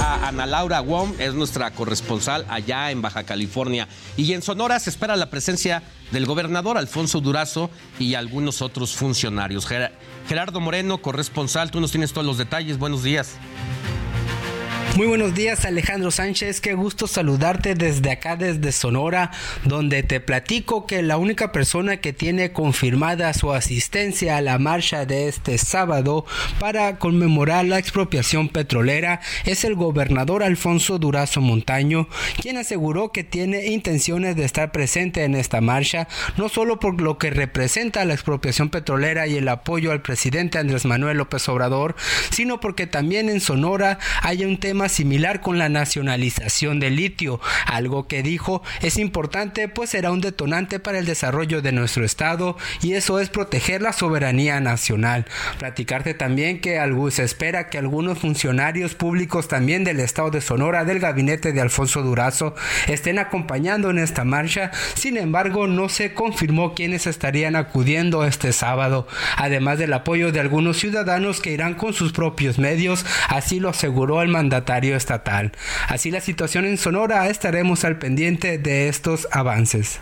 Ana 0.00 0.46
Laura 0.46 0.80
Wong 0.80 1.14
es 1.18 1.34
nuestra 1.34 1.70
corresponsal 1.72 2.46
allá 2.48 2.90
en 2.90 3.02
Baja 3.02 3.24
California. 3.24 3.86
Y 4.16 4.32
en 4.32 4.42
Sonora 4.42 4.78
se 4.80 4.90
espera 4.90 5.16
la 5.16 5.30
presencia 5.30 5.82
del 6.10 6.26
gobernador 6.26 6.78
Alfonso 6.78 7.20
Durazo 7.20 7.70
y 7.98 8.14
algunos 8.14 8.62
otros 8.62 8.94
funcionarios. 8.94 9.66
Gerardo 10.26 10.60
Moreno, 10.60 11.02
corresponsal, 11.02 11.70
tú 11.70 11.80
nos 11.80 11.90
tienes 11.90 12.12
todos 12.12 12.26
los 12.26 12.38
detalles. 12.38 12.78
Buenos 12.78 13.02
días. 13.02 13.36
Muy 14.96 15.06
buenos 15.06 15.34
días 15.34 15.64
Alejandro 15.64 16.10
Sánchez, 16.10 16.60
qué 16.60 16.74
gusto 16.74 17.06
saludarte 17.06 17.74
desde 17.74 18.10
acá, 18.10 18.36
desde 18.36 18.72
Sonora, 18.72 19.30
donde 19.64 20.02
te 20.02 20.20
platico 20.20 20.84
que 20.84 21.00
la 21.00 21.16
única 21.16 21.52
persona 21.52 21.98
que 21.98 22.12
tiene 22.12 22.52
confirmada 22.52 23.32
su 23.32 23.52
asistencia 23.52 24.36
a 24.36 24.40
la 24.40 24.58
marcha 24.58 25.06
de 25.06 25.28
este 25.28 25.56
sábado 25.58 26.26
para 26.58 26.98
conmemorar 26.98 27.64
la 27.64 27.78
expropiación 27.78 28.48
petrolera 28.48 29.20
es 29.46 29.64
el 29.64 29.76
gobernador 29.76 30.42
Alfonso 30.42 30.98
Durazo 30.98 31.40
Montaño, 31.40 32.08
quien 32.42 32.58
aseguró 32.58 33.12
que 33.12 33.24
tiene 33.24 33.66
intenciones 33.68 34.34
de 34.34 34.44
estar 34.44 34.72
presente 34.72 35.24
en 35.24 35.36
esta 35.36 35.60
marcha, 35.60 36.08
no 36.36 36.48
solo 36.48 36.80
por 36.80 37.00
lo 37.00 37.16
que 37.16 37.30
representa 37.30 38.04
la 38.04 38.14
expropiación 38.14 38.70
petrolera 38.70 39.28
y 39.28 39.36
el 39.36 39.48
apoyo 39.48 39.92
al 39.92 40.02
presidente 40.02 40.58
Andrés 40.58 40.84
Manuel 40.84 41.18
López 41.18 41.48
Obrador, 41.48 41.94
sino 42.30 42.60
porque 42.60 42.88
también 42.88 43.30
en 43.30 43.40
Sonora 43.40 43.98
hay 44.22 44.44
un 44.44 44.58
tema 44.58 44.79
similar 44.88 45.40
con 45.40 45.58
la 45.58 45.68
nacionalización 45.68 46.80
del 46.80 46.96
litio, 46.96 47.40
algo 47.66 48.06
que 48.06 48.22
dijo 48.22 48.62
es 48.80 48.96
importante 48.96 49.68
pues 49.68 49.90
será 49.90 50.10
un 50.10 50.20
detonante 50.20 50.80
para 50.80 50.98
el 50.98 51.06
desarrollo 51.06 51.62
de 51.62 51.72
nuestro 51.72 52.04
estado 52.04 52.56
y 52.82 52.94
eso 52.94 53.20
es 53.20 53.28
proteger 53.28 53.82
la 53.82 53.92
soberanía 53.92 54.60
nacional. 54.60 55.26
Platicarte 55.58 56.14
también 56.14 56.60
que 56.60 56.80
se 57.10 57.24
espera 57.24 57.68
que 57.68 57.78
algunos 57.78 58.18
funcionarios 58.18 58.94
públicos 58.94 59.48
también 59.48 59.84
del 59.84 60.00
estado 60.00 60.30
de 60.30 60.40
Sonora 60.40 60.84
del 60.84 60.98
gabinete 60.98 61.52
de 61.52 61.60
Alfonso 61.60 62.02
Durazo 62.02 62.54
estén 62.88 63.18
acompañando 63.18 63.90
en 63.90 63.98
esta 63.98 64.24
marcha, 64.24 64.70
sin 64.94 65.16
embargo 65.16 65.66
no 65.66 65.88
se 65.88 66.14
confirmó 66.14 66.74
quiénes 66.74 67.06
estarían 67.06 67.56
acudiendo 67.56 68.24
este 68.24 68.52
sábado, 68.52 69.06
además 69.36 69.78
del 69.78 69.92
apoyo 69.92 70.32
de 70.32 70.40
algunos 70.40 70.78
ciudadanos 70.78 71.40
que 71.40 71.52
irán 71.52 71.74
con 71.74 71.92
sus 71.92 72.12
propios 72.12 72.58
medios, 72.58 73.04
así 73.28 73.60
lo 73.60 73.68
aseguró 73.68 74.22
el 74.22 74.28
mandatario 74.28 74.69
estatal. 74.78 75.52
Así 75.88 76.10
la 76.10 76.20
situación 76.20 76.64
en 76.64 76.78
Sonora, 76.78 77.28
estaremos 77.28 77.84
al 77.84 77.98
pendiente 77.98 78.58
de 78.58 78.88
estos 78.88 79.28
avances. 79.32 79.98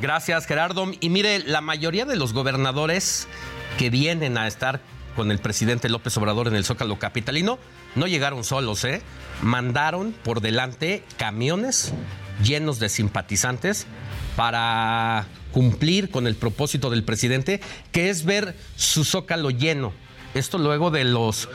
Gracias 0.00 0.46
Gerardo. 0.46 0.90
Y 1.00 1.08
mire, 1.08 1.40
la 1.40 1.60
mayoría 1.60 2.04
de 2.04 2.16
los 2.16 2.32
gobernadores 2.32 3.28
que 3.78 3.90
vienen 3.90 4.38
a 4.38 4.46
estar 4.46 4.80
con 5.16 5.30
el 5.30 5.38
presidente 5.38 5.88
López 5.88 6.16
Obrador 6.16 6.48
en 6.48 6.54
el 6.54 6.64
Zócalo 6.64 6.98
Capitalino 6.98 7.58
no 7.94 8.06
llegaron 8.06 8.44
solos, 8.44 8.84
¿eh? 8.84 9.02
Mandaron 9.42 10.12
por 10.12 10.40
delante 10.40 11.02
camiones 11.16 11.92
llenos 12.42 12.78
de 12.78 12.88
simpatizantes 12.88 13.86
para 14.36 15.26
cumplir 15.52 16.10
con 16.10 16.26
el 16.26 16.36
propósito 16.36 16.90
del 16.90 17.02
presidente, 17.02 17.60
que 17.90 18.10
es 18.10 18.24
ver 18.24 18.54
su 18.76 19.04
zócalo 19.04 19.50
lleno. 19.50 19.92
Esto 20.34 20.58
luego 20.58 20.90
de 20.90 21.04
los 21.04 21.48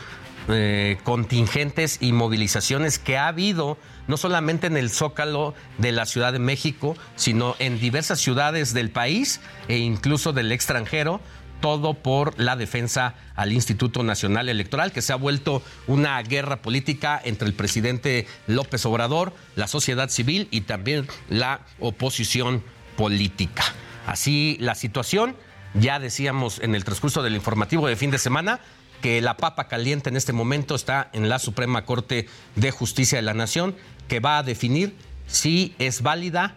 eh, 0.48 0.98
contingentes 1.04 1.98
y 2.00 2.12
movilizaciones 2.12 2.98
que 2.98 3.16
ha 3.16 3.28
habido 3.28 3.78
no 4.06 4.16
solamente 4.16 4.66
en 4.66 4.76
el 4.76 4.90
Zócalo 4.90 5.54
de 5.78 5.92
la 5.92 6.06
Ciudad 6.06 6.32
de 6.32 6.38
México, 6.38 6.96
sino 7.16 7.56
en 7.58 7.80
diversas 7.80 8.20
ciudades 8.20 8.74
del 8.74 8.90
país 8.90 9.40
e 9.68 9.78
incluso 9.78 10.32
del 10.32 10.52
extranjero, 10.52 11.20
todo 11.60 11.94
por 11.94 12.38
la 12.38 12.56
defensa 12.56 13.14
al 13.36 13.52
Instituto 13.52 14.02
Nacional 14.02 14.50
Electoral, 14.50 14.92
que 14.92 15.00
se 15.00 15.14
ha 15.14 15.16
vuelto 15.16 15.62
una 15.86 16.20
guerra 16.22 16.60
política 16.60 17.18
entre 17.24 17.48
el 17.48 17.54
presidente 17.54 18.26
López 18.46 18.84
Obrador, 18.84 19.32
la 19.56 19.66
sociedad 19.66 20.10
civil 20.10 20.48
y 20.50 20.62
también 20.62 21.06
la 21.30 21.60
oposición 21.80 22.62
política. 22.98 23.64
Así 24.06 24.58
la 24.60 24.74
situación, 24.74 25.36
ya 25.72 25.98
decíamos 25.98 26.58
en 26.60 26.74
el 26.74 26.84
transcurso 26.84 27.22
del 27.22 27.34
informativo 27.34 27.88
de 27.88 27.96
fin 27.96 28.10
de 28.10 28.18
semana, 28.18 28.60
que 29.00 29.20
la 29.20 29.36
papa 29.36 29.68
caliente 29.68 30.08
en 30.08 30.16
este 30.16 30.32
momento 30.32 30.74
está 30.74 31.10
en 31.12 31.28
la 31.28 31.38
Suprema 31.38 31.84
Corte 31.84 32.26
de 32.56 32.70
Justicia 32.70 33.16
de 33.16 33.22
la 33.22 33.34
Nación, 33.34 33.74
que 34.08 34.20
va 34.20 34.38
a 34.38 34.42
definir 34.42 34.94
si 35.26 35.74
es 35.78 36.02
válida 36.02 36.54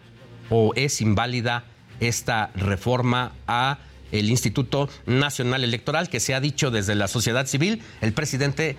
o 0.50 0.72
es 0.74 1.00
inválida 1.00 1.64
esta 2.00 2.50
reforma 2.54 3.32
a 3.46 3.78
el 4.12 4.30
Instituto 4.30 4.88
Nacional 5.06 5.64
Electoral, 5.64 6.08
que 6.08 6.20
se 6.20 6.34
ha 6.34 6.40
dicho 6.40 6.70
desde 6.70 6.94
la 6.94 7.08
sociedad 7.08 7.46
civil, 7.46 7.82
el 8.00 8.12
presidente 8.12 8.76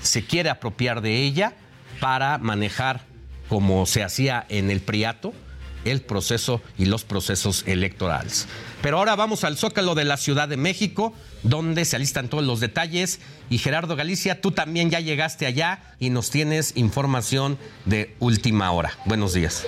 se 0.00 0.24
quiere 0.24 0.50
apropiar 0.50 1.00
de 1.00 1.22
ella 1.22 1.54
para 2.00 2.38
manejar, 2.38 3.02
como 3.48 3.86
se 3.86 4.02
hacía 4.02 4.44
en 4.48 4.70
el 4.70 4.80
Priato, 4.80 5.32
el 5.84 6.00
proceso 6.00 6.60
y 6.78 6.86
los 6.86 7.04
procesos 7.04 7.64
electorales. 7.66 8.48
Pero 8.82 8.98
ahora 8.98 9.16
vamos 9.16 9.44
al 9.44 9.56
Zócalo 9.56 9.94
de 9.94 10.04
la 10.04 10.16
Ciudad 10.16 10.48
de 10.48 10.56
México, 10.56 11.14
donde 11.42 11.84
se 11.84 11.96
alistan 11.96 12.28
todos 12.28 12.44
los 12.44 12.60
detalles. 12.60 13.20
Y 13.50 13.58
Gerardo 13.58 13.96
Galicia, 13.96 14.40
tú 14.40 14.52
también 14.52 14.90
ya 14.90 15.00
llegaste 15.00 15.46
allá 15.46 15.80
y 15.98 16.10
nos 16.10 16.30
tienes 16.30 16.76
información 16.76 17.58
de 17.84 18.14
última 18.18 18.70
hora. 18.72 18.92
Buenos 19.04 19.34
días. 19.34 19.64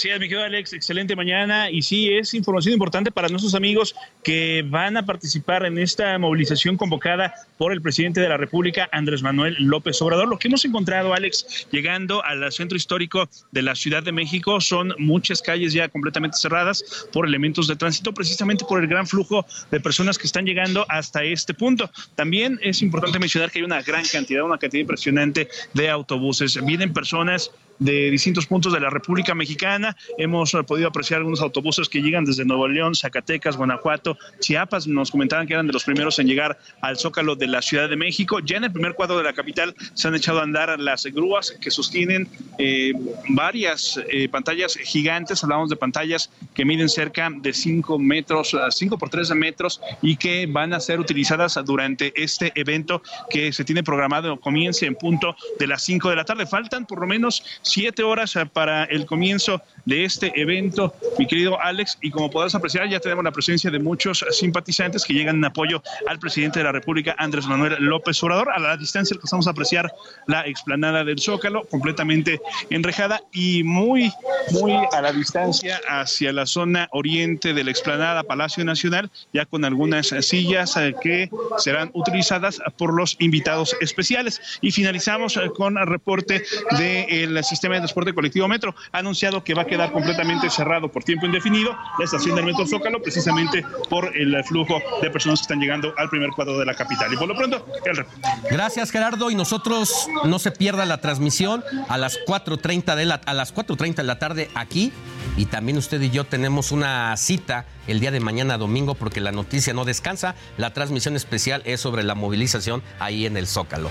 Así 0.00 0.08
es, 0.08 0.18
mi 0.18 0.32
Alex, 0.32 0.72
excelente 0.72 1.14
mañana. 1.14 1.70
Y 1.70 1.82
sí, 1.82 2.10
es 2.10 2.32
información 2.32 2.72
importante 2.72 3.10
para 3.10 3.28
nuestros 3.28 3.54
amigos 3.54 3.94
que 4.24 4.64
van 4.66 4.96
a 4.96 5.04
participar 5.04 5.66
en 5.66 5.76
esta 5.76 6.18
movilización 6.18 6.78
convocada 6.78 7.34
por 7.58 7.70
el 7.70 7.82
presidente 7.82 8.18
de 8.18 8.30
la 8.30 8.38
República, 8.38 8.88
Andrés 8.92 9.20
Manuel 9.20 9.56
López 9.58 10.00
Obrador. 10.00 10.26
Lo 10.26 10.38
que 10.38 10.48
hemos 10.48 10.64
encontrado, 10.64 11.12
Alex, 11.12 11.68
llegando 11.70 12.24
al 12.24 12.50
centro 12.50 12.78
histórico 12.78 13.28
de 13.50 13.60
la 13.60 13.74
Ciudad 13.74 14.02
de 14.02 14.10
México, 14.12 14.58
son 14.62 14.94
muchas 14.96 15.42
calles 15.42 15.74
ya 15.74 15.86
completamente 15.90 16.38
cerradas 16.38 17.06
por 17.12 17.26
elementos 17.26 17.66
de 17.66 17.76
tránsito, 17.76 18.14
precisamente 18.14 18.64
por 18.64 18.80
el 18.80 18.88
gran 18.88 19.06
flujo 19.06 19.44
de 19.70 19.80
personas 19.80 20.16
que 20.16 20.26
están 20.26 20.46
llegando 20.46 20.86
hasta 20.88 21.24
este 21.24 21.52
punto. 21.52 21.90
También 22.14 22.58
es 22.62 22.80
importante 22.80 23.18
mencionar 23.18 23.50
que 23.50 23.58
hay 23.58 23.66
una 23.66 23.82
gran 23.82 24.06
cantidad, 24.10 24.44
una 24.44 24.56
cantidad 24.56 24.80
impresionante 24.80 25.48
de 25.74 25.90
autobuses. 25.90 26.58
Vienen 26.64 26.94
personas 26.94 27.50
de 27.80 28.10
distintos 28.10 28.46
puntos 28.46 28.72
de 28.72 28.78
la 28.78 28.90
República 28.90 29.34
Mexicana. 29.34 29.96
Hemos 30.18 30.52
podido 30.66 30.88
apreciar 30.88 31.18
algunos 31.18 31.40
autobuses 31.40 31.88
que 31.88 32.00
llegan 32.00 32.24
desde 32.24 32.44
Nuevo 32.44 32.68
León, 32.68 32.94
Zacatecas, 32.94 33.56
Guanajuato, 33.56 34.16
Chiapas. 34.38 34.86
Nos 34.86 35.10
comentaban 35.10 35.46
que 35.46 35.54
eran 35.54 35.66
de 35.66 35.72
los 35.72 35.84
primeros 35.84 36.18
en 36.18 36.28
llegar 36.28 36.58
al 36.82 36.98
Zócalo 36.98 37.34
de 37.34 37.48
la 37.48 37.62
Ciudad 37.62 37.88
de 37.88 37.96
México. 37.96 38.38
Ya 38.40 38.58
en 38.58 38.64
el 38.64 38.72
primer 38.72 38.94
cuadro 38.94 39.18
de 39.18 39.24
la 39.24 39.32
capital 39.32 39.74
se 39.94 40.06
han 40.06 40.14
echado 40.14 40.40
a 40.40 40.42
andar 40.42 40.78
las 40.78 41.04
grúas 41.06 41.56
que 41.60 41.70
sostienen 41.70 42.28
eh, 42.58 42.92
varias 43.30 43.98
eh, 44.10 44.28
pantallas 44.28 44.76
gigantes. 44.76 45.42
Hablamos 45.42 45.70
de 45.70 45.76
pantallas 45.76 46.30
que 46.54 46.64
miden 46.64 46.88
cerca 46.88 47.30
de 47.34 47.52
5 47.52 47.98
metros, 47.98 48.54
5 48.70 48.98
por 48.98 49.08
3 49.08 49.30
metros 49.30 49.80
y 50.02 50.16
que 50.16 50.46
van 50.46 50.74
a 50.74 50.80
ser 50.80 51.00
utilizadas 51.00 51.58
durante 51.64 52.12
este 52.22 52.52
evento 52.54 53.02
que 53.30 53.52
se 53.52 53.64
tiene 53.64 53.82
programado 53.82 54.38
comience 54.38 54.84
en 54.84 54.94
punto 54.94 55.34
de 55.58 55.66
las 55.66 55.82
5 55.84 56.10
de 56.10 56.16
la 56.16 56.24
tarde. 56.24 56.46
Faltan 56.46 56.86
por 56.86 57.00
lo 57.00 57.06
menos 57.06 57.42
siete 57.70 58.02
horas 58.02 58.36
eh, 58.36 58.46
para 58.46 58.84
el 58.84 59.06
comienzo 59.06 59.62
de 59.84 60.04
este 60.04 60.32
evento, 60.34 60.94
mi 61.18 61.26
querido 61.26 61.60
Alex, 61.60 61.98
y 62.00 62.10
como 62.10 62.30
podrás 62.30 62.54
apreciar, 62.54 62.88
ya 62.88 63.00
tenemos 63.00 63.24
la 63.24 63.32
presencia 63.32 63.70
de 63.70 63.78
muchos 63.78 64.24
simpatizantes 64.30 65.04
que 65.04 65.14
llegan 65.14 65.36
en 65.36 65.44
apoyo 65.44 65.82
al 66.08 66.18
presidente 66.18 66.58
de 66.58 66.64
la 66.64 66.72
República, 66.72 67.14
Andrés 67.18 67.46
Manuel 67.46 67.76
López 67.78 68.22
Obrador. 68.22 68.50
A 68.50 68.58
la 68.58 68.76
distancia 68.76 69.14
alcanzamos 69.14 69.46
a 69.46 69.50
apreciar 69.50 69.92
la 70.26 70.46
explanada 70.46 71.04
del 71.04 71.20
Zócalo, 71.20 71.64
completamente 71.64 72.40
enrejada 72.70 73.20
y 73.32 73.62
muy, 73.62 74.12
muy 74.52 74.72
a 74.92 75.00
la 75.00 75.12
distancia 75.12 75.80
hacia 75.88 76.32
la 76.32 76.46
zona 76.46 76.88
oriente 76.92 77.54
de 77.54 77.64
la 77.64 77.70
explanada 77.70 78.22
Palacio 78.24 78.64
Nacional, 78.64 79.10
ya 79.32 79.46
con 79.46 79.64
algunas 79.64 80.08
sillas 80.20 80.76
eh, 80.76 80.94
que 81.00 81.30
serán 81.58 81.90
utilizadas 81.94 82.60
por 82.76 82.94
los 82.94 83.16
invitados 83.20 83.76
especiales. 83.80 84.40
Y 84.60 84.72
finalizamos 84.72 85.36
eh, 85.36 85.50
con 85.54 85.78
el 85.78 85.86
reporte 85.86 86.42
del 86.78 87.44
sistema 87.44 87.60
sistema 87.60 87.74
de 87.74 87.80
transporte 87.80 88.14
colectivo 88.14 88.48
Metro. 88.48 88.74
Anunciado 88.90 89.44
que 89.44 89.52
va 89.52 89.62
a 89.62 89.66
quedar 89.70 89.92
completamente 89.92 90.50
cerrado 90.50 90.88
por 90.88 91.04
tiempo 91.04 91.24
indefinido 91.24 91.74
la 91.98 92.04
estación 92.04 92.36
del 92.36 92.44
Metro 92.44 92.66
Zócalo, 92.66 93.00
precisamente 93.00 93.64
por 93.88 94.14
el 94.16 94.44
flujo 94.44 94.78
de 95.00 95.10
personas 95.10 95.38
que 95.38 95.44
están 95.44 95.60
llegando 95.60 95.94
al 95.96 96.10
primer 96.10 96.30
cuadro 96.30 96.58
de 96.58 96.66
la 96.66 96.74
capital. 96.74 97.12
Y 97.12 97.16
por 97.16 97.28
lo 97.28 97.36
pronto, 97.36 97.66
el. 97.84 98.04
Gracias, 98.50 98.90
Gerardo. 98.90 99.30
Y 99.30 99.34
nosotros 99.34 100.08
no 100.24 100.38
se 100.38 100.50
pierda 100.50 100.84
la 100.84 101.00
transmisión 101.00 101.64
a 101.88 101.96
las 101.96 102.18
4.30 102.26 102.96
de 102.96 103.04
la, 103.06 103.14
a 103.24 103.32
las 103.32 103.54
4.30 103.54 103.94
de 103.94 104.02
la 104.02 104.18
tarde 104.18 104.50
aquí. 104.54 104.92
Y 105.36 105.46
también 105.46 105.78
usted 105.78 106.00
y 106.02 106.10
yo 106.10 106.24
tenemos 106.24 106.72
una 106.72 107.16
cita 107.16 107.66
el 107.86 108.00
día 108.00 108.10
de 108.10 108.20
mañana 108.20 108.58
domingo 108.58 108.94
porque 108.94 109.20
la 109.20 109.32
noticia 109.32 109.72
no 109.72 109.84
descansa. 109.84 110.34
La 110.58 110.72
transmisión 110.72 111.16
especial 111.16 111.62
es 111.64 111.80
sobre 111.80 112.02
la 112.02 112.14
movilización 112.14 112.82
ahí 112.98 113.26
en 113.26 113.36
el 113.36 113.46
Zócalo. 113.46 113.90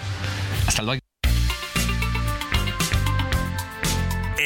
Hasta 0.68 0.82
luego. 0.84 0.99